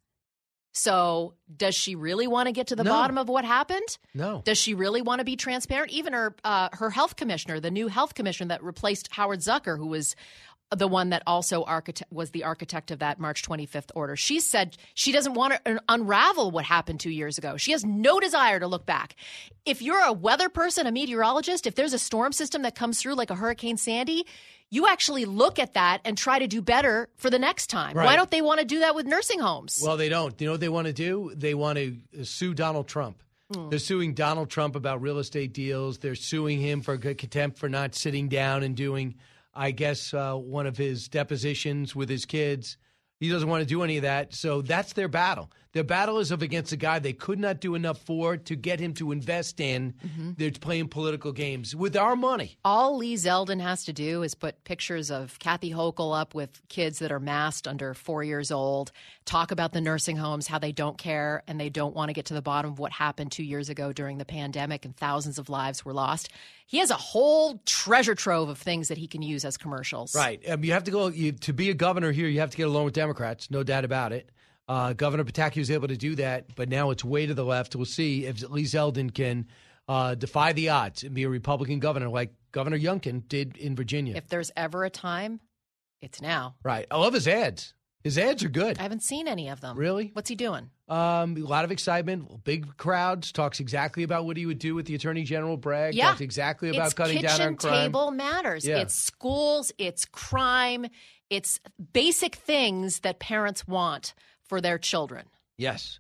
So, 0.76 1.36
does 1.56 1.76
she 1.76 1.94
really 1.94 2.26
want 2.26 2.48
to 2.48 2.52
get 2.52 2.68
to 2.68 2.76
the 2.76 2.84
No. 2.84 2.90
bottom 2.90 3.20
of 3.20 3.30
what 3.30 3.46
happened? 3.46 3.98
No. 4.16 4.42
Does 4.44 4.58
she 4.58 4.74
really 4.74 5.04
want 5.04 5.20
to 5.20 5.24
be 5.26 5.36
transparent? 5.36 5.92
Even 5.92 6.14
her 6.14 6.36
uh, 6.44 6.70
her 6.74 6.90
health 6.90 7.16
commissioner, 7.16 7.60
the 7.60 7.70
new 7.70 7.90
health 7.90 8.16
commissioner 8.16 8.48
that 8.48 8.64
replaced 8.64 9.10
Howard 9.12 9.42
Zucker, 9.42 9.78
who 9.78 9.86
was 9.86 10.16
the 10.78 10.88
one 10.88 11.10
that 11.10 11.24
also 11.28 11.64
architect 11.64 12.12
was 12.12 12.32
the 12.32 12.44
architect 12.44 12.92
of 12.92 13.00
that 13.00 13.20
March 13.20 13.44
25th 13.44 13.92
order. 13.96 14.16
She 14.16 14.40
said 14.40 14.78
she 14.94 15.12
doesn't 15.12 15.34
want 15.34 15.54
to 15.54 15.62
un- 15.66 15.80
unravel 15.90 16.52
what 16.52 16.66
happened 16.66 17.00
2 17.00 17.10
years 17.10 17.38
ago. 17.38 17.58
She 17.58 17.72
has 17.72 17.86
no 17.86 18.20
desire 18.20 18.60
to 18.60 18.68
look 18.68 18.86
back. 18.86 19.16
If 19.66 19.82
you're 19.82 20.04
a 20.04 20.14
weather 20.14 20.50
person, 20.50 20.88
a 20.88 20.92
meteorologist, 20.92 21.68
if 21.68 21.76
there's 21.76 21.94
a 21.94 22.00
storm 22.00 22.32
system 22.34 22.64
that 22.64 22.76
comes 22.76 23.02
through 23.02 23.16
like 23.16 23.30
a 23.30 23.36
Hurricane 23.36 23.78
Sandy, 23.78 24.26
you 24.70 24.88
actually 24.88 25.26
look 25.26 25.60
at 25.60 25.76
that 25.76 26.02
and 26.04 26.18
try 26.18 26.40
to 26.40 26.48
do 26.48 26.60
better 26.62 27.08
for 27.16 27.30
the 27.30 27.38
next 27.38 27.68
time. 27.68 27.96
Why 27.96 28.16
don't 28.16 28.32
they 28.32 28.42
want 28.42 28.60
to 28.60 28.66
do 28.66 28.80
that 28.80 28.96
with 28.96 29.06
nursing 29.06 29.40
homes? 29.40 29.80
Well, 29.84 29.98
they 29.98 30.10
don't. 30.10 30.40
You 30.42 30.48
know 30.48 30.54
what 30.54 30.62
they 30.62 30.70
want 30.70 30.88
to 30.88 30.94
do? 30.94 31.32
They 31.36 31.54
want 31.54 31.78
to 31.78 32.26
sue 32.26 32.56
Donald 32.56 32.88
Trump. 32.88 33.22
Hmm. 33.54 33.70
They're 33.70 33.78
suing 33.78 34.16
Donald 34.16 34.50
Trump 34.50 34.76
about 34.76 35.02
real 35.02 35.20
estate 35.20 35.54
deals. 35.54 36.00
They're 36.00 36.16
suing 36.16 36.60
him 36.60 36.82
for 36.82 36.98
contempt 36.98 37.60
for 37.60 37.70
not 37.70 37.94
sitting 37.94 38.30
down 38.30 38.64
and 38.64 38.76
doing, 38.76 39.16
I 39.54 39.72
guess, 39.72 40.14
uh, 40.14 40.36
one 40.36 40.66
of 40.68 40.78
his 40.78 41.08
depositions 41.08 41.96
with 41.96 42.10
his 42.10 42.26
kids. 42.26 42.78
He 43.20 43.30
doesn't 43.30 43.48
want 43.48 43.62
to 43.62 43.68
do 43.68 43.84
any 43.84 43.98
of 43.98 44.04
that. 44.04 44.34
So 44.34 44.62
that's 44.62 44.94
their 44.94 45.08
battle. 45.08 45.52
Their 45.74 45.84
battle 45.84 46.20
is 46.20 46.32
up 46.32 46.44
against 46.44 46.72
a 46.72 46.78
guy 46.78 47.00
they 47.00 47.14
could 47.14 47.40
not 47.40 47.60
do 47.60 47.74
enough 47.74 47.98
for 48.00 48.38
to 48.38 48.56
get 48.56 48.80
him 48.80 48.94
to 48.96 49.12
invest 49.12 49.60
in. 49.60 49.96
Mm-hmm. 50.06 50.32
They're 50.38 50.52
playing 50.52 50.90
political 50.90 51.32
games 51.32 51.76
with 51.76 51.98
our 51.98 52.16
money. 52.16 52.58
All 52.64 52.96
Lee 52.96 53.16
Zeldin 53.16 53.60
has 53.60 53.84
to 53.86 53.94
do 53.94 54.22
is 54.22 54.36
put 54.36 54.64
pictures 54.66 55.10
of 55.10 55.40
Kathy 55.40 55.72
Hochul 55.72 56.20
up 56.20 56.36
with 56.36 56.62
kids 56.70 57.00
that 57.00 57.12
are 57.12 57.20
masked 57.20 57.68
under 57.68 57.96
four 57.96 58.24
years 58.24 58.52
old, 58.52 58.92
talk 59.26 59.50
about 59.50 59.74
the 59.74 59.82
nursing 59.82 60.16
homes, 60.16 60.46
how 60.46 60.60
they 60.60 60.72
don't 60.72 60.98
care 60.98 61.42
and 61.48 61.60
they 61.60 61.70
don't 61.70 61.96
want 61.96 62.10
to 62.10 62.14
get 62.14 62.26
to 62.26 62.36
the 62.36 62.42
bottom 62.44 62.72
of 62.72 62.78
what 62.78 62.92
happened 62.92 63.32
two 63.32 63.44
years 63.44 63.70
ago 63.70 63.92
during 63.92 64.20
the 64.20 64.26
pandemic 64.26 64.86
and 64.86 64.96
thousands 64.96 65.40
of 65.40 65.50
lives 65.50 65.84
were 65.84 65.94
lost. 65.94 66.30
He 66.68 66.78
has 66.78 66.92
a 66.92 66.96
whole 66.96 67.60
treasure 67.66 68.16
trove 68.16 68.50
of 68.50 68.60
things 68.60 68.90
that 68.90 69.00
he 69.00 69.08
can 69.08 69.24
use 69.24 69.44
as 69.44 69.58
commercials. 69.58 70.14
Right. 70.14 70.48
Um, 70.48 70.64
you 70.64 70.74
have 70.74 70.84
to 70.84 70.92
go 70.92 71.08
you, 71.08 71.32
to 71.32 71.52
be 71.54 71.72
a 71.72 71.74
governor 71.74 72.12
here. 72.12 72.28
You 72.28 72.42
have 72.42 72.52
to 72.52 72.58
get 72.58 72.68
along 72.68 72.86
with 72.86 72.94
Democrats, 72.94 73.50
no 73.50 73.64
doubt 73.64 73.86
about 73.86 74.14
it. 74.14 74.30
Uh, 74.68 74.94
governor 74.94 75.24
Pataki 75.24 75.58
was 75.58 75.70
able 75.72 75.90
to 75.90 75.98
do 75.98 76.16
that, 76.16 76.56
but 76.56 76.70
now 76.70 76.92
it's 76.92 77.04
way 77.04 77.26
to 77.26 77.34
the 77.34 77.44
left. 77.44 77.76
We'll 77.76 77.86
see 77.86 78.26
if 78.26 78.42
Lee 78.50 78.64
Zeldin 78.64 79.14
can 79.14 79.48
uh, 79.88 80.16
defy 80.16 80.54
the 80.54 80.70
odds 80.70 81.04
and 81.04 81.14
be 81.14 81.24
a 81.24 81.30
Republican 81.30 81.80
governor 81.80 82.10
like 82.10 82.34
Governor 82.52 82.80
Youngkin 82.80 83.28
did 83.28 83.58
in 83.58 83.76
Virginia. 83.76 84.16
If 84.16 84.28
there's 84.28 84.52
ever 84.56 84.86
a 84.86 84.90
time, 84.90 85.42
it's 86.02 86.22
now. 86.22 86.56
right. 86.64 86.86
I 86.90 86.98
love 86.98 87.14
his 87.14 87.28
ads. 87.28 87.74
His 88.04 88.18
ads 88.18 88.44
are 88.44 88.50
good. 88.50 88.80
I 88.80 88.82
haven't 88.84 89.04
seen 89.04 89.30
any 89.30 89.48
of 89.48 89.62
them. 89.62 89.78
Really? 89.78 90.12
What's 90.12 90.28
he 90.28 90.36
doing? 90.36 90.70
Um, 90.90 91.38
a 91.38 91.40
lot 91.40 91.64
of 91.64 91.72
excitement, 91.72 92.44
big 92.44 92.76
crowds. 92.76 93.32
Talks 93.32 93.62
exactly 93.62 94.04
about 94.04 94.26
what 94.26 94.36
he 94.36 94.46
would 94.46 94.60
do 94.60 94.76
with 94.76 94.86
the 94.86 94.96
Attorney 94.96 95.24
General 95.24 95.56
Bragg. 95.56 95.96
Yeah. 95.96 96.10
Talks 96.10 96.20
exactly 96.20 96.70
about 96.70 96.88
it's 96.88 96.94
cutting 96.94 97.22
down 97.22 97.32
on 97.32 97.38
kitchen 97.38 97.56
crime. 97.56 97.74
table 97.86 98.12
matters. 98.12 98.68
Yeah. 98.68 98.80
It's 98.80 98.94
schools, 98.94 99.72
it's 99.78 100.04
crime, 100.04 100.88
it's 101.30 101.62
basic 101.94 102.36
things 102.36 103.00
that 103.00 103.20
parents 103.20 103.66
want 103.66 104.14
for 104.54 104.62
their 104.62 104.78
children. 104.78 105.26
Yes. 105.58 106.00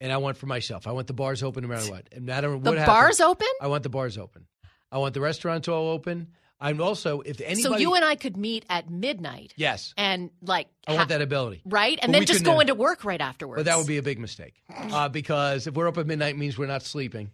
And 0.00 0.12
I 0.12 0.18
want 0.18 0.36
for 0.36 0.46
myself. 0.46 0.86
I 0.86 0.92
want 0.92 1.08
the 1.08 1.14
bars 1.14 1.42
open 1.42 1.62
no 1.64 1.68
matter 1.68 1.90
what. 1.90 2.08
And 2.12 2.26
no 2.26 2.32
matter 2.32 2.50
The 2.50 2.56
what 2.58 2.86
bars 2.86 3.18
happens, 3.18 3.20
open? 3.20 3.48
I 3.60 3.66
want 3.66 3.82
the 3.82 3.88
bars 3.88 4.16
open. 4.16 4.46
I 4.92 4.98
want 4.98 5.14
the 5.14 5.20
restaurants 5.20 5.66
all 5.66 5.88
open. 5.88 6.28
I'm 6.60 6.80
also 6.80 7.20
if 7.22 7.40
anybody. 7.40 7.62
so 7.62 7.76
you 7.76 7.94
and 7.96 8.04
I 8.04 8.14
could 8.14 8.36
meet 8.36 8.64
at 8.68 8.88
midnight 8.90 9.52
yes, 9.56 9.94
and 9.96 10.30
like 10.42 10.66
I 10.88 10.94
want 10.94 11.08
that 11.10 11.22
ability. 11.22 11.62
right, 11.64 11.98
and 12.02 12.12
But 12.12 12.18
then 12.18 12.26
just 12.26 12.44
go 12.44 12.58
into 12.58 12.74
work 12.74 13.04
right 13.04 13.20
afterwards. 13.20 13.60
But 13.60 13.66
that 13.66 13.78
would 13.78 13.86
be 13.86 13.98
a 13.98 14.02
big 14.02 14.18
mistake 14.18 14.54
uh, 14.76 15.08
because 15.08 15.66
if 15.68 15.74
we're 15.74 15.86
up 15.86 15.98
at 15.98 16.06
midnight, 16.06 16.34
it 16.34 16.38
means 16.38 16.58
we're 16.58 16.66
not 16.66 16.82
sleeping, 16.82 17.30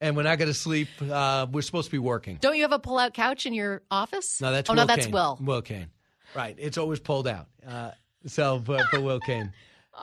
and 0.00 0.16
we're 0.16 0.22
not 0.22 0.38
going 0.38 0.46
to 0.46 0.54
sleep. 0.54 0.88
Uh, 1.00 1.46
we're 1.50 1.62
supposed 1.62 1.86
to 1.86 1.92
be 1.92 1.98
working. 1.98 2.38
Don't 2.40 2.54
you 2.54 2.62
have 2.62 2.72
a 2.72 2.78
pull-out 2.78 3.14
couch 3.14 3.46
in 3.46 3.52
your 3.52 3.82
office? 3.90 4.40
No, 4.40 4.52
that's 4.52 4.70
oh 4.70 4.74
Will 4.74 4.76
no, 4.82 4.86
that's 4.86 5.08
Will. 5.08 5.38
Will 5.40 5.62
Cain. 5.62 5.88
Right. 6.36 6.54
It's 6.58 6.78
always 6.78 7.00
pulled 7.00 7.26
out. 7.26 7.46
Uh, 7.66 7.90
so, 8.26 8.58
but, 8.60 8.86
but 8.92 9.02
Will 9.02 9.20
Cain. 9.20 9.52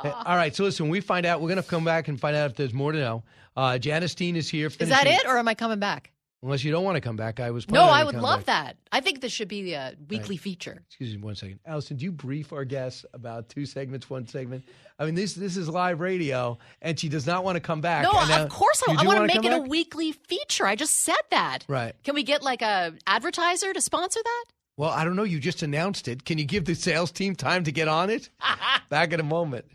Uh, 0.03 0.23
All 0.25 0.35
right. 0.35 0.55
So 0.55 0.63
listen, 0.63 0.89
we 0.89 1.01
find 1.01 1.25
out, 1.25 1.41
we're 1.41 1.49
going 1.49 1.61
to 1.61 1.67
come 1.67 1.85
back 1.85 2.07
and 2.07 2.19
find 2.19 2.35
out 2.35 2.49
if 2.51 2.57
there's 2.57 2.73
more 2.73 2.91
to 2.91 2.99
know. 2.99 3.23
Uh, 3.55 3.77
Janice 3.77 4.15
Dean 4.15 4.35
is 4.35 4.49
here. 4.49 4.67
Is 4.67 4.89
that 4.89 5.07
it, 5.07 5.25
or 5.25 5.37
am 5.37 5.47
I 5.47 5.53
coming 5.55 5.79
back? 5.79 6.11
Unless 6.43 6.63
you 6.63 6.71
don't 6.71 6.83
want 6.83 6.95
to 6.95 7.01
come 7.01 7.15
back, 7.15 7.39
I 7.39 7.49
was. 7.49 7.67
No, 7.71 7.85
I 7.85 8.03
would 8.03 8.13
love 8.13 8.45
back. 8.45 8.65
that. 8.65 8.77
I 8.91 8.99
think 8.99 9.21
this 9.21 9.31
should 9.31 9.47
be 9.47 9.73
a 9.73 9.95
weekly 10.09 10.37
feature. 10.37 10.83
Excuse 10.87 11.15
me 11.15 11.21
one 11.21 11.33
second, 11.33 11.59
Allison. 11.65 11.97
Do 11.97 12.05
you 12.05 12.11
brief 12.11 12.53
our 12.53 12.65
guests 12.65 13.03
about 13.13 13.49
two 13.49 13.65
segments, 13.65 14.11
one 14.11 14.27
segment? 14.27 14.63
I 14.99 15.05
mean, 15.05 15.15
this 15.15 15.33
this 15.33 15.57
is 15.57 15.67
live 15.67 16.01
radio, 16.01 16.59
and 16.83 16.99
she 16.99 17.09
does 17.09 17.25
not 17.25 17.43
want 17.43 17.55
to 17.55 17.61
come 17.61 17.81
back. 17.81 18.03
No, 18.03 18.11
and 18.19 18.29
now- 18.29 18.43
of 18.43 18.49
course 18.49 18.83
I, 18.87 18.91
I 18.91 19.05
want 19.05 19.19
to 19.21 19.25
make 19.35 19.43
it 19.43 19.53
a 19.53 19.59
weekly 19.61 20.11
feature. 20.11 20.67
I 20.67 20.75
just 20.75 20.97
said 20.97 21.15
that. 21.31 21.65
Right. 21.67 21.95
Can 22.03 22.13
we 22.13 22.21
get 22.21 22.43
like 22.43 22.61
a 22.61 22.93
advertiser 23.07 23.73
to 23.73 23.81
sponsor 23.81 24.19
that? 24.23 24.45
Well, 24.77 24.91
I 24.91 25.03
don't 25.03 25.15
know. 25.15 25.23
You 25.23 25.39
just 25.39 25.63
announced 25.63 26.07
it. 26.07 26.25
Can 26.25 26.37
you 26.37 26.45
give 26.45 26.65
the 26.65 26.75
sales 26.75 27.11
team 27.11 27.35
time 27.35 27.63
to 27.63 27.71
get 27.71 27.87
on 27.87 28.09
it? 28.11 28.29
Back 28.89 29.13
in 29.13 29.19
a 29.19 29.23
moment. 29.23 29.65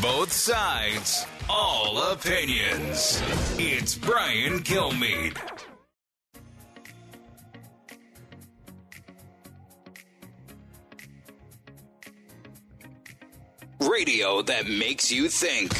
Both 0.00 0.32
sides, 0.32 1.26
all 1.50 2.12
opinions. 2.12 3.20
It's 3.58 3.96
Brian 3.96 4.60
Kilmeade. 4.60 5.36
Radio 13.80 14.42
that 14.42 14.68
makes 14.68 15.10
you 15.10 15.28
think. 15.28 15.74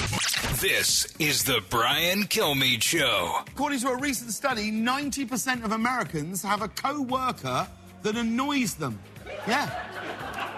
This 0.60 1.14
is 1.20 1.44
the 1.44 1.62
Brian 1.70 2.24
Kilmeade 2.24 2.82
Show. 2.82 3.42
According 3.46 3.78
to 3.80 3.90
a 3.90 3.96
recent 3.96 4.32
study, 4.32 4.72
90% 4.72 5.64
of 5.64 5.70
Americans 5.70 6.42
have 6.42 6.62
a 6.62 6.68
co 6.68 7.02
worker 7.02 7.68
that 8.02 8.16
annoys 8.16 8.74
them. 8.74 8.98
Yeah. 9.46 9.87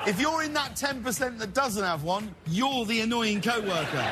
If 0.06 0.18
you're 0.20 0.43
in 0.43 0.55
that 0.55 0.77
10% 0.77 1.39
that 1.39 1.52
doesn't 1.52 1.82
have 1.85 2.05
one, 2.05 2.35
you're 2.47 2.85
the 2.86 3.01
annoying 3.01 3.40
co 3.43 3.60
worker. 3.60 4.10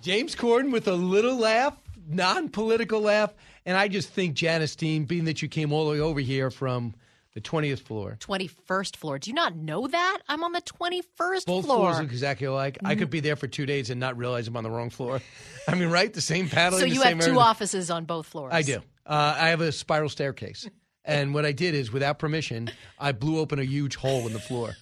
James 0.00 0.34
Corden 0.34 0.72
with 0.72 0.88
a 0.88 0.94
little 0.94 1.36
laugh, 1.36 1.76
non-political 2.08 3.00
laugh, 3.00 3.34
and 3.66 3.76
I 3.76 3.88
just 3.88 4.08
think 4.08 4.34
Janice 4.34 4.74
Dean, 4.74 5.04
being 5.04 5.24
that 5.26 5.42
you 5.42 5.48
came 5.48 5.72
all 5.72 5.84
the 5.86 5.92
way 5.92 6.00
over 6.00 6.20
here 6.20 6.50
from 6.50 6.94
the 7.34 7.40
twentieth 7.42 7.80
floor, 7.80 8.16
21st 8.20 8.96
floor. 8.96 9.18
Do 9.18 9.28
you 9.30 9.34
not 9.34 9.54
know 9.54 9.86
that? 9.86 10.18
I'm 10.28 10.42
on 10.42 10.52
the 10.52 10.62
21st 10.62 11.44
both 11.44 11.66
floor. 11.66 11.78
floors 11.80 12.00
look 12.00 12.10
exactly 12.10 12.46
alike. 12.46 12.78
I 12.84 12.94
could 12.94 13.10
be 13.10 13.20
there 13.20 13.36
for 13.36 13.46
two 13.48 13.66
days 13.66 13.90
and 13.90 14.00
not 14.00 14.16
realize 14.16 14.48
I'm 14.48 14.56
on 14.56 14.64
the 14.64 14.70
wrong 14.70 14.88
floor. 14.90 15.20
I 15.68 15.74
mean, 15.74 15.90
right? 15.90 16.12
The 16.12 16.22
same 16.22 16.48
paddling. 16.48 16.80
so 16.80 16.86
the 16.86 16.94
you 16.94 17.00
same 17.02 17.18
have 17.18 17.18
two 17.18 17.32
everything. 17.32 17.38
offices 17.38 17.90
on 17.90 18.06
both 18.06 18.26
floors. 18.26 18.54
I 18.54 18.62
do. 18.62 18.78
Uh, 19.06 19.36
I 19.38 19.48
have 19.50 19.60
a 19.60 19.72
spiral 19.72 20.08
staircase. 20.08 20.68
And 21.08 21.32
what 21.32 21.46
I 21.46 21.52
did 21.52 21.74
is, 21.74 21.90
without 21.90 22.18
permission, 22.18 22.70
I 22.98 23.12
blew 23.12 23.38
open 23.38 23.58
a 23.58 23.64
huge 23.64 23.96
hole 23.96 24.26
in 24.26 24.34
the 24.34 24.38
floor. 24.38 24.76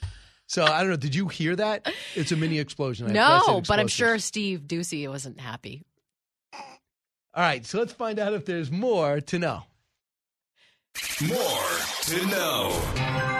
So 0.48 0.64
I 0.64 0.80
don't 0.80 0.90
know. 0.90 0.96
Did 0.96 1.14
you 1.14 1.28
hear 1.28 1.54
that? 1.54 1.90
It's 2.16 2.32
a 2.32 2.36
mini 2.36 2.58
explosion. 2.58 3.08
I 3.08 3.12
No, 3.12 3.62
but 3.66 3.78
I'm 3.78 3.86
sure 3.86 4.18
Steve 4.18 4.62
Doocy 4.66 5.08
wasn't 5.08 5.40
happy. 5.40 5.84
All 6.52 7.42
right, 7.42 7.64
so 7.64 7.78
let's 7.78 7.92
find 7.92 8.18
out 8.18 8.32
if 8.32 8.44
there's 8.44 8.72
more 8.72 9.20
to 9.20 9.38
know. 9.38 9.62
More 11.28 11.78
to 12.02 12.26
know. 12.26 13.35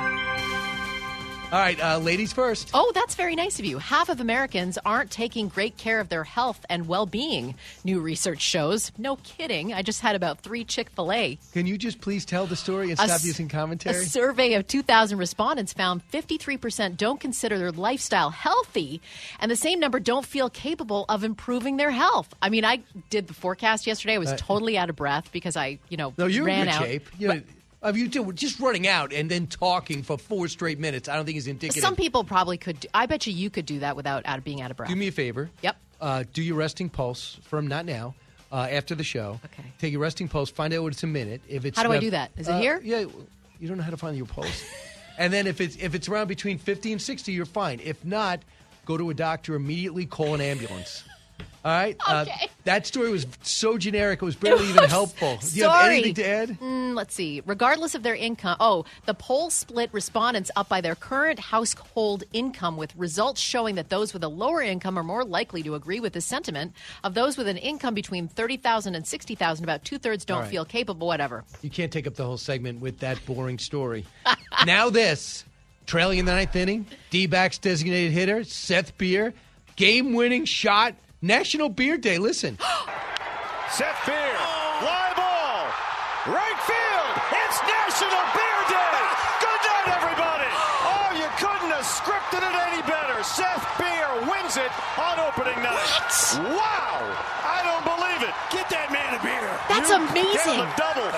All 1.53 1.61
right, 1.61 1.81
uh, 1.81 1.99
ladies 1.99 2.33
first. 2.33 2.73
Oh, 2.75 2.91
that's 2.93 3.15
very 3.15 3.37
nice 3.37 3.61
of 3.61 3.65
you. 3.65 3.79
Half 3.79 4.09
of 4.09 4.19
Americans 4.21 4.79
aren't 4.85 5.13
taking 5.13 5.47
great 5.47 5.77
care 5.77 6.01
of 6.01 6.09
their 6.09 6.25
health 6.25 6.67
and 6.69 6.89
well 6.89 7.07
being, 7.07 7.55
new 7.85 8.01
research 8.01 8.41
shows. 8.43 8.91
No 8.99 9.15
kidding. 9.23 9.73
I 9.73 9.83
just 9.83 10.01
had 10.01 10.17
about 10.17 10.41
three 10.41 10.65
Chick 10.65 10.91
fil 10.91 11.13
A. 11.13 11.39
Can 11.53 11.65
you 11.67 11.79
just 11.79 12.01
please 12.01 12.25
tell 12.25 12.47
the 12.47 12.57
story 12.57 12.91
and 12.91 12.99
A 12.99 13.05
stop 13.05 13.11
s- 13.11 13.25
using 13.25 13.49
commentary? 13.49 13.95
A 13.95 14.07
survey 14.07 14.55
of 14.55 14.67
2,000 14.67 15.19
respondents 15.19 15.73
found 15.73 16.03
53% 16.11 16.97
don't 16.97 17.21
consider 17.21 17.59
their 17.59 17.71
lifestyle 17.73 18.31
healthy, 18.31 19.01
and 19.39 19.49
the 19.49 19.57
same 19.57 19.79
number 19.79 20.01
don't 20.01 20.27
feel 20.27 20.51
capable 20.51 21.05
of 21.09 21.23
improving 21.23 21.77
their 21.77 21.93
health. 21.93 22.35
I 22.43 22.49
mean, 22.51 22.65
I 22.65 22.81
did 23.09 23.29
the 23.29 23.35
forecast 23.35 23.87
yesterday. 23.87 24.15
I 24.15 24.19
was 24.19 24.31
Uh, 24.33 24.37
totally 24.37 24.77
out 24.77 24.91
of 24.91 24.97
breath 24.97 25.31
because 25.31 25.57
I, 25.57 25.79
you 25.91 25.97
know, 25.97 26.13
no, 26.19 26.27
you're 26.27 26.45
ran 26.45 26.63
in 26.63 26.65
good 26.67 26.75
out. 26.75 26.83
shape. 26.83 27.09
You 27.21 27.29
know, 27.29 27.41
of 27.89 27.97
you 27.97 28.09
do 28.09 28.33
just 28.33 28.59
running 28.61 28.87
out 28.87 29.13
and 29.13 29.31
then 29.31 29.47
talking 29.47 30.03
for 30.03 30.19
four 30.19 30.49
straight 30.49 30.79
minutes. 30.79 31.09
I 31.09 31.17
don't 31.17 31.25
think 31.25 31.39
is 31.39 31.47
indicative. 31.47 31.83
Some 31.83 31.97
people 31.97 32.25
probably 32.25 32.59
could. 32.59 32.81
Do, 32.81 32.89
I 32.93 33.07
bet 33.07 33.27
you 33.27 33.33
you 33.33 33.51
could 33.51 33.67
do 33.67 33.79
that 33.81 33.97
without 33.97 34.27
out 34.27 34.43
being 34.45 34.61
out 34.61 34.71
of 34.71 34.77
breath. 34.77 34.91
Do 34.91 34.97
me 34.97 35.09
a 35.09 35.13
favor. 35.13 35.51
Yep. 35.63 35.77
Uh, 36.01 36.25
do 36.33 36.43
your 36.43 36.57
resting 36.57 36.89
pulse 36.89 37.39
from 37.43 37.67
not 37.69 37.85
now. 37.87 38.15
Uh, 38.53 38.69
after 38.71 38.95
the 38.95 39.03
show, 39.03 39.41
okay. 39.45 39.65
Take 39.81 39.91
your 39.91 40.01
resting 40.01 40.29
pulse. 40.29 40.51
Find 40.51 40.73
out 40.73 40.85
what 40.85 40.93
it's 40.93 41.03
a 41.03 41.09
minute. 41.09 41.43
If 41.49 41.65
it's 41.65 41.77
How 41.77 41.83
do 41.83 41.93
I 41.93 41.99
do 41.99 42.11
that? 42.11 42.31
Is 42.37 42.47
it 42.47 42.53
uh, 42.53 42.61
here? 42.61 42.81
Yeah, 42.83 43.01
you 43.59 43.69
don't 43.69 43.77
know 43.77 43.83
how 43.83 43.91
to 43.91 43.97
find 43.97 44.17
your 44.17 44.27
pulse. 44.27 44.65
and 45.19 45.33
then 45.33 45.49
if 45.49 45.61
it's 45.61 45.75
if 45.77 45.97
it's 45.97 46.09
around 46.09 46.29
between 46.29 46.59
fifty 46.59 46.93
and 46.93 47.03
sixty, 47.03 47.33
you're 47.33 47.45
fine. 47.45 47.81
If 47.83 48.05
not, 48.05 48.41
go 48.85 48.97
to 48.97 49.11
a 49.11 49.15
doctor 49.15 49.57
immediately. 49.57 50.07
Call 50.07 50.35
an 50.35 50.41
ambulance. 50.41 51.03
All 51.67 51.73
right. 51.73 51.97
Okay. 52.09 52.31
Uh, 52.31 52.47
that 52.63 52.87
story 52.87 53.11
was 53.11 53.27
so 53.43 53.77
generic; 53.77 54.23
it 54.23 54.25
was 54.25 54.37
barely 54.37 54.67
It 54.69 54.71
even 54.71 54.85
helpful. 54.85 55.37
Do 55.41 55.49
you 55.59 55.69
have 55.69 55.91
anything 55.91 56.15
to 56.15 56.25
add? 56.25 56.49
Mm, 56.61 56.95
let's 56.95 57.13
see. 57.13 57.43
Regardless 57.45 57.97
of 57.97 58.05
their 58.05 58.15
income, 58.15 58.57
oh, 58.61 58.85
the 59.07 59.15
poll 59.15 59.51
split 59.51 59.91
respondents 59.93 60.49
up 60.55 60.69
by 60.69 60.81
their 60.81 60.95
current 60.95 61.41
household 61.41 62.23
income, 62.33 62.77
with 62.77 62.95
results 62.95 63.41
showing 63.41 63.75
that 63.75 63.89
those 63.89 64.15
with 64.15 64.23
a 64.23 64.29
lower 64.29 64.63
income 64.63 64.97
are 64.97 65.03
more 65.03 65.25
likely 65.25 65.65
to 65.65 65.75
agree 65.75 65.99
with 65.99 66.13
this 66.13 66.25
sentiment. 66.25 66.73
Of 67.03 67.15
those 67.15 67.37
with 67.37 67.49
an 67.49 67.57
income 67.57 67.95
between 67.95 68.29
thirty 68.29 68.59
thousand 68.59 68.95
and 68.95 69.05
sixty 69.05 69.35
thousand, 69.35 69.65
about 69.65 69.85
two 69.85 69.99
thirds 69.99 70.25
don't 70.25 70.43
right. 70.43 70.49
feel 70.49 70.65
capable. 70.65 71.09
Whatever. 71.09 71.43
You 71.63 71.71
can't 71.71 71.91
take 71.91 72.07
up 72.07 72.15
the 72.15 72.25
whole 72.25 72.39
segment 72.39 72.81
with 72.81 73.01
that 73.01 73.19
boring 73.27 73.59
story. 73.59 74.07
now 74.67 74.89
this. 74.89 75.45
Trailing 75.87 76.19
in 76.19 76.27
the 76.27 76.33
ninth 76.33 76.55
inning, 76.55 76.87
D 77.11 77.27
backs 77.27 77.59
designated 77.59 78.13
hitter, 78.13 78.45
Seth 78.45 78.97
Beer, 78.99 79.35
game 79.77 80.15
winning 80.15 80.45
shot, 80.45 80.95
National 81.27 81.69
Beer 81.69 81.99
Day. 81.99 82.19
Listen. 82.19 82.57
Seth 83.75 83.99
Beer, 84.07 84.37
fly 84.79 85.11
ball, 85.19 85.67
right 86.31 86.61
field. 86.65 87.15
It's 87.35 87.59
National 87.67 88.25
Beer 88.31 88.61
Day. 88.71 88.99
Good 89.43 89.61
night, 89.67 89.89
everybody. 89.91 90.51
Oh, 90.87 91.11
you 91.19 91.27
couldn't 91.43 91.75
have 91.75 91.83
scripted 91.83 92.47
it 92.47 92.55
any 92.71 92.81
better. 92.87 93.19
Seth 93.27 93.67
Beer 93.75 94.07
wins 94.31 94.55
it 94.57 94.71
on 94.97 95.19
opening 95.19 95.59
night. 95.67 95.83
Wow! 96.47 97.03
I 97.43 97.59
don't 97.67 97.83
believe 97.83 98.23
it. 98.23 98.33
Get 98.55 98.71
that 98.71 98.95
man 98.95 99.19
a 99.19 99.21
beer. 99.21 99.51
That's 99.67 99.91
You 99.91 99.99
amazing. 100.07 100.31
Get 100.31 100.47
him 100.47 100.63
a 100.63 100.71
double. 100.79 101.11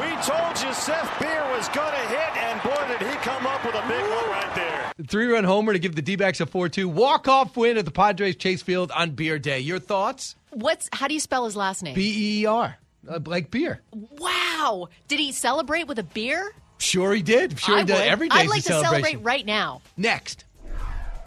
We 0.00 0.08
told 0.24 0.54
you 0.64 0.72
Seth 0.72 1.10
Beer 1.20 1.44
was 1.52 1.68
going 1.76 1.92
to 1.92 2.04
hit, 2.08 2.30
and 2.40 2.56
boy, 2.64 2.78
did 2.88 3.04
he 3.04 3.14
come 3.20 3.44
up 3.44 3.60
with 3.66 3.74
a 3.76 3.84
big 3.84 4.00
one 4.00 4.28
right 4.32 4.48
there. 4.56 4.59
Three 5.08 5.26
run 5.26 5.44
homer 5.44 5.72
to 5.72 5.78
give 5.78 5.94
the 5.94 6.02
D 6.02 6.16
backs 6.16 6.40
a 6.40 6.46
4 6.46 6.68
2 6.68 6.88
walk 6.88 7.28
off 7.28 7.56
win 7.56 7.76
at 7.78 7.84
the 7.84 7.90
Padres 7.90 8.36
Chase 8.36 8.62
Field 8.62 8.90
on 8.92 9.12
Beer 9.12 9.38
Day. 9.38 9.60
Your 9.60 9.78
thoughts? 9.78 10.36
What's 10.50 10.88
how 10.92 11.08
do 11.08 11.14
you 11.14 11.20
spell 11.20 11.44
his 11.44 11.56
last 11.56 11.82
name? 11.82 11.94
B 11.94 12.10
E 12.10 12.42
E 12.42 12.46
R. 12.46 12.76
Uh, 13.08 13.18
like 13.24 13.50
beer. 13.50 13.80
wow. 13.92 14.88
Did 15.08 15.18
he 15.20 15.32
celebrate 15.32 15.86
with 15.86 15.98
a 15.98 16.02
beer? 16.02 16.52
Sure, 16.78 17.14
he 17.14 17.22
did. 17.22 17.58
Sure, 17.58 17.76
I 17.76 17.80
he 17.80 17.86
did. 17.86 17.94
would. 17.94 18.02
Every 18.02 18.28
day 18.28 18.36
I'd 18.40 18.48
like 18.48 18.62
to 18.64 18.72
celebrate 18.72 19.22
right 19.22 19.44
now. 19.44 19.80
Next. 19.96 20.44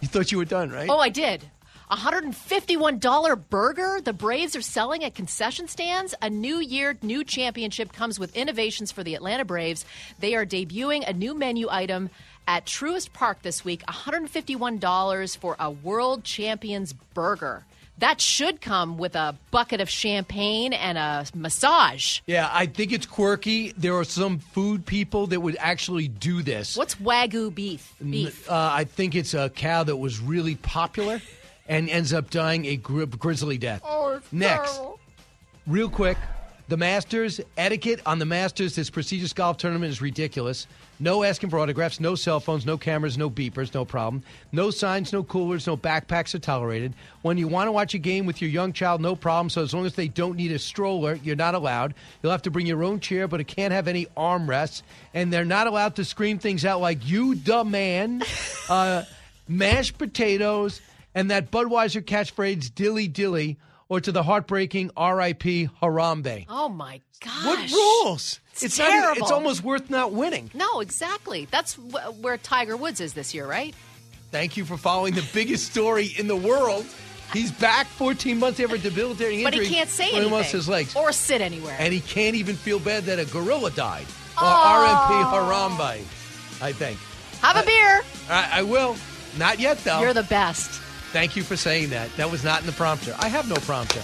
You 0.02 0.08
thought 0.08 0.32
you 0.32 0.38
were 0.38 0.45
done, 0.45 0.70
right? 0.70 0.90
Oh, 0.90 1.00
I 1.00 1.10
did. 1.10 1.50
A 1.90 1.95
$151 1.95 3.50
burger 3.50 4.02
the 4.04 4.14
Braves 4.14 4.56
are 4.56 4.62
selling 4.62 5.04
at 5.04 5.14
concession 5.14 5.68
stands. 5.68 6.16
A 6.22 6.30
new 6.30 6.60
year, 6.60 6.98
new 7.02 7.24
championship 7.24 7.94
comes 7.94 8.20
with 8.20 8.36
innovations 8.36 8.91
for 8.91 9.04
the 9.04 9.16
Atlanta 9.16 9.45
Braves. 9.45 9.86
They 10.20 10.36
are 10.36 10.45
debuting 10.45 11.08
a 11.08 11.14
new 11.14 11.36
menu 11.36 11.68
item 11.70 12.10
at 12.48 12.65
Truist 12.65 13.14
Park 13.14 13.41
this 13.41 13.64
week 13.64 13.84
$151 13.88 15.38
for 15.38 15.56
a 15.60 15.70
World 15.72 16.24
Champions 16.24 16.94
burger. 16.94 17.64
That 17.99 18.20
should 18.20 18.60
come 18.60 18.98
with 18.98 19.15
a 19.15 19.38
bucket 19.52 19.80
of 19.80 19.88
champagne 19.90 20.74
and 20.74 20.98
a 20.98 21.26
massage. 21.36 22.22
Yeah, 22.26 22.49
I 22.52 22.65
think 22.65 22.91
it's 22.91 23.06
quirky. 23.06 23.72
There 23.78 23.95
are 23.95 24.03
some 24.03 24.40
food 24.40 24.86
people 24.86 25.28
that 25.28 25.40
would 25.40 25.56
actually 25.60 26.07
do 26.07 26.41
this. 26.41 26.76
What's 26.76 26.95
Wagyu 26.95 27.53
beef? 27.53 27.94
Beef. 28.03 28.49
Uh, 28.49 28.72
I 28.74 28.86
think 28.86 29.14
it's 29.15 29.36
a 29.36 29.49
cow 29.52 29.84
that 29.84 29.95
was 29.95 30.20
really 30.20 30.56
popular 30.56 31.22
and 31.68 31.88
ends 31.88 32.14
up 32.14 32.32
dying 32.32 32.65
a 32.65 32.76
gri- 32.78 33.06
grisly 33.06 33.60
death. 33.60 33.82
Oh, 33.86 34.20
Next, 34.32 34.82
real 35.68 35.90
quick, 35.90 36.18
the 36.68 36.77
Masters 36.77 37.41
etiquette 37.57 37.99
on 38.06 38.19
the 38.19 38.26
Masters. 38.26 38.76
This 38.76 38.90
prestigious 38.90 39.34
golf 39.34 39.57
tournament 39.57 39.91
is 39.91 40.02
ridiculous. 40.02 40.68
No 40.99 41.23
asking 41.23 41.49
for 41.49 41.60
autographs, 41.60 41.99
no 41.99 42.15
cell 42.15 42.40
phones, 42.40 42.65
no 42.65 42.77
cameras, 42.77 43.18
no 43.18 43.30
beepers, 43.30 43.73
no 43.73 43.84
problem. 43.84 44.23
No 44.52 44.72
signs, 44.72 45.11
no 45.11 45.23
coolers, 45.23 45.68
no 45.68 45.76
backpacks 45.76 46.34
are 46.34 46.40
tolerated. 46.40 46.94
When 47.22 47.38
you 47.38 47.48
want 47.48 47.68
to 47.68 47.72
watch 47.73 47.94
a 47.94 47.98
game 47.98 48.26
with 48.26 48.41
your 48.41 48.49
young 48.49 48.72
child, 48.72 49.02
no 49.02 49.15
problem. 49.15 49.49
So 49.49 49.61
as 49.61 49.73
long 49.73 49.85
as 49.85 49.95
they 49.95 50.07
don't 50.07 50.38
need 50.38 50.52
a 50.52 50.60
stroller, 50.60 51.15
you're 51.15 51.35
not 51.35 51.56
allowed. 51.56 51.95
You'll 52.22 52.31
have 52.31 52.44
to 52.44 52.52
bring 52.52 52.65
your 52.65 52.84
own 52.84 53.02
chair, 53.02 53.27
but 53.27 53.41
it 53.41 53.48
can't 53.48 53.73
have 53.73 53.88
any 53.88 54.06
armrests. 54.15 54.84
And 55.14 55.34
they're 55.34 55.44
not 55.44 55.68
allowed 55.68 55.98
to 55.98 56.06
scream 56.06 56.40
things 56.40 56.64
out 56.64 56.80
like 56.80 57.06
"You 57.06 57.35
the 57.35 57.65
man," 57.65 58.23
uh, 58.69 59.03
mashed 59.48 59.98
potatoes, 59.98 60.80
and 61.14 61.31
that 61.31 61.52
Budweiser 61.52 62.02
catchphrase 62.02 62.73
"Dilly 62.73 63.10
Dilly." 63.10 63.57
Or 63.89 63.99
to 64.01 64.11
the 64.11 64.23
heartbreaking 64.23 64.91
R.I.P. 64.97 65.69
Harambe. 65.81 66.45
Oh 66.49 66.69
my 66.69 67.01
gosh. 67.23 67.45
What 67.45 67.72
rules? 67.72 68.39
It's, 68.61 68.77
not- 68.80 68.89
terrible. 68.89 69.22
it's 69.22 69.31
almost 69.31 69.64
worth 69.64 69.89
not 69.89 70.11
winning. 70.14 70.49
No, 70.53 70.80
exactly. 70.80 71.47
That's 71.51 71.73
wh- 71.76 72.23
where 72.23 72.38
Tiger 72.38 72.76
Woods 72.77 72.99
is 73.01 73.14
this 73.14 73.34
year, 73.34 73.45
right? 73.47 73.73
Thank 74.31 74.57
you 74.57 74.65
for 74.65 74.77
following 74.77 75.14
the 75.14 75.26
biggest 75.34 75.69
story 75.72 76.07
in 76.18 76.27
the 76.27 76.35
world. 76.35 76.85
He's 77.34 77.51
back 77.51 77.88
14 77.88 78.38
months 78.39 78.60
after 78.60 78.76
a 78.76 78.80
debilitating 78.80 79.43
But 79.43 79.53
injury. 79.53 79.68
he 79.68 79.73
can't 79.76 79.89
say 79.89 80.05
anything. 80.05 80.23
He 80.23 80.30
lost 80.30 80.51
his 80.51 80.68
legs. 80.69 80.95
Or 80.95 81.11
sit 81.11 81.41
anywhere. 81.41 81.76
And 81.80 81.91
he 81.93 81.99
can't 81.99 82.35
even 82.35 82.55
feel 82.55 82.80
bad 82.80 83.03
that 83.05 83.19
a 83.19 83.26
gorilla 83.26 83.72
died. 83.72 84.05
Or 84.38 84.41
Oh. 84.45 85.07
RMP 85.10 85.77
Harambe, 85.77 86.61
I 86.61 86.72
think. 86.73 86.97
Have 87.41 87.57
a 87.57 87.65
beer. 87.65 88.01
I, 88.30 88.60
I 88.60 88.64
will. 88.64 88.95
Not 89.38 89.60
yet, 89.60 89.80
though. 89.84 89.99
You're 90.01 90.14
the 90.14 90.23
best. 90.23 90.80
Thank 91.14 91.35
you 91.35 91.44
for 91.44 91.56
saying 91.56 91.91
that. 91.91 92.10
That 92.18 92.31
was 92.31 92.44
not 92.44 92.61
in 92.61 92.65
the 92.65 92.72
prompter. 92.72 93.15
I 93.19 93.27
have 93.27 93.48
no 93.48 93.53
prompter. 93.57 94.02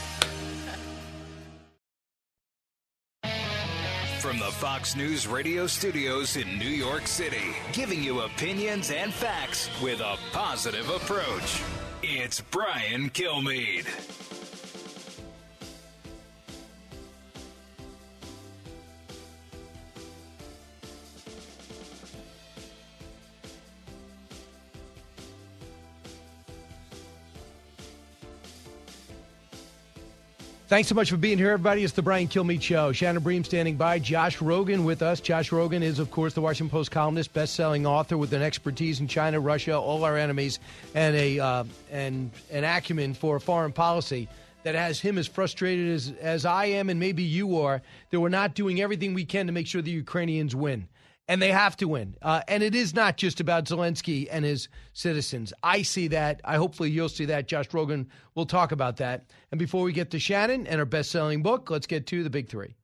From 4.20 4.38
the 4.38 4.52
Fox 4.52 4.96
News 4.96 5.26
radio 5.26 5.66
studios 5.66 6.38
in 6.38 6.60
New 6.60 6.70
York 6.70 7.08
City, 7.08 7.56
giving 7.74 8.04
you 8.04 8.20
opinions 8.20 8.92
and 8.92 9.12
facts 9.12 9.72
with 9.82 10.02
a 10.02 10.18
positive 10.32 10.88
approach. 10.92 11.64
It's 12.04 12.42
Brian 12.42 13.10
Kilmeade. 13.10 13.88
Thanks 30.70 30.88
so 30.88 30.94
much 30.94 31.10
for 31.10 31.18
being 31.18 31.40
here, 31.40 31.50
everybody. 31.50 31.84
It's 31.84 31.94
the 31.94 32.04
Brian 32.04 32.28
Kilmeade 32.28 32.62
Show. 32.62 32.92
Shannon 32.92 33.24
Bream 33.24 33.44
standing 33.44 33.76
by. 33.76 33.98
Josh 33.98 34.38
Rogin 34.38 34.86
with 34.86 35.02
us. 35.02 35.20
Josh 35.20 35.50
Rogin 35.50 35.82
is, 35.82 35.98
of 35.98 36.12
course, 36.12 36.36
the 36.36 36.42
Washington 36.42 36.70
Post 36.70 36.92
columnist, 36.92 37.34
best-selling 37.34 37.88
author 37.88 38.20
with 38.20 38.34
an 38.34 38.44
expertise 38.44 39.00
in 39.00 39.08
China, 39.08 39.40
Russia, 39.40 39.76
all 39.76 40.04
our 40.04 40.16
enemies, 40.16 40.60
and 40.94 41.16
a 41.16 41.40
uh, 41.40 41.64
and 41.92 42.30
an 42.52 42.66
acumen 42.66 43.16
for 43.16 43.40
foreign 43.40 43.72
policy 43.72 44.30
that 44.62 44.76
has 44.76 45.00
him 45.00 45.18
as 45.18 45.26
frustrated 45.26 45.90
as 45.90 46.14
as 46.22 46.46
I 46.46 46.66
am, 46.66 46.92
and 46.92 47.00
maybe 47.00 47.24
you 47.24 47.58
are. 47.62 47.82
That 48.12 48.20
we're 48.20 48.30
not 48.30 48.54
doing 48.54 48.80
everything 48.80 49.16
we 49.16 49.26
can 49.26 49.48
to 49.48 49.52
make 49.52 49.66
sure 49.66 49.82
the 49.82 49.90
Ukrainians 49.90 50.56
win. 50.56 50.88
And 51.28 51.40
they 51.40 51.52
have 51.52 51.78
to 51.78 51.88
win. 51.88 52.16
Uh, 52.24 52.42
and 52.48 52.64
it 52.64 52.74
is 52.74 52.96
not 52.96 53.16
just 53.16 53.40
about 53.40 53.66
Zelensky 53.66 54.28
and 54.32 54.44
his 54.44 54.68
citizens. 54.94 55.54
I 55.62 55.84
see 55.84 56.08
that. 56.08 56.42
I 56.44 56.56
hopefully 56.56 56.90
you'll 56.90 57.08
see 57.08 57.26
that. 57.26 57.48
Josh 57.48 57.70
Rogin 57.70 58.08
will 58.40 58.46
talk 58.46 58.72
about 58.72 58.98
that. 58.98 59.26
And 59.52 59.60
before 59.60 59.84
we 59.84 59.92
get 59.92 60.12
to 60.12 60.20
Shannon 60.20 60.66
and 60.66 60.80
her 60.80 60.86
best 60.86 61.12
selling 61.12 61.44
book, 61.44 61.70
let's 61.70 61.88
get 61.88 62.08
to 62.08 62.24
the 62.24 62.30
big 62.30 62.48
three. 62.48 62.76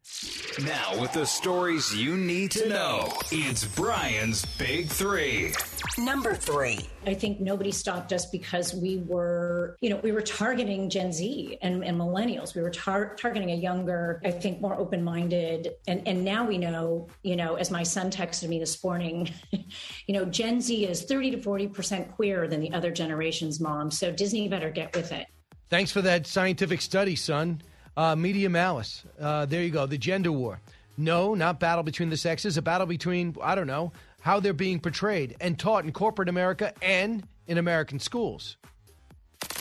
Now, 0.64 0.99
with 1.02 1.14
the 1.14 1.26
stories 1.26 1.95
you 1.95 2.15
need 2.15 2.52
to 2.52 2.69
know, 2.69 3.11
it's 3.32 3.65
Brian's 3.65 4.45
Big 4.57 4.88
Three. 4.88 5.53
Number 5.98 6.36
three. 6.36 6.88
I 7.07 7.14
think 7.14 7.40
nobody 7.40 7.72
stopped 7.72 8.14
us 8.14 8.26
because 8.26 8.73
we 8.73 8.98
were, 9.07 9.77
you 9.82 9.90
know, 9.90 9.98
we 9.98 10.11
were 10.11 10.22
targeting 10.22 10.90
Gen 10.90 11.11
Z 11.11 11.57
and, 11.61 11.84
and 11.84 11.99
millennials. 11.99 12.56
We 12.56 12.61
were 12.61 12.69
tar- 12.69 13.15
targeting 13.15 13.52
a 13.52 13.56
younger, 13.56 14.22
I 14.23 14.32
think, 14.32 14.61
more 14.61 14.76
open 14.76 15.03
minded. 15.03 15.72
And, 15.88 16.07
and 16.07 16.23
now 16.23 16.45
we 16.45 16.57
know, 16.57 17.07
you 17.23 17.36
know, 17.36 17.56
as 17.56 17.72
my 17.72 17.84
son 17.84 18.11
texted 18.11 18.48
me 18.48 18.60
this 18.60 18.84
morning, 18.84 19.30
you 19.52 20.14
know, 20.14 20.26
Gen 20.26 20.61
Z 20.61 20.86
is 20.86 21.03
30 21.03 21.32
to 21.32 21.38
40% 21.38 22.14
queer 22.15 22.48
than 22.48 22.60
the 22.60 22.72
other 22.72 22.91
generation's 22.91 23.60
mom. 23.60 23.91
So 23.91 24.11
Disney 24.11 24.48
better 24.48 24.69
get 24.69 24.95
with 24.95 25.11
it. 25.11 25.27
Thanks 25.70 25.92
for 25.92 26.02
that 26.02 26.28
scientific 26.28 26.82
study, 26.82 27.16
son. 27.16 27.62
Uh, 27.98 28.16
media 28.16 28.50
malice. 28.50 29.04
Uh, 29.20 29.46
there 29.46 29.64
you 29.64 29.72
go. 29.72 29.86
The 29.86 29.98
gender 29.98 30.32
war. 30.32 30.60
No, 30.98 31.34
not 31.34 31.60
battle 31.60 31.84
between 31.84 32.10
the 32.10 32.18
sexes. 32.18 32.58
A 32.58 32.62
battle 32.62 32.88
between 32.88 33.36
I 33.42 33.56
don't 33.56 33.68
know 33.68 33.92
how 34.22 34.40
they're 34.40 34.54
being 34.54 34.80
portrayed 34.80 35.36
and 35.40 35.58
taught 35.58 35.86
in 35.86 35.92
corporate 35.92 36.30
America 36.30 36.74
and 36.82 37.28
in 37.48 37.58
American 37.58 38.00
schools. 38.00 38.58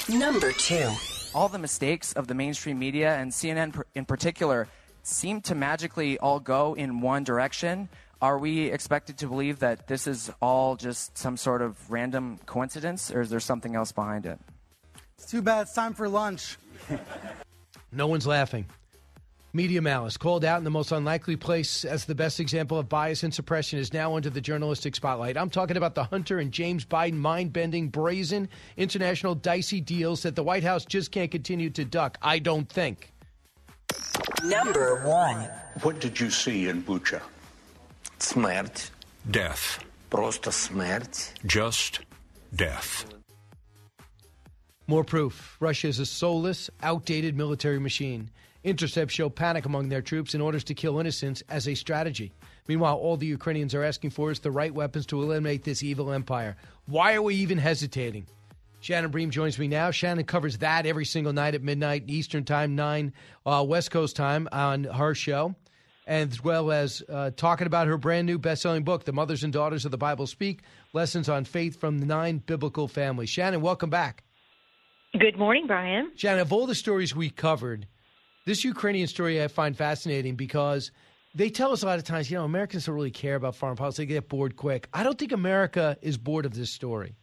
Number 0.09 0.53
two. 0.53 0.91
All 1.35 1.49
the 1.49 1.59
mistakes 1.59 2.13
of 2.13 2.29
the 2.29 2.35
mainstream 2.35 2.79
media 2.79 3.17
and 3.17 3.33
CNN 3.33 3.83
in 3.95 4.05
particular 4.05 4.69
seem 5.03 5.41
to 5.43 5.55
magically 5.55 6.19
all 6.19 6.41
go 6.41 6.75
in 6.75 7.01
one 7.01 7.25
direction. 7.25 7.89
Are 8.23 8.39
we 8.39 8.71
expected 8.71 9.19
to 9.19 9.27
believe 9.27 9.59
that 9.59 9.87
this 9.87 10.07
is 10.07 10.31
all 10.41 10.77
just 10.77 11.19
some 11.19 11.37
sort 11.37 11.61
of 11.61 11.91
random 11.91 12.39
coincidence, 12.47 13.11
or 13.11 13.21
is 13.21 13.31
there 13.31 13.41
something 13.41 13.75
else 13.75 13.93
behind 13.93 14.25
it? 14.27 14.39
It's 15.18 15.30
too 15.30 15.42
bad. 15.42 15.64
It's 15.64 15.74
time 15.74 15.94
for 15.94 16.08
lunch. 16.08 16.58
No 17.92 18.08
one's 18.08 18.28
laughing. 18.28 18.66
Media 19.52 19.82
malice, 19.82 20.16
called 20.16 20.46
out 20.46 20.60
in 20.60 20.64
the 20.64 20.70
most 20.70 20.92
unlikely 20.92 21.36
place 21.36 21.84
as 21.84 22.06
the 22.06 22.14
best 22.14 22.40
example 22.40 22.78
of 22.78 22.88
bias 22.88 23.24
and 23.24 23.34
suppression, 23.34 23.80
is 23.80 23.92
now 23.94 24.16
under 24.16 24.30
the 24.30 24.40
journalistic 24.40 24.96
spotlight. 24.96 25.38
I'm 25.38 25.50
talking 25.50 25.76
about 25.76 25.96
the 25.96 26.04
Hunter 26.04 26.38
and 26.38 26.52
James 26.52 26.86
Biden 26.86 27.16
mind 27.16 27.52
bending, 27.52 27.90
brazen, 27.90 28.48
international 28.78 29.34
dicey 29.34 29.82
deals 29.82 30.22
that 30.22 30.36
the 30.36 30.44
White 30.44 30.64
House 30.64 30.86
just 30.86 31.12
can't 31.12 31.32
continue 31.32 31.72
to 31.72 31.84
duck, 31.84 32.20
I 32.22 32.38
don't 32.38 32.70
think. 32.70 33.12
Number 34.44 35.04
one. 35.08 35.50
What 35.82 36.00
did 36.00 36.20
you 36.20 36.30
see 36.30 36.68
in 36.68 36.84
Bucha? 36.84 37.22
Смерть. 38.20 38.92
Death. 39.32 39.84
Просто 40.12 40.52
смерть. 40.52 41.34
Just 41.46 42.02
death. 42.56 43.06
More 44.87 45.05
proof. 45.05 45.57
Russia 45.61 45.89
is 45.89 45.99
a 45.99 46.05
soulless, 46.05 46.69
outdated 46.83 47.37
military 47.37 47.79
machine. 47.79 48.31
Intercepts 48.65 49.15
show 49.15 49.31
panic 49.31 49.65
among 49.65 49.89
their 49.89 50.03
troops 50.03 50.35
in 50.35 50.43
orders 50.43 50.65
to 50.65 50.75
kill 50.75 50.99
innocents 50.99 51.43
as 51.49 51.67
a 51.67 51.75
strategy. 51.75 52.33
Meanwhile, 52.69 52.97
all 52.97 53.17
the 53.17 53.27
Ukrainians 53.27 53.75
are 53.75 53.83
asking 53.83 54.11
for 54.11 54.31
is 54.31 54.41
the 54.41 54.51
right 54.51 54.75
weapons 54.75 55.07
to 55.07 55.23
eliminate 55.23 55.65
this 55.65 55.83
evil 55.83 56.13
empire. 56.13 56.57
Why 56.87 57.15
are 57.15 57.23
we 57.23 57.35
even 57.37 57.57
hesitating? 57.57 58.27
Shannon 58.81 59.11
Bream 59.11 59.31
joins 59.31 59.59
me 59.59 59.69
now. 59.69 59.91
Shannon 59.91 60.25
covers 60.25 60.59
that 60.59 60.85
every 60.85 61.07
single 61.07 61.33
night 61.33 61.55
at 61.55 61.63
midnight 61.63 62.05
Eastern 62.07 62.45
Time, 62.45 62.75
9 62.75 63.13
uh, 63.47 63.65
West 63.67 63.91
Coast 63.91 64.17
Time 64.17 64.47
on 64.53 64.85
her 64.85 65.15
show, 65.15 65.55
as 66.07 66.45
well 66.45 66.71
as 66.71 67.03
uh, 67.09 67.31
talking 67.35 67.67
about 67.67 67.87
her 67.87 67.97
brand 67.97 68.27
new 68.27 68.39
best 68.39 68.61
selling 68.61 68.85
book, 68.85 69.05
The 69.05 69.13
Mothers 69.15 69.45
and 69.45 69.53
Daughters 69.53 69.87
of 69.87 69.91
the 69.91 69.97
Bible 69.97 70.27
Speak 70.27 70.61
Lessons 70.93 71.31
on 71.31 71.47
Faith 71.47 71.81
from 71.81 72.01
the 72.01 72.07
Nine 72.07 72.43
Biblical 72.45 72.87
Families. 72.87 73.31
Shannon, 73.31 73.63
welcome 73.63 73.89
back. 73.89 74.25
Good 75.19 75.39
morning, 75.39 75.69
Brian. 75.69 76.11
Shannon, 76.17 76.41
of 76.41 76.53
all 76.53 76.67
the 76.67 76.75
stories 76.75 77.15
we 77.15 77.31
covered, 77.31 77.87
this 78.47 78.65
Ukrainian 78.65 79.07
story 79.07 79.41
I 79.41 79.47
find 79.47 79.77
fascinating 79.77 80.35
because 80.35 80.91
they 81.37 81.51
tell 81.51 81.71
us 81.71 81.85
a 81.85 81.87
lot 81.87 81.99
of 81.99 82.05
times, 82.05 82.29
you 82.29 82.37
know, 82.37 82.45
Americans 82.45 82.87
don't 82.87 82.97
really 82.97 83.13
care 83.13 83.37
about 83.37 83.55
foreign 83.55 83.77
policy. 83.77 84.03
They 84.03 84.15
get 84.15 84.29
bored 84.29 84.57
quick. 84.57 84.89
I 84.93 85.05
don't 85.05 85.17
think 85.17 85.31
America 85.31 85.97
is 86.03 86.19
bored 86.19 86.47
of 86.47 86.55
this 86.55 86.71
story. 86.71 87.15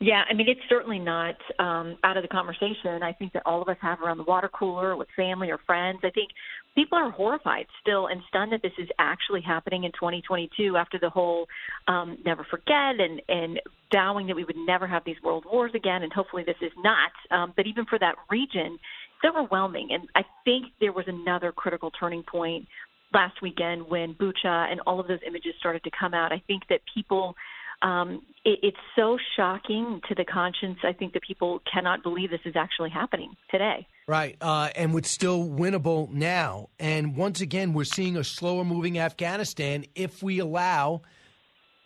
Yeah, 0.00 0.24
I 0.28 0.34
mean, 0.34 0.48
it's 0.48 0.60
certainly 0.68 0.98
not 0.98 1.36
um, 1.58 1.96
out 2.04 2.18
of 2.18 2.22
the 2.22 2.28
conversation. 2.28 3.02
I 3.02 3.12
think 3.12 3.32
that 3.32 3.44
all 3.46 3.62
of 3.62 3.68
us 3.68 3.76
have 3.80 4.02
around 4.02 4.18
the 4.18 4.24
water 4.24 4.50
cooler 4.52 4.96
with 4.96 5.08
family 5.16 5.50
or 5.50 5.58
friends. 5.64 6.00
I 6.02 6.10
think 6.10 6.30
people 6.74 6.98
are 6.98 7.10
horrified 7.10 7.66
still 7.80 8.06
and 8.06 8.20
stunned 8.28 8.52
that 8.52 8.62
this 8.62 8.72
is 8.78 8.88
actually 8.98 9.40
happening 9.42 9.84
in 9.84 9.92
2022 9.92 10.76
after 10.76 10.98
the 10.98 11.10
whole 11.10 11.46
um, 11.88 12.18
never 12.24 12.44
forget 12.50 13.00
and, 13.00 13.20
and 13.28 13.60
vowing 13.92 14.26
that 14.26 14.36
we 14.36 14.44
would 14.44 14.56
never 14.56 14.86
have 14.86 15.04
these 15.04 15.16
world 15.22 15.44
wars 15.50 15.72
again. 15.74 16.02
And 16.02 16.12
hopefully 16.12 16.44
this 16.44 16.56
is 16.62 16.72
not. 16.78 17.12
Um, 17.30 17.52
but 17.56 17.66
even 17.66 17.84
for 17.86 17.98
that 17.98 18.14
region, 18.30 18.78
it's 18.78 19.28
overwhelming. 19.28 19.88
And 19.92 20.08
I 20.14 20.22
think 20.44 20.66
there 20.80 20.92
was 20.92 21.04
another 21.06 21.52
critical 21.52 21.90
turning 21.90 22.22
point 22.22 22.66
last 23.12 23.42
weekend 23.42 23.88
when 23.88 24.14
Bucha 24.14 24.70
and 24.70 24.80
all 24.86 24.98
of 24.98 25.06
those 25.06 25.20
images 25.26 25.52
started 25.58 25.84
to 25.84 25.90
come 25.98 26.14
out. 26.14 26.32
I 26.32 26.42
think 26.46 26.62
that 26.70 26.80
people 26.94 27.34
um, 27.82 28.22
it, 28.44 28.58
it's 28.62 28.76
so 28.96 29.18
shocking 29.36 30.00
to 30.08 30.14
the 30.14 30.24
conscience. 30.24 30.78
I 30.84 30.92
think 30.92 31.12
that 31.14 31.22
people 31.22 31.60
cannot 31.72 32.02
believe 32.02 32.30
this 32.30 32.40
is 32.44 32.54
actually 32.56 32.90
happening 32.90 33.34
today. 33.50 33.86
Right, 34.06 34.36
uh, 34.40 34.70
and 34.74 34.92
what's 34.94 35.10
still 35.10 35.44
winnable 35.48 36.10
now. 36.10 36.68
And 36.78 37.16
once 37.16 37.40
again, 37.40 37.72
we're 37.72 37.84
seeing 37.84 38.16
a 38.16 38.24
slower 38.24 38.64
moving 38.64 38.98
Afghanistan 38.98 39.84
if 39.94 40.22
we 40.22 40.38
allow 40.40 41.02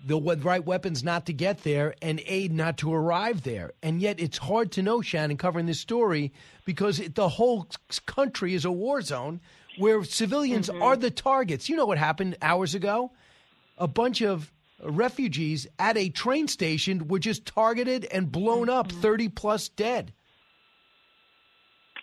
the 0.05 0.19
right 0.21 0.65
weapons 0.65 1.03
not 1.03 1.27
to 1.27 1.33
get 1.33 1.63
there 1.65 1.95
and 2.01 2.21
aid 2.27 2.53
not 2.53 2.77
to 2.79 2.93
arrive 2.93 3.43
there. 3.43 3.73
And 3.83 4.01
yet, 4.01 4.21
it's 4.21 4.39
hard 4.39 4.71
to 4.73 4.83
know, 4.83 5.01
Shannon, 5.03 5.37
covering 5.37 5.67
this 5.67 5.81
story 5.81 6.33
because 6.65 7.01
it, 7.01 7.15
the 7.15 7.29
whole 7.29 7.67
country 8.07 8.55
is 8.55 8.65
a 8.65 8.71
war 8.71 9.01
zone 9.03 9.41
where 9.79 10.05
civilians 10.05 10.69
Mm-hmm. 10.69 10.83
are 10.83 10.97
the 10.97 11.11
targets. 11.11 11.69
You 11.69 11.77
know 11.77 11.87
what 11.87 11.99
happened 11.99 12.37
hours 12.41 12.75
ago? 12.75 13.13
A 13.79 13.89
bunch 13.89 14.23
of 14.23 14.53
refugees 14.83 15.67
at 15.79 15.97
a 15.97 16.09
train 16.11 16.49
station 16.49 17.09
were 17.09 17.19
just 17.19 17.47
targeted 17.47 18.05
and 18.07 18.31
blown 18.31 18.69
up, 18.69 18.89
Mm-hmm. 18.89 19.01
30 19.01 19.29
plus 19.31 19.69
dead. 19.69 20.13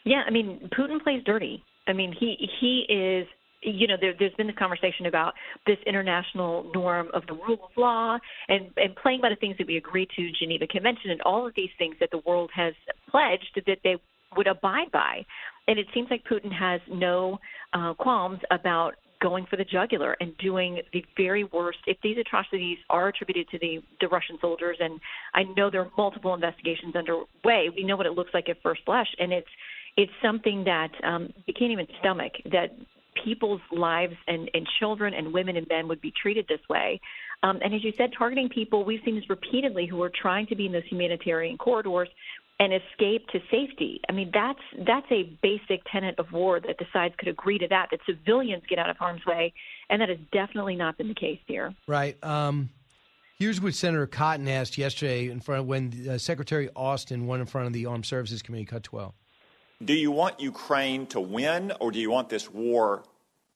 Yeah, 0.06 0.24
I 0.28 0.32
mean, 0.32 0.70
Putin 0.78 1.02
plays 1.02 1.24
dirty. 1.26 1.64
I 1.88 1.94
mean, 1.94 2.14
he 2.18 2.50
he 2.60 2.86
is. 2.90 3.28
You 3.66 3.88
know, 3.88 3.96
there, 4.00 4.14
there's 4.20 4.34
been 4.34 4.48
this 4.48 4.58
conversation 4.60 5.06
about 5.06 5.36
this 5.66 5.78
international 5.88 6.70
norm 6.76 7.08
of 7.14 7.26
the 7.28 7.34
rule 7.34 7.60
of 7.64 7.70
law 7.78 8.18
and, 8.50 8.70
and 8.76 8.94
playing 8.98 9.22
by 9.22 9.30
the 9.30 9.38
things 9.38 9.56
that 9.58 9.68
we 9.68 9.78
agreed 9.78 10.10
to, 10.18 10.30
Geneva 10.38 10.68
Convention, 10.68 11.12
and 11.12 11.22
all 11.22 11.48
of 11.48 11.54
these 11.56 11.70
things 11.78 11.96
that 12.02 12.10
the 12.12 12.18
world 12.26 12.52
has 12.54 12.74
pledged 13.10 13.62
that 13.66 13.78
they 13.86 13.96
would 14.36 14.48
abide 14.48 14.92
by. 14.92 15.26
And 15.70 15.80
it 15.80 15.88
seems 15.94 16.10
like 16.12 16.26
Putin 16.30 16.52
has 16.52 16.82
no 16.92 17.40
uh, 17.72 17.94
qualms 17.94 18.40
about 18.52 18.96
going 19.24 19.46
for 19.46 19.56
the 19.56 19.64
jugular 19.64 20.18
and 20.20 20.38
doing 20.38 20.82
the 20.92 21.04
very 21.16 21.46
worst. 21.46 21.80
If 21.88 21.98
these 22.04 22.18
atrocities 22.18 22.78
are 22.90 23.08
attributed 23.08 23.48
to 23.52 23.58
the, 23.58 23.82
the 24.02 24.10
Russian 24.10 24.38
soldiers, 24.42 24.78
and 24.82 25.00
I 25.34 25.44
know 25.44 25.70
there 25.70 25.82
are 25.82 25.92
multiple 25.98 26.34
investigations 26.34 26.94
underway, 26.96 27.70
we 27.76 27.84
know 27.84 27.96
what 27.96 28.06
it 28.06 28.12
looks 28.12 28.34
like 28.34 28.50
at 28.50 28.62
first 28.62 28.84
blush, 28.86 29.08
and 29.18 29.32
it's 29.32 29.48
it's 29.96 30.12
something 30.24 30.64
that 30.64 30.92
um, 31.04 31.32
you 31.46 31.54
can't 31.54 31.72
even 31.72 31.88
stomach 32.00 32.34
that 32.52 32.76
people's 33.24 33.62
lives 33.72 34.16
and, 34.28 34.50
and 34.56 34.68
children 34.80 35.14
and 35.14 35.32
women 35.32 35.56
and 35.56 35.68
men 35.68 35.88
would 35.88 36.02
be 36.02 36.12
treated 36.20 36.48
this 36.48 36.62
way. 36.68 37.00
Um, 37.44 37.60
and 37.64 37.76
as 37.76 37.84
you 37.84 37.94
said, 37.96 38.12
targeting 38.18 38.50
people, 38.50 38.84
we've 38.84 39.02
seen 39.06 39.16
this 39.16 39.30
repeatedly 39.30 39.86
who 39.86 40.02
are 40.02 40.10
trying 40.10 40.48
to 40.48 40.56
be 40.56 40.66
in 40.66 40.72
those 40.72 40.86
humanitarian 40.90 41.58
corridors 41.58 42.10
and 42.60 42.72
escape 42.74 43.28
to 43.30 43.40
safety. 43.52 44.00
I 44.08 44.14
mean, 44.14 44.32
that's 44.34 44.60
that's 44.86 45.08
a 45.12 45.24
basic 45.42 45.82
tenet 45.92 46.16
of 46.20 46.32
war 46.32 46.60
that 46.60 46.78
the 46.78 46.86
sides 46.94 47.16
could 47.18 47.28
agree 47.28 47.58
to 47.60 47.68
that 47.68 47.88
that 47.92 48.00
civilians 48.06 48.64
get 48.70 48.80
out 48.80 48.90
of 48.90 48.98
harm's 48.98 49.26
way, 49.26 49.54
and 49.90 50.02
that 50.02 50.10
has 50.10 50.20
definitely 50.32 50.76
not 50.76 50.98
been 50.98 51.10
the 51.10 51.16
case 51.16 51.40
here. 51.48 51.74
Right. 51.88 52.24
Um, 52.24 52.70
here's 53.40 53.60
what 53.60 53.74
Senator 53.74 54.08
Cotton 54.08 54.48
asked 54.48 54.78
yesterday 54.78 55.30
in 55.30 55.40
front 55.40 55.62
of 55.62 55.68
when 55.68 56.08
uh, 56.10 56.18
Secretary 56.18 56.70
Austin 56.76 57.28
went 57.28 57.42
in 57.42 57.48
front 57.48 57.68
of 57.68 57.74
the 57.74 57.86
Armed 57.88 58.06
Services 58.06 58.42
Committee. 58.42 58.66
Cut 58.66 58.84
twelve. 58.84 59.14
Do 59.84 59.94
you 59.94 60.12
want 60.12 60.40
Ukraine 60.40 61.08
to 61.08 61.20
win, 61.20 61.74
or 61.82 61.92
do 61.92 62.00
you 62.00 62.10
want 62.10 62.30
this 62.30 62.50
war 62.50 63.04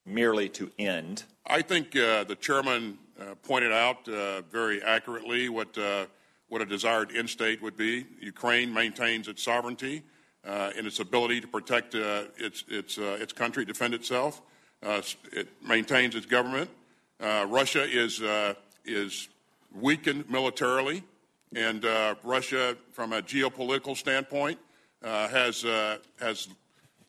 merely 0.05 0.49
to 0.49 0.71
end? 0.77 1.23
I 1.45 1.61
think 1.61 1.95
uh, 1.95 2.25
the 2.25 2.35
chairman 2.35 2.97
uh, 3.17 3.35
pointed 3.43 3.71
out 3.71 4.09
uh, 4.09 4.41
very 4.41 4.81
accurately 4.83 5.47
what 5.47 5.77
uh, 5.77 6.07
what 6.49 6.61
a 6.61 6.65
desired 6.65 7.15
end 7.15 7.29
state 7.29 7.61
would 7.61 7.77
be. 7.77 8.05
Ukraine 8.19 8.73
maintains 8.73 9.27
its 9.27 9.43
sovereignty 9.43 10.03
uh, 10.45 10.71
and 10.77 10.87
its 10.87 10.99
ability 10.99 11.41
to 11.41 11.47
protect 11.47 11.95
uh, 11.95 12.23
its 12.37 12.63
its 12.69 12.97
its 12.97 13.33
country, 13.33 13.65
defend 13.65 13.93
itself. 13.93 14.41
it 14.81 15.47
maintains 15.61 16.15
its 16.15 16.25
government. 16.25 16.69
Russia 17.19 17.83
is 17.83 18.21
is 18.85 19.27
weakened 19.73 20.29
militarily, 20.29 21.03
and 21.55 21.85
Russia, 22.23 22.77
from 22.93 23.13
a 23.13 23.21
geopolitical 23.21 23.95
standpoint, 23.97 24.57
uh, 25.03 25.27
has 25.27 25.63
uh, 25.65 25.97
has 26.19 26.47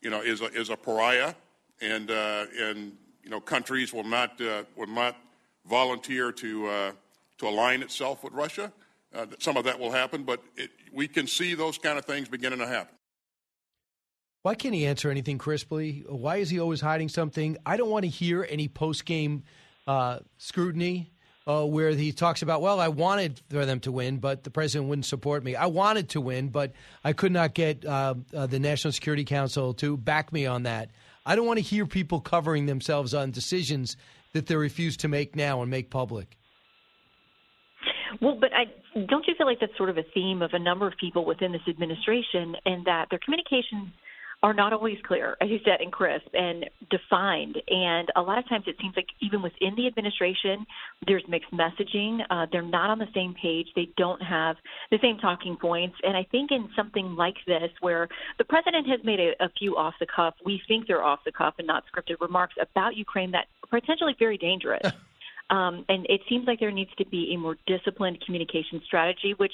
you 0.03 0.11
know 0.11 0.21
is 0.21 0.41
a, 0.41 0.47
is 0.47 0.71
a 0.71 0.77
pariah, 0.77 1.35
and 1.81 2.11
uh, 2.11 2.47
and 2.59 2.93
you 3.23 3.31
know 3.31 3.41
countries 3.41 3.93
will 3.93 4.05
not 4.05 4.41
will 4.77 4.87
not 4.87 5.17
volunteer 5.67 6.33
to 6.33 6.93
to 7.39 7.49
align 7.49 7.83
itself 7.83 8.23
with 8.23 8.33
Russia. 8.33 8.73
Some 9.39 9.57
of 9.57 9.65
that 9.65 9.79
will 9.79 9.93
happen, 9.93 10.25
but 10.25 10.43
it, 10.57 10.71
we 10.93 11.09
can 11.09 11.27
see 11.27 11.55
those 11.55 11.79
kind 11.79 11.99
of 11.99 12.05
things 12.05 12.29
beginning 12.29 12.59
to 12.59 12.67
happen. 12.67 12.95
Why 14.43 14.55
can't 14.55 14.75
he 14.75 14.87
answer 14.87 15.11
anything 15.11 15.39
crisply? 15.39 16.05
Why 16.09 16.37
is 16.37 16.49
he 16.49 16.61
always 16.61 16.81
hiding 16.81 17.09
something? 17.09 17.57
I 17.67 17.77
don't 17.77 17.91
want 17.91 18.05
to 18.05 18.09
hear 18.09 18.47
any 18.49 18.69
post 18.69 19.05
game 19.05 19.43
uh, 19.87 20.21
scrutiny 20.37 21.13
uh, 21.47 21.65
where 21.65 21.91
he 21.91 22.13
talks 22.13 22.43
about, 22.43 22.61
well, 22.61 22.79
I 22.79 22.89
wanted 22.89 23.41
for 23.51 23.67
them 23.67 23.81
to 23.81 23.93
win, 23.93 24.19
but 24.19 24.45
the 24.45 24.51
president 24.51 24.89
wouldn't 24.89 25.07
support 25.07 25.43
me. 25.43 25.57
I 25.57 25.67
wanted 25.67 26.11
to 26.11 26.21
win, 26.21 26.49
but 26.49 26.73
I 27.03 27.15
could 27.15 27.33
not 27.33 27.55
get 27.55 27.85
uh, 27.85 28.15
uh, 28.35 28.47
the 28.47 28.59
National 28.59 28.93
Security 28.93 29.25
Council 29.25 29.75
to 29.75 29.97
back 29.97 30.33
me 30.33 30.47
on 30.47 30.65
that. 30.65 30.91
I 31.27 31.37
don't 31.37 31.47
want 31.47 31.59
to 31.59 31.65
hear 31.65 31.87
people 31.87 32.21
covering 32.21 32.67
themselves 32.67 33.15
on 33.15 33.33
decisions 33.33 33.97
that 34.35 34.47
they 34.47 34.57
refuse 34.57 34.97
to 34.99 35.09
make 35.09 35.35
now 35.35 35.63
and 35.63 35.71
make 35.71 35.91
public. 35.91 36.38
Well, 38.21 38.37
but 38.41 38.51
I 38.53 38.65
don't 39.07 39.27
you 39.27 39.35
feel 39.37 39.47
like 39.47 39.61
that's 39.61 39.77
sort 39.77 39.91
of 39.91 39.99
a 39.99 40.05
theme 40.15 40.43
of 40.43 40.51
a 40.53 40.59
number 40.59 40.87
of 40.87 40.95
people 40.99 41.25
within 41.25 41.53
this 41.53 41.63
administration, 41.69 42.57
and 42.65 42.85
that 42.87 43.07
their 43.11 43.19
communications 43.19 43.91
are 44.43 44.55
not 44.55 44.73
always 44.73 44.97
clear, 45.05 45.37
as 45.41 45.49
you 45.49 45.59
said, 45.65 45.81
and 45.81 45.91
crisp 45.91 46.29
and 46.33 46.67
defined. 46.91 47.57
And 47.67 48.09
a 48.15 48.23
lot 48.23 48.39
of 48.39 48.49
times 48.49 48.65
it 48.69 48.77
seems 48.81 48.95
like 48.95 49.09
even 49.21 49.43
within 49.43 49.75
the 49.77 49.89
administration, 49.89 50.65
there's 51.07 51.25
mixed 51.29 51.51
messaging. 51.51 52.21
Uh, 52.31 52.47
they're 52.53 52.63
not 52.63 52.89
on 52.91 52.99
the 52.99 53.09
same 53.15 53.35
page. 53.41 53.67
They 53.75 53.89
don't 53.97 54.23
have 54.23 54.57
the 54.93 54.99
same 55.03 55.19
talking 55.19 55.57
points. 55.57 55.97
And 56.05 56.17
I 56.17 56.25
think 56.31 56.53
in 56.53 56.69
something 56.77 57.17
like 57.17 57.35
this, 57.49 57.71
where 57.81 58.09
the 58.39 58.45
president 58.45 58.87
has 58.89 59.01
made 59.03 59.19
a, 59.19 59.45
a 59.45 59.49
few 59.59 59.77
off 59.77 59.95
the 59.99 60.07
cuff, 60.07 60.35
we 60.45 60.63
think 60.69 60.87
they're 60.87 61.03
off 61.03 61.21
the 61.25 61.33
cuff 61.33 61.55
and 61.59 61.67
not 61.67 61.83
scripted 61.93 62.21
remarks 62.21 62.55
about 62.61 62.97
Ukraine 62.97 63.33
that 63.33 63.47
are 63.65 63.81
potentially 63.81 64.15
very 64.19 64.39
dangerous. 64.39 64.93
Um, 65.51 65.85
and 65.89 66.07
it 66.09 66.21
seems 66.29 66.47
like 66.47 66.61
there 66.61 66.71
needs 66.71 66.91
to 66.99 67.07
be 67.07 67.33
a 67.35 67.39
more 67.39 67.57
disciplined 67.67 68.21
communication 68.25 68.83
strategy, 68.87 69.35
which, 69.37 69.53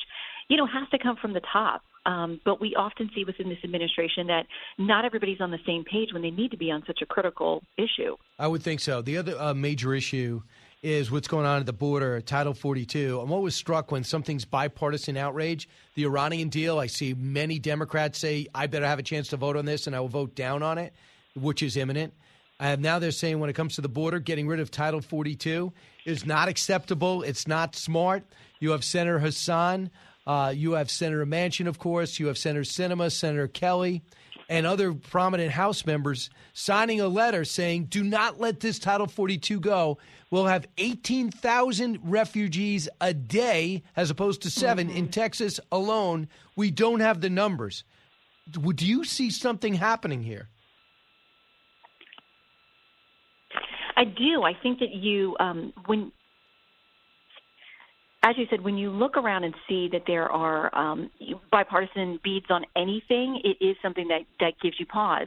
you 0.48 0.56
know, 0.56 0.66
has 0.66 0.88
to 0.90 0.98
come 0.98 1.16
from 1.16 1.32
the 1.32 1.42
top. 1.52 1.82
Um, 2.06 2.40
but 2.44 2.60
we 2.60 2.74
often 2.74 3.10
see 3.14 3.24
within 3.24 3.48
this 3.48 3.58
administration 3.64 4.26
that 4.26 4.46
not 4.76 5.04
everybody's 5.04 5.40
on 5.40 5.50
the 5.50 5.58
same 5.66 5.84
page 5.84 6.12
when 6.12 6.20
they 6.20 6.30
need 6.30 6.50
to 6.50 6.56
be 6.56 6.70
on 6.70 6.82
such 6.86 7.00
a 7.00 7.06
critical 7.06 7.62
issue. 7.78 8.16
I 8.38 8.46
would 8.46 8.62
think 8.62 8.80
so. 8.80 9.00
The 9.00 9.16
other 9.16 9.40
uh, 9.40 9.54
major 9.54 9.94
issue 9.94 10.42
is 10.82 11.10
what's 11.10 11.28
going 11.28 11.46
on 11.46 11.60
at 11.60 11.66
the 11.66 11.72
border, 11.72 12.20
Title 12.20 12.52
42. 12.52 13.18
I'm 13.18 13.32
always 13.32 13.54
struck 13.54 13.90
when 13.90 14.04
something's 14.04 14.44
bipartisan 14.44 15.16
outrage. 15.16 15.66
The 15.94 16.04
Iranian 16.04 16.50
deal, 16.50 16.78
I 16.78 16.88
see 16.88 17.14
many 17.14 17.58
Democrats 17.58 18.18
say, 18.18 18.48
I 18.54 18.66
better 18.66 18.86
have 18.86 18.98
a 18.98 19.02
chance 19.02 19.28
to 19.28 19.38
vote 19.38 19.56
on 19.56 19.64
this, 19.64 19.86
and 19.86 19.96
I 19.96 20.00
will 20.00 20.08
vote 20.08 20.34
down 20.34 20.62
on 20.62 20.76
it, 20.76 20.92
which 21.34 21.62
is 21.62 21.78
imminent. 21.78 22.12
And 22.60 22.82
now 22.82 22.98
they're 22.98 23.10
saying 23.10 23.40
when 23.40 23.50
it 23.50 23.54
comes 23.54 23.74
to 23.74 23.80
the 23.80 23.88
border, 23.88 24.20
getting 24.20 24.46
rid 24.46 24.60
of 24.60 24.70
Title 24.70 25.00
42 25.00 25.72
is 26.06 26.24
not 26.24 26.48
acceptable. 26.48 27.22
It's 27.22 27.48
not 27.48 27.74
smart. 27.74 28.24
You 28.60 28.70
have 28.70 28.84
Senator 28.84 29.18
Hassan 29.18 29.90
uh, 30.26 30.52
you 30.54 30.72
have 30.72 30.90
Senator 30.90 31.26
Manchin, 31.26 31.66
of 31.66 31.78
course. 31.78 32.18
You 32.18 32.28
have 32.28 32.38
Senator 32.38 32.62
Sinema, 32.62 33.12
Senator 33.12 33.48
Kelly, 33.48 34.02
and 34.48 34.66
other 34.66 34.94
prominent 34.94 35.52
House 35.52 35.84
members 35.84 36.30
signing 36.52 37.00
a 37.00 37.08
letter 37.08 37.44
saying, 37.44 37.86
do 37.86 38.02
not 38.02 38.40
let 38.40 38.60
this 38.60 38.78
Title 38.78 39.06
42 39.06 39.60
go. 39.60 39.98
We'll 40.30 40.46
have 40.46 40.66
18,000 40.78 41.98
refugees 42.02 42.88
a 43.00 43.12
day 43.12 43.82
as 43.96 44.10
opposed 44.10 44.42
to 44.42 44.50
7 44.50 44.88
mm-hmm. 44.88 44.96
in 44.96 45.08
Texas 45.08 45.60
alone. 45.70 46.28
We 46.56 46.70
don't 46.70 47.00
have 47.00 47.20
the 47.20 47.30
numbers. 47.30 47.84
Do 48.50 48.86
you 48.86 49.04
see 49.04 49.30
something 49.30 49.74
happening 49.74 50.22
here? 50.22 50.48
I 53.96 54.04
do. 54.04 54.42
I 54.42 54.52
think 54.62 54.80
that 54.80 54.92
you, 54.92 55.36
um, 55.40 55.72
when 55.86 56.12
as 58.24 58.36
you 58.38 58.46
said, 58.48 58.62
when 58.62 58.78
you 58.78 58.90
look 58.90 59.18
around 59.18 59.44
and 59.44 59.54
see 59.68 59.88
that 59.92 60.02
there 60.06 60.30
are 60.32 60.74
um, 60.74 61.10
bipartisan 61.52 62.18
beads 62.24 62.46
on 62.48 62.64
anything, 62.74 63.40
it 63.44 63.62
is 63.62 63.76
something 63.82 64.08
that, 64.08 64.20
that 64.40 64.54
gives 64.62 64.80
you 64.80 64.86
pause. 64.86 65.26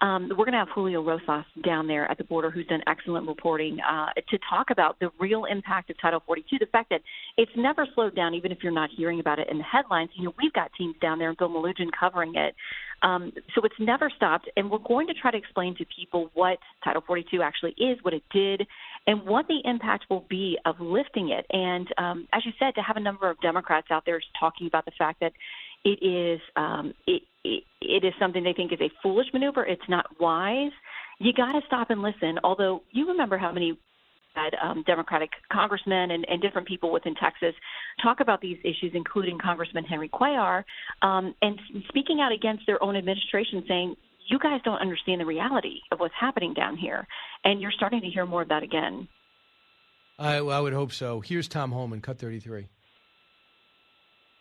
Um, 0.00 0.28
we're 0.30 0.44
going 0.44 0.52
to 0.52 0.58
have 0.58 0.68
Julio 0.74 1.02
Rosas 1.02 1.44
down 1.64 1.86
there 1.86 2.10
at 2.10 2.18
the 2.18 2.24
border, 2.24 2.50
who's 2.50 2.66
done 2.66 2.82
excellent 2.86 3.26
reporting 3.26 3.78
uh, 3.80 4.08
to 4.28 4.38
talk 4.48 4.70
about 4.70 4.98
the 5.00 5.10
real 5.18 5.44
impact 5.44 5.90
of 5.90 6.00
Title 6.00 6.22
42. 6.26 6.58
The 6.58 6.66
fact 6.66 6.90
that 6.90 7.00
it's 7.36 7.52
never 7.56 7.86
slowed 7.94 8.14
down, 8.14 8.34
even 8.34 8.52
if 8.52 8.58
you're 8.62 8.72
not 8.72 8.90
hearing 8.96 9.20
about 9.20 9.38
it 9.38 9.48
in 9.50 9.58
the 9.58 9.64
headlines. 9.64 10.10
You 10.14 10.24
know, 10.24 10.34
we've 10.42 10.52
got 10.52 10.70
teams 10.76 10.94
down 11.00 11.18
there, 11.18 11.28
and 11.28 11.38
Bill 11.38 11.48
Melugin 11.48 11.88
covering 11.98 12.34
it. 12.34 12.54
Um, 13.02 13.32
so 13.54 13.62
it's 13.64 13.74
never 13.78 14.10
stopped, 14.14 14.48
and 14.56 14.70
we're 14.70 14.78
going 14.78 15.06
to 15.08 15.14
try 15.14 15.30
to 15.30 15.36
explain 15.36 15.76
to 15.76 15.84
people 15.94 16.30
what 16.34 16.58
Title 16.82 17.02
42 17.06 17.42
actually 17.42 17.74
is, 17.78 17.98
what 18.02 18.14
it 18.14 18.22
did, 18.32 18.66
and 19.06 19.24
what 19.24 19.46
the 19.48 19.60
impact 19.64 20.06
will 20.10 20.24
be 20.28 20.58
of 20.64 20.76
lifting 20.80 21.30
it. 21.30 21.46
And 21.50 21.88
um, 21.98 22.28
as 22.32 22.44
you 22.44 22.52
said, 22.58 22.74
to 22.74 22.82
have 22.82 22.96
a 22.96 23.00
number 23.00 23.30
of 23.30 23.40
Democrats 23.40 23.88
out 23.90 24.04
there 24.06 24.20
talking 24.38 24.66
about 24.66 24.84
the 24.84 24.92
fact 24.98 25.20
that 25.20 25.32
it 25.84 26.04
is 26.04 26.40
um, 26.56 26.94
it, 27.06 27.22
it, 27.80 28.04
is 28.04 28.12
something 28.18 28.42
they 28.42 28.52
think 28.52 28.72
is 28.72 28.80
a 28.80 28.90
foolish 29.02 29.26
maneuver. 29.32 29.64
It's 29.64 29.88
not 29.88 30.06
wise. 30.20 30.72
You 31.18 31.32
got 31.32 31.52
to 31.52 31.60
stop 31.66 31.90
and 31.90 32.02
listen. 32.02 32.38
Although 32.44 32.82
you 32.92 33.08
remember 33.08 33.38
how 33.38 33.52
many 33.52 33.78
had 34.34 34.54
um, 34.62 34.84
Democratic 34.86 35.30
congressmen 35.50 36.10
and, 36.10 36.26
and 36.28 36.42
different 36.42 36.68
people 36.68 36.92
within 36.92 37.14
Texas 37.14 37.54
talk 38.02 38.20
about 38.20 38.40
these 38.40 38.58
issues, 38.64 38.92
including 38.94 39.38
Congressman 39.38 39.84
Henry 39.84 40.10
Cuellar, 40.10 40.62
um, 41.02 41.34
and 41.42 41.58
speaking 41.88 42.20
out 42.20 42.32
against 42.32 42.66
their 42.66 42.82
own 42.82 42.96
administration, 42.96 43.64
saying 43.66 43.96
you 44.28 44.38
guys 44.38 44.60
don't 44.64 44.78
understand 44.78 45.20
the 45.20 45.26
reality 45.26 45.78
of 45.90 46.00
what's 46.00 46.14
happening 46.18 46.52
down 46.52 46.76
here. 46.76 47.06
And 47.44 47.60
you're 47.60 47.72
starting 47.72 48.00
to 48.02 48.08
hear 48.08 48.26
more 48.26 48.42
of 48.42 48.48
that 48.48 48.62
again. 48.62 49.08
I, 50.18 50.40
well, 50.40 50.56
I 50.56 50.60
would 50.60 50.72
hope 50.72 50.92
so. 50.92 51.20
Here's 51.20 51.48
Tom 51.48 51.72
Homan, 51.72 52.00
cut 52.00 52.18
33. 52.18 52.68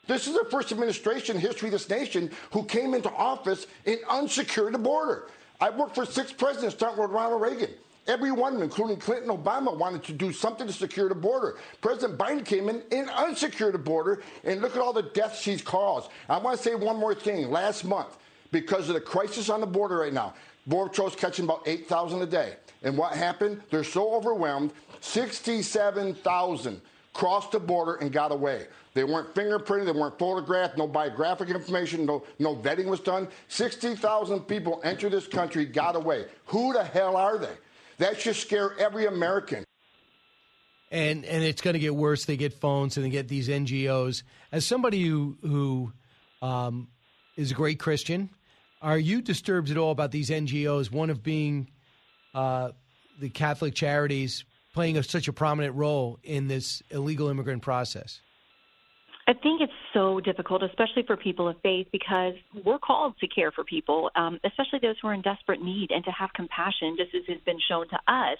This 0.07 0.27
is 0.27 0.33
the 0.33 0.45
first 0.51 0.71
administration 0.71 1.35
in 1.35 1.41
history 1.41 1.69
of 1.69 1.73
this 1.73 1.89
nation 1.89 2.31
who 2.51 2.63
came 2.63 2.93
into 2.93 3.11
office 3.11 3.67
and 3.85 3.99
unsecured 4.09 4.73
the 4.73 4.79
border. 4.79 5.27
I 5.59 5.69
worked 5.69 5.95
for 5.95 6.05
six 6.05 6.31
presidents, 6.31 6.75
starting 6.75 7.01
with 7.01 7.11
Ronald 7.11 7.41
Reagan. 7.41 7.69
Every 8.07 8.31
one 8.31 8.53
of 8.53 8.59
them, 8.59 8.69
including 8.69 8.97
Clinton 8.97 9.29
Obama, 9.29 9.75
wanted 9.75 10.03
to 10.03 10.13
do 10.13 10.31
something 10.31 10.67
to 10.67 10.73
secure 10.73 11.09
the 11.09 11.15
border. 11.15 11.57
President 11.81 12.19
Biden 12.19 12.45
came 12.45 12.69
in 12.69 12.83
and 12.91 13.09
unsecured 13.09 13.73
the 13.73 13.79
border, 13.79 14.21
and 14.43 14.61
look 14.61 14.75
at 14.75 14.81
all 14.81 14.93
the 14.93 15.01
deaths 15.01 15.43
he's 15.43 15.61
caused. 15.61 16.11
I 16.29 16.37
want 16.37 16.57
to 16.57 16.63
say 16.63 16.75
one 16.75 16.97
more 16.97 17.15
thing. 17.15 17.49
Last 17.49 17.83
month, 17.83 18.17
because 18.51 18.89
of 18.89 18.95
the 18.95 19.01
crisis 19.01 19.49
on 19.49 19.59
the 19.59 19.65
border 19.67 19.97
right 19.97 20.13
now. 20.13 20.35
Border 20.67 20.89
Patrol's 20.89 21.15
catching 21.15 21.45
about 21.45 21.63
8,000 21.65 22.21
a 22.21 22.25
day. 22.25 22.55
And 22.83 22.97
what 22.97 23.13
happened? 23.13 23.61
They're 23.71 23.83
so 23.83 24.13
overwhelmed, 24.13 24.71
67,000 25.01 26.81
crossed 27.15 27.53
the 27.53 27.59
border 27.59 27.95
and 27.95 28.11
got 28.11 28.31
away. 28.33 28.67
They 28.93 29.05
weren't 29.05 29.33
fingerprinted, 29.33 29.85
they 29.85 29.91
weren't 29.93 30.19
photographed, 30.19 30.77
no 30.77 30.85
biographic 30.85 31.49
information, 31.49 32.05
no, 32.05 32.23
no 32.39 32.55
vetting 32.57 32.87
was 32.87 32.99
done. 32.99 33.29
60,000 33.47 34.41
people 34.41 34.81
entered 34.83 35.13
this 35.13 35.25
country, 35.25 35.65
got 35.65 35.95
away. 35.95 36.25
Who 36.47 36.73
the 36.73 36.83
hell 36.83 37.15
are 37.15 37.37
they? 37.37 37.55
That 37.99 38.19
should 38.19 38.35
scare 38.35 38.77
every 38.77 39.05
American. 39.05 39.63
and 40.91 41.23
and 41.25 41.43
it's 41.43 41.61
going 41.61 41.73
to 41.73 41.79
get 41.79 41.95
worse. 41.95 42.25
They 42.25 42.37
get 42.37 42.53
phones 42.53 42.97
and 42.97 43.05
they 43.05 43.09
get 43.09 43.29
these 43.29 43.47
NGOs. 43.47 44.23
As 44.51 44.65
somebody 44.65 45.01
who 45.03 45.37
who 45.41 45.93
um, 46.41 46.89
is 47.37 47.51
a 47.51 47.53
great 47.53 47.79
Christian, 47.79 48.29
are 48.81 48.97
you 48.97 49.21
disturbed 49.21 49.71
at 49.71 49.77
all 49.77 49.91
about 49.91 50.11
these 50.11 50.29
NGOs? 50.29 50.91
One 50.91 51.09
of 51.09 51.23
being 51.23 51.69
uh, 52.33 52.71
the 53.19 53.29
Catholic 53.29 53.73
charities 53.73 54.43
playing 54.75 54.97
a, 54.97 55.03
such 55.03 55.27
a 55.29 55.33
prominent 55.33 55.73
role 55.73 56.19
in 56.21 56.49
this 56.49 56.83
illegal 56.91 57.29
immigrant 57.29 57.63
process. 57.63 58.21
I 59.27 59.33
think 59.33 59.61
it's 59.61 59.73
so 59.93 60.19
difficult, 60.19 60.61
especially 60.61 61.03
for 61.07 61.17
people 61.17 61.47
of 61.47 61.55
faith, 61.63 61.87
because 61.91 62.33
we're 62.63 62.77
called 62.77 63.17
to 63.19 63.27
care 63.27 63.51
for 63.51 63.63
people, 63.63 64.11
um, 64.15 64.37
especially 64.43 64.79
those 64.81 64.97
who 65.01 65.07
are 65.07 65.13
in 65.13 65.21
desperate 65.21 65.61
need, 65.63 65.89
and 65.89 66.03
to 66.03 66.11
have 66.11 66.29
compassion, 66.35 66.95
just 66.97 67.15
as 67.15 67.23
has 67.27 67.41
been 67.45 67.57
shown 67.67 67.87
to 67.87 67.95
us. 68.07 68.37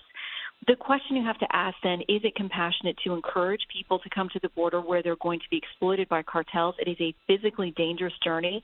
The 0.67 0.75
question 0.75 1.15
you 1.15 1.23
have 1.23 1.39
to 1.39 1.47
ask 1.55 1.75
then 1.83 2.01
is 2.01 2.21
it 2.23 2.35
compassionate 2.35 2.97
to 3.05 3.13
encourage 3.13 3.61
people 3.71 3.97
to 3.99 4.09
come 4.09 4.29
to 4.33 4.39
the 4.43 4.49
border 4.49 4.81
where 4.81 5.01
they're 5.01 5.15
going 5.15 5.39
to 5.39 5.49
be 5.49 5.57
exploited 5.57 6.07
by 6.09 6.21
cartels? 6.21 6.75
It 6.79 6.89
is 6.89 6.97
a 6.99 7.15
physically 7.27 7.73
dangerous 7.77 8.13
journey. 8.23 8.61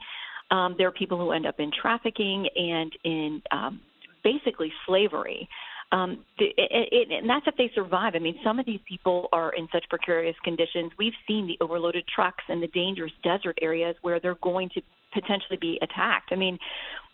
Um, 0.52 0.76
there 0.78 0.88
are 0.88 0.92
people 0.92 1.18
who 1.18 1.32
end 1.32 1.48
up 1.48 1.60
in 1.60 1.72
trafficking 1.72 2.48
and 2.56 2.92
in 3.04 3.42
um, 3.52 3.80
basically 4.24 4.72
slavery. 4.86 5.48
Um, 5.92 6.24
it, 6.38 6.54
it, 6.58 7.12
and 7.12 7.30
that's 7.30 7.46
if 7.48 7.56
they 7.58 7.70
survive. 7.76 8.14
I 8.16 8.20
mean, 8.20 8.36
some 8.44 8.60
of 8.60 8.66
these 8.66 8.80
people 8.88 9.28
are 9.34 9.54
in 9.54 9.68
such 9.74 9.84
precarious 9.90 10.36
conditions. 10.44 10.92
We've 10.98 11.14
seen 11.28 11.48
the 11.48 11.62
overloaded 11.64 12.06
trucks 12.14 12.44
and 12.48 12.64
the 12.64 12.68
dangerous 12.68 13.12
desert 13.24 13.58
areas 13.62 13.96
where 14.02 14.20
they're 14.20 14.38
going 14.42 14.70
to 14.76 14.82
potentially 15.14 15.58
be 15.60 15.78
attacked. 15.82 16.30
I 16.32 16.36
mean, 16.36 16.58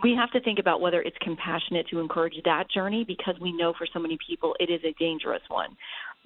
we 0.03 0.15
have 0.15 0.31
to 0.31 0.39
think 0.41 0.59
about 0.59 0.81
whether 0.81 1.01
it's 1.01 1.17
compassionate 1.21 1.87
to 1.89 1.99
encourage 1.99 2.35
that 2.45 2.69
journey 2.71 3.03
because 3.03 3.35
we 3.41 3.51
know 3.51 3.73
for 3.77 3.87
so 3.91 3.99
many 3.99 4.17
people 4.27 4.55
it 4.59 4.69
is 4.69 4.81
a 4.83 4.93
dangerous 4.99 5.41
one. 5.47 5.75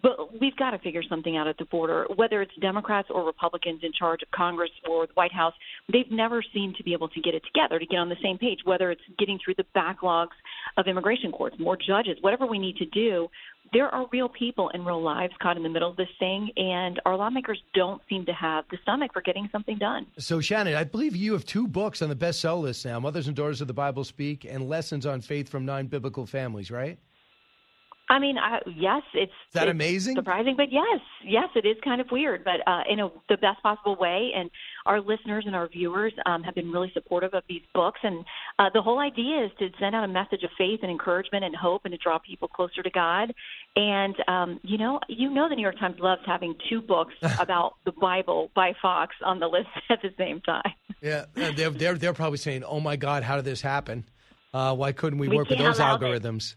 But 0.02 0.40
we've 0.40 0.56
got 0.56 0.72
to 0.72 0.80
figure 0.80 1.04
something 1.08 1.38
out 1.38 1.48
at 1.48 1.58
the 1.58 1.66
border, 1.66 2.08
whether 2.16 2.42
it's 2.42 2.54
Democrats 2.60 3.10
or 3.12 3.24
Republicans 3.24 3.82
in 3.84 3.92
charge 3.94 4.22
of 4.24 4.32
Congress 4.32 4.72
or 4.90 5.06
the 5.08 5.14
White 5.14 5.34
House. 5.34 5.54
They've 5.92 6.10
never 6.10 6.44
seemed 6.54 6.76
to 6.78 6.84
be 6.84 6.94
able 6.94 7.10
to 7.10 7.22
get 7.22 7.36
it 7.36 7.44
together 7.46 7.80
to 7.80 7.86
get 7.86 7.98
on 7.98 8.10
the 8.10 8.16
same 8.24 8.38
page, 8.38 8.60
whether 8.64 8.92
it's 8.92 9.02
getting 9.20 9.40
through 9.44 9.56
the 9.56 9.66
backlogs 9.76 10.36
of 10.78 10.88
immigration 10.88 11.32
courts, 11.32 11.56
more 11.60 11.78
judges, 11.78 12.18
whatever 12.22 12.46
we 12.46 12.60
need 12.60 12.78
to 12.78 12.86
do. 12.86 13.28
There 13.74 13.88
are 13.88 14.06
real 14.12 14.28
people 14.28 14.70
and 14.74 14.86
real 14.86 15.02
lives 15.02 15.34
caught 15.42 15.56
in 15.56 15.64
the 15.64 15.70
middle 15.70 15.90
of 15.90 15.96
this 15.96 16.10
thing, 16.20 16.50
and 16.58 17.00
our 17.06 17.16
lawmakers 17.16 17.62
don't 17.74 18.02
seem 18.10 18.26
to 18.26 18.34
have 18.34 18.66
the 18.70 18.78
stomach 18.82 19.14
for 19.14 19.22
getting 19.22 19.48
something 19.50 19.78
done. 19.78 20.08
So, 20.18 20.42
Shannon, 20.42 20.76
I 20.76 20.84
believe 20.84 21.16
you 21.16 21.32
have 21.34 21.46
two 21.46 21.68
books 21.68 22.02
on 22.02 22.10
the 22.10 22.16
bestseller 22.16 22.64
list 22.64 22.86
now 22.86 23.00
Mothers 23.00 23.28
and 23.28 23.36
Daughters 23.36 23.62
of 23.62 23.68
the 23.68 23.74
Bible 23.74 24.04
Speak 24.04 24.46
and 24.46 24.68
Lessons 24.68 25.06
on 25.06 25.22
Faith 25.22 25.48
from 25.48 25.66
Non 25.66 25.88
Biblical 25.88 26.26
Families, 26.26 26.70
right? 26.70 27.00
I 28.12 28.20
mean, 28.20 28.38
I, 28.38 28.60
yes, 28.76 29.04
it's 29.14 29.32
Is 29.32 29.54
that 29.54 29.70
it's 29.70 29.72
amazing? 29.72 30.18
surprising, 30.18 30.56
but 30.58 30.70
yes, 30.70 31.00
yes, 31.26 31.48
it 31.56 31.66
is 31.66 31.78
kind 31.82 32.02
of 32.02 32.08
weird, 32.12 32.44
but 32.44 32.60
uh, 32.68 32.82
in 32.90 33.00
a, 33.00 33.10
the 33.30 33.38
best 33.38 33.64
possible 33.64 33.96
way. 33.96 34.32
And 34.36 34.52
our 34.86 35.00
listeners 35.00 35.46
and 35.48 35.56
our 35.56 35.70
viewers 35.70 36.12
um, 36.26 36.44
have 36.44 36.54
been 36.54 36.74
really 36.74 36.92
supportive 36.94 37.34
of 37.34 37.44
these 37.48 37.62
books, 37.74 38.02
and 38.04 38.26
uh, 38.60 38.70
the 38.74 38.82
whole 38.82 39.00
idea 39.00 39.46
is 39.46 39.52
to 39.60 39.70
send 39.80 39.96
out 39.96 40.04
a 40.04 40.10
message 40.10 40.44
of 40.44 40.50
faith 40.58 40.82
and 40.82 40.92
encouragement 40.92 41.46
and 41.46 41.56
hope, 41.56 41.86
and 41.86 41.94
to 41.94 41.98
draw 41.98 42.20
people 42.20 42.50
closer 42.50 42.84
to 42.84 42.90
God. 42.90 43.34
And 43.78 44.16
um, 44.28 44.60
you 44.62 44.78
know, 44.78 45.00
you 45.08 45.30
know, 45.30 45.48
the 45.48 45.56
New 45.56 45.62
York 45.62 45.80
Times 45.80 45.96
loves 46.00 46.22
having 46.26 46.56
two 46.70 46.82
books 46.82 47.14
about 47.40 47.76
the 47.86 47.94
Bible 47.94 48.52
by 48.54 48.74
Fox 48.82 49.16
on 49.24 49.40
the 49.40 49.48
list 49.48 49.70
at 49.90 50.02
the 50.02 50.10
same 50.18 50.42
time. 50.42 50.74
Yeah, 51.02 51.26
uh, 51.38 51.52
they're, 51.56 51.70
they're, 51.70 51.94
they're 51.96 52.14
probably 52.14 52.40
saying, 52.40 52.66
oh 52.66 52.82
my 52.82 52.98
God, 52.98 53.24
how 53.24 53.38
did 53.38 53.46
this 53.46 53.62
happen? 53.62 54.04
Uh, 54.54 54.76
why 54.76 54.92
couldn't 54.92 55.18
we, 55.18 55.30
We 55.30 55.38
work 55.38 55.50
with 55.50 55.60
those 55.60 55.80
algorithms? 55.80 56.40
this. 56.40 56.56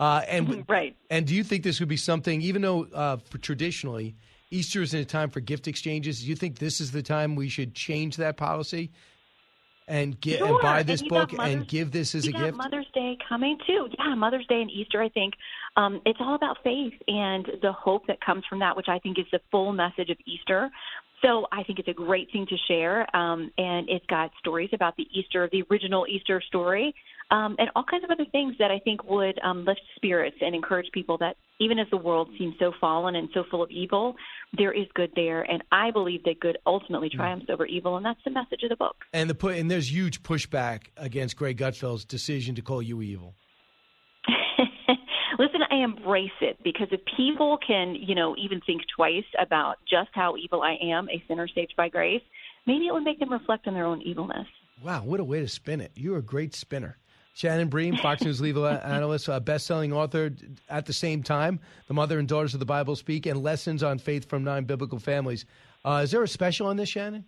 Uh, 0.00 0.22
and 0.28 0.64
right. 0.68 0.96
And 1.10 1.26
do 1.26 1.34
you 1.34 1.42
think 1.42 1.64
this 1.64 1.80
would 1.80 1.88
be 1.88 1.96
something, 1.96 2.40
even 2.40 2.62
though 2.62 2.84
uh, 2.94 3.16
for 3.16 3.38
traditionally 3.38 4.14
Easter 4.50 4.82
isn't 4.82 4.98
a 4.98 5.04
time 5.04 5.30
for 5.30 5.40
gift 5.40 5.66
exchanges? 5.66 6.20
Do 6.22 6.28
you 6.28 6.36
think 6.36 6.58
this 6.58 6.80
is 6.80 6.92
the 6.92 7.02
time 7.02 7.34
we 7.34 7.48
should 7.48 7.74
change 7.74 8.16
that 8.16 8.36
policy 8.36 8.92
and 9.88 10.20
get 10.20 10.40
and 10.40 10.60
buy 10.60 10.82
this 10.82 11.00
got 11.02 11.30
book 11.30 11.40
and 11.40 11.66
give 11.66 11.90
this 11.90 12.14
as 12.14 12.26
a 12.26 12.32
gift? 12.32 12.56
Mother's 12.56 12.86
Day 12.94 13.18
coming 13.28 13.58
too. 13.66 13.88
Yeah, 13.98 14.14
Mother's 14.14 14.46
Day 14.46 14.62
and 14.62 14.70
Easter. 14.70 15.02
I 15.02 15.08
think 15.08 15.34
um, 15.76 16.00
it's 16.06 16.20
all 16.20 16.34
about 16.34 16.58
faith 16.62 16.94
and 17.08 17.46
the 17.60 17.72
hope 17.72 18.06
that 18.06 18.20
comes 18.20 18.44
from 18.48 18.60
that, 18.60 18.76
which 18.76 18.88
I 18.88 18.98
think 19.00 19.18
is 19.18 19.26
the 19.32 19.40
full 19.50 19.72
message 19.72 20.10
of 20.10 20.18
Easter. 20.26 20.70
So 21.24 21.48
I 21.50 21.64
think 21.64 21.80
it's 21.80 21.88
a 21.88 21.94
great 21.94 22.30
thing 22.30 22.46
to 22.46 22.56
share, 22.68 23.04
um, 23.16 23.50
and 23.58 23.88
it's 23.88 24.06
got 24.06 24.30
stories 24.38 24.70
about 24.72 24.96
the 24.96 25.06
Easter, 25.12 25.48
the 25.50 25.64
original 25.68 26.06
Easter 26.06 26.40
story, 26.46 26.94
um, 27.30 27.56
and 27.58 27.68
all 27.76 27.84
kinds 27.84 28.04
of 28.04 28.10
other 28.10 28.24
things 28.32 28.54
that 28.58 28.70
I 28.70 28.78
think 28.78 29.04
would 29.04 29.38
um, 29.44 29.64
lift 29.64 29.80
spirits 29.96 30.36
and 30.40 30.54
encourage 30.54 30.90
people 30.92 31.18
that 31.18 31.36
even 31.60 31.78
as 31.78 31.86
the 31.90 31.96
world 31.96 32.28
seems 32.38 32.54
so 32.58 32.72
fallen 32.80 33.16
and 33.16 33.28
so 33.34 33.44
full 33.50 33.62
of 33.62 33.70
evil, 33.70 34.14
there 34.56 34.72
is 34.72 34.86
good 34.94 35.10
there, 35.14 35.42
and 35.42 35.62
I 35.70 35.90
believe 35.90 36.22
that 36.24 36.40
good 36.40 36.56
ultimately 36.66 37.10
triumphs 37.10 37.46
over 37.50 37.66
evil, 37.66 37.96
and 37.96 38.06
that's 38.06 38.20
the 38.24 38.30
message 38.30 38.62
of 38.62 38.70
the 38.70 38.76
book. 38.76 38.96
And 39.12 39.28
the 39.28 39.34
pu- 39.34 39.48
and 39.48 39.70
there's 39.70 39.92
huge 39.92 40.22
pushback 40.22 40.84
against 40.96 41.36
Greg 41.36 41.58
Gutfeld's 41.58 42.04
decision 42.04 42.54
to 42.54 42.62
call 42.62 42.80
you 42.80 43.02
evil. 43.02 43.34
Listen, 45.38 45.60
I 45.70 45.76
embrace 45.84 46.30
it 46.40 46.58
because 46.64 46.88
if 46.92 47.00
people 47.16 47.58
can, 47.64 47.94
you 47.94 48.14
know, 48.14 48.34
even 48.38 48.60
think 48.64 48.82
twice 48.94 49.24
about 49.38 49.76
just 49.88 50.10
how 50.12 50.36
evil 50.36 50.62
I 50.62 50.76
am, 50.82 51.08
a 51.10 51.22
sinner 51.28 51.48
saved 51.48 51.74
by 51.76 51.88
grace, 51.88 52.22
maybe 52.66 52.86
it 52.86 52.92
would 52.92 53.04
make 53.04 53.18
them 53.18 53.32
reflect 53.32 53.66
on 53.66 53.74
their 53.74 53.84
own 53.84 54.00
evilness. 54.02 54.46
Wow, 54.82 55.02
what 55.02 55.20
a 55.20 55.24
way 55.24 55.40
to 55.40 55.48
spin 55.48 55.80
it! 55.80 55.92
You're 55.94 56.18
a 56.18 56.22
great 56.22 56.54
spinner. 56.54 56.98
Shannon 57.38 57.68
Bream, 57.68 57.96
Fox 57.98 58.24
News 58.24 58.40
legal 58.40 58.66
analyst, 58.66 59.28
uh, 59.28 59.38
best-selling 59.38 59.92
author. 59.92 60.32
At 60.68 60.86
the 60.86 60.92
same 60.92 61.22
time, 61.22 61.60
the 61.86 61.94
mother 61.94 62.18
and 62.18 62.26
daughters 62.26 62.52
of 62.52 62.58
the 62.58 62.66
Bible 62.66 62.96
speak, 62.96 63.26
and 63.26 63.40
lessons 63.44 63.84
on 63.84 64.00
faith 64.00 64.28
from 64.28 64.42
nine 64.42 64.64
biblical 64.64 64.98
families. 64.98 65.46
Uh, 65.84 66.00
is 66.02 66.10
there 66.10 66.20
a 66.24 66.26
special 66.26 66.66
on 66.66 66.76
this, 66.76 66.88
Shannon? 66.88 67.24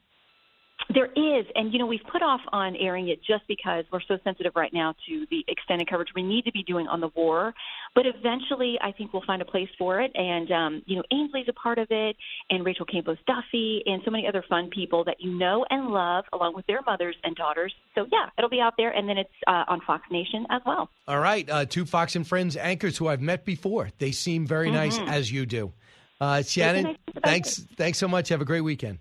There 0.93 1.07
is, 1.07 1.47
and 1.55 1.73
you 1.73 1.79
know, 1.79 1.87
we've 1.87 2.03
put 2.11 2.21
off 2.21 2.41
on 2.53 2.75
airing 2.75 3.09
it 3.09 3.21
just 3.23 3.47
because 3.47 3.85
we're 3.93 4.01
so 4.09 4.19
sensitive 4.25 4.53
right 4.57 4.73
now 4.73 4.95
to 5.09 5.27
the 5.31 5.45
extended 5.47 5.89
coverage 5.89 6.09
we 6.17 6.23
need 6.23 6.45
to 6.47 6.53
be 6.53 6.65
doing 6.65 6.89
on 6.89 7.01
the 7.01 7.11
war. 7.15 7.55
But 7.95 8.07
eventually, 8.07 8.77
I 8.83 8.91
think 8.91 9.13
we'll 9.13 9.23
find 9.25 9.41
a 9.41 9.45
place 9.45 9.69
for 9.79 10.01
it. 10.01 10.11
And 10.17 10.51
um, 10.51 10.83
you 10.87 10.97
know, 10.97 11.03
Ainsley's 11.13 11.47
a 11.49 11.53
part 11.53 11.79
of 11.79 11.87
it, 11.91 12.17
and 12.51 12.65
Rachel 12.65 12.87
Campos 12.87 13.19
Duffy, 13.27 13.83
and 13.87 14.03
so 14.05 14.11
many 14.11 14.27
other 14.27 14.45
fun 14.49 14.69
people 14.69 15.05
that 15.05 15.21
you 15.21 15.31
know 15.31 15.65
and 15.71 15.91
love, 15.91 16.25
along 16.33 16.57
with 16.57 16.67
their 16.67 16.81
mothers 16.83 17.15
and 17.23 17.37
daughters. 17.37 17.73
So 17.95 18.07
yeah, 18.11 18.27
it'll 18.37 18.51
be 18.51 18.61
out 18.61 18.75
there, 18.77 18.91
and 18.91 19.09
then 19.09 19.17
it's 19.19 19.31
uh, 19.47 19.65
on 19.69 19.81
Fox 19.87 20.03
Nation 20.11 20.45
as 20.51 20.61
well. 20.67 20.89
All 21.07 21.21
right, 21.21 21.49
uh, 21.49 21.67
two 21.67 21.85
Fox 21.85 22.17
and 22.17 22.27
Friends 22.27 22.57
anchors 22.57 22.97
who 22.97 23.07
I've 23.07 23.21
met 23.23 23.45
before. 23.45 23.91
They 23.99 24.11
seem 24.11 24.45
very 24.45 24.73
nice 24.73 24.99
Mhm. 24.99 25.09
as 25.09 25.31
you 25.31 25.47
do. 25.47 25.73
Uh, 26.21 26.43
Shannon, 26.43 26.85
nice 26.85 26.97
thanks, 27.23 27.59
thanks 27.77 27.99
so 27.99 28.09
much. 28.09 28.29
Have 28.31 28.41
a 28.41 28.45
great 28.45 28.61
weekend. 28.63 28.99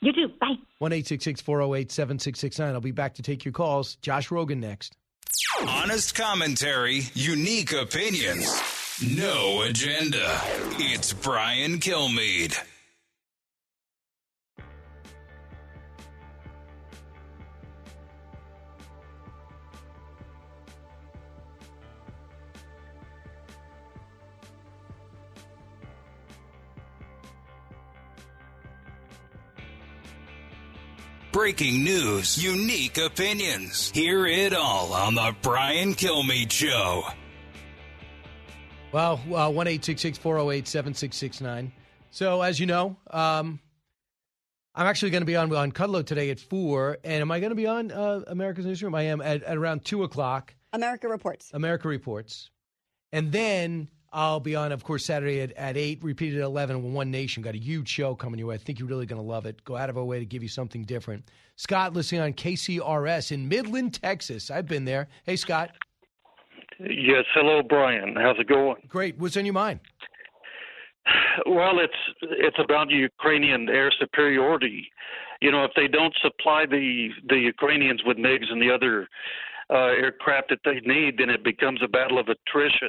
You 0.00 0.12
too. 0.12 0.28
Bye. 0.40 0.54
One 0.78 0.92
eight 0.92 1.06
six 1.06 1.24
six 1.24 1.40
four 1.40 1.58
zero 1.58 1.74
eight 1.74 1.92
seven 1.92 2.18
six 2.18 2.38
six 2.38 2.58
nine. 2.58 2.74
I'll 2.74 2.80
be 2.80 2.90
back 2.90 3.14
to 3.14 3.22
take 3.22 3.44
your 3.44 3.52
calls. 3.52 3.96
Josh 3.96 4.28
Rogin 4.30 4.58
next. 4.58 4.96
Honest 5.66 6.14
commentary, 6.14 7.02
unique 7.14 7.72
opinions, 7.72 8.48
no 9.16 9.62
agenda. 9.62 10.40
It's 10.78 11.12
Brian 11.12 11.78
Kilmeade. 11.80 12.56
Breaking 31.40 31.82
news, 31.82 32.36
unique 32.36 32.98
opinions. 32.98 33.90
Hear 33.92 34.26
it 34.26 34.52
all 34.52 34.92
on 34.92 35.14
the 35.14 35.34
Brian 35.40 35.94
Kilmeade 35.94 36.50
Show. 36.50 37.02
Well, 38.92 39.18
uh, 39.34 39.50
one 39.50 39.66
eight 39.66 39.82
six 39.82 40.02
six 40.02 40.18
four 40.18 40.34
zero 40.36 40.50
eight 40.50 40.68
seven 40.68 40.92
six 40.92 41.16
six 41.16 41.40
nine. 41.40 41.72
So, 42.10 42.42
as 42.42 42.60
you 42.60 42.66
know, 42.66 42.98
um, 43.10 43.58
I'm 44.74 44.86
actually 44.86 45.12
going 45.12 45.22
to 45.22 45.26
be 45.26 45.34
on 45.34 45.50
on 45.56 45.72
Kudlow 45.72 46.04
today 46.04 46.28
at 46.28 46.38
four. 46.38 46.98
And 47.04 47.22
am 47.22 47.30
I 47.30 47.40
going 47.40 47.52
to 47.52 47.56
be 47.56 47.66
on 47.66 47.90
uh, 47.90 48.20
America's 48.26 48.66
Newsroom? 48.66 48.94
I 48.94 49.04
am 49.04 49.22
at, 49.22 49.42
at 49.42 49.56
around 49.56 49.86
two 49.86 50.02
o'clock. 50.02 50.54
America 50.74 51.08
Reports. 51.08 51.52
America 51.54 51.88
Reports, 51.88 52.50
and 53.12 53.32
then 53.32 53.88
I'll 54.12 54.40
be 54.40 54.56
on, 54.56 54.72
of 54.72 54.82
course, 54.82 55.04
Saturday 55.04 55.40
at, 55.40 55.52
at 55.52 55.76
eight. 55.76 56.02
Repeated 56.02 56.40
at 56.40 56.44
eleven. 56.44 56.82
with 56.82 56.92
One 56.92 57.10
Nation 57.10 57.42
got 57.42 57.54
a 57.54 57.58
huge 57.58 57.88
show 57.88 58.14
coming 58.14 58.38
your 58.38 58.48
way. 58.48 58.56
I 58.56 58.58
think 58.58 58.78
you're 58.78 58.88
really 58.88 59.06
going 59.06 59.20
to 59.20 59.26
love 59.26 59.46
it. 59.46 59.64
Go 59.64 59.76
out 59.76 59.88
of 59.88 59.96
our 59.96 60.04
way 60.04 60.18
to 60.18 60.24
give 60.24 60.42
you 60.42 60.48
something 60.48 60.82
different. 60.82 61.24
Scott, 61.56 61.92
listening 61.92 62.20
on 62.20 62.32
KCRS 62.32 63.32
in 63.32 63.48
Midland, 63.48 63.94
Texas. 63.94 64.50
I've 64.50 64.66
been 64.66 64.84
there. 64.84 65.08
Hey, 65.24 65.36
Scott. 65.36 65.70
Yes, 66.80 67.24
hello, 67.34 67.62
Brian. 67.62 68.16
How's 68.16 68.38
it 68.38 68.48
going? 68.48 68.76
Great. 68.88 69.18
What's 69.18 69.36
on 69.36 69.44
your 69.44 69.54
mind? 69.54 69.80
Well, 71.46 71.78
it's 71.78 71.92
it's 72.22 72.56
about 72.62 72.90
Ukrainian 72.90 73.68
air 73.68 73.92
superiority. 73.98 74.90
You 75.40 75.50
know, 75.50 75.64
if 75.64 75.72
they 75.74 75.88
don't 75.88 76.14
supply 76.22 76.66
the 76.66 77.08
the 77.28 77.38
Ukrainians 77.38 78.02
with 78.04 78.16
MiGs 78.16 78.50
and 78.50 78.60
the 78.60 78.70
other 78.72 79.08
uh, 79.72 79.92
aircraft 80.04 80.50
that 80.50 80.58
they 80.64 80.80
need, 80.84 81.18
then 81.18 81.30
it 81.30 81.44
becomes 81.44 81.80
a 81.82 81.88
battle 81.88 82.18
of 82.18 82.28
attrition. 82.28 82.88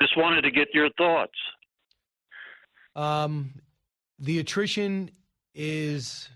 Just 0.00 0.16
wanted 0.16 0.42
to 0.42 0.50
get 0.50 0.68
your 0.74 0.90
thoughts. 0.98 1.38
Um, 2.94 3.54
the 4.18 4.38
attrition 4.38 5.10
is. 5.54 6.28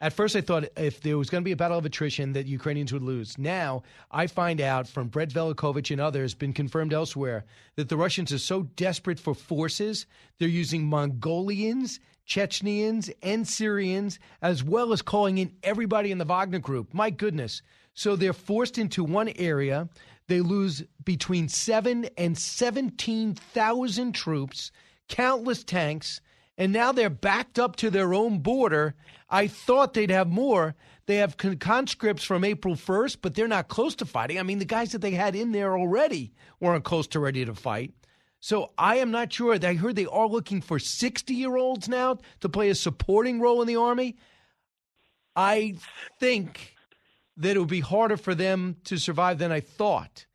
At 0.00 0.12
first, 0.12 0.36
I 0.36 0.42
thought 0.42 0.64
if 0.76 1.00
there 1.00 1.16
was 1.16 1.30
going 1.30 1.42
to 1.42 1.44
be 1.46 1.52
a 1.52 1.56
battle 1.56 1.78
of 1.78 1.86
attrition, 1.86 2.34
that 2.34 2.46
Ukrainians 2.46 2.92
would 2.92 3.02
lose. 3.02 3.38
Now, 3.38 3.84
I 4.10 4.26
find 4.26 4.60
out 4.60 4.86
from 4.86 5.08
Brett 5.08 5.30
Velicovich 5.30 5.90
and 5.90 6.00
others, 6.00 6.34
been 6.34 6.52
confirmed 6.52 6.92
elsewhere, 6.92 7.46
that 7.76 7.88
the 7.88 7.96
Russians 7.96 8.30
are 8.30 8.38
so 8.38 8.64
desperate 8.76 9.18
for 9.18 9.34
forces, 9.34 10.04
they're 10.38 10.48
using 10.48 10.84
Mongolians, 10.84 12.00
Chechenians, 12.28 13.10
and 13.22 13.48
Syrians, 13.48 14.18
as 14.42 14.62
well 14.62 14.92
as 14.92 15.00
calling 15.00 15.38
in 15.38 15.52
everybody 15.62 16.10
in 16.10 16.18
the 16.18 16.26
Wagner 16.26 16.58
group. 16.58 16.92
My 16.92 17.08
goodness. 17.08 17.62
So 17.94 18.16
they're 18.16 18.32
forced 18.32 18.76
into 18.76 19.04
one 19.04 19.30
area. 19.36 19.88
They 20.26 20.40
lose 20.40 20.82
between 21.04 21.48
seven 21.48 22.08
and 22.18 22.36
17,000 22.36 24.12
troops, 24.12 24.72
countless 25.08 25.64
tanks, 25.64 26.20
and 26.56 26.72
now 26.72 26.92
they're 26.92 27.10
backed 27.10 27.58
up 27.58 27.76
to 27.76 27.90
their 27.90 28.14
own 28.14 28.38
border. 28.38 28.94
I 29.28 29.48
thought 29.48 29.94
they'd 29.94 30.10
have 30.10 30.28
more. 30.28 30.74
They 31.06 31.16
have 31.16 31.36
conscripts 31.36 32.24
from 32.24 32.44
April 32.44 32.74
1st, 32.74 33.18
but 33.20 33.34
they're 33.34 33.48
not 33.48 33.68
close 33.68 33.94
to 33.96 34.06
fighting. 34.06 34.38
I 34.38 34.42
mean, 34.42 34.58
the 34.58 34.64
guys 34.64 34.92
that 34.92 35.00
they 35.00 35.10
had 35.10 35.36
in 35.36 35.52
there 35.52 35.76
already 35.76 36.32
weren't 36.60 36.84
close 36.84 37.06
to 37.08 37.20
ready 37.20 37.44
to 37.44 37.54
fight. 37.54 37.92
So 38.40 38.72
I 38.78 38.96
am 38.96 39.10
not 39.10 39.32
sure. 39.32 39.58
I 39.62 39.74
heard 39.74 39.96
they 39.96 40.06
are 40.06 40.28
looking 40.28 40.60
for 40.60 40.78
60 40.78 41.34
year 41.34 41.56
olds 41.56 41.88
now 41.88 42.18
to 42.40 42.48
play 42.48 42.70
a 42.70 42.74
supporting 42.74 43.40
role 43.40 43.60
in 43.60 43.68
the 43.68 43.76
Army. 43.76 44.16
I 45.36 45.76
think 46.20 46.73
that 47.36 47.56
it 47.56 47.58
would 47.58 47.68
be 47.68 47.80
harder 47.80 48.16
for 48.16 48.34
them 48.34 48.76
to 48.84 48.96
survive 48.98 49.38
than 49.38 49.52
I 49.52 49.60
thought. 49.60 50.26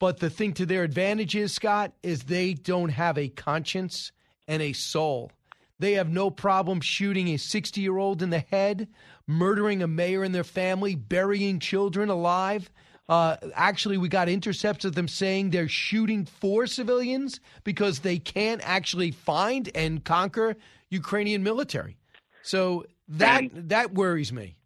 But 0.00 0.18
the 0.18 0.30
thing 0.30 0.52
to 0.54 0.66
their 0.66 0.82
advantage 0.82 1.34
is, 1.34 1.52
Scott, 1.52 1.92
is 2.02 2.24
they 2.24 2.54
don't 2.54 2.90
have 2.90 3.16
a 3.16 3.28
conscience 3.28 4.12
and 4.46 4.60
a 4.60 4.72
soul. 4.72 5.30
They 5.78 5.92
have 5.92 6.08
no 6.08 6.30
problem 6.30 6.80
shooting 6.80 7.28
a 7.28 7.36
60 7.36 7.80
year 7.80 7.96
old 7.96 8.22
in 8.22 8.30
the 8.30 8.40
head, 8.40 8.88
murdering 9.26 9.82
a 9.82 9.86
mayor 9.88 10.22
and 10.22 10.34
their 10.34 10.44
family, 10.44 10.94
burying 10.94 11.58
children 11.58 12.08
alive. 12.10 12.70
Uh, 13.08 13.36
actually, 13.54 13.98
we 13.98 14.08
got 14.08 14.28
intercepts 14.28 14.84
of 14.84 14.94
them 14.94 15.08
saying 15.08 15.50
they're 15.50 15.68
shooting 15.68 16.24
for 16.24 16.66
civilians 16.66 17.40
because 17.62 18.00
they 18.00 18.18
can't 18.18 18.60
actually 18.64 19.10
find 19.10 19.70
and 19.74 20.04
conquer 20.04 20.56
Ukrainian 20.90 21.42
military. 21.42 21.96
So 22.42 22.84
that 23.08 23.42
And- 23.42 23.68
that 23.70 23.92
worries 23.94 24.32
me. 24.32 24.56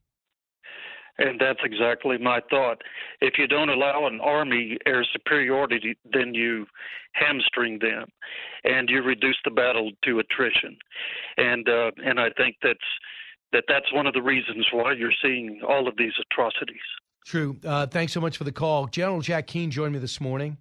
And 1.19 1.41
that's 1.41 1.59
exactly 1.65 2.17
my 2.19 2.41
thought. 2.49 2.83
If 3.21 3.35
you 3.39 3.49
don't 3.49 3.71
allow 3.71 4.07
an 4.07 4.21
army 4.21 4.79
air 4.87 5.05
superiority, 5.13 5.97
then 6.13 6.33
you 6.35 6.67
hamstring 7.13 7.81
them, 7.81 8.07
and 8.65 8.89
you 8.89 9.03
reduce 9.03 9.37
the 9.45 9.51
battle 9.51 9.91
to 10.05 10.21
attrition. 10.21 10.77
And 11.37 11.69
uh, 11.69 11.91
and 12.05 12.21
I 12.21 12.29
think 12.37 12.57
that's 12.63 12.79
that 13.53 13.65
that's 13.69 13.93
one 13.93 14.07
of 14.07 14.15
the 14.15 14.23
reasons 14.23 14.67
why 14.73 14.93
you're 14.93 15.13
seeing 15.23 15.61
all 15.67 15.89
of 15.89 15.97
these 15.97 16.13
atrocities. 16.31 16.77
True. 17.25 17.57
Uh, 17.65 17.87
thanks 17.87 18.13
so 18.13 18.21
much 18.21 18.37
for 18.37 18.45
the 18.45 18.53
call. 18.53 18.87
General 18.87 19.21
Jack 19.21 19.47
Keane 19.49 19.71
joined 19.71 19.93
me 19.93 19.99
this 19.99 20.21
morning, 20.21 20.57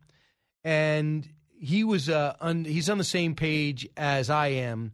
and 0.64 1.28
he 1.60 1.84
was 1.84 2.10
uh, 2.10 2.36
on, 2.42 2.66
he's 2.66 2.90
on 2.90 2.98
the 2.98 3.04
same 3.04 3.36
page 3.36 3.88
as 3.96 4.30
I 4.30 4.48
am, 4.48 4.94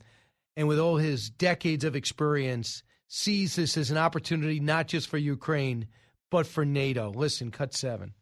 and 0.56 0.68
with 0.68 0.80
all 0.80 0.98
his 0.98 1.30
decades 1.30 1.84
of 1.84 1.96
experience, 1.96 2.84
sees 3.08 3.56
this 3.56 3.78
as 3.78 3.92
an 3.92 3.98
opportunity 3.98 4.60
not 4.60 4.88
just 4.88 5.08
for 5.10 5.18
Ukraine 5.18 5.88
but 6.34 6.48
for 6.48 6.66
NATO. 6.66 7.12
Listen, 7.12 7.52
cut 7.52 7.76
seven. 7.76 8.16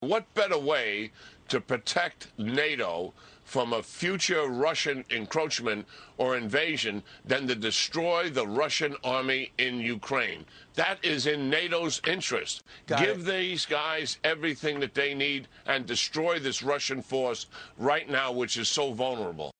What 0.00 0.34
better 0.34 0.58
way 0.58 1.12
to 1.48 1.60
protect 1.60 2.26
NATO 2.36 3.14
from 3.44 3.72
a 3.72 3.82
future 3.82 4.48
Russian 4.48 5.04
encroachment 5.10 5.86
or 6.18 6.36
invasion 6.36 7.02
than 7.24 7.46
to 7.46 7.54
destroy 7.54 8.30
the 8.30 8.46
Russian 8.46 8.96
army 9.04 9.52
in 9.58 9.78
Ukraine? 9.78 10.44
That 10.74 10.98
is 11.04 11.26
in 11.26 11.48
NATO's 11.48 12.02
interest. 12.06 12.64
Got 12.86 12.98
Give 13.04 13.24
these 13.24 13.64
guys 13.64 14.18
everything 14.24 14.80
that 14.80 14.94
they 14.94 15.14
need 15.14 15.46
and 15.66 15.86
destroy 15.86 16.38
this 16.38 16.62
Russian 16.62 17.00
force 17.00 17.46
right 17.78 18.10
now, 18.10 18.32
which 18.32 18.56
is 18.56 18.68
so 18.68 18.92
vulnerable. 18.92 19.52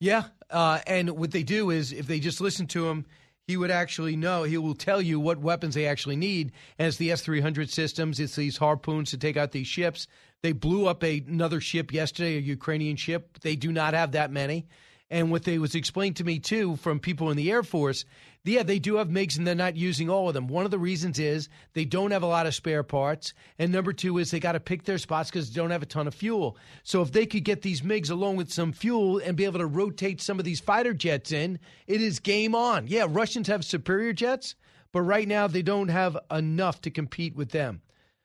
Yeah, 0.00 0.24
uh, 0.50 0.80
and 0.86 1.10
what 1.10 1.30
they 1.30 1.44
do 1.44 1.70
is 1.70 1.92
if 1.92 2.06
they 2.06 2.18
just 2.18 2.40
listen 2.40 2.66
to 2.68 2.88
him, 2.88 3.06
he 3.46 3.56
would 3.56 3.70
actually 3.70 4.16
know. 4.16 4.42
He 4.44 4.58
will 4.58 4.74
tell 4.74 5.02
you 5.02 5.20
what 5.20 5.38
weapons 5.38 5.74
they 5.74 5.86
actually 5.86 6.16
need. 6.16 6.52
And 6.78 6.88
it's 6.88 6.96
the 6.96 7.10
S 7.10 7.20
three 7.20 7.40
hundred 7.40 7.70
systems. 7.70 8.20
It's 8.20 8.36
these 8.36 8.56
harpoons 8.56 9.10
to 9.10 9.18
take 9.18 9.36
out 9.36 9.52
these 9.52 9.66
ships. 9.66 10.06
They 10.42 10.52
blew 10.52 10.86
up 10.86 11.02
a, 11.04 11.22
another 11.26 11.60
ship 11.60 11.92
yesterday, 11.92 12.36
a 12.36 12.40
Ukrainian 12.40 12.96
ship. 12.96 13.38
They 13.40 13.56
do 13.56 13.72
not 13.72 13.94
have 13.94 14.12
that 14.12 14.30
many. 14.30 14.66
And 15.14 15.30
what 15.30 15.44
they 15.44 15.58
was 15.58 15.76
explained 15.76 16.16
to 16.16 16.24
me 16.24 16.40
too 16.40 16.74
from 16.74 16.98
people 16.98 17.30
in 17.30 17.36
the 17.36 17.48
Air 17.52 17.62
Force, 17.62 18.04
yeah, 18.42 18.64
they 18.64 18.80
do 18.80 18.96
have 18.96 19.10
MiGs 19.10 19.38
and 19.38 19.46
they're 19.46 19.54
not 19.54 19.76
using 19.76 20.10
all 20.10 20.26
of 20.26 20.34
them. 20.34 20.48
One 20.48 20.64
of 20.64 20.72
the 20.72 20.78
reasons 20.78 21.20
is 21.20 21.48
they 21.72 21.84
don't 21.84 22.10
have 22.10 22.24
a 22.24 22.26
lot 22.26 22.48
of 22.48 22.54
spare 22.56 22.82
parts. 22.82 23.32
And 23.56 23.70
number 23.70 23.92
two 23.92 24.18
is 24.18 24.32
they 24.32 24.40
got 24.40 24.52
to 24.52 24.60
pick 24.60 24.82
their 24.82 24.98
spots 24.98 25.30
because 25.30 25.48
they 25.48 25.54
don't 25.54 25.70
have 25.70 25.84
a 25.84 25.86
ton 25.86 26.08
of 26.08 26.16
fuel. 26.16 26.56
So 26.82 27.00
if 27.00 27.12
they 27.12 27.26
could 27.26 27.44
get 27.44 27.62
these 27.62 27.82
MiGs 27.82 28.10
along 28.10 28.38
with 28.38 28.52
some 28.52 28.72
fuel 28.72 29.18
and 29.18 29.36
be 29.36 29.44
able 29.44 29.60
to 29.60 29.66
rotate 29.66 30.20
some 30.20 30.40
of 30.40 30.44
these 30.44 30.58
fighter 30.58 30.92
jets 30.92 31.30
in, 31.30 31.60
it 31.86 32.02
is 32.02 32.18
game 32.18 32.56
on. 32.56 32.88
Yeah, 32.88 33.06
Russians 33.08 33.46
have 33.46 33.64
superior 33.64 34.12
jets, 34.14 34.56
but 34.90 35.02
right 35.02 35.28
now 35.28 35.46
they 35.46 35.62
don't 35.62 35.90
have 35.90 36.18
enough 36.32 36.80
to 36.80 36.90
compete 36.90 37.36
with 37.36 37.52
them. 37.52 37.82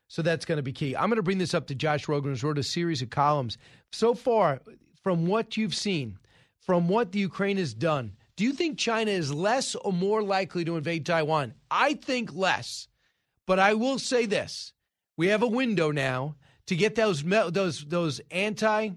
So 0.08 0.24
that's 0.24 0.44
going 0.44 0.58
to 0.58 0.64
be 0.64 0.74
key. 0.74 0.96
I'm 0.96 1.10
going 1.10 1.18
to 1.18 1.24
bring 1.24 1.38
this 1.38 1.54
up 1.54 1.68
to 1.68 1.76
Josh 1.76 2.08
Rogin, 2.08 2.24
who's 2.24 2.44
wrote 2.44 2.58
a 2.58 2.64
series 2.64 3.04
of 3.04 3.12
columns. 3.12 3.60
So 3.92 4.16
far, 4.16 4.60
from 5.04 5.28
what 5.28 5.56
you've 5.56 5.76
seen, 5.76 6.18
from 6.70 6.88
what 6.88 7.12
the 7.12 7.18
Ukraine 7.18 7.58
has 7.58 7.74
done, 7.74 8.14
do 8.36 8.44
you 8.44 8.54
think 8.54 8.78
China 8.78 9.10
is 9.10 9.34
less 9.34 9.74
or 9.74 9.92
more 9.92 10.22
likely 10.22 10.64
to 10.64 10.78
invade 10.78 11.04
Taiwan? 11.04 11.56
I 11.72 11.96
think 11.96 12.32
less. 12.32 12.88
But 13.48 13.58
I 13.58 13.74
will 13.74 13.98
say 13.98 14.28
this: 14.28 14.72
we 15.18 15.30
have 15.30 15.42
a 15.42 15.48
window 15.48 15.90
now 15.90 16.36
to 16.68 16.76
get 16.76 16.94
those 16.94 17.24
those 17.24 17.84
those 17.86 18.22
anti 18.30 18.92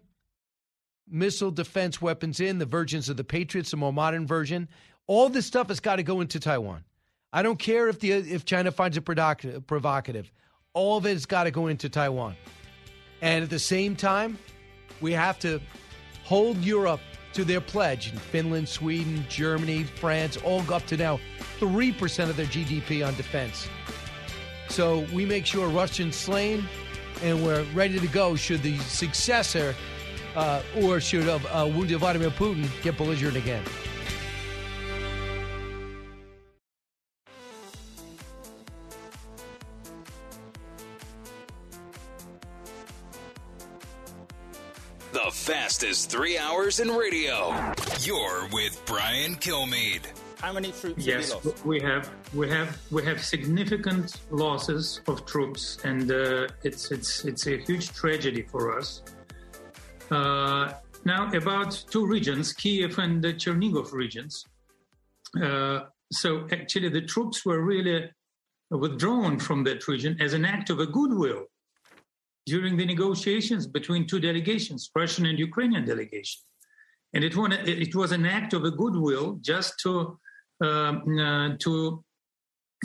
missile 1.08 1.50
defense 1.50 2.02
weapons 2.02 2.40
in 2.40 2.58
the 2.58 2.66
versions 2.66 3.08
of 3.08 3.16
the 3.16 3.24
Patriots, 3.24 3.70
the 3.70 3.78
more 3.78 3.90
modern 3.90 4.26
version. 4.26 4.68
All 5.06 5.30
this 5.30 5.46
stuff 5.46 5.68
has 5.68 5.80
got 5.80 5.96
to 5.96 6.02
go 6.02 6.20
into 6.20 6.38
Taiwan. 6.38 6.84
I 7.32 7.42
don't 7.42 7.58
care 7.58 7.88
if 7.88 8.00
the 8.00 8.12
if 8.12 8.44
China 8.44 8.70
finds 8.70 8.98
it 8.98 9.06
provocative. 9.06 10.30
All 10.74 10.98
of 10.98 11.06
it 11.06 11.12
has 11.14 11.24
got 11.24 11.44
to 11.44 11.50
go 11.50 11.68
into 11.68 11.88
Taiwan. 11.88 12.36
And 13.22 13.42
at 13.42 13.48
the 13.48 13.58
same 13.58 13.96
time, 13.96 14.38
we 15.00 15.12
have 15.12 15.38
to 15.38 15.58
hold 16.24 16.58
Europe 16.58 17.00
to 17.34 17.44
their 17.44 17.60
pledge. 17.60 18.12
In 18.12 18.18
Finland, 18.18 18.68
Sweden, 18.68 19.24
Germany, 19.28 19.84
France, 19.84 20.36
all 20.38 20.62
up 20.72 20.86
to 20.86 20.96
now 20.96 21.20
3% 21.60 22.28
of 22.28 22.36
their 22.36 22.46
GDP 22.46 23.06
on 23.06 23.14
defense. 23.14 23.68
So 24.68 25.06
we 25.12 25.26
make 25.26 25.46
sure 25.46 25.68
Russians 25.68 26.16
slain 26.16 26.64
and 27.22 27.44
we're 27.44 27.62
ready 27.74 28.00
to 28.00 28.06
go 28.08 28.36
should 28.36 28.62
the 28.62 28.78
successor 28.78 29.74
uh, 30.34 30.62
or 30.80 31.00
should 31.00 31.28
uh, 31.28 31.38
uh, 31.52 31.66
wounded 31.66 31.98
Vladimir 31.98 32.30
Putin 32.30 32.68
get 32.82 32.96
belligerent 32.96 33.36
again. 33.36 33.62
Fastest 45.32 46.10
three 46.10 46.36
hours 46.38 46.78
in 46.80 46.88
radio. 46.88 47.52
You're 48.00 48.46
with 48.52 48.80
Brian 48.86 49.34
Kilmeade. 49.36 50.06
How 50.40 50.52
many 50.52 50.72
troops 50.72 51.06
Yes, 51.06 51.32
have 51.32 51.44
we 51.44 51.50
lost? 51.50 51.64
we 51.66 51.80
have 51.80 52.10
we 52.34 52.48
have 52.50 52.78
we 52.90 53.04
have 53.04 53.24
significant 53.24 54.20
losses 54.30 55.00
of 55.06 55.24
troops, 55.24 55.78
and 55.84 56.10
uh, 56.10 56.48
it's 56.64 56.90
it's 56.90 57.24
it's 57.24 57.46
a 57.46 57.56
huge 57.58 57.92
tragedy 57.92 58.42
for 58.42 58.76
us. 58.78 59.02
Uh, 60.10 60.72
now, 61.04 61.28
about 61.32 61.84
two 61.90 62.06
regions, 62.06 62.52
Kiev 62.52 62.98
and 62.98 63.22
the 63.22 63.32
Chernigov 63.34 63.92
regions. 63.92 64.44
Uh, 65.42 65.80
so, 66.12 66.46
actually, 66.52 66.90
the 66.90 67.00
troops 67.02 67.44
were 67.46 67.62
really 67.62 68.10
withdrawn 68.70 69.38
from 69.38 69.64
that 69.64 69.88
region 69.88 70.16
as 70.20 70.34
an 70.34 70.44
act 70.44 70.70
of 70.70 70.78
a 70.80 70.86
goodwill 70.86 71.46
during 72.46 72.76
the 72.76 72.86
negotiations 72.86 73.66
between 73.66 74.06
two 74.06 74.20
delegations, 74.20 74.90
Russian 74.94 75.26
and 75.26 75.38
Ukrainian 75.38 75.84
delegation. 75.84 76.40
And 77.14 77.24
it, 77.24 77.34
it 77.68 77.94
was 77.94 78.12
an 78.12 78.26
act 78.26 78.52
of 78.54 78.64
a 78.64 78.70
goodwill 78.70 79.38
just 79.42 79.74
to 79.80 80.18
um, 80.62 81.18
uh, 81.18 81.56
to 81.60 82.04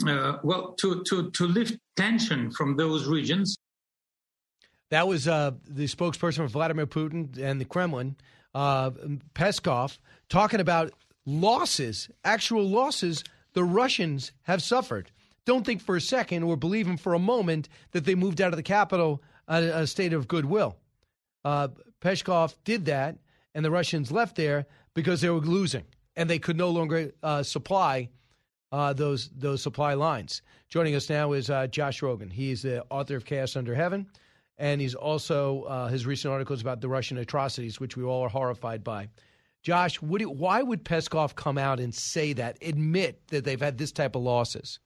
uh, 0.06 0.38
well 0.42 0.74
to, 0.74 1.02
to 1.04 1.30
to 1.30 1.46
lift 1.46 1.78
tension 1.96 2.50
from 2.50 2.76
those 2.76 3.06
regions. 3.06 3.56
That 4.90 5.06
was 5.06 5.28
uh, 5.28 5.52
the 5.66 5.84
spokesperson 5.84 6.36
for 6.36 6.48
Vladimir 6.48 6.86
Putin 6.86 7.38
and 7.38 7.60
the 7.60 7.66
Kremlin, 7.66 8.16
uh, 8.54 8.90
Peskov, 9.34 9.98
talking 10.28 10.60
about 10.60 10.92
losses, 11.26 12.08
actual 12.24 12.66
losses 12.66 13.22
the 13.52 13.64
Russians 13.64 14.32
have 14.42 14.62
suffered. 14.62 15.10
don't 15.44 15.64
think 15.64 15.82
for 15.82 15.96
a 15.96 16.00
second 16.00 16.42
or 16.42 16.56
believe 16.56 16.86
him 16.86 16.96
for 16.96 17.14
a 17.14 17.18
moment 17.18 17.68
that 17.92 18.04
they 18.04 18.14
moved 18.14 18.40
out 18.40 18.52
of 18.52 18.56
the 18.56 18.62
capital 18.62 19.22
a, 19.48 19.80
a 19.80 19.86
state 19.86 20.12
of 20.12 20.28
goodwill. 20.28 20.76
Uh, 21.44 21.68
Peskov 22.00 22.54
did 22.64 22.84
that, 22.86 23.16
and 23.54 23.64
the 23.64 23.70
Russians 23.70 24.12
left 24.12 24.36
there 24.36 24.66
because 24.94 25.20
they 25.20 25.30
were 25.30 25.40
losing 25.40 25.84
and 26.16 26.28
they 26.28 26.38
could 26.38 26.56
no 26.56 26.70
longer 26.70 27.12
uh, 27.22 27.42
supply 27.42 28.08
uh, 28.70 28.92
those 28.92 29.30
those 29.30 29.62
supply 29.62 29.94
lines. 29.94 30.42
Joining 30.68 30.94
us 30.94 31.08
now 31.08 31.32
is 31.32 31.48
uh, 31.48 31.66
Josh 31.68 32.00
Rogin. 32.00 32.30
He's 32.30 32.62
the 32.62 32.84
author 32.90 33.16
of 33.16 33.24
Chaos 33.24 33.56
Under 33.56 33.74
Heaven, 33.74 34.06
and 34.58 34.80
he's 34.80 34.94
also 34.94 35.62
uh, 35.62 35.88
his 35.88 36.04
recent 36.04 36.32
articles 36.32 36.60
about 36.60 36.80
the 36.80 36.88
Russian 36.88 37.16
atrocities, 37.18 37.80
which 37.80 37.96
we 37.96 38.04
all 38.04 38.22
are 38.22 38.28
horrified 38.28 38.84
by. 38.84 39.08
Josh, 39.62 40.00
would 40.02 40.20
it, 40.22 40.30
why 40.30 40.62
would 40.62 40.84
Peskov 40.84 41.34
come 41.34 41.58
out 41.58 41.80
and 41.80 41.94
say 41.94 42.32
that, 42.34 42.58
admit 42.62 43.26
that 43.28 43.44
they've 43.44 43.60
had 43.60 43.78
this 43.78 43.92
type 43.92 44.14
of 44.14 44.22
losses? 44.22 44.78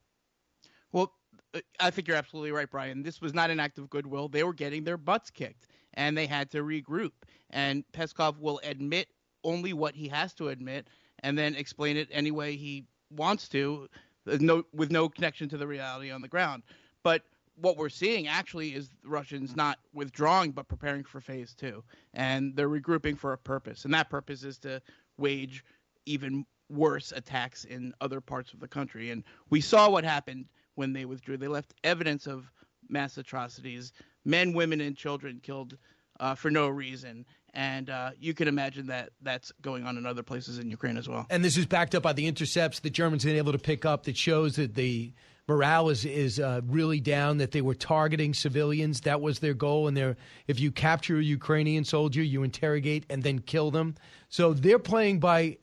Well, 1.53 1.63
I 1.81 1.91
think 1.91 2.09
you're 2.09 2.17
absolutely 2.17 2.53
right, 2.53 2.71
Brian. 2.71 3.03
This 3.03 3.21
was 3.21 3.35
not 3.35 3.51
an 3.51 3.61
act 3.61 3.79
of 3.79 3.91
goodwill. 3.91 4.29
They 4.29 4.45
were 4.45 4.55
getting 4.55 4.85
their 4.85 4.97
butts 4.97 5.31
kicked, 5.31 5.69
and 5.95 6.17
they 6.17 6.27
had 6.27 6.51
to 6.53 6.63
regroup. 6.63 7.13
And 7.51 7.85
Peskov 7.93 8.39
will 8.39 8.61
admit 8.65 9.09
only 9.45 9.73
what 9.73 9.95
he 9.95 10.09
has 10.09 10.35
to 10.35 10.49
admit, 10.49 10.89
and 11.23 11.37
then 11.37 11.55
explain 11.55 11.97
it 11.97 12.09
any 12.11 12.31
way 12.31 12.57
he 12.57 12.85
wants 13.11 13.49
to, 13.51 13.89
uh, 14.31 14.39
no, 14.41 14.65
with 14.73 14.91
no 14.91 15.09
connection 15.09 15.49
to 15.51 15.59
the 15.59 15.67
reality 15.67 16.11
on 16.11 16.23
the 16.23 16.29
ground. 16.29 16.63
But 17.03 17.23
what 17.57 17.77
we're 17.77 17.91
seeing 17.91 18.29
actually 18.29 18.75
is 18.75 18.89
the 19.03 19.09
Russians 19.09 19.55
not 19.55 19.79
withdrawing 19.93 20.53
but 20.53 20.69
preparing 20.69 21.05
for 21.05 21.21
phase 21.21 21.55
two, 21.55 21.85
and 22.15 22.57
they're 22.57 22.69
regrouping 22.69 23.19
for 23.19 23.33
a 23.33 23.39
purpose, 23.39 23.85
and 23.85 23.93
that 23.93 24.09
purpose 24.09 24.43
is 24.43 24.59
to 24.61 24.81
wage 25.19 25.65
even 26.07 26.47
worse 26.71 27.13
attacks 27.13 27.65
in 27.65 27.93
other 28.01 28.21
parts 28.21 28.55
of 28.55 28.61
the 28.61 28.69
country. 28.69 29.11
And 29.11 29.23
we 29.51 29.61
saw 29.61 29.91
what 29.91 30.05
happened 30.05 30.47
when 30.75 30.93
they 30.93 31.05
withdrew. 31.05 31.37
They 31.37 31.49
left 31.49 31.75
evidence 31.85 32.27
of 32.27 32.51
mass 32.89 33.17
atrocities, 33.19 33.93
men, 34.25 34.53
women, 34.53 34.81
and 34.81 34.97
children 34.97 35.41
killed 35.43 35.77
uh, 36.21 36.35
for 36.35 36.51
no 36.51 36.69
reason. 36.69 37.25
And 37.55 37.91
uh, 37.91 38.11
you 38.19 38.33
can 38.33 38.49
imagine 38.49 38.87
that 38.87 39.11
that's 39.21 39.53
going 39.61 39.85
on 39.87 39.99
in 39.99 40.07
other 40.07 40.23
places 40.23 40.59
in 40.59 40.71
Ukraine 40.71 40.97
as 40.97 41.09
well. 41.09 41.27
And 41.29 41.45
this 41.45 41.59
is 41.59 41.67
backed 41.67 41.95
up 41.95 42.03
by 42.03 42.15
the 42.15 42.27
intercepts 42.27 42.81
the 42.81 42.91
Germans 42.91 43.25
have 43.25 43.31
been 43.31 43.37
able 43.37 43.53
to 43.53 43.59
pick 43.59 43.85
up 43.85 44.05
that 44.05 44.17
shows 44.17 44.57
that 44.57 44.75
the 44.75 45.13
morale 45.47 45.91
is 45.91 46.05
is 46.07 46.41
uh, 46.41 46.63
really 46.67 47.01
down. 47.01 47.39
That 47.39 47.51
they 47.51 47.61
were 47.61 47.75
targeting 47.75 48.33
civilians. 48.33 49.03
That 49.03 49.21
was 49.21 49.41
their 49.41 49.53
goal. 49.53 49.87
And 49.87 49.97
they're, 49.97 50.17
if 50.47 50.61
you 50.61 50.73
capture 50.73 51.19
a 51.19 51.23
Ukrainian 51.23 51.85
soldier, 51.85 52.23
you 52.23 52.43
interrogate 52.43 53.05
and 53.11 53.23
then 53.23 53.41
kill 53.41 53.71
them. 53.71 53.97
So 54.31 54.55
they're 54.55 54.79
playing 54.79 55.21
by 55.21 55.59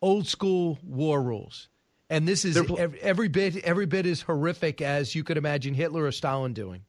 old 0.00 0.28
school 0.28 0.78
war 0.84 1.20
rules. 1.20 1.68
And 2.12 2.28
this 2.28 2.44
is 2.44 2.60
pl- 2.60 2.78
every, 2.78 3.00
every 3.00 3.28
bit 3.28 3.56
every 3.64 3.86
bit 3.86 4.04
as 4.04 4.20
horrific 4.20 4.82
as 4.82 5.14
you 5.14 5.24
could 5.24 5.38
imagine 5.38 5.72
Hitler 5.72 6.04
or 6.04 6.12
Stalin 6.12 6.52
doing 6.52 6.84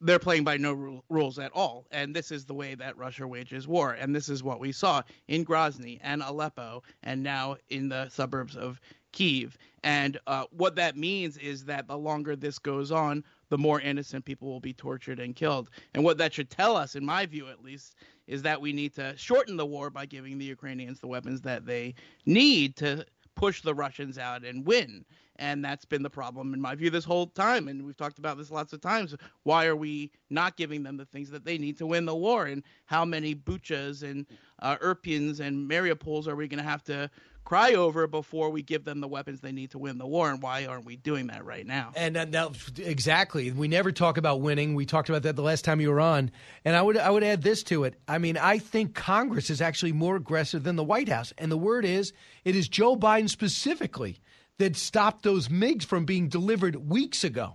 they're 0.00 0.18
playing 0.18 0.44
by 0.44 0.56
no 0.56 1.02
rules 1.08 1.38
at 1.38 1.52
all. 1.52 1.86
And 1.90 2.14
this 2.14 2.30
is 2.30 2.44
the 2.44 2.54
way 2.54 2.74
that 2.74 2.98
Russia 2.98 3.26
wages 3.26 3.66
war. 3.66 3.92
And 3.92 4.14
this 4.14 4.28
is 4.28 4.42
what 4.42 4.60
we 4.60 4.72
saw 4.72 5.02
in 5.28 5.44
Grozny 5.44 5.98
and 6.02 6.22
Aleppo 6.22 6.82
and 7.02 7.22
now 7.22 7.56
in 7.70 7.88
the 7.88 8.08
suburbs 8.10 8.56
of 8.56 8.78
Kiev. 9.12 9.56
And 9.82 10.18
uh, 10.26 10.44
what 10.50 10.76
that 10.76 10.96
means 10.96 11.38
is 11.38 11.64
that 11.64 11.88
the 11.88 11.96
longer 11.96 12.36
this 12.36 12.58
goes 12.58 12.92
on, 12.92 13.24
the 13.48 13.56
more 13.56 13.80
innocent 13.80 14.24
people 14.24 14.48
will 14.48 14.60
be 14.60 14.74
tortured 14.74 15.18
and 15.18 15.34
killed. 15.34 15.70
And 15.94 16.04
what 16.04 16.18
that 16.18 16.34
should 16.34 16.50
tell 16.50 16.76
us, 16.76 16.94
in 16.94 17.06
my 17.06 17.24
view 17.24 17.48
at 17.48 17.62
least, 17.62 17.94
is 18.26 18.42
that 18.42 18.60
we 18.60 18.72
need 18.72 18.94
to 18.96 19.16
shorten 19.16 19.56
the 19.56 19.64
war 19.64 19.88
by 19.88 20.04
giving 20.04 20.36
the 20.36 20.44
Ukrainians 20.44 20.98
the 20.98 21.06
weapons 21.06 21.40
that 21.42 21.64
they 21.64 21.94
need 22.26 22.76
to 22.76 23.06
push 23.36 23.62
the 23.62 23.74
Russians 23.74 24.18
out 24.18 24.44
and 24.44 24.66
win. 24.66 25.04
And 25.38 25.62
that's 25.62 25.84
been 25.84 26.02
the 26.02 26.10
problem, 26.10 26.54
in 26.54 26.60
my 26.60 26.74
view, 26.74 26.88
this 26.88 27.04
whole 27.04 27.26
time. 27.26 27.68
And 27.68 27.84
we've 27.84 27.96
talked 27.96 28.18
about 28.18 28.38
this 28.38 28.50
lots 28.50 28.72
of 28.72 28.80
times. 28.80 29.14
Why 29.42 29.66
are 29.66 29.76
we 29.76 30.10
not 30.30 30.56
giving 30.56 30.82
them 30.82 30.96
the 30.96 31.04
things 31.04 31.30
that 31.30 31.44
they 31.44 31.58
need 31.58 31.76
to 31.78 31.86
win 31.86 32.06
the 32.06 32.16
war? 32.16 32.46
And 32.46 32.62
how 32.86 33.04
many 33.04 33.34
Buchas 33.34 34.02
and 34.02 34.24
uh, 34.60 34.76
Irpins 34.78 35.40
and 35.40 35.70
Mariupols 35.70 36.26
are 36.26 36.36
we 36.36 36.48
going 36.48 36.62
to 36.62 36.68
have 36.68 36.82
to 36.84 37.10
cry 37.46 37.74
over 37.74 38.08
before 38.08 38.50
we 38.50 38.60
give 38.60 38.84
them 38.84 39.00
the 39.00 39.06
weapons 39.06 39.40
they 39.40 39.52
need 39.52 39.70
to 39.70 39.78
win 39.78 39.98
the 39.98 40.06
war. 40.06 40.28
And 40.30 40.42
why 40.42 40.66
aren't 40.66 40.84
we 40.84 40.96
doing 40.96 41.28
that 41.28 41.44
right 41.44 41.64
now? 41.64 41.92
And 41.94 42.16
uh, 42.16 42.24
now, 42.24 42.50
exactly, 42.76 43.52
we 43.52 43.68
never 43.68 43.92
talk 43.92 44.18
about 44.18 44.40
winning. 44.40 44.74
We 44.74 44.84
talked 44.84 45.08
about 45.08 45.22
that 45.22 45.36
the 45.36 45.42
last 45.42 45.64
time 45.64 45.80
you 45.80 45.90
were 45.90 46.00
on. 46.00 46.32
And 46.64 46.74
I 46.74 46.82
would 46.82 46.98
I 46.98 47.08
would 47.08 47.22
add 47.22 47.42
this 47.42 47.62
to 47.64 47.84
it. 47.84 47.94
I 48.08 48.18
mean, 48.18 48.36
I 48.36 48.58
think 48.58 48.94
Congress 48.94 49.48
is 49.48 49.60
actually 49.62 49.92
more 49.92 50.16
aggressive 50.16 50.64
than 50.64 50.74
the 50.74 50.84
White 50.84 51.08
House. 51.08 51.32
And 51.38 51.50
the 51.50 51.56
word 51.56 51.84
is, 51.84 52.12
it 52.44 52.56
is 52.56 52.68
Joe 52.68 52.96
Biden 52.96 53.30
specifically 53.30 54.18
that 54.58 54.74
stopped 54.74 55.22
those 55.22 55.48
MiGs 55.48 55.84
from 55.84 56.04
being 56.04 56.28
delivered 56.28 56.90
weeks 56.90 57.22
ago. 57.22 57.54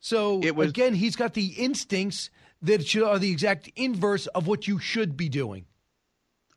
So 0.00 0.42
it 0.42 0.54
was, 0.54 0.68
again, 0.68 0.92
he's 0.92 1.16
got 1.16 1.32
the 1.32 1.46
instincts 1.46 2.28
that 2.60 2.86
should, 2.86 3.04
are 3.04 3.18
the 3.18 3.30
exact 3.30 3.70
inverse 3.74 4.26
of 4.26 4.46
what 4.46 4.68
you 4.68 4.78
should 4.78 5.16
be 5.16 5.30
doing. 5.30 5.64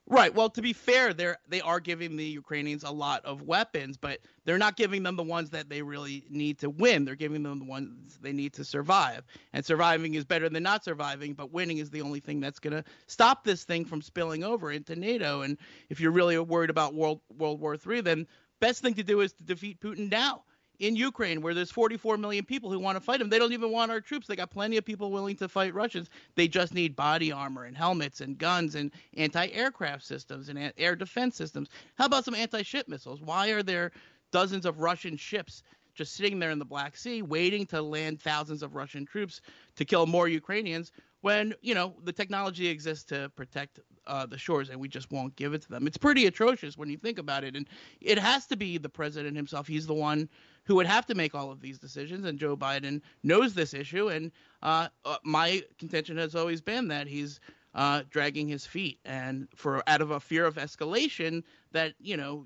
Right. 0.10 0.34
Well, 0.34 0.50
to 0.52 0.62
be 0.62 0.72
fair, 0.72 1.14
they're 1.14 1.38
they 1.50 1.60
are 1.60 1.82
giving 1.82 2.16
the 2.16 2.24
Ukrainians 2.24 2.84
a 2.84 2.92
lot 2.92 3.26
of 3.26 3.42
weapons, 3.42 3.98
but 3.98 4.22
they're 4.46 4.58
not 4.58 4.78
giving 4.78 5.04
them 5.04 5.18
the 5.18 5.24
ones 5.24 5.50
that 5.50 5.68
they 5.68 5.82
really 5.82 6.24
need 6.30 6.60
to 6.60 6.70
win. 6.70 7.04
They're 7.04 7.16
giving 7.16 7.44
them 7.44 7.60
the 7.60 7.66
ones 7.66 8.18
they 8.22 8.32
need 8.32 8.54
to 8.54 8.64
survive. 8.64 9.26
And 9.52 9.66
surviving 9.66 10.14
is 10.14 10.24
better 10.24 10.48
than 10.48 10.64
not 10.64 10.86
surviving, 10.86 11.34
but 11.34 11.52
winning 11.52 11.80
is 11.80 11.90
the 11.90 12.02
only 12.02 12.22
thing 12.22 12.40
that's 12.40 12.60
going 12.60 12.72
to 12.72 12.86
stop 13.08 13.44
this 13.44 13.66
thing 13.66 13.84
from 13.84 14.02
spilling 14.02 14.46
over 14.46 14.72
into 14.72 14.96
NATO. 14.96 15.42
And 15.42 15.58
if 15.90 16.00
you're 16.00 16.12
really 16.12 16.40
worried 16.40 16.70
about 16.70 16.94
World 16.94 17.20
World 17.38 17.60
War 17.60 17.76
III, 17.76 18.00
then 18.00 18.28
best 18.62 18.82
thing 18.82 18.94
to 18.94 19.04
do 19.04 19.20
is 19.20 19.34
to 19.34 19.44
defeat 19.44 19.82
Putin 19.82 20.10
now 20.10 20.44
in 20.80 20.96
Ukraine, 20.96 21.42
where 21.42 21.54
there's 21.54 21.72
44 21.72 22.18
million 22.18 22.46
people 22.46 22.72
who 22.72 22.80
want 22.80 22.96
to 22.96 23.02
fight 23.02 23.20
them. 23.20 23.30
They 23.30 23.40
don't 23.40 23.54
even 23.54 23.72
want 23.72 23.92
our 23.92 24.02
troops. 24.02 24.28
They 24.28 24.36
got 24.36 24.52
plenty 24.52 24.78
of 24.78 24.86
people 24.86 25.12
willing 25.12 25.36
to 25.38 25.48
fight 25.48 25.74
Russians. 25.74 26.10
They 26.36 26.48
just 26.48 26.74
need 26.74 26.96
body 26.96 27.32
armor 27.32 27.66
and 27.66 27.76
helmets 27.76 28.22
and 28.22 28.38
guns 28.38 28.76
and 28.76 28.92
anti-aircraft 29.16 30.04
systems 30.04 30.50
and 30.50 30.74
air 30.78 30.96
defense 30.96 31.36
systems. 31.36 31.70
How 31.96 32.06
about 32.06 32.26
some 32.26 32.36
anti-ship 32.36 32.88
missiles? 32.88 33.22
Why 33.22 33.50
are 33.50 33.64
there 33.64 33.92
dozens 34.32 34.66
of 34.66 34.80
Russian 34.80 35.18
ships 35.18 35.64
just 35.96 36.14
sitting 36.14 36.38
there 36.38 36.52
in 36.52 36.60
the 36.60 36.66
Black 36.66 36.96
Sea 36.96 37.24
waiting 37.24 37.66
to 37.68 37.82
land 37.82 38.22
thousands 38.22 38.62
of 38.62 38.76
Russian 38.76 39.06
troops 39.06 39.42
to 39.76 39.86
kill 39.86 40.06
more 40.06 40.28
Ukrainians 40.28 40.92
when 41.22 41.54
you 41.62 41.74
know 41.74 41.96
the 42.04 42.14
technology 42.14 42.68
exists 42.68 43.04
to 43.04 43.32
protect 43.36 43.80
uh, 44.06 44.26
the 44.26 44.38
shores 44.38 44.70
and 44.70 44.80
we 44.80 44.88
just 44.88 45.12
won't 45.12 45.36
give 45.36 45.54
it 45.54 45.62
to 45.62 45.70
them 45.70 45.88
it's 45.88 45.98
pretty 45.98 46.26
atrocious 46.28 46.78
when 46.78 46.90
you 46.90 46.98
think 46.98 47.18
about 47.18 47.44
it 47.44 47.56
and 47.56 47.68
it 48.00 48.20
has 48.20 48.46
to 48.46 48.56
be 48.56 48.78
the 48.78 48.90
president 48.90 49.36
himself 49.36 49.68
he's 49.68 49.88
the 49.88 49.94
one 49.94 50.30
who 50.68 50.76
would 50.76 50.86
have 50.86 51.06
to 51.06 51.16
make 51.16 51.34
all 51.34 51.52
of 51.52 51.62
these 51.62 51.80
decisions 51.80 52.26
and 52.26 52.40
joe 52.40 52.56
biden 52.56 53.02
knows 53.24 53.54
this 53.54 53.74
issue 53.74 54.10
and 54.10 54.32
uh, 54.64 54.88
uh, 55.06 55.18
my 55.24 55.64
contention 55.80 56.18
has 56.18 56.36
always 56.36 56.62
been 56.62 56.88
that 56.88 57.08
he's 57.08 57.40
uh, 57.76 58.02
dragging 58.10 58.48
his 58.48 58.66
feet 58.66 59.00
and 59.06 59.48
for 59.56 59.84
out 59.88 60.02
of 60.02 60.12
a 60.12 60.20
fear 60.20 60.46
of 60.46 60.56
escalation 60.56 61.44
that 61.72 61.94
you 62.00 62.18
know 62.18 62.46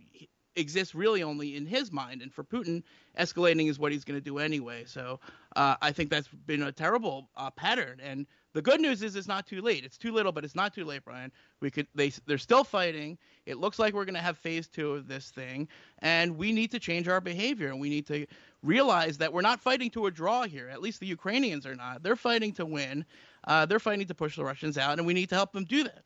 exists 0.55 0.93
really 0.95 1.23
only 1.23 1.55
in 1.55 1.65
his 1.65 1.91
mind. 1.91 2.21
And 2.21 2.33
for 2.33 2.43
Putin, 2.43 2.83
escalating 3.19 3.69
is 3.69 3.79
what 3.79 3.91
he's 3.91 4.03
going 4.03 4.19
to 4.19 4.23
do 4.23 4.37
anyway. 4.37 4.83
So 4.85 5.19
uh, 5.55 5.75
I 5.81 5.91
think 5.91 6.09
that's 6.09 6.27
been 6.45 6.63
a 6.63 6.71
terrible 6.71 7.29
uh, 7.35 7.49
pattern. 7.51 7.99
And 8.03 8.27
the 8.53 8.61
good 8.61 8.81
news 8.81 9.01
is 9.01 9.15
it's 9.15 9.27
not 9.27 9.47
too 9.47 9.61
late. 9.61 9.85
It's 9.85 9.97
too 9.97 10.11
little, 10.11 10.31
but 10.31 10.43
it's 10.43 10.55
not 10.55 10.73
too 10.73 10.83
late, 10.83 11.05
Brian. 11.05 11.31
We 11.61 11.71
could 11.71 11.87
they 11.95 12.11
they're 12.25 12.37
still 12.37 12.63
fighting. 12.63 13.17
It 13.45 13.57
looks 13.57 13.79
like 13.79 13.93
we're 13.93 14.05
going 14.05 14.15
to 14.15 14.21
have 14.21 14.37
phase 14.37 14.67
two 14.67 14.93
of 14.93 15.07
this 15.07 15.29
thing, 15.29 15.67
and 15.99 16.37
we 16.37 16.51
need 16.51 16.71
to 16.71 16.79
change 16.79 17.07
our 17.07 17.21
behavior. 17.21 17.69
And 17.69 17.79
we 17.79 17.89
need 17.89 18.05
to 18.07 18.25
realize 18.63 19.17
that 19.17 19.31
we're 19.31 19.41
not 19.41 19.61
fighting 19.61 19.89
to 19.91 20.07
a 20.07 20.11
draw 20.11 20.43
here. 20.43 20.69
At 20.69 20.81
least 20.81 20.99
the 20.99 21.07
Ukrainians 21.07 21.65
are 21.65 21.75
not. 21.75 22.03
They're 22.03 22.15
fighting 22.15 22.51
to 22.53 22.65
win. 22.65 23.05
Uh, 23.45 23.65
they're 23.65 23.79
fighting 23.79 24.07
to 24.07 24.15
push 24.15 24.35
the 24.35 24.43
Russians 24.43 24.77
out, 24.77 24.97
and 24.97 25.07
we 25.07 25.13
need 25.13 25.29
to 25.29 25.35
help 25.35 25.53
them 25.53 25.65
do 25.65 25.83
that. 25.83 26.03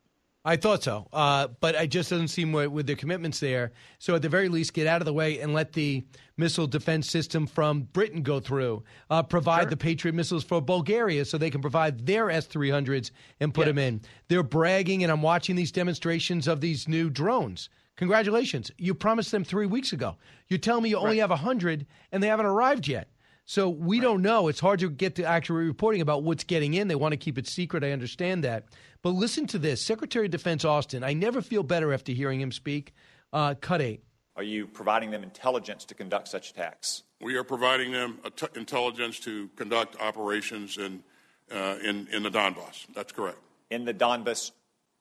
I 0.48 0.54
thought 0.54 0.84
so, 0.84 1.08
uh, 1.12 1.48
but 1.58 1.74
it 1.74 1.88
just 1.88 2.08
doesn't 2.08 2.28
seem 2.28 2.52
with, 2.52 2.68
with 2.68 2.86
their 2.86 2.94
commitments 2.94 3.40
there. 3.40 3.72
So 3.98 4.14
at 4.14 4.22
the 4.22 4.28
very 4.28 4.48
least, 4.48 4.74
get 4.74 4.86
out 4.86 5.02
of 5.02 5.04
the 5.04 5.12
way 5.12 5.40
and 5.40 5.52
let 5.52 5.72
the 5.72 6.04
missile 6.36 6.68
defense 6.68 7.10
system 7.10 7.48
from 7.48 7.82
Britain 7.92 8.22
go 8.22 8.38
through. 8.38 8.84
Uh, 9.10 9.24
provide 9.24 9.62
sure. 9.62 9.70
the 9.70 9.76
Patriot 9.76 10.12
missiles 10.12 10.44
for 10.44 10.60
Bulgaria 10.60 11.24
so 11.24 11.36
they 11.36 11.50
can 11.50 11.60
provide 11.60 12.06
their 12.06 12.30
S 12.30 12.46
three 12.46 12.70
hundreds 12.70 13.10
and 13.40 13.52
put 13.52 13.66
yes. 13.66 13.70
them 13.70 13.78
in. 13.78 14.00
They're 14.28 14.44
bragging, 14.44 15.02
and 15.02 15.10
I'm 15.10 15.20
watching 15.20 15.56
these 15.56 15.72
demonstrations 15.72 16.46
of 16.46 16.60
these 16.60 16.86
new 16.86 17.10
drones. 17.10 17.68
Congratulations! 17.96 18.70
You 18.78 18.94
promised 18.94 19.32
them 19.32 19.42
three 19.42 19.66
weeks 19.66 19.92
ago. 19.92 20.14
You 20.46 20.58
tell 20.58 20.80
me 20.80 20.90
you 20.90 20.96
only 20.96 21.20
right. 21.20 21.28
have 21.28 21.40
hundred, 21.40 21.86
and 22.12 22.22
they 22.22 22.28
haven't 22.28 22.46
arrived 22.46 22.86
yet. 22.86 23.08
So 23.46 23.68
we 23.68 23.98
right. 23.98 24.02
don't 24.02 24.22
know. 24.22 24.48
It's 24.48 24.60
hard 24.60 24.80
to 24.80 24.90
get 24.90 25.14
to 25.16 25.24
actual 25.24 25.56
reporting 25.56 26.00
about 26.00 26.24
what's 26.24 26.44
getting 26.44 26.74
in. 26.74 26.88
They 26.88 26.94
want 26.94 27.12
to 27.12 27.16
keep 27.16 27.38
it 27.38 27.46
secret. 27.46 27.84
I 27.84 27.92
understand 27.92 28.44
that. 28.44 28.64
But 29.02 29.10
listen 29.10 29.46
to 29.48 29.58
this 29.58 29.80
Secretary 29.80 30.26
of 30.26 30.32
Defense 30.32 30.64
Austin. 30.64 31.04
I 31.04 31.12
never 31.12 31.40
feel 31.40 31.62
better 31.62 31.92
after 31.92 32.12
hearing 32.12 32.40
him 32.40 32.52
speak. 32.52 32.92
Uh, 33.32 33.54
cut 33.60 33.80
eight. 33.80 34.02
Are 34.36 34.42
you 34.42 34.66
providing 34.66 35.10
them 35.10 35.22
intelligence 35.22 35.84
to 35.86 35.94
conduct 35.94 36.28
such 36.28 36.50
attacks? 36.50 37.04
We 37.20 37.36
are 37.36 37.44
providing 37.44 37.92
them 37.92 38.18
intelligence 38.54 39.18
to 39.20 39.48
conduct 39.56 39.98
operations 40.00 40.76
in, 40.76 41.02
uh, 41.50 41.76
in, 41.82 42.08
in 42.12 42.22
the 42.22 42.30
Donbass. 42.30 42.86
That's 42.94 43.12
correct. 43.12 43.38
In 43.70 43.84
the 43.84 43.94
Donbass, 43.94 44.50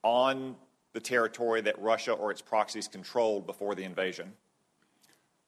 on 0.04 0.56
the 0.94 1.00
territory 1.02 1.60
that 1.62 1.80
Russia 1.80 2.14
or 2.14 2.32
its 2.32 2.42
proxies 2.42 2.88
controlled 2.88 3.46
before 3.46 3.76
the 3.76 3.84
invasion? 3.84 4.32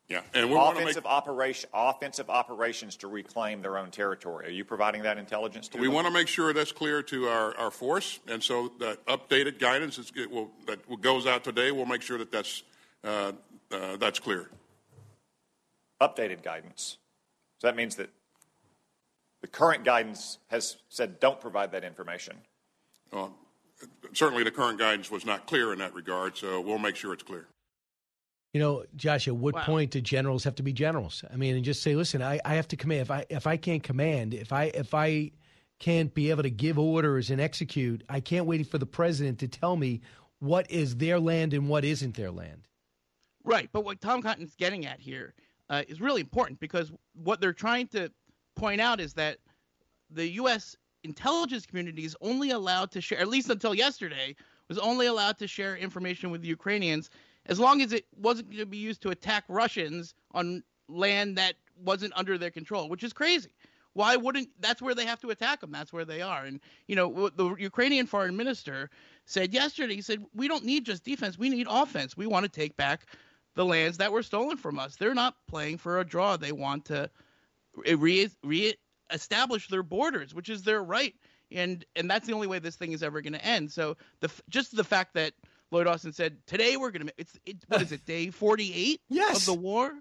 Yeah, 0.10 0.22
and 0.34 0.50
we 0.50 0.56
want 0.56 0.78
to 0.78 0.86
make 0.86 0.92
offensive 0.92 1.06
operation, 1.06 1.70
offensive 1.74 2.30
operations 2.30 2.96
to 2.98 3.08
reclaim 3.10 3.62
their 3.62 3.78
own 3.78 3.92
territory. 3.92 4.48
Are 4.48 4.52
you 4.52 4.64
providing 4.64 5.02
that 5.04 5.18
intelligence 5.18 5.68
to 5.70 5.78
we 5.78 5.88
them? 5.88 5.96
want 5.96 6.08
to 6.08 6.14
make 6.14 6.30
sure 6.30 6.54
that's 6.54 6.72
clear 6.72 7.04
to 7.04 7.28
our, 7.28 7.58
our 7.58 7.72
force, 7.72 8.22
and 8.26 8.42
so 8.42 8.72
that 8.80 9.06
updated 9.08 9.60
guidance 9.60 9.98
is, 9.98 10.14
it 10.16 10.32
will, 10.32 10.50
that 10.66 10.80
goes 11.02 11.28
out 11.28 11.44
today. 11.44 11.72
We'll 11.72 11.86
make 11.86 12.02
sure 12.02 12.18
that 12.20 12.32
that's 12.32 12.64
uh, 13.04 13.34
uh, 13.70 13.98
that's 13.98 14.20
clear. 14.20 14.50
Updated 16.02 16.42
guidance. 16.42 16.98
So 17.58 17.68
that 17.68 17.76
means 17.76 17.98
that 17.98 18.10
the 19.42 19.48
current 19.48 19.84
guidance 19.84 20.38
has 20.48 20.78
said 20.88 21.20
don't 21.20 21.42
provide 21.42 21.74
that 21.74 21.84
information. 21.84 22.38
Uh, 23.12 23.28
certainly, 24.14 24.46
the 24.46 24.52
current 24.52 24.80
guidance 24.80 25.12
was 25.12 25.26
not 25.26 25.48
clear 25.48 25.74
in 25.74 25.80
that 25.80 25.94
regard, 25.94 26.38
so 26.38 26.62
we'll 26.62 26.78
make 26.78 26.96
sure 26.96 27.12
it's 27.12 27.24
clear. 27.24 27.48
You 28.58 28.64
know, 28.64 28.86
Josh, 28.96 29.28
at 29.28 29.36
what 29.36 29.54
Wow. 29.54 29.66
point 29.66 29.92
do 29.92 30.02
generals 30.02 30.44
have 30.44 30.56
to 30.56 30.64
be 30.64 30.74
generals? 30.74 31.24
I 31.32 31.36
mean, 31.36 31.56
and 31.56 31.64
just 31.64 31.84
say, 31.84 31.96
listen, 31.96 32.24
I, 32.24 32.40
I 32.44 32.56
have 32.56 32.68
to 32.70 32.76
command. 32.76 33.02
If 33.04 33.12
I 33.12 33.26
if 33.30 33.46
I 33.46 33.56
can't 33.56 33.84
command, 33.84 34.34
if 34.34 34.52
I 34.52 34.72
if 34.74 34.96
I 34.96 35.30
can't 35.78 36.12
be 36.12 36.32
able 36.32 36.42
to 36.42 36.50
give 36.50 36.80
orders 36.80 37.30
and 37.30 37.40
execute, 37.40 38.04
I 38.10 38.20
can't 38.20 38.48
wait 38.48 38.66
for 38.66 38.80
the 38.80 38.88
president 38.88 39.38
to 39.42 39.48
tell 39.48 39.76
me 39.76 40.02
what 40.40 40.72
is 40.72 40.96
their 40.96 41.20
land 41.20 41.54
and 41.54 41.70
what 41.70 41.86
isn't 41.86 42.16
their 42.16 42.32
land. 42.32 42.68
Right, 43.44 43.70
but 43.72 43.86
what 43.86 44.02
Tom 44.02 44.24
Cotton's 44.24 44.56
getting 44.56 44.88
at 44.88 45.00
here 45.00 45.36
uh, 45.70 45.84
is 45.88 46.02
really 46.02 46.22
important 46.22 46.60
because 46.60 46.92
what 47.14 47.40
they're 47.40 47.54
trying 47.54 47.86
to 47.90 48.12
point 48.56 48.82
out 48.82 49.00
is 49.00 49.14
that 49.14 49.38
the 50.10 50.28
U.S. 50.30 50.76
intelligence 51.04 51.68
community 51.68 52.06
is 52.06 52.18
only 52.22 52.50
allowed 52.50 52.90
to 52.94 53.02
share, 53.02 53.20
at 53.20 53.28
least 53.28 53.52
until 53.52 53.76
yesterday, 53.76 54.36
was 54.68 54.80
only 54.80 55.06
allowed 55.06 55.38
to 55.38 55.48
share 55.48 55.78
information 55.78 56.32
with 56.32 56.42
the 56.42 56.48
Ukrainians 56.48 57.12
as 57.48 57.60
long 57.60 57.82
as 57.82 57.94
it 57.94 58.06
wasn't 58.16 58.50
going 58.50 58.60
to 58.60 58.66
be 58.66 58.78
used 58.78 59.02
to 59.02 59.10
attack 59.10 59.44
Russians 59.48 60.14
on 60.32 60.64
land 60.88 61.38
that 61.38 61.56
wasn't 61.84 62.14
under 62.16 62.38
their 62.38 62.52
control, 62.52 62.90
which 62.90 63.04
is 63.04 63.14
crazy. 63.14 63.50
Why 63.94 64.16
wouldn't 64.16 64.50
that's 64.60 64.82
where 64.82 64.94
they 64.94 65.06
have 65.06 65.20
to 65.22 65.32
attack 65.32 65.62
them? 65.62 65.72
That's 65.72 65.92
where 65.92 66.06
they 66.06 66.22
are. 66.22 66.46
And 66.46 66.60
you 66.88 66.96
know, 66.96 67.30
the 67.30 67.56
Ukrainian 67.56 68.06
foreign 68.06 68.38
minister 68.38 68.92
said 69.26 69.54
yesterday. 69.54 69.96
He 69.96 70.02
said, 70.02 70.24
"We 70.36 70.48
don't 70.48 70.64
need 70.64 70.86
just 70.86 71.04
defense. 71.04 71.38
We 71.38 71.50
need 71.50 71.66
offense. 71.68 72.16
We 72.16 72.28
want 72.28 72.44
to 72.44 72.50
take 72.50 72.78
back 72.78 73.08
the 73.56 73.66
lands 73.66 73.98
that 73.98 74.12
were 74.12 74.22
stolen 74.22 74.56
from 74.56 74.78
us. 74.78 74.96
They're 74.96 75.16
not 75.16 75.36
playing 75.48 75.80
for 75.80 76.00
a 76.00 76.06
draw. 76.06 76.38
They 76.38 76.52
want 76.52 76.86
to 76.86 77.10
re 77.74 78.30
re-establish 78.44 79.68
their 79.68 79.84
borders, 79.84 80.36
which 80.36 80.50
is 80.50 80.62
their 80.62 80.84
right. 80.84 81.16
And 81.52 81.84
and 81.96 82.10
that's 82.10 82.28
the 82.28 82.34
only 82.34 82.48
way 82.48 82.60
this 82.60 82.76
thing 82.76 82.92
is 82.92 83.02
ever 83.02 83.20
going 83.22 83.34
to 83.34 83.44
end. 83.44 83.72
So 83.72 83.98
the 84.20 84.30
just 84.50 84.76
the 84.76 84.84
fact 84.84 85.16
that 85.16 85.34
Lloyd 85.72 85.88
Austin 85.88 86.14
said 86.14 86.38
today 86.48 86.78
we're 86.78 86.92
going 86.92 87.08
to 87.08 87.14
it's 87.18 87.34
it, 87.46 87.58
what 87.68 87.82
is 87.82 87.92
it 87.92 88.06
day 88.06 88.30
48 88.32 89.02
Yes. 89.10 89.40
of 89.40 89.46
the 89.46 89.54
war. 89.62 89.92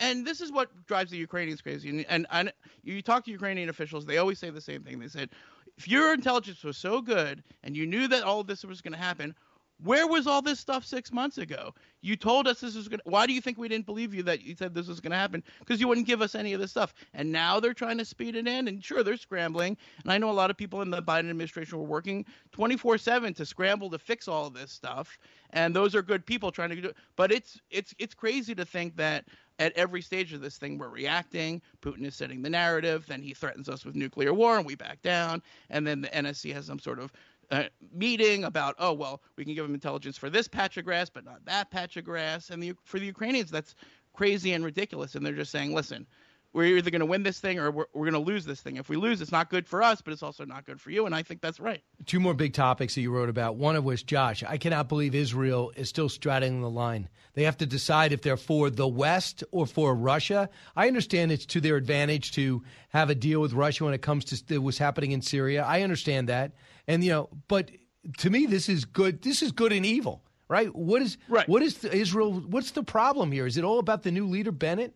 And 0.00 0.24
this 0.24 0.40
is 0.40 0.52
what 0.52 0.68
drives 0.86 1.10
the 1.10 1.16
Ukrainians 1.16 1.60
crazy. 1.60 1.88
And, 1.88 2.06
and 2.08 2.26
and 2.30 2.52
you 2.84 3.02
talk 3.02 3.24
to 3.24 3.30
Ukrainian 3.32 3.68
officials, 3.68 4.06
they 4.06 4.18
always 4.18 4.38
say 4.38 4.50
the 4.50 4.60
same 4.60 4.82
thing. 4.84 5.00
They 5.00 5.08
said, 5.08 5.30
if 5.76 5.88
your 5.88 6.14
intelligence 6.14 6.62
was 6.62 6.76
so 6.76 7.00
good 7.02 7.42
and 7.64 7.76
you 7.76 7.84
knew 7.86 8.06
that 8.08 8.22
all 8.22 8.40
of 8.40 8.46
this 8.46 8.64
was 8.64 8.80
going 8.80 8.92
to 8.92 8.98
happen, 8.98 9.34
where 9.82 10.06
was 10.06 10.26
all 10.26 10.42
this 10.42 10.58
stuff 10.58 10.84
six 10.84 11.12
months 11.12 11.38
ago? 11.38 11.74
You 12.00 12.16
told 12.16 12.48
us 12.48 12.60
this 12.60 12.74
was 12.74 12.88
going 12.88 12.98
to. 13.00 13.08
Why 13.08 13.26
do 13.26 13.32
you 13.32 13.40
think 13.40 13.58
we 13.58 13.68
didn't 13.68 13.86
believe 13.86 14.12
you 14.12 14.22
that 14.24 14.42
you 14.42 14.54
said 14.56 14.74
this 14.74 14.88
was 14.88 15.00
going 15.00 15.12
to 15.12 15.16
happen? 15.16 15.42
Because 15.60 15.80
you 15.80 15.88
wouldn't 15.88 16.06
give 16.06 16.20
us 16.20 16.34
any 16.34 16.52
of 16.52 16.60
this 16.60 16.70
stuff. 16.70 16.94
And 17.14 17.30
now 17.30 17.60
they're 17.60 17.74
trying 17.74 17.98
to 17.98 18.04
speed 18.04 18.34
it 18.36 18.48
in. 18.48 18.68
And 18.68 18.84
sure, 18.84 19.02
they're 19.02 19.16
scrambling. 19.16 19.76
And 20.02 20.12
I 20.12 20.18
know 20.18 20.30
a 20.30 20.32
lot 20.32 20.50
of 20.50 20.56
people 20.56 20.82
in 20.82 20.90
the 20.90 21.02
Biden 21.02 21.30
administration 21.30 21.78
were 21.78 21.84
working 21.84 22.24
24 22.52 22.98
7 22.98 23.34
to 23.34 23.46
scramble 23.46 23.90
to 23.90 23.98
fix 23.98 24.26
all 24.26 24.46
of 24.46 24.54
this 24.54 24.72
stuff. 24.72 25.18
And 25.50 25.74
those 25.74 25.94
are 25.94 26.02
good 26.02 26.26
people 26.26 26.50
trying 26.50 26.70
to 26.70 26.76
do 26.76 26.88
it. 26.88 26.96
But 27.16 27.32
it's, 27.32 27.60
it's, 27.70 27.94
it's 27.98 28.14
crazy 28.14 28.54
to 28.54 28.64
think 28.64 28.96
that 28.96 29.24
at 29.58 29.72
every 29.72 30.02
stage 30.02 30.32
of 30.32 30.40
this 30.40 30.56
thing, 30.56 30.78
we're 30.78 30.88
reacting. 30.88 31.60
Putin 31.82 32.04
is 32.04 32.14
setting 32.14 32.42
the 32.42 32.50
narrative. 32.50 33.06
Then 33.06 33.22
he 33.22 33.34
threatens 33.34 33.68
us 33.68 33.84
with 33.84 33.96
nuclear 33.96 34.32
war, 34.32 34.56
and 34.56 34.64
we 34.64 34.76
back 34.76 35.02
down. 35.02 35.42
And 35.70 35.86
then 35.86 36.00
the 36.00 36.08
NSC 36.08 36.52
has 36.54 36.66
some 36.66 36.78
sort 36.78 37.00
of 37.00 37.12
uh, 37.50 37.64
meeting 37.92 38.44
about, 38.44 38.74
oh 38.78 38.92
well, 38.92 39.22
we 39.36 39.44
can 39.44 39.54
give 39.54 39.64
them 39.64 39.74
intelligence 39.74 40.16
for 40.16 40.30
this 40.30 40.48
patch 40.48 40.76
of 40.76 40.84
grass, 40.84 41.10
but 41.10 41.24
not 41.24 41.44
that 41.44 41.70
patch 41.70 41.96
of 41.96 42.04
grass. 42.04 42.50
And 42.50 42.62
the, 42.62 42.74
for 42.84 42.98
the 42.98 43.06
Ukrainians, 43.06 43.50
that's 43.50 43.74
crazy 44.12 44.52
and 44.52 44.64
ridiculous. 44.64 45.14
And 45.14 45.24
they're 45.24 45.32
just 45.32 45.52
saying, 45.52 45.74
listen, 45.74 46.06
we're 46.52 46.78
either 46.78 46.90
going 46.90 47.00
to 47.00 47.06
win 47.06 47.22
this 47.22 47.40
thing 47.40 47.58
or 47.58 47.70
we're, 47.70 47.84
we're 47.92 48.10
going 48.10 48.24
to 48.24 48.30
lose 48.30 48.44
this 48.44 48.60
thing. 48.60 48.76
If 48.76 48.88
we 48.88 48.96
lose, 48.96 49.20
it's 49.20 49.32
not 49.32 49.50
good 49.50 49.66
for 49.66 49.82
us, 49.82 50.00
but 50.00 50.12
it's 50.12 50.22
also 50.22 50.44
not 50.44 50.64
good 50.64 50.80
for 50.80 50.90
you. 50.90 51.06
And 51.06 51.14
I 51.14 51.22
think 51.22 51.40
that's 51.40 51.60
right. 51.60 51.82
Two 52.06 52.20
more 52.20 52.34
big 52.34 52.54
topics 52.54 52.94
that 52.94 53.02
you 53.02 53.10
wrote 53.10 53.28
about. 53.28 53.56
One 53.56 53.76
of 53.76 53.84
which, 53.84 54.06
Josh, 54.06 54.42
I 54.42 54.56
cannot 54.56 54.88
believe 54.88 55.14
Israel 55.14 55.72
is 55.76 55.88
still 55.88 56.08
straddling 56.08 56.60
the 56.60 56.70
line. 56.70 57.08
They 57.34 57.44
have 57.44 57.58
to 57.58 57.66
decide 57.66 58.12
if 58.12 58.22
they're 58.22 58.36
for 58.36 58.70
the 58.70 58.88
West 58.88 59.44
or 59.52 59.66
for 59.66 59.94
Russia. 59.94 60.48
I 60.74 60.88
understand 60.88 61.32
it's 61.32 61.46
to 61.46 61.60
their 61.60 61.76
advantage 61.76 62.32
to 62.32 62.62
have 62.88 63.10
a 63.10 63.14
deal 63.14 63.40
with 63.40 63.52
Russia 63.52 63.84
when 63.84 63.94
it 63.94 64.02
comes 64.02 64.24
to 64.24 64.58
what's 64.58 64.78
happening 64.78 65.12
in 65.12 65.22
Syria. 65.22 65.64
I 65.64 65.82
understand 65.82 66.28
that, 66.28 66.52
and 66.86 67.04
you 67.04 67.10
know, 67.10 67.28
but 67.46 67.70
to 68.18 68.30
me, 68.30 68.46
this 68.46 68.68
is 68.68 68.84
good. 68.84 69.22
This 69.22 69.42
is 69.42 69.52
good 69.52 69.72
and 69.72 69.84
evil, 69.84 70.22
right? 70.48 70.74
What 70.74 71.02
is 71.02 71.18
right. 71.28 71.48
what 71.48 71.62
is 71.62 71.78
the 71.78 71.94
Israel? 71.94 72.32
What's 72.32 72.72
the 72.72 72.82
problem 72.82 73.30
here? 73.30 73.46
Is 73.46 73.56
it 73.56 73.64
all 73.64 73.78
about 73.78 74.02
the 74.02 74.10
new 74.10 74.26
leader 74.26 74.50
Bennett? 74.52 74.94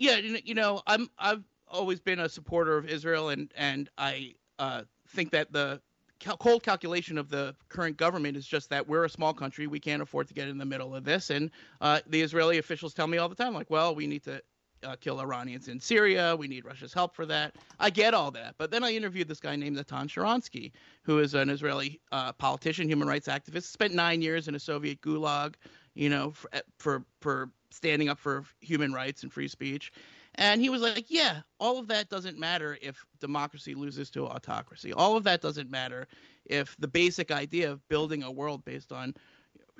Yeah, 0.00 0.16
you 0.16 0.54
know- 0.54 0.82
I'm 0.86 1.10
I've 1.18 1.44
always 1.68 2.00
been 2.00 2.20
a 2.20 2.28
supporter 2.28 2.76
of 2.78 2.88
Israel, 2.88 3.28
and 3.28 3.52
and 3.54 3.90
I 3.98 4.34
uh, 4.58 4.82
think 5.08 5.30
that 5.32 5.52
the 5.52 5.80
cal- 6.18 6.38
cold 6.38 6.62
calculation 6.62 7.18
of 7.18 7.28
the 7.28 7.54
current 7.68 7.98
government 7.98 8.36
is 8.36 8.46
just 8.46 8.70
that 8.70 8.88
we're 8.88 9.04
a 9.04 9.10
small 9.10 9.34
country, 9.34 9.66
we 9.66 9.78
can't 9.78 10.00
afford 10.02 10.26
to 10.28 10.34
get 10.34 10.48
in 10.48 10.56
the 10.58 10.64
middle 10.64 10.96
of 10.96 11.04
this, 11.04 11.28
and 11.28 11.50
uh, 11.82 12.00
the 12.06 12.22
Israeli 12.22 12.56
officials 12.58 12.94
tell 12.94 13.06
me 13.06 13.18
all 13.18 13.28
the 13.28 13.34
time, 13.34 13.52
like, 13.54 13.70
well, 13.70 13.94
we 13.94 14.06
need 14.06 14.24
to. 14.24 14.42
Uh, 14.82 14.96
kill 14.96 15.20
Iranians 15.20 15.68
in 15.68 15.78
Syria. 15.78 16.34
We 16.34 16.48
need 16.48 16.64
Russia's 16.64 16.94
help 16.94 17.14
for 17.14 17.26
that. 17.26 17.54
I 17.78 17.90
get 17.90 18.14
all 18.14 18.30
that, 18.30 18.54
but 18.56 18.70
then 18.70 18.82
I 18.82 18.92
interviewed 18.94 19.28
this 19.28 19.38
guy 19.38 19.54
named 19.54 19.76
Natan 19.76 20.08
Sharansky, 20.08 20.72
who 21.02 21.18
is 21.18 21.34
an 21.34 21.50
Israeli 21.50 22.00
uh, 22.12 22.32
politician, 22.32 22.88
human 22.88 23.06
rights 23.06 23.28
activist. 23.28 23.64
Spent 23.64 23.92
nine 23.92 24.22
years 24.22 24.48
in 24.48 24.54
a 24.54 24.58
Soviet 24.58 25.02
gulag, 25.02 25.56
you 25.94 26.08
know, 26.08 26.30
for 26.30 26.50
for, 26.78 27.04
for 27.20 27.50
standing 27.70 28.08
up 28.08 28.18
for 28.18 28.44
human 28.60 28.92
rights 28.92 29.22
and 29.22 29.32
free 29.32 29.48
speech. 29.48 29.92
And 30.36 30.60
he 30.60 30.70
was 30.70 30.82
like, 30.82 31.06
yeah, 31.08 31.40
all 31.58 31.78
of 31.78 31.88
that 31.88 32.08
doesn't 32.08 32.38
matter 32.38 32.78
if 32.80 33.04
democracy 33.20 33.74
loses 33.74 34.10
to 34.10 34.26
autocracy. 34.26 34.92
All 34.92 35.16
of 35.16 35.24
that 35.24 35.40
doesn't 35.40 35.70
matter 35.70 36.06
if 36.44 36.76
the 36.78 36.88
basic 36.88 37.30
idea 37.30 37.70
of 37.70 37.86
building 37.88 38.22
a 38.22 38.30
world 38.30 38.64
based 38.64 38.92
on 38.92 39.14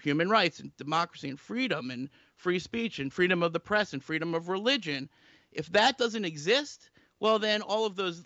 human 0.03 0.29
rights 0.29 0.61
and 0.61 0.77
democracy 0.77 1.29
and 1.29 1.39
freedom 1.39 1.91
and 1.91 2.09
free 2.37 2.59
speech 2.59 2.99
and 2.99 3.12
freedom 3.12 3.43
of 3.43 3.53
the 3.53 3.61
press 3.61 3.93
and 3.93 4.03
freedom 4.03 4.35
of 4.35 4.49
religion, 4.49 5.09
if 5.53 5.71
that 5.73 5.99
doesn't 5.99 6.25
exist, 6.25 6.91
well, 7.21 7.39
then 7.39 7.62
all 7.62 7.85
of 7.85 7.97
those 7.97 8.25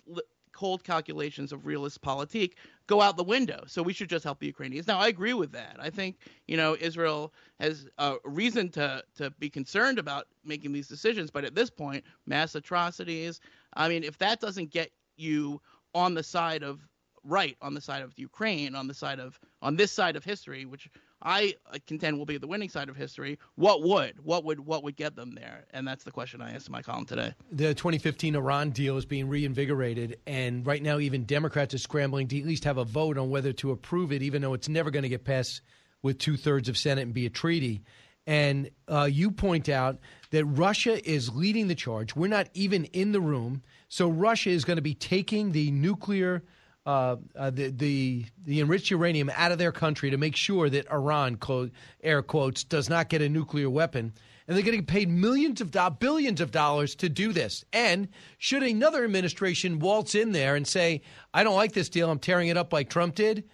cold 0.55 0.83
calculations 0.83 1.51
of 1.51 1.65
realist 1.65 2.01
politique 2.01 2.57
go 2.87 3.01
out 3.01 3.17
the 3.17 3.23
window. 3.23 3.63
So 3.67 3.83
we 3.83 3.91
should 3.91 4.09
just 4.09 4.23
help 4.23 4.39
the 4.39 4.45
Ukrainians. 4.47 4.87
Now, 4.87 4.97
I 4.97 5.09
agree 5.09 5.33
with 5.33 5.51
that. 5.51 5.75
I 5.79 5.89
think 5.89 6.17
you 6.47 6.55
know 6.55 6.77
Israel 6.79 7.33
has 7.59 7.87
a 7.97 8.15
reason 8.23 8.69
to 8.69 9.03
to 9.17 9.29
be 9.31 9.49
concerned 9.49 9.99
about 9.99 10.27
making 10.45 10.71
these 10.71 10.87
decisions, 10.87 11.29
but 11.29 11.43
at 11.43 11.55
this 11.55 11.69
point, 11.69 12.03
mass 12.25 12.55
atrocities. 12.55 13.41
I 13.75 13.89
mean, 13.89 14.03
if 14.03 14.17
that 14.19 14.39
doesn't 14.39 14.71
get 14.71 14.91
you 15.17 15.61
on 15.93 16.13
the 16.13 16.23
side 16.23 16.63
of 16.63 16.79
right, 17.25 17.57
on 17.61 17.73
the 17.73 17.81
side 17.81 18.03
of 18.03 18.17
Ukraine, 18.17 18.75
on 18.75 18.87
the 18.87 18.93
side 18.93 19.19
of 19.19 19.37
on 19.61 19.75
this 19.75 19.91
side 19.91 20.15
of 20.15 20.23
history, 20.23 20.65
which 20.65 20.89
I 21.25 21.55
contend 21.87 22.19
will 22.19 22.27
be 22.27 22.37
the 22.37 22.47
winning 22.47 22.69
side 22.69 22.87
of 22.87 22.95
history, 22.95 23.39
what 23.55 23.81
would 23.81 24.23
what 24.23 24.45
would 24.45 24.59
what 24.59 24.83
would 24.83 24.95
get 24.95 25.15
them 25.15 25.33
there? 25.33 25.65
And 25.73 25.87
that's 25.87 26.03
the 26.03 26.11
question 26.11 26.39
I 26.39 26.53
asked 26.53 26.67
in 26.67 26.71
my 26.71 26.83
column 26.83 27.05
today. 27.05 27.33
The 27.51 27.73
2015 27.73 28.35
Iran 28.35 28.69
deal 28.69 28.95
is 28.97 29.05
being 29.05 29.27
reinvigorated, 29.27 30.19
and 30.27 30.65
right 30.65 30.81
now, 30.81 30.99
even 30.99 31.25
Democrats 31.25 31.73
are 31.73 31.79
scrambling 31.79 32.27
to 32.27 32.39
at 32.39 32.45
least 32.45 32.63
have 32.65 32.77
a 32.77 32.85
vote 32.85 33.17
on 33.17 33.31
whether 33.31 33.51
to 33.53 33.71
approve 33.71 34.11
it, 34.11 34.21
even 34.21 34.43
though 34.43 34.53
it's 34.53 34.69
never 34.69 34.91
going 34.91 35.03
to 35.03 35.09
get 35.09 35.25
passed 35.25 35.61
with 36.03 36.19
two 36.19 36.37
thirds 36.37 36.69
of 36.69 36.77
Senate 36.77 37.01
and 37.01 37.13
be 37.13 37.25
a 37.25 37.31
treaty. 37.31 37.81
And 38.27 38.69
uh, 38.87 39.07
you 39.11 39.31
point 39.31 39.69
out 39.69 39.99
that 40.31 40.45
Russia 40.45 41.03
is 41.09 41.35
leading 41.35 41.67
the 41.67 41.75
charge. 41.75 42.15
We're 42.15 42.27
not 42.27 42.49
even 42.53 42.85
in 42.85 43.11
the 43.11 43.21
room, 43.21 43.63
so 43.87 44.09
Russia 44.09 44.49
is 44.49 44.65
going 44.65 44.77
to 44.77 44.83
be 44.83 44.93
taking 44.93 45.51
the 45.51 45.71
nuclear. 45.71 46.43
Uh, 46.85 47.15
uh, 47.35 47.49
the, 47.49 47.71
the 47.71 48.25
the 48.45 48.59
enriched 48.61 48.91
uranium 48.91 49.31
out 49.35 49.51
of 49.51 49.57
their 49.57 49.71
country 49.71 50.11
to 50.11 50.17
make 50.17 50.35
sure 50.35 50.69
that 50.69 50.87
Iran, 50.91 51.35
quote, 51.35 51.71
air 52.03 52.21
quotes, 52.21 52.63
does 52.63 52.89
not 52.89 53.09
get 53.09 53.23
a 53.23 53.29
nuclear 53.29 53.71
weapon, 53.71 54.13
and 54.47 54.55
they're 54.55 54.63
getting 54.63 54.85
paid 54.85 55.09
millions 55.09 55.61
of 55.61 55.71
dollars, 55.71 55.97
billions 55.99 56.41
of 56.41 56.51
dollars 56.51 56.93
to 56.97 57.09
do 57.09 57.33
this. 57.33 57.65
And 57.73 58.07
should 58.37 58.61
another 58.61 59.03
administration 59.03 59.79
waltz 59.79 60.13
in 60.13 60.31
there 60.31 60.55
and 60.55 60.67
say, 60.67 61.01
"I 61.33 61.43
don't 61.43 61.55
like 61.55 61.71
this 61.71 61.89
deal, 61.89 62.11
I'm 62.11 62.19
tearing 62.19 62.49
it 62.49 62.57
up," 62.57 62.71
like 62.71 62.91
Trump 62.91 63.15
did, 63.15 63.45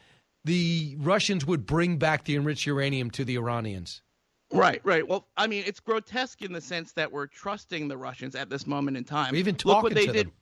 the 0.44 0.98
Russians 0.99 1.45
would 1.45 1.66
bring 1.66 1.98
back 1.98 2.26
the 2.26 2.36
enriched 2.36 2.66
uranium 2.66 3.12
to 3.12 3.24
the 3.24 3.36
Iranians. 3.38 4.02
Right, 4.52 4.82
right. 4.84 5.08
Well, 5.08 5.30
I 5.38 5.48
mean, 5.48 5.64
it's 5.66 5.80
grotesque 5.80 6.41
in 6.41 6.52
the 6.52 6.60
sense 6.60 6.91
that 6.94 7.10
we're 7.10 7.28
trusting 7.28 7.88
the 7.88 7.95
Russians 7.95 8.36
at 8.36 8.49
this 8.49 8.68
moment 8.68 8.98
in 8.98 9.06
time. 9.06 9.32
We're 9.32 9.38
even 9.38 9.56
Look 9.64 9.84
what 9.84 9.94
they 9.94 10.08
to 10.08 10.12
did. 10.12 10.28
them. 10.28 10.34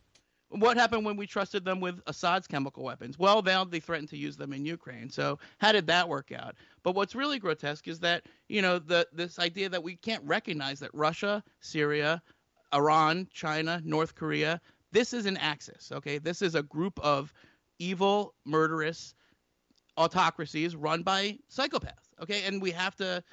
What 0.50 0.78
happened 0.78 1.06
when 1.06 1.16
we 1.16 1.28
trusted 1.28 1.64
them 1.64 1.80
with 1.80 2.02
Assad's 2.08 2.48
chemical 2.48 2.84
weapons? 2.84 3.20
Well, 3.20 3.42
now 3.42 3.64
they 3.64 3.80
threatened 3.80 4.10
to 4.10 4.18
use 4.18 4.36
them 4.36 4.54
in 4.54 4.66
Ukraine. 4.66 5.10
So 5.10 5.40
how 5.60 5.72
did 5.72 5.88
that 5.88 6.10
work 6.10 6.32
out? 6.32 6.56
But 6.84 6.96
what's 6.96 7.16
really 7.16 7.40
grotesque 7.40 7.88
is 7.88 8.00
that 8.00 8.24
you 8.48 8.62
know 8.62 8.80
the 8.80 9.08
this 9.14 9.40
idea 9.40 9.70
that 9.70 9.84
we 9.84 9.96
can't 9.96 10.24
recognize 10.24 10.80
that 10.80 10.92
Russia, 10.94 11.44
Syria, 11.60 12.22
Iran, 12.74 13.28
China, 13.32 13.82
North 13.84 14.16
Korea, 14.16 14.60
this 14.92 15.14
is 15.14 15.26
an 15.26 15.38
axis. 15.38 15.92
Okay, 15.92 16.18
this 16.18 16.42
is 16.42 16.56
a 16.56 16.64
group 16.64 17.00
of 17.00 17.34
evil, 17.78 18.34
murderous 18.46 19.14
autocracies 19.98 20.76
run 20.76 21.04
by 21.04 21.38
psychopaths. 21.52 22.10
Okay, 22.22 22.44
and 22.46 22.62
we 22.62 22.72
have 22.72 22.96
to 22.96 23.24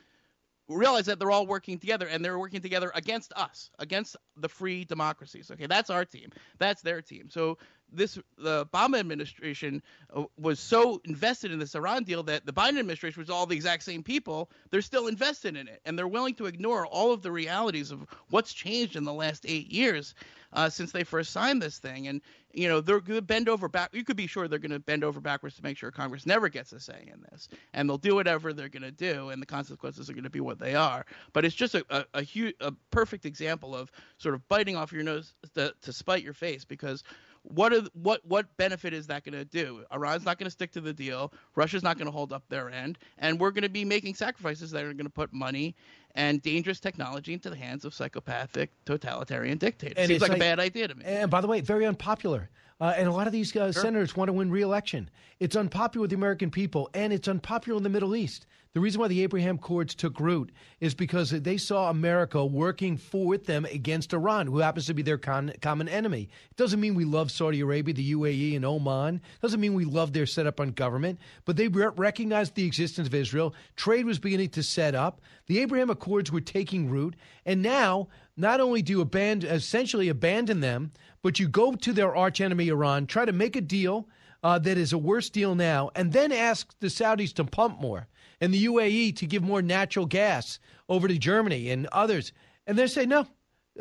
realize 0.69 1.07
that 1.07 1.19
they're 1.19 1.31
all 1.31 1.47
working 1.47 1.79
together 1.79 2.07
and 2.07 2.25
they're 2.25 2.39
working 2.39 2.61
together 2.61 2.91
against 2.95 3.33
us, 3.35 3.71
against 3.79 4.17
the 4.37 4.49
free 4.49 4.85
democracies. 4.85 5.51
Okay, 5.51 5.67
that's 5.67 5.91
our 5.91 6.05
team. 6.05 6.31
That's 6.59 6.83
their 6.83 7.03
team. 7.03 7.29
So 7.31 7.59
this 7.93 8.19
the 8.39 8.67
Obama 8.67 8.99
administration 8.99 9.83
uh, 10.15 10.25
was 10.39 10.59
so 10.59 11.01
invested 11.05 11.53
in 11.53 11.59
this 11.59 11.75
Iran 11.75 12.05
deal 12.05 12.23
that 12.25 12.45
the 12.45 12.53
Biden 12.53 12.79
administration 12.79 13.21
was 13.21 13.31
all 13.31 13.47
the 13.47 13.57
exact 13.57 13.83
same 13.83 14.03
people. 14.03 14.51
They're 14.71 14.83
still 14.83 15.07
invested 15.07 15.57
in 15.57 15.69
it, 15.69 15.81
and 15.85 15.99
they're 15.99 16.09
willing 16.09 16.35
to 16.35 16.47
ignore 16.47 16.87
all 16.87 17.13
of 17.13 17.23
the 17.23 17.33
realities 17.33 17.91
of 17.91 18.07
what's 18.31 18.53
changed 18.53 18.97
in 18.97 19.05
the 19.05 19.13
last 19.13 19.45
eight 19.49 19.71
years 19.73 20.15
uh, 20.53 20.69
since 20.69 20.93
they 20.93 21.05
first 21.05 21.33
signed 21.33 21.63
this 21.63 21.79
thing. 21.79 22.09
And 22.09 22.21
you 22.53 22.69
know 22.69 22.81
they're 22.81 23.01
going 23.01 23.19
to 23.19 23.23
bend 23.23 23.49
over 23.49 23.69
back. 23.69 23.95
You 23.95 24.05
could 24.05 24.17
be 24.17 24.27
sure 24.27 24.49
they're 24.49 24.59
going 24.59 24.71
to 24.71 24.79
bend 24.79 25.05
over 25.05 25.21
backwards 25.21 25.57
to 25.57 25.63
make 25.63 25.77
sure 25.77 25.91
Congress 25.91 26.27
never 26.27 26.49
gets 26.49 26.73
a 26.73 26.81
say 26.81 27.11
in 27.13 27.25
this, 27.31 27.49
and 27.73 27.89
they'll 27.89 27.99
do 27.99 28.15
whatever 28.15 28.53
they're 28.53 28.69
going 28.69 28.83
to 28.83 28.91
do, 28.91 29.31
and 29.31 29.41
the 29.41 29.47
consequences 29.47 30.09
are 30.11 30.15
going 30.15 30.25
to 30.25 30.31
be 30.31 30.41
what 30.41 30.59
they 30.59 30.75
are. 30.75 31.05
But 31.33 31.45
it's 31.45 31.55
just 31.55 31.75
a 31.75 31.85
a, 31.91 32.05
a, 32.15 32.23
huge, 32.23 32.55
a 32.61 32.73
perfect 32.91 33.27
example 33.27 33.75
of 33.75 33.91
sort 34.19 34.35
of 34.35 34.49
biting 34.49 34.77
off 34.77 34.93
your 34.93 35.03
nose 35.03 35.35
to, 35.55 35.75
to 35.83 35.93
spite 35.93 36.23
your 36.23 36.33
face 36.33 36.65
because 36.65 37.05
what 37.49 37.73
are 37.73 37.83
what 37.95 38.21
what 38.27 38.55
benefit 38.57 38.93
is 38.93 39.07
that 39.07 39.25
going 39.25 39.35
to 39.35 39.45
do? 39.45 39.85
Iran's 39.93 40.25
not 40.25 40.39
going 40.39 40.47
to 40.47 40.51
stick 40.51 40.73
to 40.73 40.81
the 40.81 40.93
deal. 40.93 41.33
Russia's 41.55 41.83
not 41.83 41.97
going 41.97 42.07
to 42.07 42.13
hold 42.13 42.33
up 42.33 42.43
their 42.49 42.71
end, 42.71 42.99
and 43.19 43.39
we're 43.39 43.51
going 43.51 43.63
to 43.63 43.69
be 43.69 43.85
making 43.85 44.15
sacrifices 44.15 44.71
that 44.73 44.85
are 44.85 44.93
going 44.93 45.07
to 45.07 45.11
put 45.11 45.33
money 45.33 45.75
and 46.17 46.43
dangerous 46.43 46.81
technology 46.81 47.33
into 47.33 47.51
the 47.51 47.57
hands 47.57 47.85
of 47.85 47.95
psychopathic 47.95 48.73
totalitarian 48.85 49.59
dictators. 49.59 49.95
And 49.97 50.09
Seems 50.09 50.23
like, 50.23 50.31
like, 50.31 50.39
a 50.39 50.41
bad 50.41 50.59
idea 50.59 50.89
to 50.89 50.95
me. 50.95 51.05
And 51.05 51.31
by 51.31 51.41
the 51.41 51.47
way, 51.47 51.61
very 51.61 51.87
unpopular. 51.87 52.51
Uh, 52.81 52.93
and 52.97 53.09
a 53.09 53.13
lot 53.13 53.27
of 53.27 53.33
these 53.33 53.55
uh, 53.57 53.73
sure. 53.73 53.83
senators 53.83 54.17
want 54.17 54.29
to 54.29 54.33
win 54.33 54.51
re-election. 54.51 55.09
It's 55.41 55.57
unpopular 55.57 56.03
with 56.03 56.11
the 56.11 56.17
American 56.17 56.51
people, 56.51 56.91
and 56.93 57.13
it's 57.13 57.29
unpopular 57.29 57.77
in 57.77 57.83
the 57.83 57.89
Middle 57.89 58.17
East. 58.17 58.47
The 58.77 58.81
reason 58.81 59.01
why 59.01 59.09
the 59.09 59.23
Abraham 59.23 59.55
Accords 59.55 59.95
took 59.95 60.21
root 60.21 60.53
is 60.81 60.95
because 60.95 61.31
they 61.31 61.57
saw 61.57 61.89
America 61.89 62.45
working 62.45 62.99
for 62.99 63.25
with 63.25 63.47
them 63.47 63.65
against 63.65 64.13
Iran, 64.13 64.47
who 64.47 64.59
happens 64.59 64.85
to 64.85 64.93
be 64.93 65.01
their 65.01 65.17
con- 65.17 65.55
common 65.63 65.89
enemy. 65.89 66.29
It 66.51 66.57
doesn't 66.59 66.79
mean 66.79 66.95
we 66.95 67.07
love 67.07 67.31
Saudi 67.31 67.61
Arabia, 67.61 67.95
the 67.95 68.13
UAE, 68.13 68.55
and 68.55 68.67
Oman. 68.67 69.15
It 69.15 69.41
doesn't 69.41 69.61
mean 69.61 69.73
we 69.73 69.87
love 69.87 70.13
their 70.13 70.27
setup 70.27 70.61
on 70.61 70.73
government. 70.73 71.19
But 71.47 71.57
they 71.57 71.69
re- 71.69 71.89
recognized 71.97 72.55
the 72.55 72.67
existence 72.67 73.09
of 73.09 73.15
Israel. 73.15 73.55
Trade 73.77 74.05
was 74.05 74.19
beginning 74.19 74.51
to 74.51 74.63
set 74.63 74.95
up. 74.95 75.23
The 75.47 75.61
Abraham 75.61 75.89
Accords 75.89 76.06
were 76.07 76.41
taking 76.41 76.89
root, 76.89 77.17
and 77.45 77.63
now 77.63 78.09
not 78.37 78.61
only 78.61 78.83
do 78.83 78.93
you 78.93 79.01
abandon, 79.01 79.51
essentially 79.51 80.09
abandon 80.09 80.61
them, 80.61 80.93
but 81.23 81.39
you 81.39 81.49
go 81.49 81.73
to 81.73 81.93
their 81.93 82.17
archenemy 82.17 82.69
Iran, 82.69 83.07
try 83.07 83.25
to 83.25 83.33
make 83.33 83.57
a 83.57 83.61
deal 83.61 84.09
uh, 84.43 84.59
that 84.59 84.79
is 84.79 84.93
a 84.93 84.99
worse 84.99 85.31
deal 85.31 85.55
now, 85.55 85.91
and 85.95 86.13
then 86.13 86.33
ask 86.33 86.79
the 86.79 86.87
Saudis 86.87 87.33
to 87.35 87.45
pump 87.45 87.81
more 87.81 88.07
and 88.41 88.53
the 88.53 88.67
UAE 88.67 89.17
to 89.17 89.27
give 89.27 89.43
more 89.43 89.63
natural 89.63 90.07
gas 90.07 90.59
over 90.89 91.09
to 91.09 91.19
Germany 91.19 91.71
and 91.71 91.87
others. 91.93 92.33
And 92.67 92.79
they 92.79 92.87
say, 92.87 93.07
no. 93.07 93.27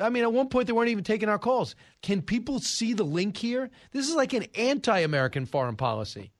I 0.02 0.10
mean, 0.10 0.24
at 0.24 0.34
one 0.34 0.50
point, 0.50 0.68
they 0.68 0.74
weren't 0.74 0.90
even 0.90 1.04
taking 1.04 1.30
our 1.30 1.40
calls. 1.40 1.76
Can 2.02 2.22
people 2.22 2.60
see 2.60 2.94
the 2.94 3.06
link 3.06 3.38
here? 3.38 3.70
This 3.92 4.10
is 4.10 4.16
like 4.16 4.34
an 4.34 4.46
anti 4.56 5.00
American 5.00 5.46
foreign 5.46 5.78
policy. 5.78 6.32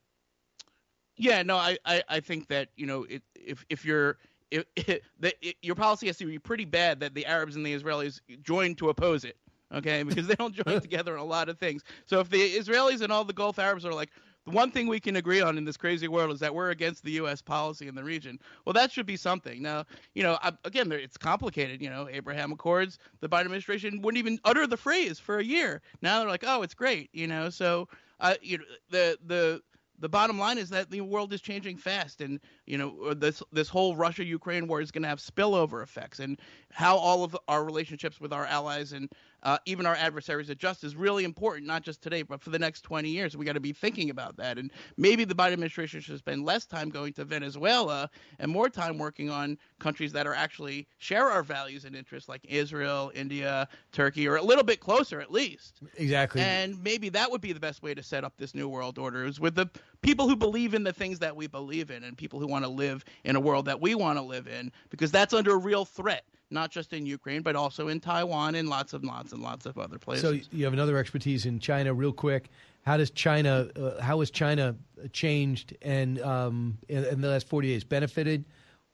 Yeah, 1.18 1.44
no, 1.44 1.56
I, 1.56 1.78
I, 1.86 2.04
I 2.10 2.20
think 2.20 2.50
that, 2.50 2.70
you 2.76 2.86
know, 2.86 3.04
it, 3.04 3.24
if, 3.34 3.66
if 3.70 3.86
you're. 3.86 4.18
If, 4.52 4.66
if, 4.76 5.56
your 5.62 5.76
policy 5.76 6.08
has 6.08 6.18
to 6.18 6.26
be 6.26 6.40
pretty 6.40 6.66
bad 6.66 7.00
that 7.00 7.14
the 7.14 7.26
Arabs 7.26 7.56
and 7.56 7.66
the 7.66 7.74
Israelis 7.74 8.20
join 8.44 8.76
to 8.76 8.90
oppose 8.90 9.24
it 9.26 9.38
okay? 9.74 10.04
Because 10.04 10.28
they 10.28 10.36
don't 10.36 10.54
join 10.66 10.80
together 10.82 11.18
on 11.18 11.20
a 11.20 11.26
lot 11.26 11.50
of 11.50 11.60
things. 11.60 11.84
So 12.06 12.20
if 12.20 12.30
the 12.30 12.56
Israelis 12.56 13.02
and 13.02 13.12
all 13.12 13.24
the 13.24 13.34
Gulf 13.34 13.60
Arabs 13.60 13.86
are 13.86 13.94
like, 13.94 14.10
the 14.46 14.52
one 14.52 14.70
thing 14.70 14.88
we 14.88 15.00
can 15.00 15.16
agree 15.16 15.42
on 15.42 15.58
in 15.58 15.66
this 15.66 15.76
crazy 15.76 16.08
world 16.08 16.32
is 16.32 16.40
that 16.40 16.54
we're 16.54 16.70
against 16.70 17.04
the 17.04 17.12
U.S. 17.14 17.42
policy 17.42 17.88
in 17.88 17.96
the 17.96 18.04
region. 18.04 18.40
Well, 18.64 18.74
that 18.74 18.92
should 18.92 19.08
be 19.08 19.18
something. 19.18 19.60
Now, 19.60 19.86
you 20.14 20.22
know, 20.22 20.38
again, 20.64 20.92
it's 20.92 21.18
complicated. 21.18 21.82
You 21.82 21.90
know, 21.90 22.08
Abraham 22.12 22.52
Accords, 22.52 23.00
the 23.22 23.30
Biden 23.30 23.46
administration 23.46 24.02
wouldn't 24.02 24.20
even 24.20 24.40
utter 24.46 24.68
the 24.68 24.78
phrase 24.78 25.18
for 25.18 25.40
a 25.40 25.44
year. 25.44 25.82
Now 26.04 26.20
they're 26.20 26.30
like, 26.30 26.44
oh, 26.46 26.62
it's 26.62 26.76
great. 26.76 27.10
You 27.12 27.26
know, 27.26 27.50
so 27.50 27.88
uh, 28.20 28.36
you 28.42 28.60
know, 28.60 28.66
the 28.92 29.18
the 29.26 29.62
the 30.00 30.10
bottom 30.10 30.38
line 30.38 30.58
is 30.58 30.70
that 30.70 30.90
the 30.90 31.02
world 31.02 31.34
is 31.34 31.42
changing 31.42 31.78
fast, 31.78 32.22
and 32.22 32.40
you 32.66 32.78
know 32.78 33.14
this 33.14 33.42
this 33.52 33.70
whole 33.70 33.96
Russia 33.96 34.24
Ukraine 34.24 34.68
war 34.68 34.82
is 34.82 34.92
going 34.92 35.04
to 35.04 35.08
have 35.10 35.20
spillover 35.20 35.84
effects, 35.84 36.20
and 36.20 36.40
how 36.76 36.98
all 36.98 37.24
of 37.24 37.38
our 37.48 37.64
relationships 37.64 38.20
with 38.20 38.34
our 38.34 38.46
allies 38.46 38.92
and 38.92 39.10
uh, 39.44 39.58
even 39.66 39.86
our 39.86 39.96
adversaries 39.96 40.50
adjust 40.50 40.84
is 40.84 40.94
really 40.94 41.24
important, 41.24 41.66
not 41.66 41.84
just 41.84 42.02
today, 42.02 42.22
but 42.22 42.42
for 42.42 42.50
the 42.50 42.60
next 42.60 42.82
20 42.82 43.08
years. 43.08 43.38
We 43.38 43.46
got 43.46 43.54
to 43.54 43.62
be 43.62 43.72
thinking 43.72 44.10
about 44.10 44.36
that. 44.36 44.58
And 44.58 44.70
maybe 44.98 45.24
the 45.24 45.34
Biden 45.34 45.54
administration 45.54 46.02
should 46.02 46.18
spend 46.18 46.44
less 46.44 46.66
time 46.66 46.90
going 46.90 47.14
to 47.14 47.24
Venezuela 47.24 48.10
and 48.40 48.52
more 48.52 48.68
time 48.68 48.98
working 48.98 49.30
on 49.30 49.58
countries 49.80 50.12
that 50.12 50.28
are 50.28 50.34
actually 50.34 50.86
share 50.98 51.32
our 51.32 51.44
values 51.44 51.86
and 51.86 51.96
interests, 51.96 52.28
like 52.28 52.44
Israel, 52.44 53.10
India, 53.16 53.70
Turkey, 53.94 54.28
or 54.28 54.36
a 54.36 54.44
little 54.44 54.64
bit 54.64 54.82
closer 54.82 55.22
at 55.22 55.32
least. 55.32 55.80
Exactly. 55.96 56.42
And 56.42 56.84
maybe 56.84 57.08
that 57.08 57.32
would 57.32 57.42
be 57.42 57.54
the 57.54 57.60
best 57.62 57.84
way 57.84 57.94
to 57.94 58.04
set 58.04 58.26
up 58.26 58.34
this 58.36 58.54
new 58.54 58.68
world 58.68 58.98
order 58.98 59.24
is 59.26 59.40
with 59.40 59.56
the 59.56 59.70
people 60.02 60.28
who 60.28 60.36
believe 60.36 60.74
in 60.74 60.84
the 60.84 60.94
things 60.94 61.20
that 61.20 61.38
we 61.38 61.48
believe 61.48 61.90
in 61.90 62.04
and 62.04 62.18
people 62.18 62.38
who 62.38 62.48
want 62.48 62.66
to 62.66 62.70
live 62.70 63.06
in 63.24 63.38
a 63.38 63.40
world 63.40 63.64
that 63.64 63.80
we 63.80 63.96
want 63.96 64.18
to 64.18 64.24
live 64.24 64.48
in, 64.48 64.74
because 64.90 65.10
that's 65.10 65.34
under 65.34 65.54
a 65.54 65.58
real 65.58 65.86
threat 65.86 66.26
not 66.56 66.72
just 66.72 66.94
in 66.94 67.06
Ukraine, 67.06 67.44
but 67.44 67.56
also 67.56 67.90
in 67.90 68.00
Taiwan 68.00 68.56
and 68.56 68.68
lots 68.68 68.94
and 68.94 69.04
lots 69.04 69.32
and 69.32 69.44
lots 69.44 69.68
of 69.68 69.78
other 69.78 70.00
places. 70.00 70.24
So 70.24 70.56
you 70.56 70.64
have 70.64 70.74
another 70.74 70.98
expertise 70.98 71.46
in 71.46 71.60
China, 71.60 71.94
real 71.94 72.12
quick. 72.12 72.50
How 72.82 72.98
does 72.98 73.12
China? 73.12 73.70
Uh, 73.76 74.02
how 74.02 74.20
has 74.22 74.32
China 74.32 74.76
changed 75.12 75.76
and 75.84 76.20
um, 76.22 76.80
in, 76.90 77.06
in 77.06 77.22
the 77.22 77.30
last 77.30 77.48
forty 77.48 77.68
days 77.68 77.84
benefited 77.84 78.46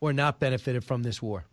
or 0.02 0.12
not 0.12 0.40
benefited 0.40 0.84
from 0.84 1.04
this 1.04 1.22
war? 1.22 1.46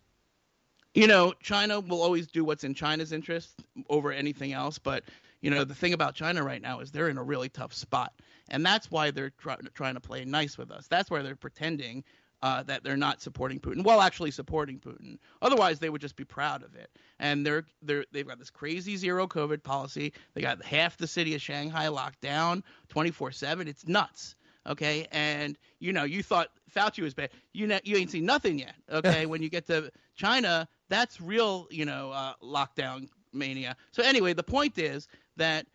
You 0.95 1.07
know, 1.07 1.35
China 1.41 1.79
will 1.79 2.03
always 2.03 2.27
do 2.27 2.45
what's 2.45 2.65
in 2.65 2.75
China's 2.75 3.13
interest 3.13 3.63
over 3.89 4.11
anything 4.11 4.53
else. 4.53 4.79
But 4.79 5.05
you 5.43 5.51
know, 5.51 5.63
the 5.63 5.75
thing 5.75 5.93
about 5.93 6.15
China 6.15 6.43
right 6.43 6.61
now 6.61 6.81
is 6.81 6.91
they're 6.91 7.09
in 7.09 7.19
a 7.19 7.23
really 7.23 7.49
tough 7.49 7.73
spot, 7.73 8.13
and 8.49 8.65
that's 8.67 8.91
why 8.91 9.11
they're 9.13 9.31
try- 9.31 9.57
trying 9.75 9.95
to 9.95 10.01
play 10.01 10.25
nice 10.25 10.59
with 10.59 10.71
us. 10.71 10.89
That's 10.89 11.11
why 11.11 11.23
they're 11.23 11.37
pretending 11.37 12.03
uh, 12.43 12.63
that 12.65 12.85
they're 12.85 12.97
not 12.97 13.21
supporting 13.21 13.59
Putin. 13.59 13.83
Well, 13.85 14.01
actually 14.01 14.31
supporting 14.31 14.79
Putin. 14.79 15.19
Otherwise, 15.43 15.79
they 15.79 15.91
would 15.91 16.01
just 16.01 16.17
be 16.17 16.25
proud 16.25 16.63
of 16.63 16.75
it. 16.75 16.91
And 17.19 17.45
they're 17.45 17.65
they're 17.83 18.05
they've 18.13 18.27
got 18.27 18.39
this 18.39 18.51
crazy 18.51 18.97
zero 18.97 19.27
COVID 19.27 19.63
policy. 19.63 20.13
They 20.35 20.41
got 20.41 20.63
half 20.65 20.97
the 20.97 21.07
city 21.07 21.35
of 21.35 21.43
Shanghai 21.43 21.89
locked 21.89 22.21
down 22.21 22.63
24/7. 22.93 23.67
It's 23.67 23.87
nuts. 23.87 24.37
Okay, 24.67 25.07
and 25.13 25.59
you 25.81 25.93
know 25.93 26.05
you 26.05 26.23
thought 26.23 26.49
Fauci 26.75 27.03
was 27.03 27.15
bad. 27.15 27.31
You 27.53 27.67
know 27.67 27.79
you 27.85 27.97
ain't 27.97 28.11
seen 28.11 28.27
nothing 28.27 28.59
yet. 28.59 28.75
Okay, 28.91 29.27
when 29.27 29.43
you 29.43 29.49
get 29.49 29.67
to 29.67 29.91
China, 30.15 30.69
that's 30.89 31.21
real. 31.21 31.67
You 31.71 31.87
know 31.87 32.13
uh, 32.13 32.35
lockdown 32.43 33.09
mania. 33.33 33.77
So 33.91 34.03
anyway, 34.03 34.33
the 34.33 34.43
point 34.43 34.79
is 34.79 35.09
that 35.37 35.67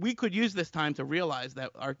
we 0.00 0.14
could 0.14 0.34
use 0.34 0.54
this 0.54 0.70
time 0.70 0.94
to 0.94 1.04
realize 1.04 1.54
that 1.54 1.70
our, 1.78 1.96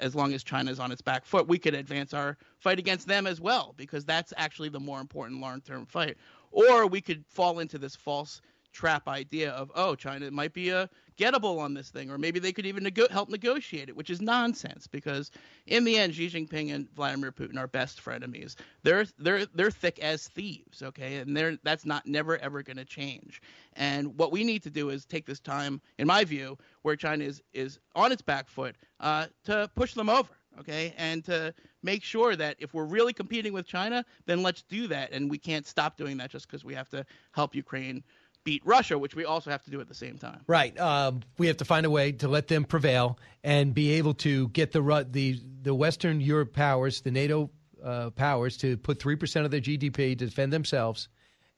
as 0.00 0.14
long 0.14 0.32
as 0.32 0.42
China 0.42 0.70
is 0.70 0.80
on 0.80 0.90
its 0.90 1.02
back 1.02 1.24
foot, 1.24 1.46
we 1.46 1.58
could 1.58 1.74
advance 1.74 2.14
our 2.14 2.38
fight 2.58 2.78
against 2.78 3.06
them 3.06 3.26
as 3.26 3.40
well, 3.40 3.74
because 3.76 4.04
that's 4.04 4.32
actually 4.36 4.70
the 4.70 4.80
more 4.80 5.00
important 5.00 5.40
long-term 5.40 5.86
fight. 5.86 6.16
Or 6.50 6.86
we 6.86 7.00
could 7.00 7.24
fall 7.28 7.58
into 7.58 7.78
this 7.78 7.94
false 7.94 8.40
trap 8.72 9.08
idea 9.08 9.50
of 9.52 9.70
oh 9.74 9.94
China 9.94 10.30
might 10.30 10.52
be 10.52 10.70
a 10.70 10.88
gettable 11.18 11.58
on 11.58 11.74
this 11.74 11.90
thing, 11.90 12.10
or 12.10 12.18
maybe 12.18 12.38
they 12.40 12.52
could 12.52 12.66
even 12.66 12.90
help 13.10 13.28
negotiate 13.28 13.88
it, 13.88 13.96
which 13.96 14.10
is 14.10 14.20
nonsense 14.20 14.86
because 14.86 15.30
in 15.66 15.84
the 15.84 15.96
end, 15.96 16.14
Xi 16.14 16.28
Jinping 16.28 16.74
and 16.74 16.90
Vladimir 16.94 17.32
Putin 17.32 17.58
are 17.58 17.66
best 17.66 18.02
frenemies. 18.02 18.56
They're 18.82 19.06
they're 19.18 19.46
they're 19.46 19.70
thick 19.70 19.98
as 20.00 20.28
thieves, 20.28 20.82
okay, 20.82 21.16
and 21.16 21.36
they're 21.36 21.58
that's 21.62 21.84
not 21.84 22.06
never 22.06 22.38
ever 22.38 22.62
going 22.62 22.78
to 22.78 22.84
change. 22.84 23.42
And 23.74 24.16
what 24.18 24.32
we 24.32 24.44
need 24.44 24.62
to 24.64 24.70
do 24.70 24.90
is 24.90 25.04
take 25.04 25.26
this 25.26 25.40
time, 25.40 25.80
in 25.98 26.06
my 26.06 26.24
view, 26.24 26.58
where 26.82 26.96
China 26.96 27.24
is 27.24 27.42
is 27.52 27.78
on 27.94 28.12
its 28.12 28.22
back 28.22 28.48
foot, 28.48 28.76
uh, 29.00 29.26
to 29.44 29.70
push 29.74 29.94
them 29.94 30.08
over 30.08 30.30
okay 30.58 30.94
and 30.98 31.24
to 31.24 31.54
make 31.82 32.02
sure 32.02 32.36
that 32.36 32.56
if 32.58 32.74
we're 32.74 32.84
really 32.84 33.12
competing 33.12 33.52
with 33.52 33.66
china 33.66 34.04
then 34.26 34.42
let's 34.42 34.62
do 34.62 34.86
that 34.86 35.10
and 35.12 35.30
we 35.30 35.38
can't 35.38 35.66
stop 35.66 35.96
doing 35.96 36.16
that 36.16 36.30
just 36.30 36.46
because 36.46 36.64
we 36.64 36.74
have 36.74 36.88
to 36.88 37.04
help 37.32 37.54
ukraine 37.54 38.02
beat 38.44 38.62
Russia, 38.64 38.98
which 38.98 39.14
we 39.14 39.24
also 39.24 39.50
have 39.50 39.62
to 39.64 39.70
do 39.70 39.80
at 39.80 39.88
the 39.88 39.94
same 39.94 40.18
time. 40.18 40.40
Right. 40.46 40.78
Um, 40.78 41.20
we 41.38 41.46
have 41.46 41.58
to 41.58 41.64
find 41.64 41.86
a 41.86 41.90
way 41.90 42.12
to 42.12 42.28
let 42.28 42.48
them 42.48 42.64
prevail 42.64 43.18
and 43.44 43.74
be 43.74 43.92
able 43.92 44.14
to 44.14 44.48
get 44.48 44.72
the 44.72 45.06
the 45.10 45.40
the 45.62 45.74
Western 45.74 46.20
Europe 46.20 46.52
powers, 46.52 47.00
the 47.00 47.10
NATO 47.10 47.50
uh, 47.84 48.10
powers, 48.10 48.56
to 48.58 48.76
put 48.76 49.00
three 49.00 49.16
percent 49.16 49.44
of 49.44 49.50
their 49.50 49.60
GDP 49.60 50.18
to 50.18 50.26
defend 50.26 50.52
themselves, 50.52 51.08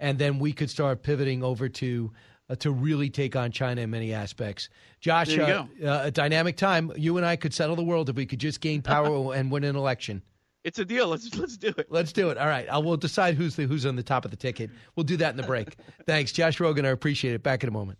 and 0.00 0.18
then 0.18 0.38
we 0.38 0.52
could 0.52 0.70
start 0.70 1.02
pivoting 1.02 1.42
over 1.42 1.68
to 1.68 2.12
uh, 2.48 2.54
to 2.56 2.70
really 2.70 3.10
take 3.10 3.36
on 3.36 3.50
China 3.50 3.82
in 3.82 3.90
many 3.90 4.12
aspects. 4.12 4.68
Josh, 5.00 5.36
uh, 5.36 5.66
uh, 5.82 6.00
a 6.04 6.10
dynamic 6.10 6.56
time. 6.56 6.92
You 6.96 7.16
and 7.16 7.26
I 7.26 7.36
could 7.36 7.54
settle 7.54 7.76
the 7.76 7.84
world 7.84 8.08
if 8.08 8.16
we 8.16 8.26
could 8.26 8.40
just 8.40 8.60
gain 8.60 8.82
power 8.82 9.34
and 9.34 9.50
win 9.50 9.64
an 9.64 9.76
election. 9.76 10.22
It's 10.64 10.78
a 10.78 10.84
deal. 10.84 11.08
Let's 11.08 11.34
let's 11.36 11.56
do 11.56 11.72
it. 11.76 11.86
Let's 11.90 12.12
do 12.12 12.30
it. 12.30 12.38
All 12.38 12.46
right. 12.48 12.68
I 12.68 12.78
will 12.78 12.96
decide 12.96 13.34
who's 13.34 13.54
the, 13.54 13.64
who's 13.64 13.84
on 13.84 13.96
the 13.96 14.02
top 14.02 14.24
of 14.24 14.30
the 14.30 14.36
ticket. 14.36 14.70
We'll 14.96 15.04
do 15.04 15.18
that 15.18 15.30
in 15.30 15.36
the 15.36 15.42
break. 15.42 15.76
Thanks, 16.06 16.32
Josh 16.32 16.58
Rogin. 16.58 16.86
I 16.86 16.88
appreciate 16.88 17.34
it. 17.34 17.42
Back 17.42 17.62
in 17.62 17.68
a 17.68 17.72
moment. 17.72 17.98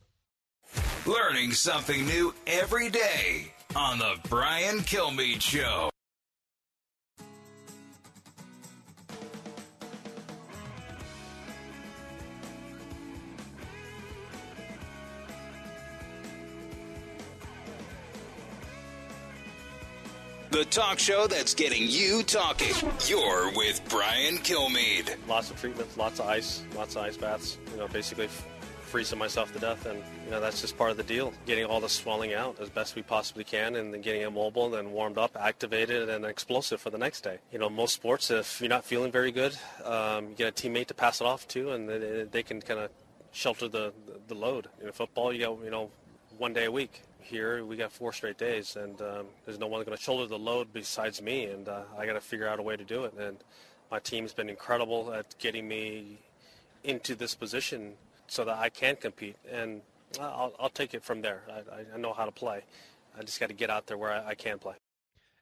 Learning 1.06 1.52
something 1.52 2.06
new 2.06 2.34
every 2.46 2.88
day 2.88 3.52
on 3.76 3.98
the 3.98 4.16
Brian 4.28 4.78
Kilmeade 4.78 5.42
Show. 5.42 5.90
The 20.54 20.64
talk 20.66 21.00
show 21.00 21.26
that's 21.26 21.52
getting 21.52 21.82
you 21.88 22.22
talking. 22.22 22.70
You're 23.08 23.50
with 23.56 23.80
Brian 23.88 24.36
Kilmeade. 24.36 25.12
Lots 25.26 25.50
of 25.50 25.60
treatments, 25.60 25.96
lots 25.96 26.20
of 26.20 26.26
ice, 26.28 26.62
lots 26.76 26.94
of 26.94 27.02
ice 27.02 27.16
baths. 27.16 27.58
You 27.72 27.78
know, 27.78 27.88
basically 27.88 28.28
freezing 28.82 29.18
myself 29.18 29.52
to 29.54 29.58
death, 29.58 29.84
and 29.84 29.98
you 30.24 30.30
know 30.30 30.38
that's 30.40 30.60
just 30.60 30.78
part 30.78 30.92
of 30.92 30.96
the 30.96 31.02
deal. 31.02 31.32
Getting 31.44 31.64
all 31.64 31.80
the 31.80 31.88
swelling 31.88 32.34
out 32.34 32.60
as 32.60 32.70
best 32.70 32.94
we 32.94 33.02
possibly 33.02 33.42
can, 33.42 33.74
and 33.74 33.92
then 33.92 34.00
getting 34.00 34.22
it 34.22 34.32
mobile, 34.32 34.66
and 34.66 34.74
then 34.74 34.92
warmed 34.92 35.18
up, 35.18 35.36
activated, 35.36 36.08
and 36.08 36.24
explosive 36.24 36.80
for 36.80 36.90
the 36.90 36.98
next 36.98 37.22
day. 37.22 37.38
You 37.50 37.58
know, 37.58 37.68
most 37.68 37.94
sports, 37.94 38.30
if 38.30 38.60
you're 38.60 38.70
not 38.70 38.84
feeling 38.84 39.10
very 39.10 39.32
good, 39.32 39.58
um, 39.82 40.28
you 40.28 40.34
get 40.36 40.46
a 40.46 40.52
teammate 40.52 40.86
to 40.86 40.94
pass 40.94 41.20
it 41.20 41.26
off 41.26 41.48
to, 41.48 41.72
and 41.72 41.88
they, 41.88 42.28
they 42.30 42.42
can 42.44 42.62
kind 42.62 42.78
of 42.78 42.90
shelter 43.32 43.66
the 43.66 43.92
the 44.28 44.36
load. 44.36 44.68
In 44.80 44.92
football, 44.92 45.32
you 45.32 45.40
got 45.40 45.64
you 45.64 45.70
know 45.70 45.90
one 46.38 46.52
day 46.52 46.66
a 46.66 46.70
week. 46.70 47.02
Here 47.24 47.64
we 47.64 47.76
got 47.76 47.90
four 47.90 48.12
straight 48.12 48.36
days, 48.36 48.76
and 48.76 49.00
um, 49.00 49.26
there's 49.46 49.58
no 49.58 49.66
one 49.66 49.82
going 49.82 49.96
to 49.96 50.02
shoulder 50.02 50.26
the 50.26 50.38
load 50.38 50.74
besides 50.74 51.22
me, 51.22 51.46
and 51.46 51.66
uh, 51.66 51.80
I 51.96 52.04
got 52.04 52.12
to 52.12 52.20
figure 52.20 52.46
out 52.46 52.58
a 52.58 52.62
way 52.62 52.76
to 52.76 52.84
do 52.84 53.04
it. 53.04 53.14
And 53.18 53.38
my 53.90 53.98
team's 53.98 54.34
been 54.34 54.50
incredible 54.50 55.10
at 55.10 55.34
getting 55.38 55.66
me 55.66 56.18
into 56.84 57.14
this 57.14 57.34
position 57.34 57.94
so 58.26 58.44
that 58.44 58.58
I 58.58 58.68
can 58.68 58.96
compete, 58.96 59.36
and 59.50 59.80
I'll, 60.20 60.52
I'll 60.60 60.68
take 60.68 60.92
it 60.92 61.02
from 61.02 61.22
there. 61.22 61.44
I, 61.50 61.94
I 61.94 61.98
know 61.98 62.12
how 62.12 62.26
to 62.26 62.30
play. 62.30 62.62
I 63.18 63.22
just 63.22 63.40
got 63.40 63.48
to 63.48 63.54
get 63.54 63.70
out 63.70 63.86
there 63.86 63.96
where 63.96 64.12
I, 64.12 64.28
I 64.28 64.34
can 64.34 64.58
play. 64.58 64.74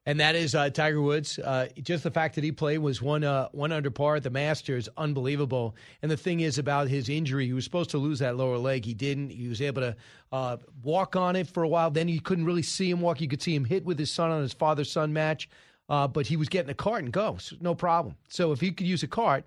And 0.04 0.18
that 0.18 0.34
is 0.34 0.54
uh, 0.54 0.68
Tiger 0.70 1.00
Woods. 1.00 1.38
Uh, 1.38 1.68
just 1.82 2.02
the 2.02 2.10
fact 2.10 2.34
that 2.34 2.42
he 2.42 2.50
played 2.50 2.78
was 2.78 3.00
one 3.00 3.22
uh, 3.22 3.48
one 3.52 3.70
under 3.70 3.90
par 3.90 4.16
at 4.16 4.24
the 4.24 4.30
Masters, 4.30 4.88
unbelievable. 4.96 5.76
And 6.02 6.10
the 6.10 6.16
thing 6.16 6.40
is 6.40 6.58
about 6.58 6.88
his 6.88 7.08
injury, 7.08 7.46
he 7.46 7.52
was 7.52 7.62
supposed 7.62 7.90
to 7.90 7.98
lose 7.98 8.18
that 8.18 8.36
lower 8.36 8.58
leg. 8.58 8.84
He 8.84 8.94
didn't. 8.94 9.30
He 9.30 9.46
was 9.46 9.62
able 9.62 9.82
to 9.82 9.96
uh, 10.32 10.56
walk 10.82 11.14
on 11.14 11.36
it 11.36 11.46
for 11.46 11.62
a 11.62 11.68
while. 11.68 11.90
Then 11.90 12.08
you 12.08 12.20
couldn't 12.20 12.46
really 12.46 12.64
see 12.64 12.90
him 12.90 13.00
walk. 13.00 13.20
You 13.20 13.28
could 13.28 13.42
see 13.42 13.54
him 13.54 13.64
hit 13.64 13.84
with 13.84 13.98
his 13.98 14.10
son 14.10 14.30
on 14.30 14.42
his 14.42 14.52
father 14.52 14.82
son 14.82 15.12
match, 15.12 15.48
uh, 15.88 16.08
but 16.08 16.26
he 16.26 16.36
was 16.36 16.48
getting 16.48 16.70
a 16.70 16.74
cart 16.74 17.04
and 17.04 17.12
go, 17.12 17.36
so 17.36 17.54
no 17.60 17.74
problem. 17.74 18.16
So 18.28 18.50
if 18.50 18.60
he 18.60 18.72
could 18.72 18.86
use 18.88 19.04
a 19.04 19.08
cart, 19.08 19.44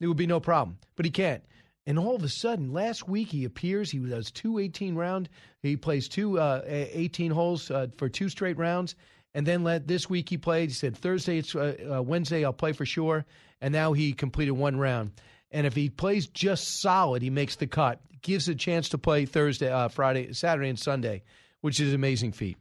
it 0.00 0.06
would 0.06 0.18
be 0.18 0.26
no 0.26 0.38
problem. 0.40 0.76
But 0.96 1.06
he 1.06 1.10
can't. 1.10 1.42
And 1.86 1.98
all 1.98 2.14
of 2.14 2.22
a 2.24 2.28
sudden, 2.28 2.74
last 2.74 3.08
week 3.08 3.28
he 3.28 3.44
appears. 3.44 3.90
He 3.90 3.98
does 3.98 4.30
two 4.30 4.58
18 4.58 4.94
round. 4.94 5.30
He 5.62 5.76
plays 5.76 6.08
two 6.08 6.38
uh, 6.38 6.60
18 6.66 7.30
holes 7.30 7.70
for 7.96 8.08
two 8.10 8.28
straight 8.28 8.58
rounds. 8.58 8.96
And 9.34 9.46
then 9.46 9.64
let, 9.64 9.88
this 9.88 10.08
week 10.08 10.28
he 10.28 10.38
played. 10.38 10.70
He 10.70 10.74
said 10.74 10.96
Thursday, 10.96 11.38
it's 11.38 11.54
uh, 11.54 11.96
uh, 11.96 12.02
Wednesday, 12.02 12.44
I'll 12.44 12.52
play 12.52 12.72
for 12.72 12.86
sure. 12.86 13.24
And 13.60 13.72
now 13.72 13.92
he 13.92 14.12
completed 14.12 14.52
one 14.52 14.78
round. 14.78 15.12
And 15.50 15.66
if 15.66 15.74
he 15.74 15.90
plays 15.90 16.26
just 16.26 16.80
solid, 16.80 17.22
he 17.22 17.30
makes 17.30 17.56
the 17.56 17.66
cut. 17.66 18.00
Gives 18.22 18.48
a 18.48 18.54
chance 18.54 18.90
to 18.90 18.98
play 18.98 19.26
Thursday, 19.26 19.70
uh, 19.70 19.88
Friday, 19.88 20.32
Saturday, 20.32 20.68
and 20.68 20.78
Sunday, 20.78 21.22
which 21.60 21.80
is 21.80 21.90
an 21.90 21.94
amazing 21.94 22.32
feat. 22.32 22.56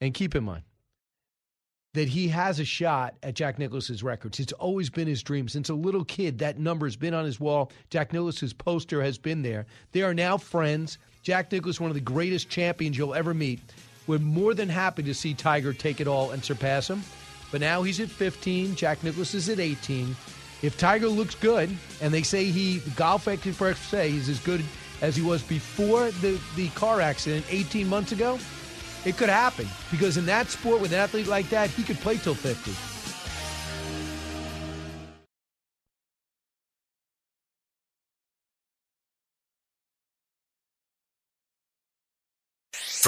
And 0.00 0.14
keep 0.14 0.34
in 0.34 0.44
mind 0.44 0.62
that 1.94 2.08
he 2.08 2.28
has 2.28 2.60
a 2.60 2.64
shot 2.64 3.14
at 3.22 3.34
Jack 3.34 3.58
Nicklaus's 3.58 4.02
records. 4.02 4.38
It's 4.38 4.52
always 4.52 4.90
been 4.90 5.08
his 5.08 5.22
dream 5.22 5.48
since 5.48 5.68
a 5.68 5.74
little 5.74 6.04
kid. 6.04 6.38
That 6.38 6.58
number 6.58 6.86
has 6.86 6.96
been 6.96 7.14
on 7.14 7.24
his 7.24 7.40
wall. 7.40 7.72
Jack 7.90 8.12
Nicklaus's 8.12 8.52
poster 8.52 9.02
has 9.02 9.18
been 9.18 9.42
there. 9.42 9.66
They 9.92 10.02
are 10.02 10.14
now 10.14 10.38
friends. 10.38 10.98
Jack 11.22 11.50
Nicklaus, 11.50 11.80
one 11.80 11.90
of 11.90 11.94
the 11.94 12.00
greatest 12.00 12.48
champions 12.48 12.96
you'll 12.96 13.14
ever 13.14 13.34
meet. 13.34 13.60
We're 14.10 14.18
more 14.18 14.54
than 14.54 14.68
happy 14.68 15.04
to 15.04 15.14
see 15.14 15.34
Tiger 15.34 15.72
take 15.72 16.00
it 16.00 16.08
all 16.08 16.32
and 16.32 16.44
surpass 16.44 16.90
him. 16.90 17.04
But 17.52 17.60
now 17.60 17.84
he's 17.84 18.00
at 18.00 18.08
15. 18.08 18.74
Jack 18.74 19.04
Nicklaus 19.04 19.34
is 19.34 19.48
at 19.48 19.60
18. 19.60 20.16
If 20.62 20.76
Tiger 20.76 21.06
looks 21.06 21.36
good, 21.36 21.70
and 22.00 22.12
they 22.12 22.24
say 22.24 22.46
he, 22.46 22.80
Golf 22.96 23.28
Experts 23.28 23.78
say 23.78 24.10
he's 24.10 24.28
as 24.28 24.40
good 24.40 24.64
as 25.00 25.14
he 25.14 25.22
was 25.22 25.44
before 25.44 26.10
the, 26.22 26.40
the 26.56 26.70
car 26.70 27.00
accident 27.00 27.46
18 27.50 27.86
months 27.86 28.10
ago, 28.10 28.40
it 29.04 29.16
could 29.16 29.28
happen. 29.28 29.68
Because 29.92 30.16
in 30.16 30.26
that 30.26 30.48
sport 30.48 30.80
with 30.80 30.92
an 30.92 30.98
athlete 30.98 31.28
like 31.28 31.48
that, 31.50 31.70
he 31.70 31.84
could 31.84 31.98
play 31.98 32.16
till 32.16 32.34
50. 32.34 32.89